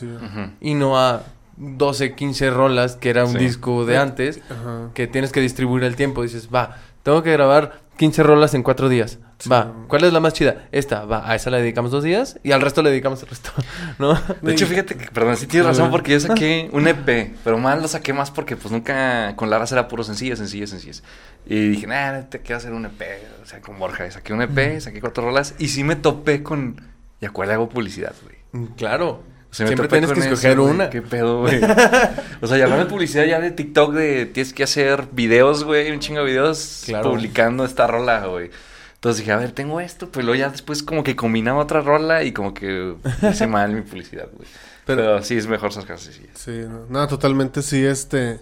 Y 0.61 0.75
no 0.75 0.99
a 0.99 1.23
12, 1.59 2.15
15 2.15 2.51
rolas, 2.51 2.97
que 2.97 3.11
era 3.11 3.25
un 3.27 3.33
Sí. 3.33 3.39
disco 3.39 3.85
de 3.85 3.99
antes, 3.99 4.41
Ajá. 4.49 4.91
que 4.95 5.07
tienes 5.07 5.31
que 5.31 5.41
distribuir 5.41 5.85
el 5.85 5.95
tiempo. 5.95 6.23
Dices, 6.23 6.49
va, 6.53 6.79
tengo 7.03 7.23
que 7.23 7.33
grabar 7.33 7.81
15 7.99 8.23
rolas 8.23 8.55
en 8.55 8.63
4 8.63 8.89
días. 8.89 9.19
Sí. 9.39 9.51
Va, 9.51 9.75
¿cuál 9.89 10.05
es 10.05 10.13
la 10.13 10.21
más 10.21 10.33
chida? 10.33 10.69
Esta, 10.73 11.05
va, 11.05 11.31
a 11.31 11.35
esa 11.35 11.51
le 11.51 11.59
dedicamos 11.61 11.91
dos 11.91 12.03
días 12.03 12.39
y 12.43 12.53
al 12.53 12.63
resto 12.63 12.83
le 12.83 12.91
dedicamos 12.91 13.23
el 13.23 13.29
resto, 13.29 13.51
¿no? 13.99 14.15
De 14.41 14.53
hecho, 14.53 14.67
fíjate 14.67 14.97
que, 14.97 15.11
perdón, 15.11 15.37
sí 15.37 15.47
tienes 15.47 15.67
razón 15.67 15.91
porque 15.91 16.13
yo 16.13 16.21
saqué 16.21 16.71
un 16.73 16.89
EP, 16.89 17.35
pero 17.45 17.59
más 17.59 17.81
lo 17.83 17.89
saqué 17.89 18.13
más 18.13 18.31
porque 18.31 18.57
pues 18.57 18.73
nunca 18.73 19.37
con 19.37 19.51
Lara 19.51 19.67
era 19.71 19.89
puro 19.89 20.03
sencillas, 20.03 20.39
sencillas, 20.39 20.71
sencillas. 20.71 21.03
Y 21.47 21.69
dije, 21.69 21.87
nah, 21.87 22.23
te 22.23 22.41
quiero 22.41 22.57
hacer 22.57 22.73
un 22.73 22.87
EP, 22.87 23.03
o 23.43 23.47
sea, 23.47 23.61
con 23.61 23.79
Borja. 23.79 24.07
Y 24.07 24.11
saqué 24.11 24.33
un 24.33 24.43
EP, 24.43 24.81
saqué 24.81 25.01
cuatro 25.01 25.25
rolas 25.25 25.55
y 25.59 25.69
sí 25.69 25.85
me 25.85 25.97
topé 25.97 26.43
con... 26.43 26.81
¿Y 27.21 27.27
a 27.27 27.31
cuál 27.31 27.49
le 27.49 27.55
hago 27.55 27.69
publicidad, 27.69 28.15
güey? 28.23 28.69
Claro. 28.77 29.23
O 29.51 29.55
sea, 29.55 29.65
me 29.65 29.69
Siempre 29.69 29.89
tienes 29.89 30.13
que 30.13 30.21
escoger 30.21 30.53
eso, 30.53 30.65
una. 30.65 30.91
¿Qué 30.91 31.01
pedo, 31.03 31.41
güey? 31.41 31.61
o 32.43 32.47
sea, 32.47 32.59
ya 32.59 32.65
hablando 32.65 32.85
de 32.85 32.91
publicidad 32.91 33.25
ya 33.25 33.41
de 33.41 33.51
TikTok, 33.51 33.95
de 33.95 34.27
tienes 34.27 34.53
que 34.53 34.63
hacer 34.63 35.07
videos, 35.13 35.65
güey, 35.65 35.91
un 35.91 36.01
chingo 36.01 36.21
de 36.21 36.27
videos 36.27 36.83
Claro. 36.85 37.11
publicando 37.11 37.65
esta 37.65 37.87
rola, 37.87 38.27
güey. 38.27 38.51
Entonces 38.95 39.21
dije, 39.21 39.33
a 39.33 39.37
ver, 39.37 39.53
tengo 39.53 39.81
esto, 39.81 40.11
pues 40.11 40.27
luego 40.27 40.39
ya 40.39 40.51
después 40.51 40.83
como 40.83 41.03
que 41.05 41.17
combinaba 41.17 41.61
otra 41.63 41.81
rola 41.81 42.25
y 42.25 42.33
como 42.33 42.53
que 42.53 42.95
hice 43.31 43.47
mal 43.49 43.73
mi 43.73 43.83
publicidad, 43.83 44.29
güey. 44.35 44.49
Pero- 44.85 45.03
Pero, 45.03 45.23
sí, 45.23 45.37
es 45.37 45.47
mejor 45.47 45.73
sacar 45.73 45.99
sencillas. 45.99 46.31
Sí, 46.37 46.63
no, 46.69 46.87
no, 46.89 47.07
totalmente 47.09 47.63
sí, 47.63 47.85
este... 47.85 48.41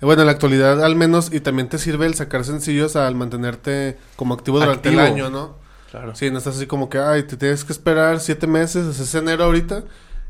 Bueno, 0.00 0.22
en 0.22 0.26
la 0.26 0.32
actualidad 0.32 0.84
al 0.84 0.94
menos, 0.94 1.32
y 1.32 1.40
también 1.40 1.68
te 1.68 1.76
sirve 1.76 2.06
el 2.06 2.14
sacar 2.14 2.44
sencillos 2.44 2.94
al 2.94 3.16
mantenerte 3.16 3.98
como 4.14 4.34
activo 4.34 4.60
durante 4.60 4.90
el 4.90 5.00
año, 5.00 5.28
¿no? 5.28 5.56
Claro. 5.90 6.14
Sí, 6.14 6.30
no 6.30 6.38
estás 6.38 6.54
así 6.56 6.66
como 6.68 6.88
que, 6.88 6.98
ay, 6.98 7.24
te 7.24 7.36
tienes 7.36 7.64
que 7.64 7.72
esperar 7.72 8.20
siete 8.20 8.46
meses, 8.46 8.98
es 9.00 9.14
enero 9.16 9.42
ahorita, 9.44 9.82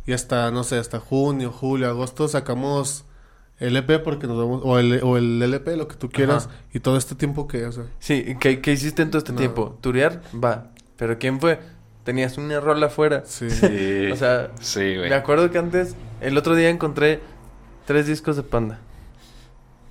y 0.08 0.12
hasta, 0.14 0.50
no 0.50 0.64
sé, 0.64 0.78
hasta 0.78 0.98
junio, 1.00 1.52
julio, 1.52 1.88
agosto 1.88 2.26
sacamos 2.28 3.04
el 3.58 3.76
EP 3.76 4.02
porque 4.02 4.26
nos 4.26 4.38
vamos, 4.38 4.62
o 4.64 4.78
el, 4.78 5.00
o 5.02 5.16
el 5.18 5.42
LP, 5.42 5.76
lo 5.76 5.86
que 5.86 5.96
tú 5.96 6.08
quieras, 6.08 6.46
Ajá. 6.46 6.56
y 6.72 6.80
todo 6.80 6.96
este 6.96 7.14
tiempo 7.14 7.46
que, 7.46 7.66
o 7.66 7.72
sea, 7.72 7.84
Sí, 7.98 8.36
¿qué, 8.40 8.60
qué 8.62 8.72
hiciste 8.72 9.02
en 9.02 9.10
todo 9.10 9.18
este 9.18 9.32
No. 9.32 9.38
tiempo? 9.38 9.76
¿Turear? 9.80 10.22
Va. 10.42 10.68
¿Pero 10.96 11.18
quién 11.18 11.38
fue? 11.40 11.60
Tenías 12.04 12.38
una 12.38 12.58
rola 12.58 12.86
afuera. 12.86 13.22
sí. 13.26 13.50
Sí. 13.50 14.10
O 14.10 14.16
sea, 14.16 14.50
sí, 14.60 14.96
güey. 14.96 15.10
me 15.10 15.14
acuerdo 15.16 15.50
que 15.50 15.58
antes, 15.58 15.94
el 16.22 16.38
otro 16.38 16.54
día 16.54 16.70
encontré 16.70 17.20
tres 17.84 18.06
discos 18.06 18.36
de 18.36 18.42
Panda. 18.44 18.78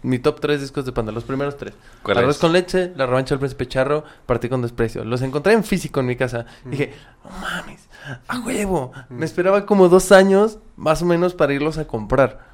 Mi 0.03 0.19
top 0.19 0.39
tres 0.39 0.61
discos 0.61 0.85
de 0.85 0.91
Panda, 0.93 1.11
los 1.11 1.23
primeros 1.25 1.57
tres. 1.57 1.73
¿Cuál 2.03 2.19
Arroz 2.19 2.35
es? 2.35 2.41
con 2.41 2.53
leche, 2.53 2.93
La 2.95 3.05
revancha 3.05 3.35
del 3.35 3.39
príncipe 3.39 3.67
charro, 3.67 4.03
Partí 4.25 4.47
con 4.47 4.61
desprecio. 4.61 5.03
Los 5.03 5.21
encontré 5.21 5.53
en 5.53 5.63
físico 5.63 5.99
en 5.99 6.05
mi 6.05 6.15
casa. 6.15 6.45
Mm. 6.63 6.69
Dije, 6.69 6.93
no 7.23 7.31
mames, 7.41 7.86
a 8.27 8.39
huevo. 8.39 8.91
Me 9.09 9.25
esperaba 9.25 9.65
como 9.65 9.89
dos 9.89 10.11
años, 10.11 10.59
más 10.75 11.01
o 11.01 11.05
menos, 11.05 11.33
para 11.33 11.53
irlos 11.53 11.77
a 11.77 11.85
comprar. 11.85 12.45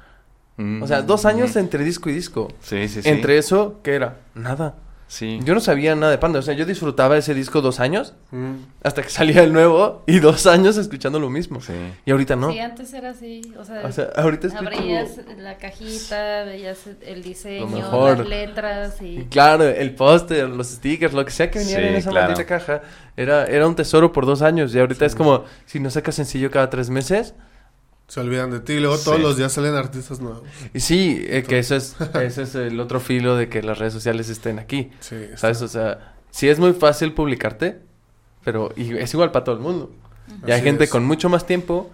Mm, 0.56 0.82
O 0.82 0.86
sea, 0.86 1.02
dos 1.02 1.24
años 1.24 1.54
mm. 1.54 1.58
entre 1.58 1.84
disco 1.84 2.10
y 2.10 2.14
disco. 2.14 2.48
Sí, 2.60 2.88
sí, 2.88 3.02
sí. 3.02 3.08
Entre 3.08 3.38
eso, 3.38 3.80
¿qué 3.82 3.94
era? 3.94 4.18
Nada. 4.34 4.74
Sí. 5.06 5.38
Yo 5.44 5.54
no 5.54 5.60
sabía 5.60 5.94
nada 5.94 6.10
de 6.10 6.18
Panda. 6.18 6.38
O 6.38 6.42
sea, 6.42 6.54
yo 6.54 6.64
disfrutaba 6.64 7.16
ese 7.16 7.34
disco 7.34 7.60
dos 7.60 7.78
años 7.78 8.14
Mm. 8.32 8.54
hasta 8.82 9.02
que 9.02 9.10
salía 9.10 9.42
el 9.42 9.52
nuevo 9.52 10.02
y 10.06 10.18
dos 10.18 10.46
años 10.46 10.76
escuchando 10.76 11.20
lo 11.20 11.30
mismo. 11.30 11.60
Sí. 11.60 11.72
Y 12.04 12.10
ahorita 12.10 12.34
no. 12.36 12.50
Sí, 12.50 12.58
antes 12.58 12.92
era 12.94 13.10
así, 13.10 13.42
o 13.58 13.64
sea, 13.64 13.82
O 13.84 13.92
sea, 13.92 14.08
ahorita 14.16 14.48
abrías 14.58 15.20
la 15.38 15.56
cajita, 15.58 16.44
veías 16.44 16.78
el 17.06 17.22
diseño, 17.22 17.66
mejor. 17.68 18.18
las 18.18 18.28
letras 18.28 19.02
Y 19.02 19.18
y 19.20 19.24
claro, 19.26 19.64
el 19.64 19.94
póster, 19.94 20.48
los 20.48 20.68
stickers, 20.68 21.12
lo 21.12 21.24
que 21.24 21.30
sea 21.30 21.50
que 21.50 21.58
venía 21.60 21.76
Sí, 21.76 21.82
en 21.84 21.94
esa 21.94 22.10
claro. 22.10 22.28
maldita 22.28 22.46
caja, 22.48 22.82
era, 23.16 23.44
era 23.46 23.66
un 23.68 23.76
tesoro 23.76 24.12
por 24.12 24.26
dos 24.26 24.42
años. 24.42 24.74
Y 24.74 24.78
ahorita 24.80 25.04
es 25.06 25.14
como, 25.14 25.44
si 25.66 25.80
no 25.80 25.90
sacas 25.90 26.14
sencillo 26.14 26.50
cada 26.50 26.70
tres 26.70 26.90
meses. 26.90 27.34
Se 28.06 28.20
olvidan 28.20 28.50
de 28.50 28.60
ti, 28.60 28.74
y 28.74 28.80
luego 28.80 28.98
todos 28.98 29.16
Sí. 29.16 29.22
los 29.22 29.36
días 29.36 29.52
salen 29.52 29.74
artistas 29.74 30.20
nuevos. 30.20 30.42
Y 30.74 30.80
sí, 30.80 31.24
eh, 31.28 31.42
que 31.42 31.58
eso 31.58 31.74
es, 31.74 31.96
ese 32.22 32.42
es 32.42 32.54
el 32.54 32.78
otro 32.80 33.00
filo 33.00 33.36
de 33.36 33.48
que 33.48 33.62
las 33.62 33.78
redes 33.78 33.92
sociales 33.94 34.28
estén 34.28 34.58
aquí. 34.58 34.90
Sí, 35.00 35.16
¿Sabes? 35.36 35.62
O 35.62 35.68
sea, 35.68 36.14
sí 36.30 36.48
es 36.48 36.58
muy 36.58 36.72
fácil 36.74 37.12
publicarte, 37.14 37.78
pero 38.44 38.72
y 38.76 38.96
es 38.98 39.12
igual 39.14 39.32
para 39.32 39.44
todo 39.44 39.54
el 39.56 39.62
mundo. 39.62 39.90
Y 40.46 40.50
hay 40.50 40.58
Así 40.58 40.64
gente 40.64 40.84
es. 40.84 40.90
con 40.90 41.04
mucho 41.04 41.28
más 41.28 41.46
tiempo, 41.46 41.90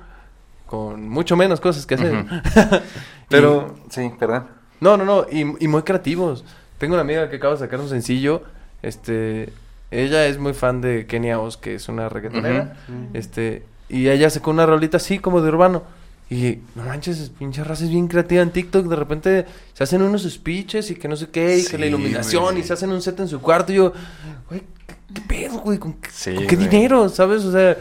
con 0.66 1.08
mucho 1.08 1.36
menos 1.36 1.60
cosas 1.60 1.86
que 1.86 1.94
hacer. 1.94 2.24
Pero, 3.28 3.76
sí, 3.90 4.10
perdón. 4.18 4.46
No, 4.80 4.96
no, 4.96 5.04
no, 5.04 5.26
y, 5.30 5.40
y 5.64 5.68
muy 5.68 5.82
creativos. 5.82 6.44
Tengo 6.78 6.94
una 6.94 7.02
amiga 7.02 7.28
que 7.28 7.36
acaba 7.36 7.54
de 7.54 7.60
sacar 7.60 7.80
un 7.80 7.88
sencillo, 7.88 8.42
este, 8.82 9.52
ella 9.90 10.26
es 10.26 10.38
muy 10.38 10.54
fan 10.54 10.80
de 10.80 11.06
Kenia 11.06 11.38
Oz, 11.38 11.56
que 11.56 11.74
es 11.74 11.88
una 11.88 12.08
reggaetonera, 12.08 12.76
Mm. 12.88 13.14
este, 13.16 13.64
y 13.88 14.08
ella 14.08 14.30
sacó 14.30 14.50
una 14.50 14.64
rolita 14.66 14.96
así 14.96 15.18
como 15.18 15.42
de 15.42 15.48
urbano. 15.48 15.82
Y 16.30 16.60
no 16.76 16.84
manches, 16.84 17.30
pinche 17.36 17.64
raza 17.64 17.82
es 17.84 17.90
bien 17.90 18.06
creativa 18.06 18.40
en 18.42 18.50
TikTok. 18.50 18.86
De 18.86 18.94
repente 18.96 19.46
se 19.74 19.82
hacen 19.82 20.00
unos 20.02 20.22
speeches 20.22 20.90
y 20.90 20.94
que 20.94 21.08
no 21.08 21.16
sé 21.16 21.28
qué, 21.28 21.58
y 21.58 21.64
que 21.64 21.76
la 21.76 21.84
Sí, 21.84 21.88
iluminación, 21.88 22.44
güey. 22.44 22.60
y 22.60 22.62
se 22.62 22.72
hacen 22.72 22.90
un 22.90 23.02
set 23.02 23.18
en 23.18 23.26
su 23.28 23.40
cuarto. 23.40 23.72
Y 23.72 23.76
yo, 23.76 23.92
güey, 24.48 24.62
¿qué, 24.86 24.94
qué 25.14 25.20
pedo, 25.22 25.58
güey? 25.58 25.78
¿Con, 25.78 25.94
qué- 25.94 26.10
Sí, 26.12 26.34
con 26.36 26.46
qué 26.46 26.54
güey. 26.56 26.68
dinero? 26.68 27.08
¿Sabes? 27.08 27.44
O 27.44 27.50
sea, 27.50 27.76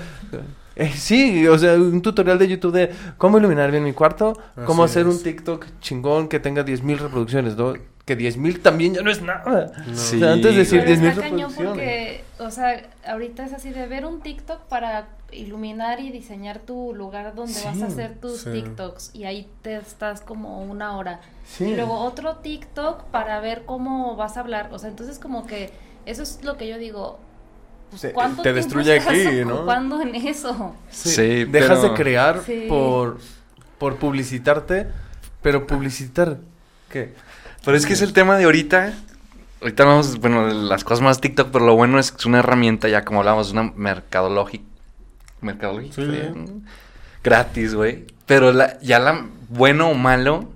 eh, 0.75 0.91
sí, 0.95 1.47
o 1.47 1.59
sea, 1.59 1.73
un 1.75 2.01
tutorial 2.01 2.39
de 2.39 2.47
YouTube 2.47 2.73
de 2.73 2.91
cómo 3.19 3.37
iluminar 3.37 3.69
bien 3.69 3.83
mi 3.83 3.93
cuarto, 3.93 4.35
cómo 4.65 4.83
hacer 4.83 5.05
un. 5.07 5.21
TikTok 5.21 5.65
chingón 5.79 6.27
que 6.27 6.39
tenga 6.39 6.65
10.000 6.65 6.97
reproducciones, 6.97 7.55
¿no? 7.55 7.73
Que 8.05 8.17
10.000 8.17 8.63
también 8.63 8.95
ya 8.95 9.03
no 9.03 9.11
es 9.11 9.21
nada. 9.21 9.71
No. 9.85 9.95
Sí, 9.95 10.15
O 10.15 10.19
sea, 10.21 10.33
antes 10.33 10.53
de 10.53 10.57
decir 10.57 10.81
güey. 10.83 10.95
Pero 10.95 11.01
10.000 11.01 11.09
está 11.09 11.21
cañón 11.21 11.49
reproducciones. 11.51 11.67
porque, 11.69 12.23
o 12.39 12.49
sea, 12.49 12.89
ahorita 13.07 13.45
es 13.45 13.53
así 13.53 13.69
de 13.69 13.85
ver 13.87 14.05
un 14.07 14.21
TikTok 14.21 14.61
para 14.69 15.09
iluminar 15.31 15.99
y 15.99 16.11
diseñar 16.11 16.59
tu 16.59 16.93
lugar 16.95 17.35
donde 17.35 17.61
vas 17.63 17.81
a 17.81 17.85
hacer 17.87 18.15
tus 18.19 18.41
sí. 18.41 18.51
TikToks 18.51 19.11
y 19.13 19.25
ahí 19.25 19.47
te 19.61 19.75
estás 19.77 20.21
como 20.21 20.61
una 20.63 20.97
hora. 20.97 21.21
Sí. 21.47 21.65
Y 21.65 21.75
luego 21.75 21.99
otro 21.99 22.37
TikTok 22.37 23.03
para 23.05 23.39
ver 23.39 23.63
cómo 23.65 24.15
vas 24.15 24.37
a 24.37 24.41
hablar. 24.41 24.69
O 24.71 24.79
sea, 24.79 24.89
entonces 24.89 25.19
como 25.19 25.45
que 25.47 25.71
eso 26.05 26.23
es 26.23 26.43
lo 26.43 26.57
que 26.57 26.67
yo 26.67 26.77
digo. 26.77 27.19
pues, 27.89 28.01
Te- 28.03 28.11
¿Cuánto 28.13 28.41
te 28.43 28.53
destruye 28.53 28.99
aquí, 28.99 29.43
¿no? 29.45 29.55
ocupando 29.57 30.01
en 30.01 30.13
eso? 30.15 30.75
Sí, 30.89 31.45
Dejas 31.45 31.79
pero- 31.79 31.81
de 31.81 31.93
crear 31.95 32.41
Sí. 32.45 32.65
por, 32.69 33.17
por 33.77 33.95
publicitarte, 33.97 34.87
pero 35.41 35.65
publicitar, 35.65 36.37
¿qué? 36.89 37.13
Pero 37.65 37.75
es 37.77 37.85
que 37.85 37.93
es 37.93 38.01
el 38.01 38.13
tema 38.13 38.37
de 38.37 38.45
ahorita. 38.45 38.93
Ahorita 39.61 39.83
hablamos, 39.83 40.19
bueno, 40.19 40.47
las 40.47 40.83
cosas 40.85 41.01
más 41.01 41.19
TikTok, 41.19 41.49
pero 41.51 41.65
lo 41.65 41.75
bueno 41.75 41.99
es 41.99 42.11
que 42.11 42.17
es 42.19 42.25
una 42.25 42.39
herramienta, 42.39 42.87
ya 42.87 43.03
como 43.03 43.19
hablamos, 43.19 43.51
una 43.51 43.63
mercadológica. 43.75 44.63
Mercadológica. 45.41 45.95
Sí. 45.95 46.11
Gratis, 47.23 47.75
güey. 47.75 48.05
Pero 48.25 48.51
la, 48.51 48.79
ya 48.81 48.99
la, 48.99 49.25
bueno 49.49 49.89
o 49.89 49.93
malo, 49.95 50.49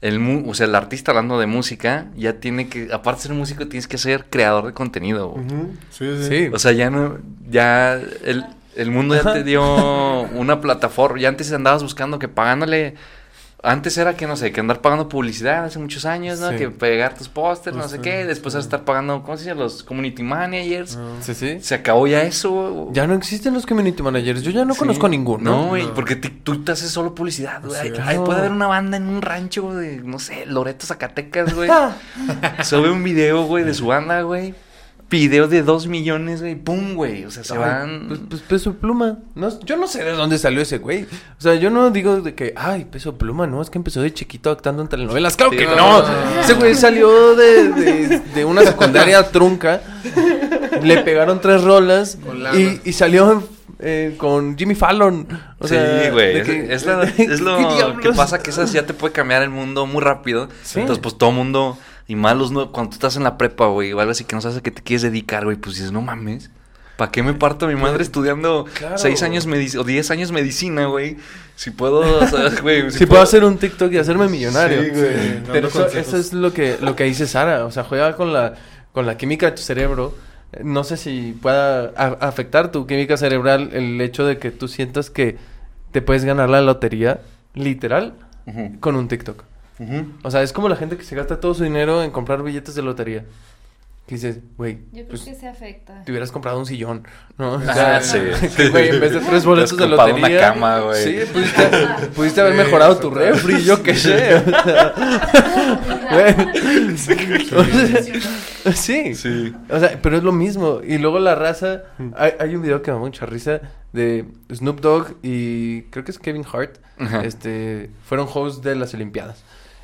el, 0.00 0.18
mu- 0.20 0.48
o 0.50 0.54
sea, 0.54 0.66
el 0.66 0.74
artista 0.74 1.10
hablando 1.12 1.38
de 1.40 1.46
música, 1.46 2.06
ya 2.16 2.34
tiene 2.34 2.68
que, 2.68 2.88
aparte 2.92 3.22
de 3.22 3.28
ser 3.28 3.36
músico, 3.36 3.66
tienes 3.66 3.88
que 3.88 3.98
ser 3.98 4.26
creador 4.30 4.66
de 4.66 4.72
contenido, 4.72 5.28
güey. 5.30 5.44
Ujú, 5.46 5.72
Sí, 5.90 6.06
sí. 6.22 6.28
Sí. 6.28 6.50
O 6.52 6.58
sea, 6.58 6.72
ya 6.72 6.90
no, 6.90 7.18
ya 7.50 7.94
el, 7.94 8.44
el 8.76 8.90
mundo 8.90 9.14
ya 9.14 9.32
te 9.32 9.42
dio 9.44 10.22
una 10.22 10.60
plataforma. 10.60 11.18
Ya 11.18 11.28
antes 11.28 11.50
andabas 11.52 11.82
buscando 11.82 12.18
que 12.18 12.28
pagándole 12.28 12.94
antes 13.66 13.98
era 13.98 14.16
que, 14.16 14.26
no 14.26 14.36
sé, 14.36 14.52
que 14.52 14.60
andar 14.60 14.80
pagando 14.80 15.08
publicidad 15.08 15.64
hace 15.64 15.78
muchos 15.78 16.04
años, 16.06 16.40
¿no? 16.40 16.50
Sí. 16.50 16.56
Que 16.56 16.70
pegar 16.70 17.14
tus 17.14 17.28
pósters, 17.28 17.76
no 17.76 17.82
Pues 17.82 17.90
sé 17.90 17.96
sí, 17.98 18.02
qué. 18.02 18.24
Después 18.24 18.54
sí. 18.54 18.60
estar 18.60 18.84
pagando, 18.84 19.22
¿cómo 19.22 19.36
se 19.36 19.44
dice? 19.44 19.54
Los 19.54 19.82
community 19.82 20.22
managers. 20.22 20.96
Ah. 20.96 21.16
Sí, 21.20 21.34
sí. 21.34 21.58
Se 21.60 21.74
acabó 21.74 22.06
ya 22.06 22.22
eso. 22.22 22.88
Ya 22.92 23.06
no 23.06 23.14
existen 23.14 23.52
los 23.54 23.66
community 23.66 24.02
managers. 24.02 24.42
Yo 24.42 24.50
ya 24.50 24.64
no 24.64 24.74
Sí. 24.74 24.78
conozco 24.80 25.08
ninguno. 25.08 25.50
No, 25.50 25.66
güey, 25.68 25.84
No. 25.86 25.94
porque 25.94 26.16
ti- 26.16 26.28
tú 26.30 26.62
te 26.64 26.72
haces 26.72 26.90
solo 26.90 27.14
publicidad, 27.14 27.62
güey. 27.64 27.80
Sí. 27.80 27.92
Ay, 28.02 28.18
puede 28.18 28.38
haber 28.38 28.52
una 28.52 28.66
banda 28.68 28.96
en 28.96 29.08
un 29.08 29.20
rancho 29.22 29.74
de, 29.74 29.96
no 29.98 30.18
sé, 30.18 30.46
Loreto, 30.46 30.86
Zacatecas, 30.86 31.54
güey. 31.54 31.68
Sube 32.64 32.90
un 32.90 33.02
video, 33.02 33.44
güey, 33.46 33.64
de 33.64 33.74
su 33.74 33.86
banda, 33.86 34.22
güey. 34.22 34.54
Video 35.08 35.46
de 35.46 35.62
dos 35.62 35.86
millones, 35.86 36.40
güey. 36.40 36.56
¡Pum, 36.56 36.94
güey! 36.94 37.24
O 37.24 37.30
sea, 37.30 37.44
se 37.44 37.52
Ay, 37.52 37.58
van... 37.60 38.04
Pues, 38.08 38.20
pues 38.28 38.42
peso 38.42 38.74
pluma. 38.74 39.18
No, 39.36 39.60
yo 39.60 39.76
no 39.76 39.86
sé 39.86 40.02
de 40.02 40.10
dónde 40.12 40.36
salió 40.36 40.60
ese 40.60 40.78
güey. 40.78 41.04
O 41.04 41.40
sea, 41.40 41.54
yo 41.54 41.70
no 41.70 41.90
digo 41.90 42.20
de 42.22 42.34
que, 42.34 42.52
ay, 42.56 42.86
peso 42.86 43.16
pluma, 43.16 43.46
no, 43.46 43.62
es 43.62 43.70
que 43.70 43.78
empezó 43.78 44.02
de 44.02 44.12
chiquito 44.12 44.50
actuando 44.50 44.82
en 44.82 44.88
telenovelas. 44.88 45.36
Claro 45.36 45.52
Sí, 45.52 45.58
que 45.58 45.66
no. 45.66 45.76
no. 45.76 46.40
Ese 46.40 46.54
güey 46.54 46.74
salió 46.74 47.36
de, 47.36 47.68
de, 47.72 48.18
de 48.34 48.44
una 48.44 48.62
secundaria 48.64 49.22
trunca. 49.30 49.80
Le 50.82 51.02
pegaron 51.02 51.40
tres 51.40 51.62
rolas 51.62 52.18
y, 52.56 52.80
y 52.88 52.92
salió 52.92 53.46
eh, 53.78 54.14
con 54.18 54.56
Jimmy 54.58 54.74
Fallon. 54.74 55.26
O 55.58 55.68
sea, 55.68 56.02
sí, 56.04 56.10
güey. 56.10 56.38
Es, 56.38 56.46
que- 56.46 56.74
es 56.74 56.84
la- 56.86 57.12
¿qué 57.16 57.22
es 57.24 57.40
lo 57.40 57.96
que 58.00 58.12
pasa 58.12 58.40
que 58.40 58.50
esas 58.50 58.72
ya 58.72 58.84
te 58.86 58.92
puede 58.94 59.12
cambiar 59.12 59.42
el 59.42 59.50
mundo 59.50 59.86
muy 59.86 60.02
rápido. 60.02 60.48
Sí. 60.62 60.80
Entonces, 60.80 61.00
pues 61.02 61.16
todo 61.16 61.30
mundo, 61.32 61.78
y 62.08 62.16
más 62.16 62.36
los 62.36 62.50
nuevos, 62.52 62.72
cuando 62.72 62.90
tú 62.90 62.94
estás 62.94 63.16
en 63.16 63.24
la 63.24 63.36
prepa, 63.38 63.66
güey, 63.66 63.92
o 63.92 64.00
algo 64.00 64.12
así 64.12 64.24
que 64.24 64.34
no 64.36 64.40
sabes 64.42 64.58
a 64.58 64.62
qué 64.62 64.70
te 64.70 64.82
quieres 64.82 65.02
dedicar, 65.02 65.44
güey, 65.44 65.56
pues 65.56 65.76
dices, 65.76 65.92
no 65.92 66.02
mames. 66.02 66.50
¿Para 66.96 67.10
qué 67.10 67.22
me 67.22 67.34
parto 67.34 67.66
a 67.66 67.68
mi 67.68 67.74
madre 67.74 68.02
estudiando 68.02 68.64
Claro. 68.72 68.96
seis 68.96 69.22
años 69.22 69.46
o 69.78 69.84
diez 69.84 70.10
años 70.10 70.32
medicina, 70.32 70.86
güey? 70.86 71.18
Si 71.54 71.70
puedo, 71.70 72.00
o 72.00 72.26
sea, 72.26 72.48
güey. 72.62 72.90
Si 72.90 73.04
puedo 73.04 73.20
hacer 73.22 73.44
un 73.44 73.58
TikTok 73.58 73.92
y 73.92 73.98
hacerme 73.98 74.28
millonario. 74.28 74.82
Sí, 74.82 74.90
güey. 74.90 75.12
Sí, 75.14 75.42
Pero 75.52 75.68
eso, 75.68 76.16
es 76.16 76.32
lo 76.32 76.54
que, 76.54 76.78
lo 76.80 76.96
que 76.96 77.04
dice 77.04 77.26
Sara. 77.26 77.66
O 77.66 77.70
sea, 77.70 77.84
juega 77.84 78.16
con 78.16 78.32
la, 78.32 78.54
con 78.92 79.04
la 79.04 79.18
química 79.18 79.46
de 79.46 79.52
tu 79.52 79.62
cerebro. 79.62 80.14
No 80.62 80.84
sé 80.84 80.96
si 80.96 81.36
pueda 81.42 81.88
afectar 81.96 82.72
tu 82.72 82.86
química 82.86 83.18
cerebral 83.18 83.70
el 83.74 84.00
hecho 84.00 84.24
de 84.24 84.38
que 84.38 84.50
tú 84.50 84.66
sientas 84.68 85.10
que 85.10 85.36
te 85.92 86.00
puedes 86.00 86.24
ganar 86.24 86.48
la 86.48 86.62
lotería, 86.62 87.20
literal, 87.52 88.14
con 88.80 88.96
un 88.96 89.08
TikTok. 89.08 89.42
O 90.22 90.30
sea, 90.30 90.42
es 90.42 90.52
como 90.52 90.68
la 90.68 90.76
gente 90.76 90.96
que 90.96 91.04
se 91.04 91.16
gasta 91.16 91.40
todo 91.40 91.54
su 91.54 91.64
dinero 91.64 92.02
en 92.02 92.10
comprar 92.10 92.42
billetes 92.42 92.74
de 92.74 92.82
lotería. 92.82 93.24
Que 94.06 94.14
dices, 94.14 94.38
güey, 94.56 94.78
Yo 94.92 95.02
creo 95.02 95.08
pues 95.08 95.22
que 95.22 95.34
se 95.34 95.48
afecta. 95.48 96.04
te 96.04 96.12
hubieras 96.12 96.30
comprado 96.30 96.60
un 96.60 96.66
sillón, 96.66 97.02
¿no? 97.38 97.54
O 97.54 97.60
Ah, 97.68 98.00
sí. 98.00 98.18
güey, 98.70 98.90
en 98.90 99.00
vez 99.00 99.12
de 99.14 99.20
tres 99.20 99.44
boletos 99.44 99.76
de 99.76 99.88
lotería. 99.88 100.26
una 100.28 100.38
cama, 100.38 100.78
güey. 100.78 101.02
Sí, 101.02 101.18
pudiste, 101.32 101.68
pudiste 102.14 102.40
haber 102.40 102.54
mejorado 102.54 102.96
tu 102.98 103.10
refri, 103.10 103.64
yo 103.64 103.82
qué 103.82 103.96
sé. 103.96 104.36
O 104.36 104.44
sea, 106.96 107.16
güey. 107.52 108.22
Sí. 108.74 109.14
Sí. 109.14 109.54
O 109.68 109.78
sea, 109.80 109.98
pero 110.00 110.16
es 110.16 110.22
lo 110.22 110.32
mismo. 110.32 110.80
Y 110.86 110.98
luego 110.98 111.18
la 111.18 111.34
raza. 111.34 111.82
Hay, 112.16 112.32
hay 112.38 112.54
un 112.54 112.62
video 112.62 112.82
que 112.82 112.90
me 112.92 112.96
da 112.96 113.00
mucha 113.00 113.26
risa 113.26 113.60
de 113.92 114.24
Snoop 114.54 114.80
Dogg 114.80 115.16
y 115.22 115.82
creo 115.90 116.04
que 116.04 116.10
es 116.12 116.18
Kevin 116.18 116.44
Hart. 116.52 116.76
Ajá. 116.98 117.24
Este 117.24 117.90
fueron 118.04 118.28
hosts 118.32 118.62
de 118.62 118.76
las 118.76 118.94
Olimpiadas. 118.94 119.42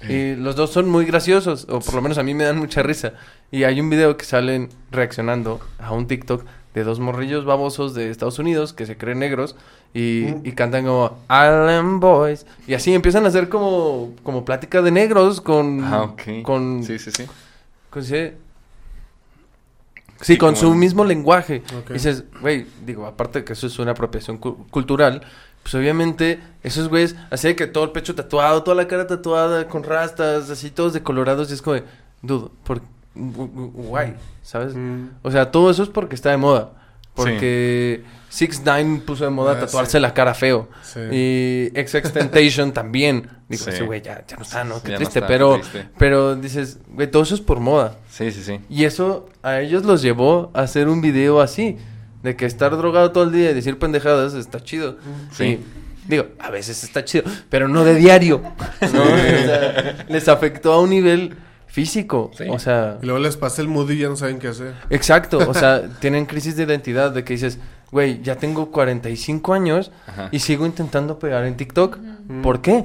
Y 0.09 0.35
los 0.37 0.57
dos 0.57 0.71
son 0.73 0.89
muy 0.89 1.05
graciosos, 1.05 1.67
o 1.69 1.81
por 1.81 1.95
lo 1.95 2.03
menos 2.03 2.19
a 2.19 2.23
mí 2.23 2.35
me 2.35 2.45
dan 2.45 2.59
mucha 2.59 2.83
risa. 2.83 3.13
Y 3.51 3.65
hay 3.65 3.81
un 3.81 3.89
video 3.91 4.17
que 4.17 4.25
salen 4.25 4.69
reaccionando 4.91 5.61
a 5.79 5.93
un 5.93 6.07
TikTok 6.07 6.45
de 6.75 6.85
dos 6.85 6.99
morrillos 7.01 7.45
babosos 7.45 7.95
de 7.95 8.11
Estados 8.11 8.39
Unidos 8.39 8.73
que 8.73 8.87
se 8.87 8.97
creen 8.97 9.19
negros 9.19 9.55
y, 9.95 10.29
y 10.49 10.53
cantan 10.53 10.87
como 10.87 11.19
Island 11.25 12.01
Boys. 12.01 12.47
Y 12.67 12.75
así 12.75 12.95
empiezan 12.95 13.25
a 13.27 13.29
hacer 13.29 13.49
como, 13.49 14.13
como 14.23 14.45
plática 14.45 14.81
de 14.83 14.91
negros 14.91 15.41
con. 15.41 15.85
Ah, 15.85 16.03
ok. 16.05 16.43
con 16.43 16.83
Sí, 16.83 16.99
sí, 16.99 17.11
sí. 17.11 17.25
con 17.91 18.03
Sí, 18.05 18.33
Sí, 20.21 20.39
con 20.39 20.55
su 20.55 20.73
mismo 20.75 21.05
lenguaje. 21.05 21.63
Y 21.91 21.93
dices, 21.95 22.25
güey, 22.41 22.65
digo, 22.87 23.07
aparte 23.07 23.41
de 23.41 23.45
que 23.45 23.55
eso 23.55 23.67
es 23.67 23.77
una 23.81 23.91
apropiación 23.91 24.39
cu- 24.39 24.67
cultural, 24.71 25.23
pues 25.63 25.75
obviamente 25.75 26.41
esos 26.63 26.89
güeyes, 26.89 27.17
así 27.31 27.49
de 27.49 27.57
que 27.57 27.67
todo 27.67 27.85
el 27.85 27.91
pecho 27.91 28.15
tatuado, 28.15 28.63
toda 28.63 28.77
la 28.77 28.89
cara 28.89 29.07
tatuada, 29.07 29.69
con 29.69 29.83
rastas, 29.83 30.51
así 30.51 30.71
todos 30.71 30.93
decolorados, 30.93 31.51
y 31.51 31.55
es 31.55 31.63
como, 31.63 31.75
de, 31.75 31.85
dude, 32.23 32.51
por 32.65 32.81
gu- 33.17 33.51
gu- 33.53 33.73
guay, 33.73 34.15
¿sabes? 34.43 34.75
Mm. 34.75 35.09
O 35.23 35.31
sea, 35.31 35.51
todo 35.51 35.71
eso 35.71 35.83
es 35.83 35.89
porque 35.89 36.15
está 36.15 36.31
de 36.31 36.37
moda. 36.37 36.73
Porque 37.15 38.05
Six 38.31 38.63
Nine 38.65 39.01
puso 39.01 39.25
de 39.25 39.31
moda 39.31 39.53
Ah, 39.53 39.61
tatuarse 39.61 39.99
sí. 39.99 40.01
la 40.01 40.15
cara 40.15 40.33
feo. 40.33 40.71
Sí. 40.83 41.01
Y 41.13 41.69
XX 41.77 42.73
también. 42.73 43.29
Digo, 43.51 43.67
ese 43.69 43.83
güey 43.85 44.01
ya, 44.01 44.25
ya 44.27 44.37
no 44.37 44.43
está, 44.43 44.65
¿no? 44.65 44.83
Qué 44.83 44.93
no 44.93 44.97
triste. 44.97 45.19
está, 45.19 45.27
pero, 45.29 45.57
qué 45.57 45.61
triste. 45.61 45.89
pero 45.99 46.37
dices, 46.37 46.79
güey, 46.89 47.11
todo 47.11 47.23
eso 47.23 47.35
es 47.35 47.43
por 47.43 47.61
moda. 47.61 47.97
Sí, 48.09 48.31
sí, 48.33 48.43
sí. 48.43 48.61
Y 48.71 48.85
eso 48.85 49.29
a 49.43 49.61
ellos 49.61 49.85
los 49.85 50.01
llevó 50.01 50.51
a 50.55 50.63
hacer 50.63 50.89
un 50.89 51.03
video 51.03 51.43
así. 51.43 51.77
De 52.23 52.37
que 52.37 52.47
estar 52.47 52.77
drogado 52.77 53.11
todo 53.13 53.25
el 53.25 53.33
día 53.33 53.51
y 53.51 53.55
decir 53.55 53.79
pendejadas 53.79 54.35
está 54.35 54.61
chido. 54.63 54.97
Sí. 55.33 55.45
Y, 55.45 55.65
digo, 56.09 56.27
a 56.39 56.51
veces 56.51 56.85
está 56.85 57.05
chido, 57.05 57.25
pero 57.49 57.67
no 57.69 57.85
de 57.85 57.95
diario. 57.97 58.41
¿no? 58.95 59.03
O 59.03 59.07
sea, 59.17 60.05
les 60.09 60.29
afectó 60.29 60.73
a 60.73 60.81
un 60.81 60.91
nivel 60.91 61.37
físico. 61.67 62.31
Sí. 62.37 62.45
O 62.49 62.59
sea, 62.59 62.99
Y 63.03 63.07
luego 63.07 63.19
les 63.19 63.37
pasa 63.37 63.61
el 63.63 63.69
mood 63.69 63.91
y 63.91 63.99
ya 63.99 64.09
no 64.09 64.17
saben 64.17 64.39
qué 64.39 64.49
hacer. 64.49 64.75
exacto. 64.91 65.39
O 65.49 65.55
sea, 65.55 65.83
tienen 66.01 66.27
crisis 66.27 66.55
de 66.57 66.63
identidad 66.65 67.11
de 67.11 67.25
que 67.25 67.33
dices, 67.33 67.59
güey, 67.91 68.21
ya 68.23 68.37
tengo 68.37 68.71
45 68.71 69.55
años 69.55 69.91
Ajá. 70.07 70.29
y 70.31 70.39
sigo 70.39 70.65
intentando 70.67 71.19
pegar 71.19 71.45
en 71.45 71.57
TikTok. 71.57 71.99
¿Por 72.43 72.61
qué? 72.63 72.85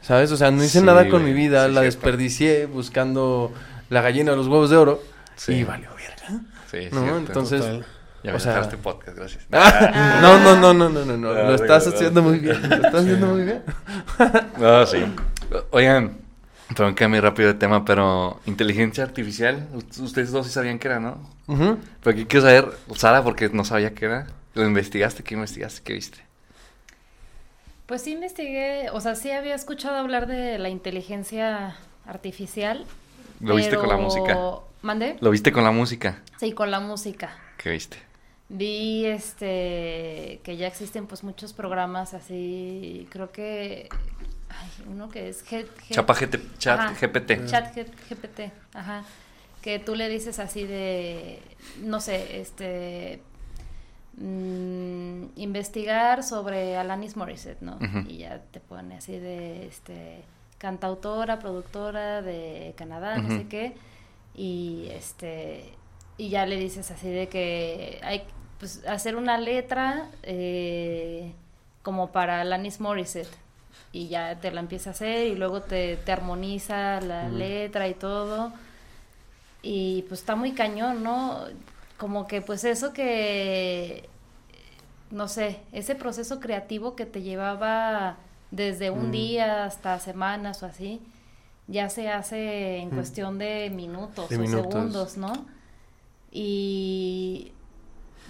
¿Sabes? 0.00 0.32
O 0.32 0.36
sea, 0.36 0.50
no 0.50 0.64
hice 0.64 0.80
Sí, 0.80 0.84
nada 0.84 1.02
con 1.08 1.22
güey, 1.22 1.32
mi 1.32 1.38
vida, 1.38 1.66
sí, 1.68 1.72
la 1.74 1.82
cierto. 1.82 1.96
desperdicié 2.00 2.66
buscando 2.66 3.52
la 3.90 4.00
gallina 4.02 4.32
de 4.32 4.36
los 4.38 4.48
huevos 4.48 4.68
de 4.70 4.76
oro 4.76 5.02
Sí. 5.36 5.52
y 5.52 5.64
valió 5.64 5.88
verga. 5.94 6.42
Sí, 6.70 6.88
No, 6.90 7.02
cierto. 7.02 7.18
entonces- 7.18 7.60
Total. 7.60 7.86
Ya 8.22 8.34
o 8.34 8.38
sea- 8.38 8.52
dejar 8.52 8.64
este 8.72 8.76
podcast, 8.82 9.16
gracias. 9.16 9.46
No, 9.50 10.38
no, 10.38 10.56
no, 10.56 10.72
no, 10.74 10.88
no, 10.88 11.04
no, 11.04 11.16
no. 11.16 11.30
Ah, 11.30 11.42
Lo 11.42 11.54
estás 11.54 11.86
haciendo 11.88 12.20
ah. 12.20 12.22
muy 12.22 12.38
bien. 12.38 12.60
Lo 12.68 12.76
estás 12.76 12.94
haciendo 12.94 13.26
muy 13.26 13.42
bien. 13.42 13.62
No, 14.58 14.86
sí. 14.86 15.04
Oigan, 15.70 16.16
perdón 16.68 16.94
que 16.94 17.08
muy 17.08 17.20
rápido 17.20 17.48
de 17.48 17.54
tema, 17.54 17.84
pero 17.84 18.40
inteligencia 18.46 19.02
artificial, 19.04 19.66
ustedes 19.98 20.30
dos 20.30 20.46
sí 20.46 20.52
sabían 20.52 20.78
que 20.78 20.88
era, 20.88 21.00
¿no? 21.00 21.18
Ujú. 21.48 21.78
Pero 22.02 22.14
aquí 22.14 22.24
quiero 22.26 22.46
saber, 22.46 22.68
Sara, 22.94 23.22
porque 23.24 23.48
no 23.50 23.64
sabía 23.64 23.92
qué 23.94 24.04
era. 24.06 24.26
¿Lo 24.54 24.64
investigaste? 24.64 25.22
¿Qué 25.24 25.34
investigaste? 25.34 25.82
¿Qué 25.82 25.94
viste? 25.94 26.18
Pues 27.86 28.02
sí 28.02 28.12
investigué, 28.12 28.88
o 28.92 29.00
sea, 29.00 29.14
sí 29.16 29.30
había 29.32 29.54
escuchado 29.54 29.96
hablar 29.96 30.26
de 30.26 30.58
la 30.58 30.68
inteligencia 30.68 31.76
artificial. 32.06 32.84
¿Lo 33.40 33.56
viste 33.56 33.76
con 33.76 33.88
la 33.88 33.96
pero- 33.96 34.04
música? 34.04 34.38
¿Mandé? 34.82 35.16
¿Lo 35.20 35.30
viste 35.30 35.52
con 35.52 35.64
la 35.64 35.70
música? 35.72 36.22
Sí, 36.38 36.52
con 36.52 36.70
la 36.70 36.80
música. 36.80 37.30
¿Qué 37.56 37.70
viste? 37.70 37.98
Vi 38.54 39.06
este 39.06 40.40
que 40.44 40.56
ya 40.58 40.66
existen 40.66 41.06
pues 41.06 41.24
muchos 41.24 41.54
programas 41.54 42.12
así, 42.12 43.06
creo 43.10 43.32
que 43.32 43.88
ay, 44.50 44.68
uno 44.88 45.08
que 45.08 45.30
es 45.30 45.42
G- 45.50 45.66
G- 45.66 45.90
Chapa 45.94 46.12
GT, 46.14 46.38
chat 46.58 46.78
Ajá. 46.78 46.94
GPT. 47.00 47.46
Chat 47.46 47.74
G- 47.74 47.86
GPT, 48.10 48.52
ajá. 48.74 49.04
Que 49.62 49.78
tú 49.78 49.94
le 49.94 50.08
dices 50.10 50.38
así 50.38 50.64
de, 50.66 51.38
no 51.80 52.00
sé, 52.00 52.40
este, 52.42 53.22
mm, 54.18 55.24
investigar 55.36 56.22
sobre 56.22 56.76
Alanis 56.76 57.16
Morissette, 57.16 57.62
¿no? 57.62 57.78
Y 58.08 58.18
ya 58.18 58.40
te 58.50 58.60
pone 58.60 58.96
así 58.96 59.18
de, 59.18 59.66
este, 59.66 60.22
cantautora, 60.58 61.38
productora 61.38 62.22
de 62.22 62.74
Canadá, 62.76 63.16
no 63.18 63.28
sé 63.38 63.46
qué. 63.48 63.74
Y 64.34 64.88
este, 64.90 65.72
y 66.18 66.28
ya 66.28 66.44
le 66.46 66.56
dices 66.56 66.90
así 66.90 67.08
de 67.08 67.28
que 67.28 67.98
hay, 68.02 68.24
pues, 68.62 68.86
hacer 68.86 69.16
una 69.16 69.38
letra 69.38 70.06
eh, 70.22 71.32
como 71.82 72.12
para 72.12 72.42
Alanis 72.42 72.78
Morissette 72.78 73.36
y 73.90 74.06
ya 74.06 74.38
te 74.38 74.52
la 74.52 74.60
empieza 74.60 74.90
a 74.90 74.92
hacer 74.92 75.26
y 75.26 75.34
luego 75.34 75.62
te, 75.62 75.96
te 75.96 76.12
armoniza 76.12 77.00
la 77.00 77.28
letra 77.28 77.88
y 77.88 77.94
todo. 77.94 78.52
Y 79.62 80.02
pues 80.02 80.20
está 80.20 80.36
muy 80.36 80.52
cañón, 80.52 81.02
¿no? 81.02 81.40
Como 81.98 82.28
que 82.28 82.40
pues 82.40 82.62
eso 82.62 82.92
que, 82.92 84.08
no 85.10 85.26
sé, 85.26 85.58
ese 85.72 85.96
proceso 85.96 86.38
creativo 86.38 86.94
que 86.94 87.04
te 87.04 87.20
llevaba 87.22 88.16
desde 88.52 88.90
un 88.90 89.10
día 89.10 89.64
hasta 89.64 89.98
semanas 89.98 90.62
o 90.62 90.66
así, 90.66 91.00
ya 91.66 91.88
se 91.88 92.08
hace 92.10 92.76
en 92.76 92.90
cuestión 92.90 93.38
de 93.38 93.70
minutos 93.70 94.28
De 94.28 94.36
o 94.36 94.38
minutos. 94.38 94.72
segundos, 94.72 95.16
¿no? 95.16 95.32
Y 96.30 97.52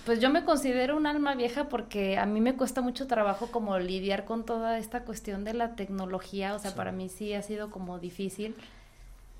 pues 0.04 0.20
yo 0.20 0.30
me 0.30 0.44
considero 0.44 0.96
un 0.96 1.06
alma 1.06 1.34
vieja 1.34 1.68
porque 1.68 2.18
a 2.18 2.26
mí 2.26 2.40
me 2.40 2.54
cuesta 2.56 2.80
mucho 2.80 3.06
trabajo 3.06 3.48
como 3.52 3.78
lidiar 3.78 4.24
con 4.24 4.44
toda 4.44 4.78
esta 4.78 5.00
cuestión 5.04 5.44
de 5.44 5.54
la 5.54 5.76
tecnología, 5.76 6.54
o 6.54 6.58
sea, 6.58 6.74
para 6.74 6.90
mí 6.92 7.08
sí 7.08 7.34
ha 7.34 7.42
sido 7.42 7.70
como 7.70 7.98
difícil. 7.98 8.54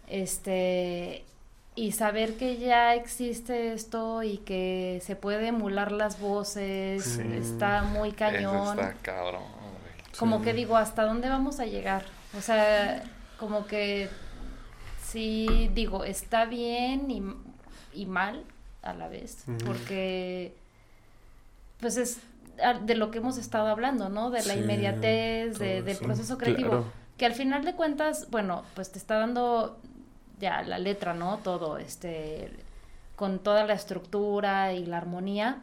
Este, 0.09 1.25
y 1.75 1.93
saber 1.93 2.37
que 2.37 2.59
ya 2.59 2.95
existe 2.95 3.73
esto 3.73 4.23
y 4.23 4.39
que 4.39 5.01
se 5.03 5.17
puede 5.17 5.49
emular 5.49 5.91
las 5.91 6.21
voces, 6.21 7.03
Sí. 7.05 7.23
está 7.33 7.83
muy 7.83 8.13
cañón. 8.13 8.79
Eso 8.79 8.89
está 8.89 8.95
cabrón, 9.03 9.43
como 10.19 10.43
que 10.43 10.53
digo, 10.53 10.77
¿hasta 10.77 11.05
dónde 11.05 11.29
vamos 11.29 11.59
a 11.61 11.65
llegar? 11.67 12.05
O 12.37 12.41
sea, 12.43 13.03
como 13.39 13.67
que 13.67 14.09
sí 15.03 15.71
digo, 15.75 16.05
está 16.05 16.45
bien 16.45 17.11
y, 17.11 17.23
y 17.95 18.07
mal 18.07 18.45
a 18.83 18.93
la 18.95 19.09
vez, 19.09 19.45
porque 19.65 20.55
pues 21.81 21.97
es 21.97 22.19
de 22.83 22.95
lo 22.95 23.11
que 23.11 23.19
hemos 23.19 23.39
estado 23.39 23.69
hablando, 23.69 24.09
¿no? 24.09 24.31
De 24.31 24.39
la 24.45 24.55
Sí, 24.55 24.61
inmediatez, 24.61 25.59
de- 25.59 25.83
del 25.83 25.89
eso. 25.97 26.05
proceso 26.05 26.39
creativo, 26.39 26.69
Claro. 26.69 26.93
que 27.17 27.27
al 27.27 27.35
final 27.35 27.65
de 27.65 27.75
cuentas, 27.75 28.29
bueno, 28.31 28.65
pues 28.75 28.93
te 28.93 28.99
está 28.99 29.17
dando 29.19 29.79
ya 30.39 30.63
la 30.63 30.79
letra, 30.79 31.15
¿no? 31.15 31.39
Todo, 31.39 31.79
este, 31.79 32.51
con 33.17 33.39
toda 33.39 33.65
la 33.65 33.75
estructura 33.75 34.73
y 34.75 34.85
la 34.87 34.99
armonía, 34.99 35.63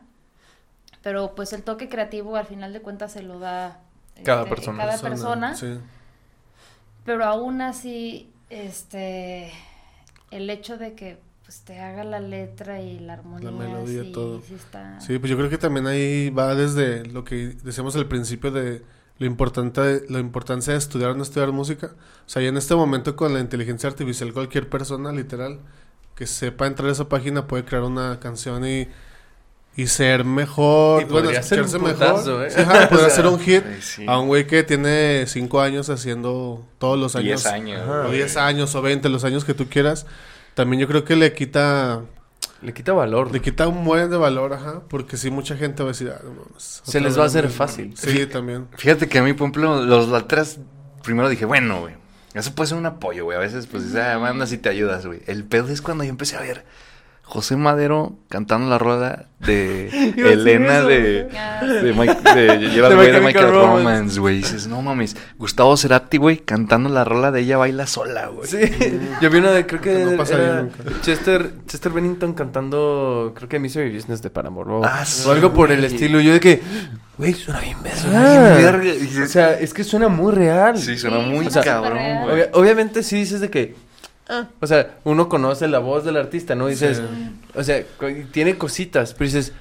pero 1.03 1.35
pues 1.35 1.53
el 1.53 1.63
toque 1.63 1.89
creativo 1.89 2.35
al 2.35 2.45
final 2.45 2.73
de 2.73 2.81
cuentas 2.81 3.11
se 3.13 3.21
lo 3.23 3.39
da 3.39 3.79
Cada 4.23 4.41
este, 4.43 4.49
persona. 4.55 4.85
cada 4.85 4.97
persona, 5.01 5.55
Sí. 5.55 5.79
pero 7.05 7.23
aún 7.25 7.61
así, 7.61 8.31
este, 8.49 9.51
el 10.31 10.49
hecho 10.49 10.77
de 10.77 10.93
que 10.95 11.19
pues 11.49 11.61
te 11.61 11.79
haga 11.79 12.03
la 12.03 12.19
letra 12.19 12.79
y 12.79 12.99
la 12.99 13.13
armonía, 13.13 13.49
melodía, 13.49 14.03
sí, 14.03 14.11
todo. 14.11 14.39
sí 14.47 14.53
está... 14.53 15.01
Sí, 15.01 15.17
pues 15.17 15.31
yo 15.31 15.35
creo 15.35 15.49
que 15.49 15.57
también 15.57 15.87
ahí 15.87 16.29
va 16.29 16.53
desde 16.53 17.03
lo 17.07 17.23
que 17.23 17.55
decíamos 17.63 17.95
al 17.95 18.07
principio 18.07 18.51
de 18.51 18.83
lo 19.17 19.25
importante, 19.25 20.03
la 20.09 20.19
importancia 20.19 20.73
de 20.73 20.77
estudiar 20.77 21.09
o 21.09 21.15
no 21.15 21.23
estudiar 21.23 21.51
música. 21.51 21.87
O 21.87 22.29
sea, 22.29 22.43
y 22.43 22.45
en 22.45 22.55
este 22.55 22.75
momento 22.75 23.15
con 23.15 23.33
la 23.33 23.39
inteligencia 23.39 23.89
artificial 23.89 24.31
cualquier 24.31 24.69
persona, 24.69 25.11
literal, 25.11 25.59
que 26.13 26.27
sepa 26.27 26.67
entrar 26.67 26.87
a 26.87 26.91
esa 26.91 27.09
página 27.09 27.47
puede 27.47 27.65
crear 27.65 27.81
una 27.81 28.19
canción 28.19 28.63
y, 28.67 28.87
y 29.75 29.87
ser 29.87 30.25
mejor, 30.25 31.01
Y 31.01 31.05
bueno, 31.05 31.29
podría 31.29 31.41
ser 31.41 31.61
un 31.61 31.65
escucharse 31.65 31.95
putazo, 31.95 32.37
mejor. 32.37 32.45
¿eh? 32.45 32.51
Sí, 32.51 32.61
ajá, 32.61 32.83
O 32.85 32.89
podría 32.89 33.07
sea, 33.07 33.15
ser 33.15 33.25
un 33.25 33.39
hit 33.39 33.63
Ay, 33.65 33.81
sí. 33.81 34.05
a 34.07 34.19
un 34.19 34.27
güey 34.27 34.45
que 34.45 34.61
tiene 34.61 35.25
cinco 35.25 35.61
años 35.61 35.89
haciendo 35.89 36.63
todos 36.77 36.99
los 36.99 37.15
años. 37.15 37.41
10 37.41 37.45
años. 37.47 37.81
Ajá. 37.81 38.01
O 38.01 38.03
güey. 38.09 38.17
10 38.17 38.37
años 38.37 38.75
o 38.75 38.83
20, 38.83 39.09
los 39.09 39.23
años 39.23 39.43
que 39.43 39.55
tú 39.55 39.67
quieras. 39.67 40.05
También 40.55 40.81
yo 40.81 40.87
creo 40.87 41.03
que 41.03 41.15
le 41.15 41.33
quita 41.33 42.01
Le 42.61 42.73
quita 42.73 42.93
valor. 42.93 43.31
le 43.31 43.41
quita 43.41 43.67
un 43.67 43.83
buen 43.85 44.09
de 44.09 44.17
valor, 44.17 44.53
ajá, 44.53 44.81
porque 44.89 45.17
sí 45.17 45.29
mucha 45.31 45.55
gente 45.55 45.83
va 45.83 45.89
a 45.89 45.93
decir, 45.93 46.11
ah, 46.13 46.21
no 46.23 46.45
Se 46.57 46.99
les 46.99 47.17
va 47.17 47.23
a 47.23 47.27
hacer 47.27 47.49
fácil. 47.49 47.95
Sí, 47.95 48.25
también. 48.25 48.67
Fíjate 48.77 49.07
que 49.07 49.19
a 49.19 49.23
mí, 49.23 49.33
por 49.33 49.45
ejemplo, 49.45 49.85
los 49.85 50.09
letras, 50.09 50.59
primero 51.03 51.29
dije, 51.29 51.45
bueno, 51.45 51.81
güey, 51.81 51.95
eso 52.33 52.53
puede 52.53 52.67
ser 52.67 52.77
un 52.77 52.85
apoyo, 52.85 53.23
güey. 53.25 53.37
A 53.37 53.41
veces, 53.41 53.67
pues, 53.67 53.83
dices, 53.85 53.99
ah, 54.01 54.19
mandas 54.19 54.51
y 54.51 54.57
te 54.57 54.69
ayudas, 54.69 55.05
güey. 55.05 55.21
El 55.27 55.45
pedo 55.45 55.69
es 55.69 55.81
cuando 55.81 56.03
yo 56.03 56.09
empecé 56.09 56.35
a 56.35 56.41
ver 56.41 56.65
José 57.31 57.55
Madero 57.57 58.13
cantando 58.27 58.67
la 58.71 58.79
rueda 58.79 59.27
de 59.39 59.89
Elena 60.17 60.81
de... 60.81 61.29
Ah, 61.37 61.63
De, 61.63 61.93
Mike, 61.93 62.17
de, 62.35 62.57
lleva 62.69 62.89
De 62.89 63.05
el 63.07 63.13
de 63.13 63.21
Michael 63.21 63.51
Romance. 63.51 64.19
Güey. 64.19 64.37
Dices, 64.37 64.65
no 64.65 64.81
mames. 64.81 65.15
Gustavo 65.37 65.77
Cerati, 65.77 66.17
güey, 66.17 66.37
cantando 66.39 66.89
la 66.89 67.03
rola 67.03 67.31
de 67.31 67.41
ella 67.41 67.57
baila 67.57 67.85
sola, 67.85 68.27
güey. 68.29 68.47
Sí, 68.49 68.59
yo 69.21 69.29
vi 69.29 69.37
una 69.37 69.51
de, 69.51 69.67
creo 69.67 69.79
que, 69.79 69.93
no 70.05 70.17
pasaría 70.17 70.45
era 70.45 70.61
nunca. 70.63 70.77
Chester, 71.01 71.51
Chester 71.67 71.91
Bennington 71.91 72.33
cantando, 72.33 73.31
creo 73.35 73.47
que 73.47 73.59
Misery 73.59 73.95
Business 73.95 74.23
de 74.23 74.31
Paramore 74.31 74.71
o, 74.71 74.83
Ah, 74.83 75.03
o 75.27 75.31
algo 75.31 75.53
por 75.53 75.71
el 75.71 75.83
estilo. 75.85 76.19
Yo 76.21 76.33
de 76.33 76.39
que, 76.39 76.61
güey, 77.19 77.33
suena 77.35 77.59
bien 77.59 77.77
Suena 77.95 78.55
bien 78.57 78.65
verga. 78.65 78.93
Y 78.95 79.21
O 79.21 79.27
sea, 79.27 79.53
es 79.53 79.71
que 79.75 79.83
suena 79.83 80.07
muy 80.07 80.33
real. 80.33 80.79
sí, 80.79 80.97
suena 80.97 81.19
muy 81.19 81.45
suena 81.45 81.61
cabrón, 81.63 81.91
súper 81.91 82.01
real. 82.03 82.23
güey. 82.23 82.33
Obvia- 82.41 82.49
obviamente 82.53 83.03
sí 83.03 83.17
dices 83.17 83.39
de 83.39 83.51
que, 83.51 83.75
ah, 84.29 84.47
o 84.61 84.67
sea, 84.67 84.97
uno 85.03 85.27
conoce 85.27 85.67
la 85.67 85.79
voz 85.79 86.05
del 86.05 86.15
artista, 86.17 86.55
¿no? 86.55 86.67
Dices, 86.67 86.97
Sí. 86.97 87.35
o 87.55 87.63
sea, 87.63 87.83
tiene 88.31 88.57
cositas, 88.57 89.13
pero 89.13 89.25
dices, 89.25 89.51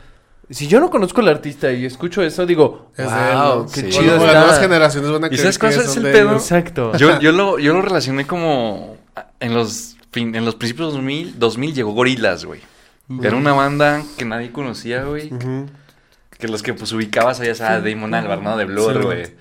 si 0.51 0.67
yo 0.69 0.81
no 0.81 0.89
conozco 0.91 1.21
al 1.21 1.29
artista 1.29 1.73
y 1.73 1.85
escucho 1.85 2.23
eso, 2.23 2.47
digo, 2.47 2.91
Es 2.97 3.05
wow, 3.05 3.15
de 3.15 3.29
él, 3.31 3.35
¿no? 3.39 3.67
qué 3.67 3.81
Sí. 3.81 3.89
chido 3.91 4.13
O 4.13 4.17
está. 4.17 4.27
las 4.27 4.35
nuevas 4.37 4.61
generaciones 4.61 5.11
van 5.11 5.25
a 5.25 5.29
¿Y 5.31 5.37
sabes 5.37 5.59
cuál 5.59 5.75
que 5.75 5.81
es 5.81 5.97
el 5.97 6.03
de 6.05 6.13
pedo? 6.13 6.33
Exacto. 6.33 6.97
Yo, 6.97 7.19
yo, 7.21 7.33
lo, 7.33 7.59
yo 7.59 7.73
lo 7.75 7.83
relacioné 7.83 8.27
como 8.27 8.97
en 9.41 9.55
los, 9.55 9.97
fin- 10.13 10.35
en 10.35 10.45
los 10.45 10.55
principios 10.55 10.93
2000, 10.95 11.39
2000 11.39 11.75
llegó 11.75 11.93
Gorilas, 11.93 12.45
güey. 12.45 12.61
Era 13.23 13.37
una 13.37 13.53
banda 13.55 14.03
que 14.19 14.25
nadie 14.27 14.53
conocía, 14.53 15.03
güey. 15.05 15.31
Que 16.39 16.47
los 16.47 16.63
que 16.63 16.73
pues 16.75 16.93
ubicabas 16.93 17.41
allá 17.41 17.73
a 17.73 17.81
Damon 17.81 18.15
Albarn, 18.15 18.45
¿no? 18.45 18.57
De 18.57 18.65
Blur, 18.65 19.27
Sí. 19.27 19.33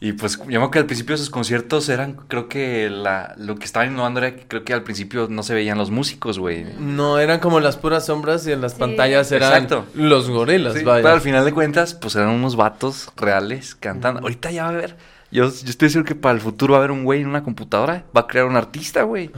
Y 0.00 0.12
pues 0.12 0.38
yo 0.38 0.44
me 0.46 0.54
acuerdo 0.56 0.70
que 0.70 0.78
al 0.78 0.86
principio 0.86 1.14
de 1.14 1.18
sus 1.18 1.28
conciertos 1.30 1.88
eran, 1.88 2.12
creo 2.28 2.48
que 2.48 2.88
la, 2.88 3.34
lo 3.36 3.56
que 3.56 3.64
estaba 3.64 3.84
innovando 3.84 4.20
era 4.20 4.36
que 4.36 4.46
creo 4.46 4.62
que 4.64 4.72
al 4.72 4.84
principio 4.84 5.26
no 5.28 5.42
se 5.42 5.54
veían 5.54 5.76
los 5.76 5.90
músicos, 5.90 6.38
güey. 6.38 6.66
No, 6.78 7.18
eran 7.18 7.40
como 7.40 7.58
las 7.58 7.76
puras 7.76 8.06
sombras 8.06 8.46
y 8.46 8.52
en 8.52 8.60
las 8.60 8.74
Sí. 8.74 8.78
pantallas 8.78 9.32
eran 9.32 9.52
Exacto. 9.64 9.86
los 9.94 10.30
gorilas, 10.30 10.74
Sí, 10.74 10.84
vaya. 10.84 11.02
pero 11.02 11.14
al 11.14 11.20
final 11.20 11.44
de 11.44 11.52
cuentas, 11.52 11.94
pues 11.94 12.14
eran 12.14 12.28
unos 12.28 12.54
vatos 12.54 13.10
reales 13.16 13.74
cantando. 13.74 14.20
Ahorita 14.20 14.52
ya 14.52 14.62
va 14.62 14.68
a 14.68 14.72
haber. 14.72 14.96
Yo, 15.32 15.44
yo 15.46 15.68
estoy 15.68 15.90
seguro 15.90 16.06
que 16.08 16.14
para 16.14 16.34
el 16.36 16.40
futuro 16.40 16.72
va 16.74 16.78
a 16.78 16.80
haber 16.82 16.92
un 16.92 17.04
güey 17.04 17.20
en 17.22 17.26
una 17.26 17.42
computadora, 17.42 18.04
va 18.16 18.20
a 18.20 18.26
crear 18.28 18.46
un 18.46 18.56
artista, 18.56 19.02
güey. 19.02 19.30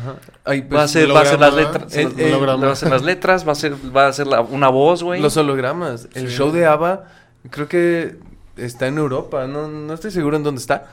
Ay, 0.44 0.60
pues, 0.62 0.76
va 0.78 0.82
a 0.82 0.84
hacer, 0.84 1.10
va 1.10 1.20
a 1.20 1.22
hacer 1.22 1.40
las 1.40 1.52
holograma, 1.54 1.72
letras. 1.80 1.96
¿verdad? 1.96 2.12
eh, 2.20 2.22
El- 2.22 2.26
el 2.28 2.34
holograma. 2.34 2.62
va 2.64 2.68
a 2.68 2.72
hacer 2.74 2.90
las 2.90 3.02
letras, 3.02 3.44
va 3.46 3.48
a 3.48 3.52
hacer, 3.52 3.74
va 3.96 4.04
a 4.04 4.08
hacer 4.08 4.26
la- 4.26 4.42
una 4.42 4.68
voz, 4.68 5.02
güey. 5.02 5.22
Los 5.22 5.36
hologramas. 5.38 6.06
El 6.12 6.28
Sí. 6.28 6.36
show 6.36 6.52
de 6.52 6.66
ABBA, 6.66 7.04
creo 7.50 7.66
que 7.66 8.18
está 8.64 8.86
en 8.86 8.98
Europa. 8.98 9.46
No, 9.46 9.68
no 9.68 9.94
estoy 9.94 10.10
seguro 10.10 10.36
en 10.36 10.42
dónde 10.42 10.60
está. 10.60 10.86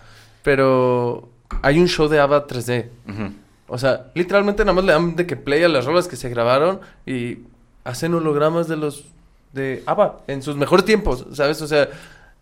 Pero 0.43 1.29
hay 1.61 1.79
un 1.79 1.87
show 1.87 2.07
de 2.07 2.19
ABBA 2.19 2.47
3D. 2.47 2.89
Ujú. 3.09 3.31
O 3.67 3.77
sea, 3.77 4.07
literalmente 4.15 4.63
nada 4.63 4.73
más 4.73 4.85
le 4.85 4.93
dan 4.93 5.15
de 5.15 5.27
que 5.27 5.35
play 5.35 5.63
a 5.63 5.67
las 5.67 5.85
rolas 5.85 6.07
que 6.07 6.15
se 6.15 6.29
grabaron 6.29 6.79
y 7.05 7.39
hacen 7.83 8.13
hologramas 8.13 8.67
de 8.67 8.77
los 8.77 9.05
de 9.53 9.83
ABBA 9.85 10.21
en 10.27 10.41
sus 10.41 10.55
mejores 10.55 10.85
tiempos, 10.85 11.25
¿sabes? 11.33 11.61
O 11.61 11.67
sea, 11.67 11.89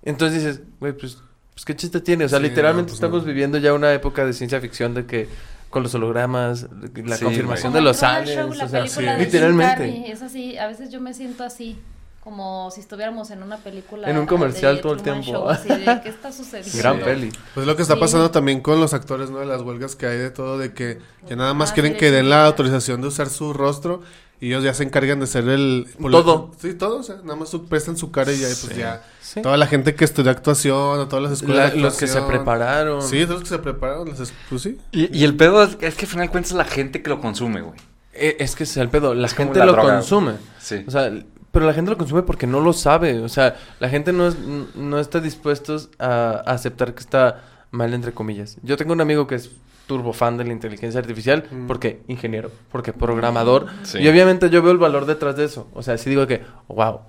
entonces 0.04 0.44
dices, 0.44 0.62
güey, 0.80 0.94
pues, 0.94 1.18
pues 1.54 1.66
qué 1.66 1.76
chiste 1.76 2.00
tiene. 2.02 2.26
O 2.26 2.30
sea, 2.30 2.40
Sí, 2.40 2.44
literalmente 2.44 2.84
no, 2.84 2.94
pues 2.94 2.94
estamos 2.96 3.22
no. 3.24 3.28
viviendo 3.28 3.58
ya 3.58 3.74
una 3.74 3.92
época 3.94 4.26
de 4.26 4.34
ciencia 4.34 4.60
ficción 4.62 4.94
de 4.94 5.06
que 5.06 5.28
con 5.70 5.82
los 5.84 5.94
hologramas, 5.96 6.68
la 7.04 7.18
Sí, 7.18 7.24
confirmación 7.24 7.72
Como 7.74 7.76
de 7.78 7.82
los 7.82 8.02
aliens, 8.04 8.62
o 8.62 8.68
sea, 8.68 8.86
Jim 8.88 9.20
literalmente. 9.20 9.74
Carrey, 9.74 10.06
Es 10.12 10.22
así, 10.22 10.58
a 10.58 10.68
veces 10.68 10.90
yo 10.92 11.02
me 11.02 11.14
siento 11.14 11.44
así, 11.44 11.78
como 12.26 12.70
si 12.72 12.82
estuviéramos 12.82 13.30
en 13.32 13.42
una 13.44 13.58
película. 13.58 14.10
En 14.10 14.18
un 14.18 14.26
comercial 14.26 14.82
todo 14.82 14.94
el 14.94 15.02
Truman 15.02 15.22
tiempo. 15.22 15.40
Show, 15.42 15.50
así 15.50 15.70
de, 15.70 16.02
¿qué 16.04 16.10
está 16.10 16.32
sucediendo? 16.34 16.78
Gran 16.80 17.00
peli. 17.00 17.32
Pues 17.54 17.66
lo 17.66 17.76
que 17.78 17.84
está 17.84 17.94
Sí. 17.94 18.00
pasando 18.02 18.32
también 18.32 18.60
con 18.62 18.82
los 18.82 18.94
actores, 18.94 19.30
¿no? 19.30 19.38
De 19.40 19.46
las 19.46 19.62
huelgas 19.62 19.96
que 19.96 20.08
hay 20.08 20.18
de 20.18 20.32
todo, 20.32 20.58
de 20.58 20.74
que 20.74 21.00
ya 21.30 21.38
nada 21.38 21.54
más 21.54 21.72
Ah, 21.72 21.74
quieren 21.76 21.94
sí, 21.94 22.00
que 22.00 22.12
den 22.12 22.30
la 22.30 22.46
autorización 22.48 23.00
de 23.02 23.08
usar 23.08 23.30
su 23.30 23.54
rostro 23.54 24.02
y 24.42 24.48
ellos 24.48 24.64
ya 24.64 24.74
se 24.74 24.84
encargan 24.84 25.20
de 25.22 25.28
ser 25.28 25.48
el... 25.48 25.88
Todo. 26.02 26.52
Sí, 26.60 26.74
todo, 26.74 26.98
o 26.98 27.04
sea, 27.04 27.18
nada 27.24 27.36
más 27.38 27.48
su- 27.50 27.68
prestan 27.68 27.96
su 27.96 28.12
cara 28.12 28.34
y 28.34 28.38
ya, 28.40 28.48
pues 28.48 28.60
Sí. 28.60 28.80
ya... 28.80 29.02
Sí. 29.22 29.42
Toda 29.42 29.56
la 29.58 29.68
gente 29.68 29.94
que 29.96 30.04
estudia 30.04 30.32
actuación, 30.32 31.00
o 31.00 31.08
todas 31.08 31.24
las 31.24 31.32
escuelas 31.34 31.70
La- 31.70 31.76
de 31.76 31.80
los 31.82 31.96
que 31.96 32.08
se 32.08 32.22
prepararon. 32.22 33.02
Sí, 33.02 33.20
todos 33.26 33.42
los 33.42 33.44
que 33.44 33.50
se 33.50 33.60
prepararon, 33.60 34.10
las 34.10 34.20
es- 34.20 34.34
pues 34.50 34.64
sí. 34.64 34.78
Y, 34.92 35.16
y 35.18 35.24
el 35.26 35.36
pedo 35.38 35.62
es, 35.64 35.78
es 35.80 35.94
que 35.96 36.06
al 36.06 36.12
final 36.12 36.26
de 36.28 36.32
cuentas 36.32 36.52
es 36.52 36.58
la 36.58 36.66
gente 36.66 37.02
que 37.04 37.10
lo 37.10 37.22
consume, 37.22 37.62
güey. 37.62 37.80
Eh, 38.18 38.38
Es 38.40 38.56
que 38.56 38.64
es 38.64 38.76
el 38.78 38.90
pedo. 38.90 39.14
La 39.14 39.28
Es 39.28 39.34
gente 39.36 39.60
la 39.60 39.66
lo 39.66 39.74
droga. 39.74 39.96
consume. 39.96 40.34
Sí. 40.60 40.84
O 40.88 40.92
sea, 40.92 41.12
pero 41.56 41.66
la 41.66 41.74
gente 41.74 41.90
lo 41.90 41.98
consume 41.98 42.22
porque 42.24 42.48
no 42.48 42.60
lo 42.60 42.74
sabe. 42.74 43.22
O 43.22 43.30
sea, 43.30 43.56
la 43.80 43.88
gente 43.88 44.12
no, 44.12 44.28
es, 44.28 44.38
no 44.76 45.00
está 45.00 45.22
dispuestos 45.22 45.90
a, 46.00 46.44
a 46.46 46.52
aceptar 46.52 46.94
que 46.94 47.00
está 47.00 47.44
mal, 47.72 47.94
entre 47.94 48.12
comillas. 48.12 48.58
Yo 48.62 48.76
tengo 48.76 48.92
un 48.92 49.00
amigo 49.00 49.26
que 49.26 49.36
es 49.36 49.52
turbo 49.88 50.12
fan 50.12 50.36
de 50.36 50.44
la 50.44 50.52
inteligencia 50.52 51.00
artificial 51.00 51.46
Mm. 51.50 51.68
porque 51.68 52.02
ingeniero, 52.10 52.52
porque 52.74 52.92
programador. 52.92 53.68
Sí. 53.84 54.00
Y 54.00 54.08
obviamente 54.10 54.50
yo 54.50 54.62
veo 54.62 54.74
el 54.74 54.78
valor 54.80 55.06
detrás 55.06 55.38
de 55.38 55.46
eso. 55.46 55.70
O 55.74 55.82
sea, 55.82 55.98
sí 55.98 56.10
digo 56.10 56.28
que, 56.28 56.44
wow. 56.68 57.00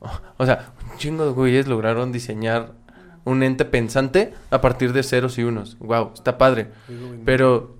O 0.36 0.44
sea, 0.44 0.72
un 0.92 0.98
chingo 0.98 1.24
de 1.24 1.32
güeyes 1.32 1.66
lograron 1.66 2.12
diseñar 2.12 2.72
un 3.24 3.42
ente 3.42 3.64
pensante 3.64 4.34
a 4.50 4.60
partir 4.60 4.92
de 4.92 5.02
ceros 5.02 5.38
y 5.38 5.44
unos. 5.44 5.78
Wow, 5.78 6.10
está 6.12 6.36
padre. 6.36 6.68
Pero 7.24 7.76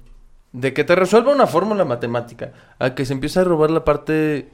de 0.52 0.72
que 0.72 0.84
te 0.84 0.94
resuelva 0.94 1.34
una 1.34 1.46
fórmula 1.46 1.84
matemática 1.84 2.52
a 2.78 2.94
que 2.94 3.04
se 3.04 3.12
empiece 3.12 3.40
a 3.40 3.44
robar 3.44 3.70
la 3.70 3.84
parte 3.84 4.48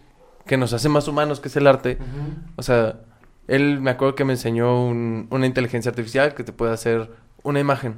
que 0.51 0.57
nos 0.57 0.73
hace 0.73 0.89
más 0.89 1.07
humanos, 1.07 1.39
que 1.39 1.47
es 1.47 1.55
el 1.55 1.69
arte. 1.69 1.97
O 2.57 2.63
sea, 2.65 2.97
él 3.47 3.79
me 3.81 3.93
acuerdo 3.93 4.17
que 4.17 4.25
me 4.25 4.33
enseñó 4.33 4.85
un- 4.85 5.29
una 5.31 5.47
inteligencia 5.47 5.91
artificial 5.91 6.35
que 6.35 6.43
te 6.43 6.53
puede 6.53 6.73
hacer 6.73 7.09
una 7.45 7.61
imagen 7.61 7.95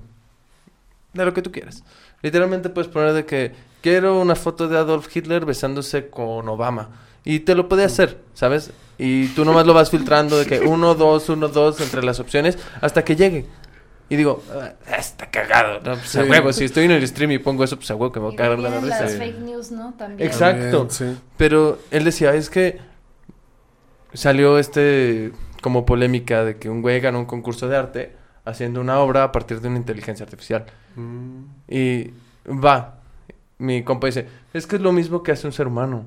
de 1.15 1.25
lo 1.25 1.33
que 1.33 1.41
tú 1.41 1.51
quieras. 1.51 1.83
Literalmente 2.21 2.69
puedes 2.69 2.91
poner 2.91 3.15
de 3.15 3.25
que 3.25 3.53
quiero 3.81 4.21
una 4.21 4.35
foto 4.35 4.69
de 4.69 4.77
Adolf 4.77 5.09
Hitler 5.17 5.47
besándose 5.47 6.11
con 6.11 6.47
Obama. 6.47 6.91
Y 7.25 7.41
te 7.41 7.55
lo 7.55 7.71
puede 7.71 7.85
hacer, 7.85 8.19
¿sabes? 8.35 8.71
Y 8.99 9.29
tú 9.29 9.47
nomás 9.47 9.67
lo 9.67 9.73
vas 9.73 9.91
filtrando 9.91 10.37
de 10.39 10.45
que 10.45 10.61
uno, 10.77 10.95
dos, 10.95 11.31
uno, 11.31 11.49
dos 11.49 11.81
entre 11.81 12.03
las 12.03 12.21
opciones 12.21 12.59
hasta 12.83 13.03
que 13.03 13.17
llegue. 13.17 13.47
Y 14.13 14.17
digo, 14.17 14.43
"Ah, 14.53 14.73
está 14.99 15.31
cagado, 15.31 15.81
¿no? 15.81 15.95
Pues 15.95 16.15
a 16.17 16.25
huevo, 16.25 16.53
si 16.53 16.65
estoy 16.65 16.85
en 16.85 16.91
el 16.91 17.09
stream 17.09 17.31
y 17.31 17.39
pongo 17.39 17.65
eso, 17.65 17.77
pues 17.77 17.91
a 17.91 17.95
huevo 17.95 18.13
que 18.13 18.21
me 18.21 18.27
voy 18.27 18.35
Y 18.35 18.37
a 18.37 18.39
cagar 18.39 18.59
la 18.59 18.79
risa. 18.79 19.01
las 19.05 19.17
fake 19.17 19.39
news, 19.39 19.71
¿no? 19.73 19.95
También. 19.95 20.29
Exacto. 20.29 20.87
También, 20.87 20.91
sí. 21.17 21.21
Pero 21.39 21.79
él 21.91 22.05
decía, 22.05 22.35
es 22.35 22.51
que 22.51 22.79
salió 24.13 24.59
este 24.59 25.33
como 25.63 25.87
polémica 25.87 26.45
de 26.45 26.57
que 26.59 26.69
un 26.69 26.83
güey 26.83 27.01
ganó 27.01 27.21
un 27.21 27.25
concurso 27.25 27.69
de 27.69 27.77
arte 27.77 28.13
haciendo 28.45 28.81
una 28.83 28.99
obra 28.99 29.25
a 29.25 29.33
partir 29.33 29.61
de 29.63 29.69
una 29.69 29.79
inteligencia 29.79 30.25
artificial. 30.25 30.67
Mm. 30.97 31.45
Y 31.69 32.11
va, 32.47 32.99
mi 33.59 33.83
compa 33.83 34.09
dice, 34.09 34.27
es 34.53 34.67
que 34.67 34.77
es 34.77 34.83
lo 34.83 34.93
mismo 34.93 35.23
que 35.23 35.33
hace 35.33 35.47
un 35.47 35.53
ser 35.55 35.69
humano. 35.69 36.07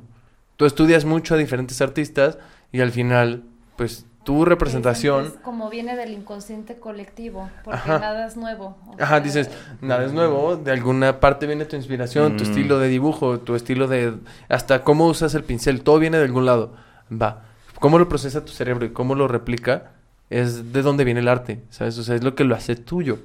Tú 0.57 0.65
estudias 0.65 1.06
mucho 1.06 1.34
a 1.34 1.38
diferentes 1.38 1.82
artistas 1.82 2.38
y 2.72 2.82
al 2.82 2.91
final, 2.91 3.44
pues, 3.77 4.06
tu 4.26 4.43
representación. 4.43 5.27
Es 5.27 5.34
como 5.43 5.69
viene 5.69 5.95
del 5.95 6.11
inconsciente 6.11 6.77
colectivo, 6.80 7.49
porque 7.64 7.77
Ajá. 7.80 7.99
nada 7.99 8.27
es 8.27 8.35
nuevo. 8.35 8.76
o 8.88 8.95
Ajá, 9.02 9.19
dices, 9.22 9.49
nada 9.81 10.03
es 10.03 10.11
nuevo, 10.11 10.57
de 10.57 10.72
alguna 10.72 11.19
parte 11.22 11.45
viene 11.47 11.64
tu 11.65 11.76
inspiración, 11.77 12.35
tu 12.35 12.43
Mm. 12.43 12.47
estilo 12.47 12.80
de 12.80 12.88
dibujo, 12.89 13.39
tu 13.39 13.56
estilo 13.56 13.88
de... 13.88 14.15
hasta 14.49 14.84
cómo 14.84 15.06
usas 15.07 15.34
el 15.35 15.43
pincel, 15.43 15.81
todo 15.84 15.99
viene 15.99 16.18
de 16.18 16.26
algún 16.26 16.45
lado. 16.45 16.73
Va. 17.10 17.43
¿Cómo 17.80 17.99
lo 17.99 18.10
procesa 18.10 18.43
tu 18.43 18.52
cerebro 18.52 18.85
y 18.85 18.89
cómo 18.89 19.15
lo 19.15 19.27
replica? 19.27 19.91
Es 20.31 20.73
de 20.73 20.81
dónde 20.81 21.03
viene 21.03 21.19
el 21.19 21.27
arte, 21.27 21.61
¿sabes? 21.69 21.97
O 21.99 22.03
sea, 22.03 22.15
es 22.15 22.23
lo 22.23 22.34
que 22.34 22.43
lo 22.43 22.56
hace 22.56 22.76
tuyo. 22.76 23.19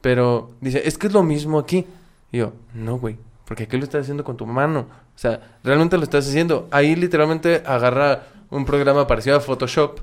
Pero 0.00 0.50
dice, 0.60 0.82
es 0.86 0.98
que 0.98 1.06
es 1.06 1.12
lo 1.12 1.22
mismo 1.22 1.58
aquí. 1.58 1.86
Y 2.30 2.38
yo, 2.38 2.52
no, 2.74 2.98
güey, 2.98 3.16
porque 3.46 3.62
aquí 3.64 3.76
lo 3.78 3.84
estás 3.84 4.02
haciendo 4.02 4.24
con 4.24 4.36
tu 4.36 4.44
mano. 4.46 4.80
O 5.16 5.18
sea, 5.18 5.40
realmente 5.64 5.96
lo 5.96 6.04
estás 6.04 6.28
haciendo. 6.28 6.68
Ahí 6.70 6.94
literalmente 6.94 7.62
agarra 7.66 8.24
un 8.50 8.64
programa 8.64 9.06
parecido 9.06 9.36
a 9.36 9.40
Photoshop. 9.40 10.00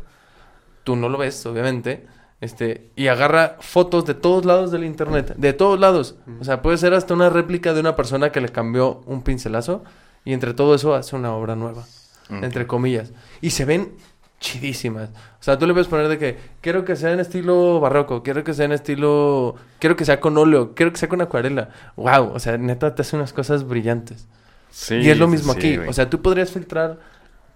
Tú 0.85 0.95
no 0.95 1.09
lo 1.09 1.17
ves, 1.17 1.45
obviamente. 1.45 2.07
Este, 2.39 2.91
y 2.95 3.07
agarra 3.07 3.57
fotos 3.59 4.05
de 4.05 4.13
todos 4.13 4.45
lados 4.45 4.71
del 4.71 4.83
internet, 4.83 5.35
de 5.35 5.53
todos 5.53 5.79
lados. 5.79 6.15
O 6.39 6.43
sea, 6.43 6.61
puede 6.61 6.77
ser 6.77 6.93
hasta 6.93 7.13
una 7.13 7.29
réplica 7.29 7.73
de 7.73 7.79
una 7.79 7.95
persona 7.95 8.31
que 8.31 8.39
le 8.39 8.49
cambió 8.49 9.01
un 9.05 9.23
pincelazo 9.23 9.83
y 10.23 10.33
entre 10.33 10.53
todo 10.53 10.75
eso 10.75 10.93
hace 10.93 11.15
una 11.15 11.33
obra 11.33 11.55
nueva, 11.55 11.85
entre 12.29 12.67
comillas. 12.67 13.13
Y 13.41 13.49
se 13.49 13.65
ven 13.65 13.93
chidísimas. 14.39 15.09
O 15.09 15.43
sea, 15.43 15.57
tú 15.57 15.65
le 15.65 15.73
puedes 15.73 15.87
poner 15.87 16.07
de 16.07 16.17
que 16.17 16.37
quiero 16.61 16.85
que 16.85 16.95
sea 16.95 17.11
en 17.13 17.19
estilo 17.19 17.79
barroco, 17.79 18.21
quiero 18.21 18.43
que 18.43 18.53
sea 18.53 18.65
en 18.65 18.73
estilo, 18.73 19.55
quiero 19.79 19.95
que 19.95 20.05
sea 20.05 20.19
con 20.19 20.37
óleo, 20.37 20.75
quiero 20.75 20.91
que 20.91 20.99
sea 20.99 21.09
con 21.09 21.21
acuarela. 21.21 21.69
Wow, 21.95 22.33
o 22.33 22.39
sea, 22.39 22.57
neta 22.57 22.93
te 22.93 23.01
hace 23.01 23.15
unas 23.15 23.33
cosas 23.33 23.67
brillantes. 23.67 24.27
Sí, 24.69 24.95
y 24.95 25.09
es 25.09 25.17
lo 25.17 25.27
mismo 25.27 25.53
sí, 25.53 25.59
aquí. 25.59 25.77
güey. 25.77 25.89
O 25.89 25.93
sea, 25.93 26.09
tú 26.09 26.21
podrías 26.21 26.51
filtrar 26.51 26.99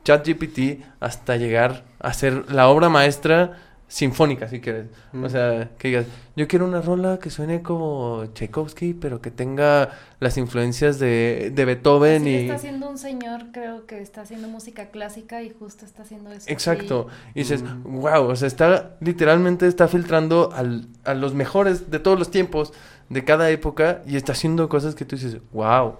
ChatGPT 0.04 0.84
hasta 1.00 1.36
llegar 1.36 1.84
a 2.00 2.14
ser 2.14 2.52
la 2.52 2.68
obra 2.70 2.90
maestra 2.90 3.58
sinfónica, 3.88 4.48
si 4.48 4.60
quieres. 4.62 4.86
Mm. 5.14 5.24
O 5.24 5.30
sea, 5.30 5.70
que 5.80 5.88
digas, 5.88 6.06
yo 6.36 6.48
quiero 6.48 6.66
una 6.68 6.80
rola 6.80 7.18
que 7.18 7.32
suene 7.32 7.64
como 7.64 8.24
Tchaikovsky, 8.34 8.94
pero 8.94 9.20
que 9.20 9.32
tenga 9.32 9.90
las 10.20 10.38
influencias 10.38 11.00
de, 11.00 11.52
de 11.56 11.66
Beethoven 11.66 12.28
y... 12.28 12.36
está 12.36 12.54
haciendo 12.54 12.88
un 12.88 13.00
señor, 13.00 13.46
creo 13.52 13.88
que 13.88 14.00
está 14.00 14.22
haciendo 14.22 14.48
música 14.48 14.90
clásica 14.92 15.42
y 15.42 15.50
justo 15.50 15.86
está 15.86 16.04
haciendo 16.04 16.32
eso. 16.32 16.46
Exacto. 16.50 17.08
Y 17.34 17.40
dices, 17.40 17.64
Mm. 17.64 18.00
wow, 18.02 18.26
o 18.30 18.36
sea, 18.36 18.48
está 18.48 18.96
literalmente 19.00 19.66
está 19.66 19.88
filtrando 19.88 20.52
al- 20.54 20.88
a 21.04 21.16
los 21.16 21.34
mejores 21.34 21.90
de 21.90 21.98
todos 21.98 22.20
los 22.20 22.30
tiempos, 22.30 22.74
de 23.10 23.26
cada 23.26 23.50
época, 23.50 24.04
y 24.06 24.18
está 24.18 24.34
haciendo 24.34 24.70
cosas 24.70 24.94
que 24.94 25.04
tú 25.04 25.16
dices, 25.16 25.38
wow. 25.52 25.96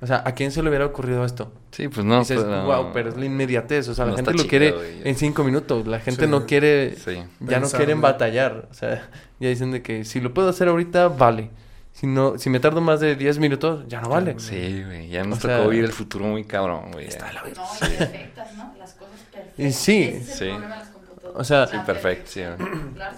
O 0.00 0.06
sea, 0.06 0.22
¿a 0.24 0.32
quién 0.32 0.52
se 0.52 0.62
le 0.62 0.68
hubiera 0.68 0.86
ocurrido 0.86 1.24
esto? 1.24 1.52
Sí, 1.72 1.88
pues 1.88 2.06
no. 2.06 2.20
dices, 2.20 2.40
pero- 2.40 2.64
wow, 2.64 2.90
pero 2.92 3.08
es 3.08 3.16
la 3.16 3.24
inmediatez. 3.24 3.88
O 3.88 3.94
sea, 3.94 4.06
la 4.06 4.14
gente 4.14 4.32
lo 4.32 4.46
quiere 4.46 4.70
güey. 4.70 5.00
en 5.08 5.16
cinco 5.16 5.42
minutos. 5.42 5.86
La 5.88 5.98
gente 5.98 6.24
Sí. 6.26 6.30
no 6.30 6.46
quiere, 6.46 6.94
Sí. 6.96 7.22
ya 7.40 7.58
no 7.58 7.68
quieren 7.68 8.00
batallar. 8.00 8.68
O 8.70 8.74
sea, 8.74 9.08
ya 9.40 9.48
dicen 9.48 9.72
de 9.72 9.82
que 9.82 10.04
si 10.04 10.20
lo 10.20 10.32
puedo 10.32 10.48
hacer 10.50 10.68
ahorita, 10.68 11.08
vale. 11.08 11.50
Si 11.92 12.06
no, 12.06 12.38
si 12.38 12.48
me 12.48 12.60
tardo 12.60 12.80
más 12.80 13.00
de 13.00 13.16
10 13.16 13.40
minutos, 13.40 13.84
ya 13.88 14.00
no 14.00 14.08
vale. 14.10 14.36
Sí, 14.38 14.84
güey. 14.86 15.08
Ya 15.08 15.24
nos 15.24 15.38
O 15.38 15.40
sea- 15.48 15.56
tocó 15.58 15.70
vivir 15.70 15.84
el 15.84 15.92
futuro 15.92 16.26
muy 16.26 16.44
cabrón, 16.44 16.92
güey. 16.92 17.06
Está 17.08 17.32
la 17.32 17.42
No, 17.42 17.48
y 17.48 17.52
perfectas, 17.96 18.54
¿no? 18.56 18.74
Las 18.78 18.92
cosas 18.94 19.14
perfectas. 19.32 19.58
Y 19.58 19.72
sí. 19.72 20.02
Ese 20.04 20.16
es 20.18 20.28
el 20.28 20.34
Sí. 20.34 20.44
problema 20.44 20.74
de 20.74 20.80
las 20.80 20.88
computadoras. 20.90 21.40
O 21.40 21.44
sea- 21.44 21.66
Sí, 21.66 21.76
perfecto. 21.84 22.30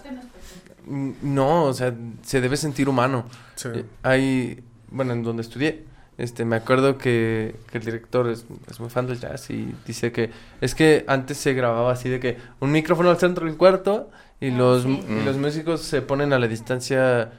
Mm, 0.86 1.11
No, 1.23 1.65
o 1.65 1.74
sea, 1.74 1.93
se 2.23 2.40
debe 2.40 2.57
sentir 2.57 2.89
humano. 2.89 3.27
Sí. 3.55 3.69
Eh, 3.74 3.85
Hay, 4.02 4.65
bueno, 4.90 5.12
en 5.12 5.23
donde 5.23 5.43
estudié, 5.43 5.85
este, 6.22 6.44
me 6.44 6.56
acuerdo 6.56 6.98
que, 6.98 7.55
que 7.70 7.78
el 7.78 7.84
director 7.84 8.28
es, 8.28 8.44
es 8.70 8.78
muy 8.80 8.90
fan 8.90 9.06
del 9.06 9.18
jazz 9.20 9.51
y 9.51 9.74
dice 9.86 10.12
que 10.12 10.30
es 10.60 10.74
que 10.74 11.05
antes 11.09 11.36
se 11.38 11.55
grababa 11.55 11.92
así 11.92 12.09
de 12.09 12.20
que 12.20 12.36
un 12.60 12.70
micrófono 12.72 13.10
al 13.10 13.18
centro 13.18 13.47
del 13.47 13.56
cuarto 13.56 14.10
y 14.40 14.51
Ah, 14.51 14.56
los, 14.56 14.82
sí. 14.84 15.01
y 15.09 15.24
los 15.24 15.36
músicos 15.36 15.80
se 15.82 16.01
ponen 16.02 16.32
a 16.32 16.38
la 16.38 16.48
distancia 16.48 17.30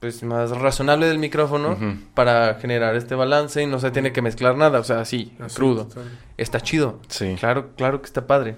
pues 0.00 0.22
más 0.22 0.50
razonable 0.50 1.06
del 1.06 1.18
micrófono 1.18 1.78
para 2.14 2.54
generar 2.56 2.94
este 2.94 3.14
balance 3.14 3.62
y 3.62 3.66
no 3.66 3.78
se 3.78 3.90
tiene 3.90 4.12
que 4.12 4.20
mezclar 4.20 4.54
nada, 4.56 4.78
o 4.80 4.84
sea, 4.84 5.00
así, 5.00 5.32
Así, 5.40 5.56
crudo. 5.56 5.86
total. 5.86 6.10
Está 6.36 6.60
chido. 6.60 7.00
Sí. 7.08 7.36
Claro, 7.38 7.70
claro 7.76 8.00
que 8.02 8.06
está 8.06 8.26
padre. 8.26 8.56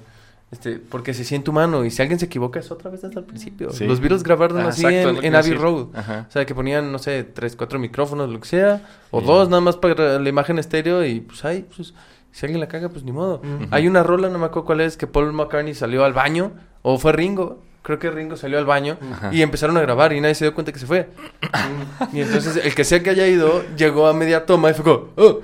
Este, 0.53 0.77
porque 0.79 1.13
se 1.13 1.25
siente 1.25 1.51
humano 1.51 1.85
y 1.85 1.91
si 1.91 2.01
alguien 2.03 2.21
se 2.21 2.27
equivoca 2.27 2.61
es 2.61 2.71
otra 2.71 2.89
vez 2.91 3.03
desde 3.03 3.19
el 3.19 3.25
principio. 3.27 3.71
Sí. 3.73 3.85
Los 3.85 3.99
Beatles 4.01 4.23
grabaron 4.23 4.61
Ah, 4.61 4.69
así 4.69 4.87
exacto, 4.87 5.19
es 5.19 5.25
en, 5.25 5.35
Abbey. 5.35 5.55
Road. 5.55 5.87
Ajá. 5.95 6.27
O 6.29 6.33
sea, 6.33 6.47
que 6.47 6.55
ponían, 6.55 6.93
no 6.93 6.99
sé, 7.01 7.25
tres, 7.25 7.57
cuatro 7.57 7.79
micrófonos, 7.81 8.31
lo 8.31 8.39
que 8.41 8.47
sea, 8.49 8.83
o 9.11 9.21
Sí. 9.21 9.27
dos 9.27 9.49
nada 9.49 9.61
más 9.61 9.77
para 9.77 10.21
la 10.21 10.29
imagen 10.29 10.59
estéreo 10.61 11.05
y 11.05 11.21
pues 11.21 11.45
ahí, 11.45 11.67
pues, 11.75 11.95
si 12.31 12.47
alguien 12.47 12.61
la 12.61 12.69
caga, 12.69 12.89
pues 12.91 13.03
ni 13.03 13.11
modo. 13.13 13.43
Hay 13.73 13.89
una 13.89 14.03
rola, 14.05 14.29
no 14.29 14.39
me 14.39 14.47
acuerdo 14.47 14.67
cuál 14.67 14.81
es, 14.83 14.97
que 14.97 15.07
Paul 15.09 15.33
McCartney 15.33 15.75
salió 15.75 16.05
al 16.05 16.13
baño, 16.13 16.53
o 16.83 16.97
fue 16.99 17.13
Ringo, 17.13 17.61
creo 17.83 17.99
que 17.99 18.11
Ringo 18.11 18.37
salió 18.37 18.59
al 18.59 18.67
baño 18.67 18.99
Ajá. 19.15 19.35
y 19.35 19.43
empezaron 19.43 19.77
a 19.77 19.81
grabar 19.81 20.13
y 20.13 20.21
nadie 20.21 20.35
se 20.37 20.45
dio 20.45 20.55
cuenta 20.55 20.71
que 20.73 20.79
se 20.79 20.87
fue. 20.87 21.09
y 22.13 22.21
entonces 22.21 22.57
el 22.65 22.73
que 22.75 22.85
sea 22.85 23.03
que 23.03 23.11
haya 23.11 23.27
ido, 23.27 23.65
llegó 23.77 24.07
a 24.07 24.13
media 24.13 24.47
toma 24.47 24.71
y 24.71 24.75
fue 24.75 24.85
como, 24.85 25.09
"Oh", 25.17 25.41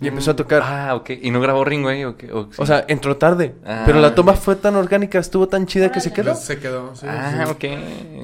y 0.00 0.08
empezó 0.08 0.32
a 0.32 0.36
tocar. 0.36 0.60
Ah, 0.64 0.94
ok. 0.96 1.10
¿Y 1.22 1.30
no 1.30 1.40
grabó 1.40 1.64
Ringo 1.64 1.88
ahí 1.88 2.04
o 2.04 2.16
qué? 2.16 2.30
O, 2.32 2.66
sea, 2.66 2.84
entró 2.88 3.16
tarde, 3.16 3.54
Ah. 3.64 3.84
pero 3.86 4.00
la 4.00 4.14
toma 4.14 4.34
fue 4.34 4.56
tan 4.56 4.74
orgánica, 4.76 5.18
estuvo 5.18 5.46
tan 5.48 5.66
chida 5.66 5.90
que 5.92 6.00
se 6.00 6.12
quedó. 6.12 6.32
Pues 6.32 6.44
se 6.44 6.58
quedó, 6.58 6.94
sí, 6.96 7.06
Ah, 7.08 7.44
sí. 7.46 7.50
ok. 7.50 7.64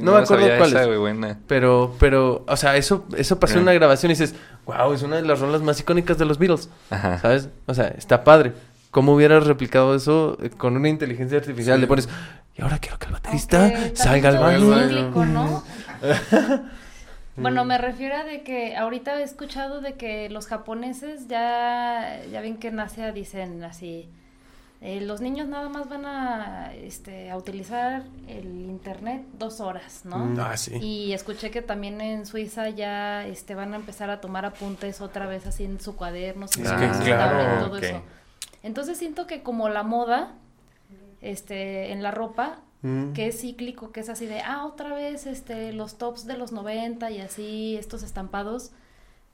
No 0.03 0.13
me 0.13 0.19
acuerdo 0.19 0.47
cuál 0.59 0.71
esa, 0.71 0.83
es. 0.85 0.99
buena. 0.99 1.39
Pero, 1.47 1.95
pero, 2.01 2.45
o 2.47 2.57
sea, 2.57 2.77
eso, 2.77 3.05
eso 3.17 3.39
pasó 3.39 3.55
en 3.55 3.61
Ah. 3.61 3.63
una 3.63 3.73
grabación 3.73 4.11
y 4.11 4.15
dices, 4.15 4.35
wow, 4.67 4.93
es 4.93 5.03
una 5.03 5.17
de 5.17 5.23
las 5.23 5.39
rolas 5.39 5.63
más 5.63 5.79
icónicas 5.81 6.19
de 6.19 6.25
los 6.25 6.39
Beatles. 6.39 6.69
Ajá. 6.91 7.19
¿Sabes? 7.19 7.49
O 7.67 7.75
sea, 7.75 7.87
está 7.89 8.25
padre. 8.25 8.53
¿Cómo 8.91 9.15
hubieras 9.15 9.47
replicado 9.47 9.95
eso 9.95 10.37
eh, 10.43 10.51
con 10.51 10.77
una 10.77 10.89
inteligencia 10.89 11.39
artificial? 11.39 11.77
Sí. 11.77 11.81
Le 11.83 11.87
pones, 11.87 12.09
y 12.59 12.63
ahora 12.63 12.79
quiero 12.79 12.99
que 12.99 13.07
el 13.07 13.13
baterista 13.13 13.73
salga 13.95 14.31
al 14.31 14.39
baño. 14.39 15.63
Mm. 17.37 17.43
Bueno, 17.43 17.65
me 17.65 17.79
refiero 17.79 18.17
a 18.17 18.25
de 18.25 18.43
que 18.43 18.77
ahorita 18.77 19.19
he 19.21 19.23
escuchado 19.23 19.81
de 19.81 19.95
que 19.95 20.29
los 20.31 20.47
japoneses 20.47 21.29
ya, 21.29 22.21
ya 22.31 22.41
ven 22.41 22.57
que 22.59 22.69
en 22.69 22.81
Asia 22.81 23.13
dicen 23.13 23.63
así, 23.65 24.09
eh, 24.83 25.03
los 25.03 25.21
niños 25.21 25.47
nada 25.47 25.69
más 25.69 25.91
van 25.91 26.07
a, 26.07 26.73
este, 26.75 27.31
a 27.31 27.37
utilizar 27.37 28.05
el 28.27 28.47
internet 28.47 29.23
dos 29.39 29.61
horas, 29.61 30.07
¿no? 30.07 30.19
Mm. 30.19 30.41
Ah, 30.41 30.57
sí. 30.57 30.77
Y 30.81 31.13
escuché 31.13 31.51
que 31.51 31.61
también 31.61 32.01
en 32.01 32.25
Suiza 32.25 32.71
ya 32.71 33.27
este, 33.27 33.55
van 33.55 33.75
a 33.75 33.77
empezar 33.77 34.09
a 34.09 34.23
tomar 34.23 34.47
apuntes 34.47 35.03
otra 35.03 35.27
vez 35.27 35.47
así 35.47 35.65
en 35.65 35.81
su 35.81 35.97
cuaderno, 35.97 36.49
su 36.49 36.63
tablet, 36.63 37.05
claro, 37.05 37.67
todo 37.67 37.77
eso. 37.77 38.03
Entonces 38.63 38.97
siento 38.97 39.27
que 39.27 39.43
como 39.43 39.69
la 39.69 39.83
moda 39.83 40.33
este, 41.21 41.93
en 41.93 42.03
la 42.03 42.11
ropa, 42.11 42.61
Mm. 42.83 43.13
que 43.13 43.29
es 43.29 43.41
cíclico, 43.41 43.93
que 43.93 44.01
es 44.01 44.09
así 44.09 44.27
de, 44.27 44.41
ah, 44.41 44.65
otra 44.65 44.95
vez 44.95 45.27
este, 45.27 45.73
los 45.73 45.99
tops 45.99 46.27
de 46.27 46.39
los 46.39 46.51
90 46.53 47.11
y 47.11 47.21
así, 47.21 47.77
estos 47.77 48.03
estampados, 48.03 48.71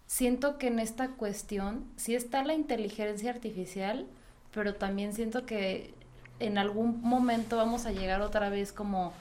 siento 0.07 0.59
que 0.59 0.67
en 0.67 0.79
esta 0.81 1.11
cuestión 1.11 1.85
sí 1.97 2.15
está 2.15 2.45
la 2.45 2.55
inteligencia 2.55 3.31
artificial, 3.31 4.07
pero 4.53 4.75
también 4.75 5.13
siento 5.13 5.47
que 5.47 5.95
en 6.41 6.59
algún 6.59 7.01
momento 7.03 7.57
vamos 7.57 7.87
a 7.87 7.93
llegar 7.93 8.21
otra 8.21 8.49
vez 8.49 8.73
como 8.73 9.13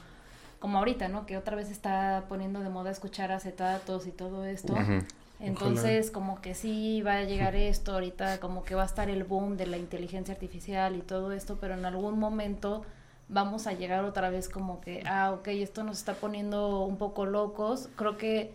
como 0.58 0.78
ahorita, 0.78 1.08
¿no? 1.08 1.26
Que 1.26 1.36
otra 1.36 1.54
vez 1.54 1.70
está 1.70 2.24
poniendo 2.28 2.60
de 2.60 2.70
moda 2.70 2.90
escuchar 2.90 3.30
acetatos 3.30 4.06
y 4.06 4.10
todo 4.10 4.44
esto. 4.44 4.72
Ujú. 4.72 5.04
Entonces, 5.38 6.10
como 6.10 6.40
que 6.40 6.54
sí 6.54 7.02
va 7.02 7.18
a 7.18 7.22
llegar 7.24 7.54
esto, 7.54 7.92
ahorita 7.92 8.40
como 8.40 8.64
que 8.64 8.74
va 8.74 8.82
a 8.82 8.86
estar 8.86 9.10
el 9.10 9.24
boom 9.24 9.56
de 9.56 9.66
la 9.66 9.76
inteligencia 9.76 10.34
artificial 10.34 10.96
y 10.96 11.02
todo 11.02 11.32
esto, 11.32 11.58
pero 11.60 11.74
en 11.74 11.84
algún 11.84 12.18
momento 12.18 12.84
vamos 13.28 13.66
a 13.66 13.72
llegar 13.72 14.04
otra 14.04 14.30
vez 14.30 14.48
como 14.48 14.80
que, 14.80 15.02
ah, 15.06 15.32
ok, 15.32 15.48
esto 15.48 15.82
nos 15.82 15.98
está 15.98 16.14
poniendo 16.14 16.84
un 16.84 16.96
poco 16.96 17.26
locos. 17.26 17.88
Creo 17.96 18.16
que 18.16 18.52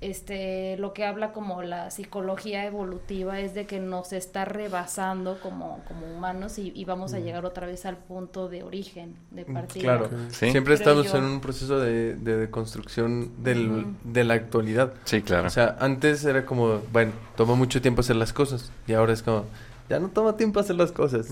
este 0.00 0.76
lo 0.76 0.92
que 0.92 1.06
habla 1.06 1.32
como 1.32 1.62
la 1.62 1.90
psicología 1.90 2.66
evolutiva 2.66 3.40
es 3.40 3.54
de 3.54 3.64
que 3.64 3.78
nos 3.78 4.12
está 4.12 4.44
rebasando 4.44 5.38
como, 5.40 5.80
como 5.88 6.06
humanos 6.06 6.58
y, 6.58 6.72
y 6.74 6.84
vamos 6.84 7.14
a 7.14 7.20
llegar 7.20 7.46
otra 7.46 7.66
vez 7.66 7.86
al 7.86 7.96
punto 7.96 8.48
de 8.48 8.64
origen, 8.64 9.14
de 9.30 9.44
partida. 9.46 9.82
Claro. 9.98 10.10
Sí. 10.28 10.50
Siempre 10.50 10.74
Creo 10.74 10.76
estamos 10.76 11.12
yo. 11.12 11.18
en 11.18 11.24
un 11.24 11.40
proceso 11.40 11.78
de, 11.78 12.16
de, 12.16 12.36
de 12.36 12.50
construcción 12.50 13.42
del, 13.42 13.86
de 14.02 14.24
la 14.24 14.34
actualidad. 14.34 14.92
Sí, 15.04 15.22
claro. 15.22 15.46
O 15.46 15.50
sea, 15.50 15.76
antes 15.80 16.24
era 16.24 16.44
como, 16.44 16.80
bueno, 16.92 17.12
tomó 17.36 17.56
mucho 17.56 17.80
tiempo 17.80 18.00
hacer 18.00 18.16
las 18.16 18.32
cosas. 18.32 18.72
Y 18.86 18.92
ahora 18.92 19.12
es 19.12 19.22
como, 19.22 19.44
ya 19.88 20.00
no 20.00 20.08
toma 20.08 20.36
tiempo 20.36 20.60
hacer 20.60 20.76
las 20.76 20.92
cosas. 20.92 21.28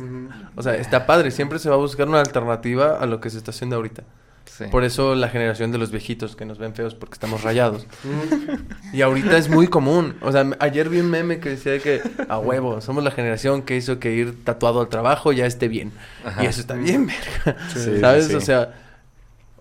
O 0.57 0.63
sea, 0.63 0.75
está 0.77 1.07
padre. 1.07 1.31
Siempre 1.31 1.59
se 1.59 1.69
va 1.69 1.77
a 1.77 1.79
buscar 1.79 2.09
una 2.09 2.21
alternativa 2.21 2.99
a 2.99 3.07
lo 3.07 3.21
que 3.21 3.31
se 3.31 3.39
está 3.39 3.51
haciendo 3.51 3.77
ahorita. 3.77 4.05
Sí. 4.45 4.65
Por 4.71 4.85
eso 4.85 5.15
la 5.15 5.29
generación 5.29 5.73
de 5.73 5.79
los 5.79 5.91
viejitos 5.91 6.37
que 6.37 6.45
nos 6.45 6.59
ven 6.59 6.75
feos 6.75 6.95
porque 6.95 7.15
estamos 7.15 7.43
rayados. 7.45 7.87
Y 8.93 9.01
ahorita 9.01 9.39
es 9.39 9.49
muy 9.49 9.69
común. 9.69 10.17
O 10.21 10.31
sea, 10.31 10.51
ayer 10.59 10.89
vi 10.91 11.01
un 11.01 11.11
meme 11.11 11.41
que 11.41 11.51
decía 11.51 11.79
que 11.79 12.03
a 12.29 12.39
huevo, 12.39 12.81
somos 12.81 13.03
la 13.03 13.11
generación 13.11 13.63
que 13.63 13.77
hizo 13.77 13.99
que 13.99 14.13
ir 14.13 14.45
tatuado 14.45 14.81
al 14.81 14.89
trabajo 14.89 15.33
ya 15.33 15.47
esté 15.47 15.69
bien. 15.69 15.93
Ajá. 16.25 16.45
Y 16.45 16.47
eso 16.47 16.61
está 16.61 16.75
bien, 16.75 17.07
verga. 17.07 17.59
Sí, 17.73 18.01
¿Sabes? 18.01 18.27
sí. 18.27 18.35
O 18.35 18.41
sea, 18.41 18.75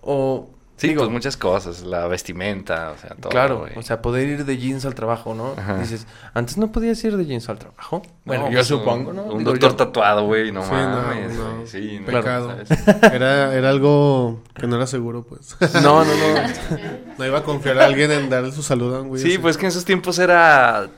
o 0.02 0.50
Sí, 0.82 0.88
Digo, 0.88 1.02
pues 1.02 1.12
muchas 1.12 1.36
cosas, 1.36 1.82
la 1.82 2.08
vestimenta, 2.08 2.90
o 2.90 2.98
sea, 2.98 3.10
todo. 3.14 3.30
Claro, 3.30 3.60
güey. 3.60 3.72
o 3.76 3.82
sea, 3.82 4.02
poder 4.02 4.26
ir 4.28 4.44
de 4.44 4.58
jeans 4.58 4.84
al 4.84 4.94
trabajo, 4.96 5.32
¿no? 5.34 5.54
Ajá. 5.56 5.78
Dices, 5.78 6.06
antes 6.34 6.58
no 6.58 6.72
podías 6.72 7.02
ir 7.04 7.16
de 7.16 7.24
jeans 7.24 7.48
al 7.48 7.58
trabajo. 7.58 8.02
Bueno, 8.24 8.44
No, 8.46 8.50
yo 8.50 8.56
pues, 8.58 8.66
supongo, 8.66 9.12
¿no? 9.12 9.22
Un 9.24 9.38
Digo, 9.38 9.52
doctor 9.52 9.70
yo- 9.70 9.76
tatuado, 9.76 10.26
güey, 10.26 10.50
no 10.50 10.62
Sí, 10.64 10.70
no, 10.72 10.76
mames. 11.02 11.36
no. 11.38 11.54
güey, 11.54 11.66
Sí, 11.68 11.98
no, 12.00 12.06
Pecado. 12.06 12.56
Era, 13.12 13.54
era 13.54 13.68
algo 13.70 14.40
que 14.54 14.66
no 14.66 14.74
era 14.76 14.86
seguro, 14.88 15.22
pues. 15.22 15.56
No, 15.82 16.04
no, 16.04 16.12
no. 16.14 16.48
no 17.18 17.26
iba 17.26 17.38
a 17.38 17.42
confiar 17.44 17.78
a 17.78 17.84
alguien 17.84 18.10
en 18.10 18.28
darle 18.28 18.50
su 18.50 18.62
saludo 18.64 18.96
a 18.96 19.02
un 19.02 19.08
güey. 19.08 19.22
Sí, 19.22 19.28
así. 19.28 19.38
pues 19.38 19.56
que 19.56 19.66
en 19.66 19.68
esos 19.68 19.84
tiempos 19.84 20.18
era. 20.18 20.88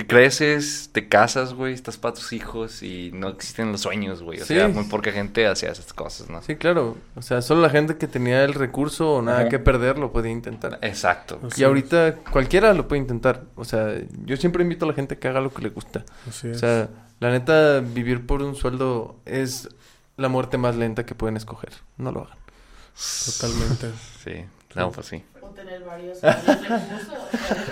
Te 0.00 0.06
creces, 0.06 0.88
te 0.92 1.08
casas, 1.10 1.52
güey, 1.52 1.74
estás 1.74 1.98
para 1.98 2.14
tus 2.14 2.32
hijos 2.32 2.82
y 2.82 3.10
no 3.12 3.28
existen 3.28 3.70
los 3.70 3.82
sueños, 3.82 4.22
güey. 4.22 4.40
O 4.40 4.44
Sí. 4.46 4.54
sea, 4.54 4.66
muy 4.68 4.84
poca 4.84 5.12
gente 5.12 5.46
hacía 5.46 5.70
esas 5.70 5.92
cosas, 5.92 6.30
¿no? 6.30 6.40
Sí, 6.40 6.56
claro. 6.56 6.96
O 7.16 7.20
sea, 7.22 7.42
solo 7.42 7.60
la 7.60 7.68
gente 7.68 7.98
que 7.98 8.06
tenía 8.06 8.42
el 8.44 8.54
recurso 8.54 9.16
o 9.16 9.20
nada 9.22 9.40
Ajá. 9.40 9.48
que 9.50 9.58
perder 9.58 9.98
lo 9.98 10.10
podía 10.10 10.32
intentar. 10.32 10.78
Exacto. 10.80 11.38
Así 11.46 11.60
Y 11.60 11.64
ahorita 11.64 12.14
cualquiera 12.32 12.72
lo 12.72 12.88
puede 12.88 13.02
intentar. 13.02 13.42
O 13.56 13.64
sea, 13.66 13.94
yo 14.24 14.38
siempre 14.38 14.62
invito 14.62 14.86
a 14.86 14.88
la 14.88 14.94
gente 14.94 15.18
que 15.18 15.28
haga 15.28 15.42
lo 15.42 15.52
que 15.52 15.60
le 15.60 15.68
gusta. 15.68 16.06
Así 16.26 16.48
O 16.48 16.52
es. 16.52 16.60
sea, 16.60 16.88
la 17.18 17.30
neta, 17.30 17.80
vivir 17.80 18.24
por 18.24 18.40
un 18.42 18.56
sueldo 18.56 19.20
es 19.26 19.68
la 20.16 20.30
muerte 20.30 20.56
más 20.56 20.76
lenta 20.76 21.04
que 21.04 21.14
pueden 21.14 21.36
escoger. 21.36 21.72
No 21.98 22.10
lo 22.10 22.22
hagan. 22.22 22.38
Totalmente. 23.26 23.90
Sí, 24.24 24.44
no, 24.76 24.92
pues 24.92 25.06
sí. 25.08 25.22
Tener 25.64 25.84
varios 25.84 26.20
recursos. 26.22 26.58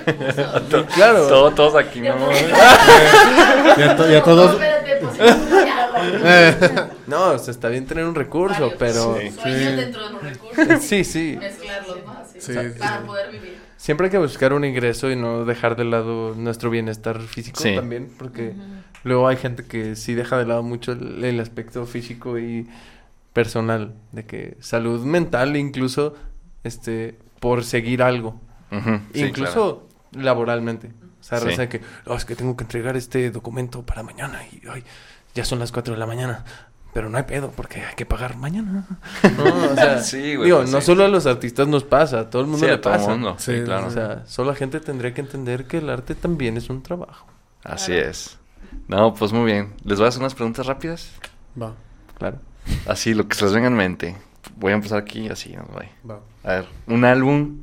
recursos. 0.06 0.86
Claro. 0.94 1.26
Todo- 1.28 1.50
todos 1.52 1.74
aquí, 1.76 2.00
¿no? 2.00 2.16
ya, 3.78 3.96
to- 3.96 4.10
ya 4.10 4.22
todos. 4.22 4.58
No, 7.06 7.30
o 7.32 7.38
sea, 7.38 7.50
está 7.52 7.68
bien 7.68 7.86
tener 7.86 8.04
un 8.04 8.14
recurso, 8.14 8.60
varios 8.60 8.78
pero... 8.78 9.16
Sí. 9.20 9.30
Sueños 9.30 9.58
Sí. 9.70 9.76
dentro 9.76 10.08
de 10.08 10.14
un 10.14 10.20
recurso. 10.20 10.78
Sí, 10.80 11.04
sí. 11.04 11.36
Mezclarlos, 11.38 11.98
Sí, 12.38 12.54
para 12.78 13.00
poder 13.02 13.30
vivir. 13.32 13.58
Siempre 13.76 14.06
hay 14.06 14.10
que 14.10 14.18
buscar 14.18 14.52
un 14.52 14.64
ingreso 14.64 15.10
y 15.10 15.16
no 15.16 15.44
dejar 15.44 15.76
de 15.76 15.84
lado 15.84 16.34
nuestro 16.36 16.70
bienestar 16.70 17.20
físico 17.20 17.60
Sí. 17.60 17.74
también, 17.74 18.10
porque 18.18 18.54
luego 19.04 19.28
hay 19.28 19.36
gente 19.36 19.64
que 19.64 19.96
sí 19.96 20.14
deja 20.14 20.36
de 20.38 20.46
lado 20.46 20.62
mucho 20.62 20.92
el, 20.92 21.24
el 21.24 21.40
aspecto 21.40 21.86
físico 21.86 22.38
y 22.38 22.68
personal, 23.32 23.94
de 24.12 24.24
que 24.26 24.56
salud 24.60 25.04
mental 25.04 25.56
incluso, 25.56 26.14
este, 26.64 27.18
por 27.40 27.64
seguir 27.64 28.02
algo, 28.02 28.40
sí, 29.12 29.24
incluso 29.24 29.86
laboralmente. 30.12 30.90
O 31.20 31.24
sea, 31.24 31.38
Sí. 31.40 31.68
que, 31.68 31.80
"Oh, 32.06 32.14
es 32.14 32.24
que 32.24 32.34
tengo 32.36 32.56
que 32.56 32.64
entregar 32.64 32.96
este 32.96 33.30
documento 33.30 33.82
para 33.84 34.02
mañana 34.02 34.40
y 34.50 34.62
ay, 34.68 34.82
ya 35.34 35.44
son 35.44 35.58
las 35.58 35.72
4 35.72 35.94
de 35.94 36.00
la 36.00 36.06
mañana. 36.06 36.44
Pero 36.94 37.10
no 37.10 37.18
hay 37.18 37.24
pedo 37.24 37.50
porque 37.54 37.84
hay 37.84 37.94
que 37.94 38.06
pagar 38.06 38.36
mañana. 38.36 38.86
No, 39.36 39.44
o 39.72 39.74
sea, 39.74 40.00
Sí, 40.02 40.36
güey, 40.36 40.46
digo, 40.46 40.64
no 40.64 40.80
solo 40.80 41.04
a 41.04 41.08
los 41.08 41.26
artistas 41.26 41.68
nos 41.68 41.84
pasa, 41.84 42.20
a 42.20 42.30
todo 42.30 42.42
el 42.42 42.48
mundo 42.48 42.60
Sí, 42.60 42.66
le 42.66 42.72
a 42.72 42.80
todo 42.80 42.94
el 42.94 42.98
pasa. 43.00 43.10
mundo. 43.10 43.34
Sí, 43.38 43.60
claro. 43.64 43.88
O 43.88 43.90
sea, 43.90 44.22
solo 44.26 44.50
la 44.52 44.56
gente 44.56 44.80
tendría 44.80 45.12
que 45.12 45.20
entender 45.20 45.66
que 45.66 45.78
el 45.78 45.90
arte 45.90 46.14
también 46.14 46.56
es 46.56 46.70
un 46.70 46.82
trabajo. 46.82 47.26
Así 47.62 47.92
es. 47.92 48.38
No, 48.88 49.12
pues 49.14 49.32
muy 49.32 49.44
bien. 49.44 49.74
Les 49.84 49.98
voy 49.98 50.06
a 50.06 50.08
hacer 50.08 50.20
unas 50.20 50.34
preguntas 50.34 50.64
rápidas. 50.66 51.10
Va, 51.60 51.74
Claro. 52.18 52.38
Así, 52.86 53.12
lo 53.14 53.28
que 53.28 53.34
se 53.36 53.44
les 53.44 53.52
venga 53.54 53.68
en 53.68 53.74
mente. 53.74 54.16
Voy 54.56 54.72
a 54.72 54.76
empezar 54.76 54.98
aquí, 54.98 55.28
así, 55.28 55.54
nos 55.54 55.66
va. 55.68 56.20
A 56.48 56.54
ver, 56.54 56.66
un 56.86 57.04
álbum 57.04 57.58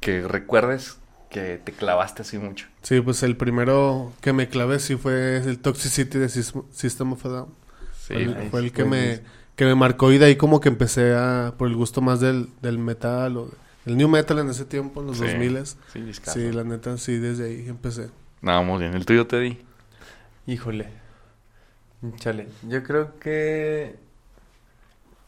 que 0.00 0.22
recuerdes 0.26 0.98
que 1.30 1.58
te 1.62 1.72
clavaste 1.72 2.22
así 2.22 2.38
mucho. 2.38 2.66
Sí, 2.82 3.00
pues 3.00 3.22
el 3.22 3.36
primero 3.36 4.12
que 4.20 4.32
me 4.32 4.48
clavé 4.48 4.78
sí 4.80 4.96
fue 4.96 5.36
el 5.38 5.58
Toxicity 5.58 6.18
de 6.18 6.26
Sys- 6.26 6.64
System 6.72 7.12
of 7.12 7.24
a 7.26 7.28
Down. 7.28 7.48
Sí, 7.96 8.14
fue 8.14 8.22
el, 8.22 8.28
nice, 8.36 8.50
fue 8.50 8.60
el 8.60 8.72
que 8.72 8.84
me, 8.84 9.20
que 9.56 9.64
me 9.64 9.74
marcó 9.74 10.12
y 10.12 10.18
de 10.18 10.26
ahí 10.26 10.36
como 10.36 10.60
que 10.60 10.68
empecé 10.68 11.14
a, 11.14 11.54
por 11.56 11.68
el 11.68 11.76
gusto 11.76 12.00
más 12.00 12.20
del, 12.20 12.48
del 12.62 12.78
metal 12.78 13.36
o 13.36 13.50
el 13.86 13.96
new 13.96 14.08
metal 14.08 14.38
en 14.40 14.48
ese 14.50 14.64
tiempo, 14.64 15.00
en 15.00 15.06
los 15.08 15.18
Sí. 15.18 15.24
2000 15.26 15.64
sí, 15.92 16.00
discazo. 16.02 16.38
Sí, 16.38 16.52
la 16.52 16.64
neta, 16.64 16.98
sí, 16.98 17.16
desde 17.18 17.46
ahí 17.46 17.68
empecé. 17.68 18.10
No, 18.42 18.62
muy 18.64 18.80
bien. 18.80 18.94
El 18.94 19.06
tuyo 19.06 19.26
te 19.26 19.38
di. 19.40 19.58
Híjole. 20.46 20.88
Chale. 22.16 22.48
Yo 22.68 22.82
creo 22.82 23.18
que. 23.18 23.96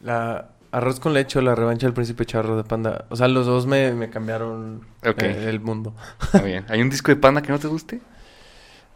La. 0.02 0.50
Arroz 0.72 1.00
con 1.00 1.14
leche 1.14 1.38
o 1.38 1.42
la 1.42 1.54
revancha 1.54 1.86
del 1.86 1.94
príncipe 1.94 2.24
charro 2.26 2.56
de 2.56 2.64
panda. 2.64 3.06
O 3.08 3.16
sea, 3.16 3.28
los 3.28 3.46
dos 3.46 3.66
me, 3.66 3.92
me 3.92 4.10
cambiaron 4.10 4.80
eh, 5.02 5.46
el 5.48 5.60
mundo. 5.60 5.94
Muy 6.34 6.42
bien. 6.42 6.64
¿Hay 6.68 6.80
un 6.80 6.90
disco 6.90 7.10
de 7.10 7.16
panda 7.16 7.42
que 7.42 7.50
no 7.52 7.58
te 7.58 7.68
guste? 7.68 8.00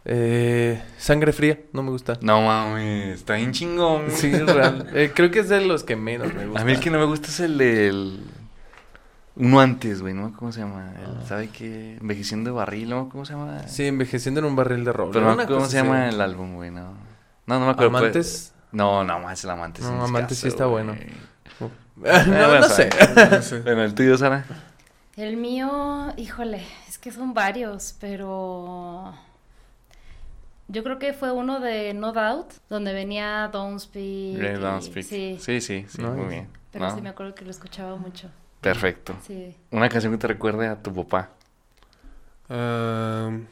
Eh, 0.03 0.81
sangre 0.97 1.31
fría, 1.31 1.59
no 1.73 1.83
me 1.83 1.91
gusta. 1.91 2.17
No 2.21 2.41
mames, 2.41 3.19
está 3.19 3.35
bien 3.35 3.51
chingón. 3.51 4.09
Sí, 4.09 4.27
es 4.33 4.45
real. 4.45 4.89
Eh, 4.93 5.11
creo 5.13 5.29
que 5.31 5.39
es 5.39 5.49
de 5.49 5.61
los 5.65 5.83
que 5.83 5.95
menos 5.95 6.33
me 6.33 6.45
gusta. 6.47 6.61
A 6.61 6.65
mí 6.65 6.71
el 6.71 6.79
que 6.79 6.89
no 6.89 6.97
me 6.99 7.05
gusta 7.05 7.27
es 7.27 7.39
el 7.39 7.57
del... 7.57 8.19
Uno 9.35 9.59
antes, 9.61 10.01
güey, 10.01 10.13
¿no? 10.13 10.33
¿Cómo 10.33 10.51
se 10.51 10.59
llama? 10.59 10.91
El, 10.99 11.05
Ah. 11.05 11.25
¿Sabe 11.27 11.49
qué? 11.49 11.97
Envejeciendo 12.01 12.49
de 12.49 12.55
barril, 12.55 12.89
¿no? 12.89 13.09
¿Cómo 13.09 13.25
se 13.25 13.33
llama? 13.33 13.67
Sí, 13.67 13.85
envejeciendo 13.85 14.39
en 14.39 14.45
un 14.45 14.55
barril 14.55 14.83
de 14.83 14.91
roble. 14.91 15.13
Pero 15.13 15.35
no, 15.35 15.45
¿cómo 15.47 15.65
se 15.65 15.77
llama 15.77 16.09
el 16.09 16.19
álbum, 16.19 16.55
güey? 16.55 16.69
No. 16.71 16.93
No, 17.45 17.59
no 17.59 17.65
me 17.65 17.71
acuerdo. 17.71 17.91
pues. 17.91 18.01
Amantes. 18.01 18.53
No, 18.71 19.03
no, 19.03 19.19
más 19.19 19.43
el 19.43 19.49
Amantes. 19.51 19.85
No, 19.85 20.03
Amantes 20.03 20.39
sí 20.39 20.47
está 20.47 20.65
bueno. 20.65 20.95
no, 22.27 22.63
sé. 22.63 22.89
No 23.31 23.41
sé. 23.41 23.59
Bueno, 23.63 23.83
el 23.83 23.93
tuyo, 23.93 24.17
Sara. 24.17 24.45
El 25.17 25.37
mío, 25.37 26.13
híjole, 26.17 26.61
es 26.87 26.97
que 26.97 27.11
son 27.11 27.33
varios, 27.33 27.95
pero 27.99 29.13
yo 30.67 30.83
creo 30.83 30.99
que 30.99 31.13
fue 31.13 31.31
uno 31.31 31.59
de 31.59 31.93
No 31.93 32.13
Doubt, 32.13 32.53
donde 32.69 32.93
venía 32.93 33.49
Don't 33.51 33.79
Speak. 33.79 34.39
Ray 34.39 34.55
y- 34.55 34.59
Don't 34.59 34.81
Speak. 34.83 35.05
Sí, 35.05 35.37
Sí, 35.39 35.61
sí, 35.61 35.85
muy 35.99 36.27
bien. 36.27 36.47
pero 36.71 36.85
¿No? 36.87 36.95
sí 36.95 37.01
me 37.01 37.09
acuerdo 37.09 37.35
que 37.35 37.43
lo 37.45 37.51
escuchaba 37.51 37.95
mucho. 37.97 38.29
Perfecto. 38.61 39.15
Sí. 39.27 39.55
Una 39.71 39.89
canción 39.89 40.13
que 40.13 40.17
te 40.19 40.27
recuerde 40.27 40.67
a 40.67 40.81
tu 40.81 40.93
papá. 40.93 41.29
Um, 42.49 43.45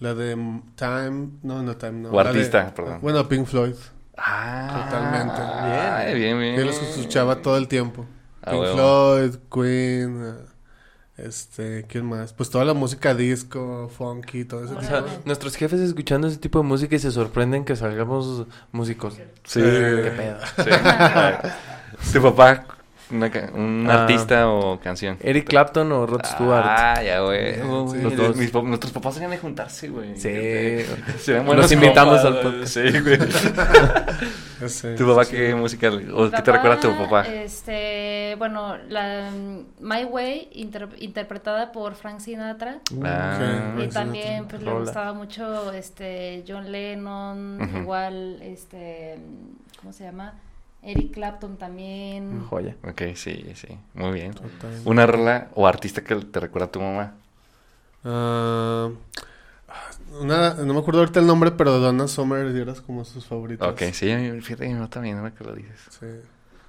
la 0.00 0.14
de 0.14 0.34
Time, 0.76 1.28
no, 1.42 1.62
no 1.62 1.76
Time, 1.76 1.92
no. 1.92 2.10
O 2.10 2.16
la 2.16 2.24
de- 2.24 2.30
artista, 2.30 2.72
perdón. 2.74 2.98
Bueno, 3.02 3.26
Pink 3.28 3.46
Floyd. 3.46 3.74
Ah, 4.18 4.84
Totalmente. 4.84 6.10
Bien, 6.10 6.18
bien, 6.18 6.38
bien. 6.40 6.56
Yo 6.56 6.64
los 6.64 6.82
escuchaba 6.82 7.36
todo 7.36 7.56
el 7.56 7.68
tiempo. 7.68 8.04
Ah, 8.42 8.50
Pink. 8.52 8.64
Floyd, 8.74 9.34
Queen, 9.52 10.24
eh, 10.26 11.24
este, 11.28 11.84
¿quién 11.88 12.06
más? 12.06 12.32
Pues 12.32 12.50
toda 12.50 12.64
la 12.64 12.74
música 12.74 13.14
disco, 13.14 13.90
funky, 13.96 14.44
todo 14.44 14.64
ese 14.64 14.74
O 14.74 14.78
tipo. 14.78 14.88
sea, 14.88 15.04
nuestros 15.24 15.56
jefes 15.56 15.80
escuchando 15.80 16.26
ese 16.28 16.38
tipo 16.38 16.58
de 16.60 16.64
música 16.64 16.96
y 16.96 16.98
se 16.98 17.10
sorprenden 17.10 17.64
que 17.64 17.76
salgamos 17.76 18.46
músicos. 18.72 19.14
Sí. 19.44 19.60
Eh, 19.62 20.00
Qué 20.04 20.10
pedo. 20.10 20.38
Sí. 20.64 22.12
tu 22.12 22.22
papá, 22.22 22.64
una 23.10 23.30
ca- 23.30 23.50
un 23.54 23.86
Ah. 23.88 24.02
artista 24.02 24.48
o 24.48 24.78
canción. 24.80 25.16
Eric 25.20 25.48
Clapton 25.48 25.90
o 25.92 26.06
Rod 26.06 26.24
Stewart. 26.24 26.64
Ah, 26.66 27.02
ya, 27.02 27.20
güey. 27.20 27.54
Sí, 27.54 27.60
Uy, 27.62 28.02
los 28.02 28.12
mis- 28.12 28.16
dos. 28.16 28.36
mis 28.36 28.50
pa- 28.50 28.62
nuestros 28.62 28.92
papás 28.92 29.14
serían 29.14 29.30
de 29.30 29.38
juntarse, 29.38 29.88
güey. 29.88 30.14
Sí. 30.16 30.20
Se 31.18 31.32
ven 31.32 31.38
Los 31.38 31.46
buenos 31.46 31.72
invitamos 31.72 32.24
al 32.24 32.40
podcast. 32.40 32.66
Sí, 32.74 33.00
güey. 33.00 33.18
¿Tu 34.96 35.06
papá 35.06 35.24
qué 35.24 35.54
música? 35.54 35.88
¿O 36.14 36.30
qué 36.30 36.42
te 36.42 36.50
recuerda 36.52 36.76
a 36.76 36.80
tu 36.80 36.96
papá? 36.96 37.22
Este, 37.28 38.34
bueno, 38.38 38.76
la 38.88 39.30
My 39.80 40.04
Way, 40.04 40.48
inter- 40.54 40.88
interpretada 40.98 41.70
por 41.70 41.94
Frank 41.94 42.18
Sinatra. 42.20 42.80
Ah. 43.04 43.74
Ok. 43.76 43.84
Y 43.84 43.88
también 43.88 44.46
pues 44.48 44.62
le 44.62 44.72
gustaba 44.72 45.12
mucho 45.12 45.72
este 45.72 46.44
John 46.46 46.72
Lennon, 46.72 47.70
igual 47.82 48.38
este 48.42 49.16
¿cómo 49.80 49.92
se 49.92 50.04
llama? 50.04 50.34
Eric 50.88 51.12
Clapton 51.12 51.56
también. 51.58 52.44
Joya. 52.48 52.74
Ok, 52.82 53.02
sí, 53.14 53.44
sí. 53.54 53.68
Muy 53.94 54.12
bien. 54.12 54.32
Total. 54.32 54.70
Una 54.84 55.06
rola 55.06 55.48
o 55.54 55.66
artista 55.66 56.02
que 56.02 56.14
te 56.16 56.40
recuerda 56.40 56.66
a 56.66 56.70
tu 56.72 56.80
mamá. 56.80 57.12
Ah, 58.04 58.90
una, 60.20 60.54
no 60.54 60.72
me 60.72 60.80
acuerdo 60.80 61.00
ahorita 61.00 61.20
el 61.20 61.26
nombre, 61.26 61.50
pero 61.50 61.78
Donna 61.78 62.08
Summer 62.08 62.46
era 62.56 62.72
como 62.74 63.04
sus 63.04 63.26
favoritos. 63.26 63.68
Ok, 63.68 63.82
sí, 63.92 64.10
a 64.10 64.16
mí- 64.18 64.40
fíjate, 64.40 64.66
mi 64.66 64.74
mamá 64.74 64.88
también, 64.88 65.18
ahora 65.18 65.32
que 65.34 65.44
lo 65.44 65.54
dices. 65.54 65.78
Sí. 65.90 66.06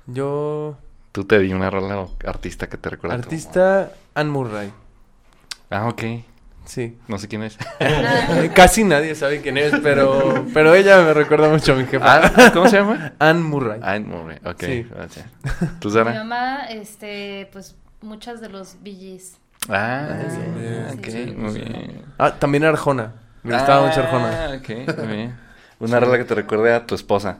Yo, 0.07 0.77
Tú 1.11 1.23
te 1.25 1.39
di 1.39 1.53
una 1.53 1.69
rola 1.71 2.01
o 2.01 2.11
artista 2.25 2.67
que 2.69 2.77
te 2.77 2.89
recuerda 2.89 3.15
a 3.15 3.19
tu 3.19 3.23
artista 3.29 3.91
Anne 4.13 4.29
Murray. 4.29 4.67
mamá. 4.67 5.85
Ah, 5.85 5.87
ok. 5.87 6.03
Sí. 6.65 6.98
No 7.07 7.18
sé 7.18 7.27
quién 7.27 7.41
es. 7.44 7.57
Casi 8.53 8.84
nadie 8.84 9.15
sabe 9.15 9.41
quién 9.41 9.57
es, 9.57 9.73
pero, 9.81 10.45
pero 10.53 10.73
ella 10.76 11.02
me 11.02 11.14
recuerda 11.14 11.49
mucho 11.49 11.73
a 11.73 11.76
mi 11.76 11.86
jefa. 11.86 12.22
Ah, 12.23 12.52
¿Cómo 12.53 12.68
se 12.69 12.77
llama? 12.77 13.14
Anne 13.19 13.41
Murray. 13.41 13.80
Ah, 13.84 13.99
Murray. 13.99 14.38
Ok, 14.45 14.64
Sí. 14.64 14.88
gracias. 14.90 15.26
¿Tú, 15.80 15.88
Mi 15.90 15.94
Sara? 15.95 16.14
mamá, 16.14 16.65
este, 16.69 17.49
pues 17.52 17.76
muchas 18.02 18.40
de 18.41 18.49
los 18.49 18.77
Gees. 18.84 19.38
Ah, 19.68 20.07
bien. 20.57 20.88
ok, 20.99 21.06
Sí. 21.06 21.34
muy 21.36 21.53
bien. 21.53 22.02
Ah, 22.18 22.34
también 22.38 22.64
Arjona. 22.65 23.14
Me 23.44 23.53
gustaba 23.56 23.88
mucho 23.88 24.02
Arjona. 24.02 24.45
Ah, 24.45 24.56
ok, 24.57 24.98
muy 24.98 25.07
bien. 25.15 25.36
Una 25.80 25.99
rola 25.99 26.18
que 26.18 26.26
te 26.26 26.36
recuerde 26.36 26.73
a 26.73 26.86
tu 26.86 26.94
esposa. 26.95 27.40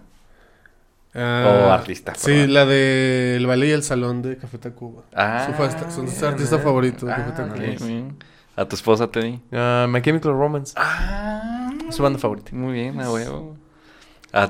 Ah, 1.14 1.66
O 1.68 1.72
artista, 1.72 2.14
Sí, 2.16 2.46
la 2.48 2.66
de 2.66 3.36
El 3.38 3.48
Baile 3.48 3.68
y 3.68 3.72
el 3.72 3.84
Salón 3.84 4.22
de 4.22 4.38
Café 4.38 4.58
Tacuba. 4.60 5.04
Ah, 5.16 5.44
Su 5.48 5.54
fa- 5.54 5.72
son 5.90 6.08
sus 6.08 6.20
bien, 6.20 6.32
artistas 6.34 6.60
eh. 6.60 6.64
favoritos 6.64 7.04
de 7.04 7.12
Ah, 7.14 7.16
Café 7.18 7.32
Tacuba. 7.32 7.56
bien. 7.88 8.18
¿A 8.60 8.66
tu 8.68 8.76
esposa 8.76 9.08
te 9.10 9.22
di? 9.22 9.40
Ah, 9.54 9.88
My 9.88 10.02
Chemical 10.02 10.34
Romance. 10.34 10.74
Ah, 10.76 11.72
Su 11.92 12.04
banda 12.04 12.20
favorita. 12.20 12.52
Muy 12.54 12.74
bien, 12.74 13.00
a 13.00 13.10
huevo. 13.10 13.56
A, 14.34 14.44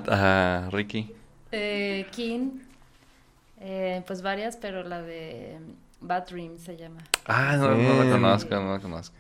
a 0.66 0.70
Ricky. 0.72 1.14
Eh, 1.52 2.08
King, 2.12 2.60
eh, 3.60 4.02
pues 4.08 4.24
varias, 4.24 4.58
pero 4.58 4.82
la 4.82 5.04
de 5.04 5.60
Bad 6.02 6.28
Dream 6.28 6.58
se 6.58 6.76
llama. 6.76 7.02
Ah, 7.28 7.56
no, 7.56 7.70
no 7.76 7.76
Sí. 7.78 8.00
la 8.08 8.12
conozco, 8.12 8.56
no 8.56 8.74
la 8.74 8.80
conozco. 8.80 9.16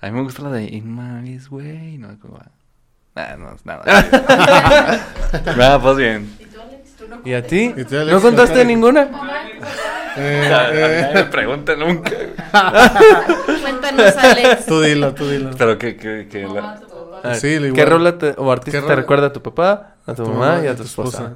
A 0.00 0.06
mí 0.06 0.12
me 0.12 0.22
gusta 0.22 0.42
la 0.44 0.50
de 0.50 0.64
In 0.64 0.94
My 0.96 1.38
Way, 1.50 1.98
no. 1.98 2.16
Ah, 3.14 3.36
no, 3.38 3.54
nada. 3.64 3.84
Nada, 5.56 5.82
pues 5.82 5.96
bien. 5.98 6.34
¿Y 6.40 6.46
tú, 6.46 6.58
Alex? 6.62 6.96
¿Tú 6.96 7.04
no 7.06 7.20
¿Y 7.22 7.34
a 7.34 7.46
ti? 7.46 7.74
¿Y 7.76 7.84
tú, 7.84 7.96
Alex? 7.96 8.10
¿No 8.12 8.22
contaste 8.22 8.64
ninguna? 8.64 9.10
Eh, 10.16 10.46
Nadie 10.50 11.00
eh, 11.10 11.10
me 11.14 11.24
pregunta 11.24 11.74
nunca. 11.76 12.10
Cuéntanos, 13.62 14.16
Alex. 14.16 14.66
tú 14.66 14.80
dilo, 14.80 15.14
tú 15.14 15.28
dilo. 15.28 15.50
Pero 15.56 15.78
que, 15.78 15.96
que, 15.96 16.28
que 16.30 16.46
Mamá, 16.46 16.60
la- 16.60 16.80
tu. 16.80 16.92
Ah, 17.24 17.34
Sí, 17.34 17.54
lo 17.56 17.62
¿Qué 17.62 17.68
igual. 17.82 17.86
rola 17.88 18.18
te- 18.18 18.34
o 18.36 18.50
artista 18.50 18.78
¿Qué 18.78 18.82
te 18.82 18.88
rola? 18.88 18.96
recuerda 18.96 19.26
a 19.28 19.32
tu 19.32 19.42
papá, 19.42 19.94
a 20.06 20.14
tu, 20.14 20.26
mamá 20.26 20.60
y 20.64 20.66
a 20.66 20.74
tu 20.76 20.82
esposa? 20.82 21.34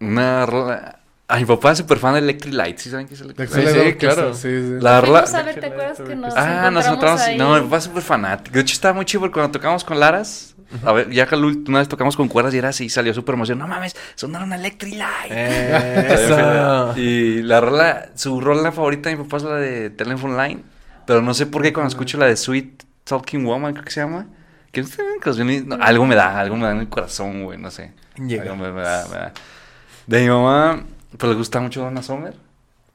una 0.00 0.44
rola... 0.46 0.98
A 1.28 1.38
mi 1.38 1.44
papá 1.44 1.72
es 1.72 1.78
súper 1.78 1.98
fan 1.98 2.12
de 2.14 2.20
Electric 2.20 2.54
Light, 2.54 2.78
¿sí 2.78 2.88
saben 2.88 3.08
qué 3.08 3.14
es 3.14 3.20
Electric 3.20 3.50
Light? 3.52 3.68
Sí, 3.68 3.78
Orquesta, 3.78 3.98
claro. 4.14 4.34
Sí, 4.34 4.42
sí. 4.48 4.76
La 4.80 5.00
rola... 5.00 5.22
Fuimos 5.26 5.34
a 5.34 5.42
ver, 5.42 5.60
¿te 5.60 5.66
acuerdas 5.66 5.98
que 6.00 6.16
nos 6.16 6.36
Ah, 6.36 6.70
nos 6.70 6.86
encontramos. 6.86 7.20
ahí? 7.20 7.36
No, 7.38 7.54
mi 7.56 7.60
papá 7.62 7.76
es 7.78 7.84
súper 7.84 8.02
fanático. 8.02 8.54
De 8.54 8.60
hecho, 8.60 8.72
estaba 8.74 8.94
muy 8.94 9.04
chido 9.04 9.20
porque 9.22 9.34
cuando 9.34 9.50
tocamos 9.52 9.82
con 9.84 9.98
Laras, 10.00 10.54
a 10.84 10.92
ver, 10.92 11.10
ya 11.10 11.28
una 11.32 11.78
vez 11.78 11.88
tocamos 11.88 12.16
con 12.16 12.28
cuerdas 12.28 12.54
y 12.54 12.58
era 12.58 12.70
así, 12.70 12.88
salió 12.88 13.14
súper 13.14 13.34
emocionado. 13.34 13.68
No 13.68 13.74
mames, 13.74 13.96
sonaron 14.14 14.52
Electric 14.52 14.94
Light. 14.94 15.32
Eso. 15.32 16.94
Y 16.96 17.42
la 17.42 17.60
rola, 17.60 18.10
su 18.14 18.40
rola 18.40 18.72
favorita 18.72 19.08
de 19.08 19.16
mi 19.16 19.24
papá 19.24 19.38
es 19.38 19.42
la 19.44 19.56
de 19.56 19.90
Telephone 19.90 20.36
Line. 20.42 20.62
Pero 21.06 21.22
no 21.22 21.34
sé 21.34 21.46
por 21.46 21.62
qué 21.62 21.72
cuando 21.72 21.88
escucho 21.88 22.18
la 22.18 22.26
de 22.26 22.36
Sweet 22.36 22.82
Talking 23.04 23.44
Woman, 23.44 23.72
creo 23.74 23.84
que 23.84 23.90
se 23.92 24.00
llama. 24.00 24.26
Que 24.72 24.84
no, 25.64 25.76
algo 25.80 26.04
me 26.04 26.14
da, 26.16 26.40
algo 26.40 26.56
me 26.56 26.64
da 26.64 26.72
en 26.72 26.80
el 26.80 26.88
corazón, 26.88 27.44
güey, 27.44 27.58
no 27.58 27.70
sé. 27.70 27.92
Llega. 28.16 28.42
Algo 28.42 28.56
me, 28.56 28.72
me 28.72 28.82
da, 28.82 29.06
me 29.06 29.14
da. 29.14 29.32
De 30.06 30.22
mi 30.22 30.28
mamá, 30.28 30.84
pues 31.16 31.30
le 31.30 31.36
gusta 31.36 31.60
mucho 31.60 31.80
Donna 31.80 32.02
Summer. 32.02 32.34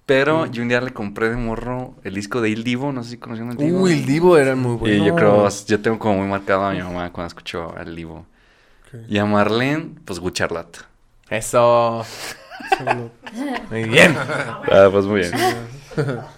Pero 0.06 0.46
yo 0.48 0.62
un 0.64 0.68
día 0.68 0.82
le 0.82 0.92
compré 0.92 1.30
de 1.30 1.36
morro 1.38 1.96
el 2.04 2.16
disco 2.16 2.42
de 2.42 2.50
Il 2.50 2.64
Divo, 2.64 2.92
no 2.92 3.04
sé 3.04 3.12
si 3.12 3.18
conocieron 3.18 3.52
el 3.52 3.58
Divo. 3.58 3.82
Uy, 3.82 3.94
el 3.94 4.06
Divo 4.06 4.38
era 4.38 4.56
muy 4.56 4.76
bueno. 4.76 4.96
Y 5.04 5.08
yo 5.08 5.16
creo, 5.16 5.48
yo 5.68 5.80
tengo 5.82 6.00
como 6.00 6.18
muy 6.18 6.28
marcado 6.28 6.66
a 6.66 6.72
mi 6.74 6.82
mamá 6.82 7.12
cuando 7.14 7.28
escucho 7.28 7.74
al 7.78 7.96
Divo. 7.96 8.26
Ok. 8.88 9.02
Y 9.08 9.18
a 9.20 9.26
Marlene, 9.26 9.92
pues 10.04 10.20
Gucharlat. 10.20 10.78
Eso. 11.30 12.04
Muy 13.70 13.84
bien. 13.86 14.16
Ah, 14.18 14.90
pues 14.92 15.06
muy 15.06 15.22
bien. 15.22 15.32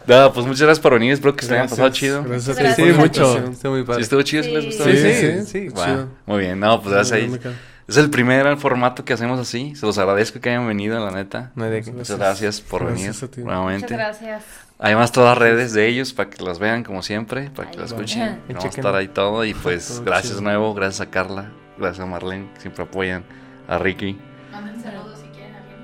Ah, 0.09 0.31
pues 0.33 0.45
muchas 0.45 0.61
gracias 0.61 0.79
por 0.79 0.93
venir, 0.93 1.13
espero 1.13 1.35
que 1.35 1.45
se 1.45 1.53
hayan 1.53 1.69
pasado 1.69 1.89
chido. 1.89 2.23
Gracias 2.23 2.57
Gracias. 2.57 2.75
Sí, 2.87 2.93
mucho. 2.93 3.37
Está 3.51 3.69
muy 3.69 3.81
¿Sí 3.81 3.85
padre. 3.85 4.01
estuvo 4.03 4.21
chido? 4.23 4.43
¿Sí 4.43 4.51
les 4.51 4.63
Sí. 4.63 4.69
gustó? 4.69 4.83
Sí, 4.85 4.97
Sí, 4.97 5.13
sí, 5.13 5.45
sí, 5.45 5.69
sí. 5.75 5.91
muy 6.25 6.39
bien, 6.39 6.59
no, 6.59 6.81
pues 6.81 6.93
gracias 6.93 7.19
ahí. 7.19 7.39
Es 7.87 7.97
el 7.97 8.09
primer 8.09 8.55
formato 8.57 9.03
que 9.03 9.13
hacemos 9.13 9.39
así. 9.39 9.75
Se 9.75 9.85
los 9.85 9.97
agradezco 9.97 10.39
que 10.39 10.49
hayan 10.49 10.65
venido, 10.67 11.03
la 11.03 11.11
neta. 11.11 11.51
No 11.55 11.65
hay 11.65 11.71
de. 11.81 11.91
Muchas 11.91 12.17
gracias 12.17 12.61
por 12.61 12.85
Gracias 12.85 12.99
venir 13.01 13.09
a 13.09 13.27
ti. 13.35 13.41
Muchas 13.41 13.45
nuevamente. 13.45 13.93
gracias. 13.93 14.43
Además, 14.79 15.11
todas 15.11 15.29
las 15.29 15.37
redes 15.37 15.73
de 15.73 15.87
ellos 15.87 16.13
para 16.13 16.29
que 16.29 16.43
las 16.43 16.59
vean 16.59 16.83
como 16.83 17.03
siempre, 17.03 17.49
para 17.55 17.69
que 17.71 17.77
las 17.77 17.91
escuchen. 17.91 18.21
Ajá. 18.21 18.37
Vamos 18.49 18.65
a 18.65 18.67
estar 18.69 18.95
ahí 18.95 19.07
todo. 19.09 19.43
Y 19.45 19.53
pues, 19.53 19.87
Todo 19.87 20.03
gracias 20.03 20.31
chido. 20.33 20.41
nuevo. 20.41 20.73
Gracias 20.73 21.01
a 21.01 21.11
Carla. 21.11 21.51
Gracias 21.77 21.99
a 22.01 22.05
Marlene, 22.05 22.49
que 22.53 22.61
siempre 22.61 22.83
apoyan. 22.83 23.23
A 23.67 23.77
Ricky. 23.77 24.17
Manden 24.51 24.81
saludos 24.81 25.19
si 25.19 25.27
quieren 25.27 25.55
a 25.55 25.57
alguien. 25.59 25.77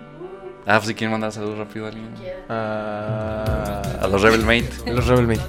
Ah, 0.67 0.75
pues 0.77 0.87
si 0.87 0.95
quieren 0.95 1.11
mandar 1.11 1.31
saludos 1.31 1.57
rápido 1.57 1.85
a 1.85 1.89
alguien. 1.89 2.09
Ah, 2.49 3.81
A 4.01 4.07
los 4.07 4.21
Rebel 4.21 4.41
Mate. 4.41 4.69
los 4.91 5.05
Rebel 5.07 5.27
Mate. 5.27 5.41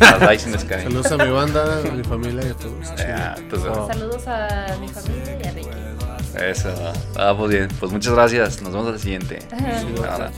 A 0.00 0.28
the 0.28 0.38
Sky. 0.58 0.82
Saludos 0.84 1.12
a 1.12 1.16
mi 1.18 1.30
banda, 1.30 1.78
a 1.80 1.90
mi 1.92 2.02
familia 2.04 2.42
y 2.46 2.50
a 2.50 2.54
todos. 2.54 2.90
Ah, 3.06 3.34
entonces, 3.38 3.70
Oh. 3.74 3.86
Saludos 3.86 4.26
a 4.28 4.76
mi 4.80 4.88
familia 4.88 5.38
y 5.42 5.46
a 5.46 5.52
Ricky. 5.52 5.68
Eso. 6.40 6.74
Ah, 7.16 7.34
pues 7.36 7.50
bien. 7.50 7.68
Pues 7.80 7.92
muchas 7.92 8.12
gracias. 8.12 8.62
Nos 8.62 8.72
vemos 8.72 8.88
al 8.88 8.98
siguiente. 8.98 9.38
Ajá. 9.52 10.30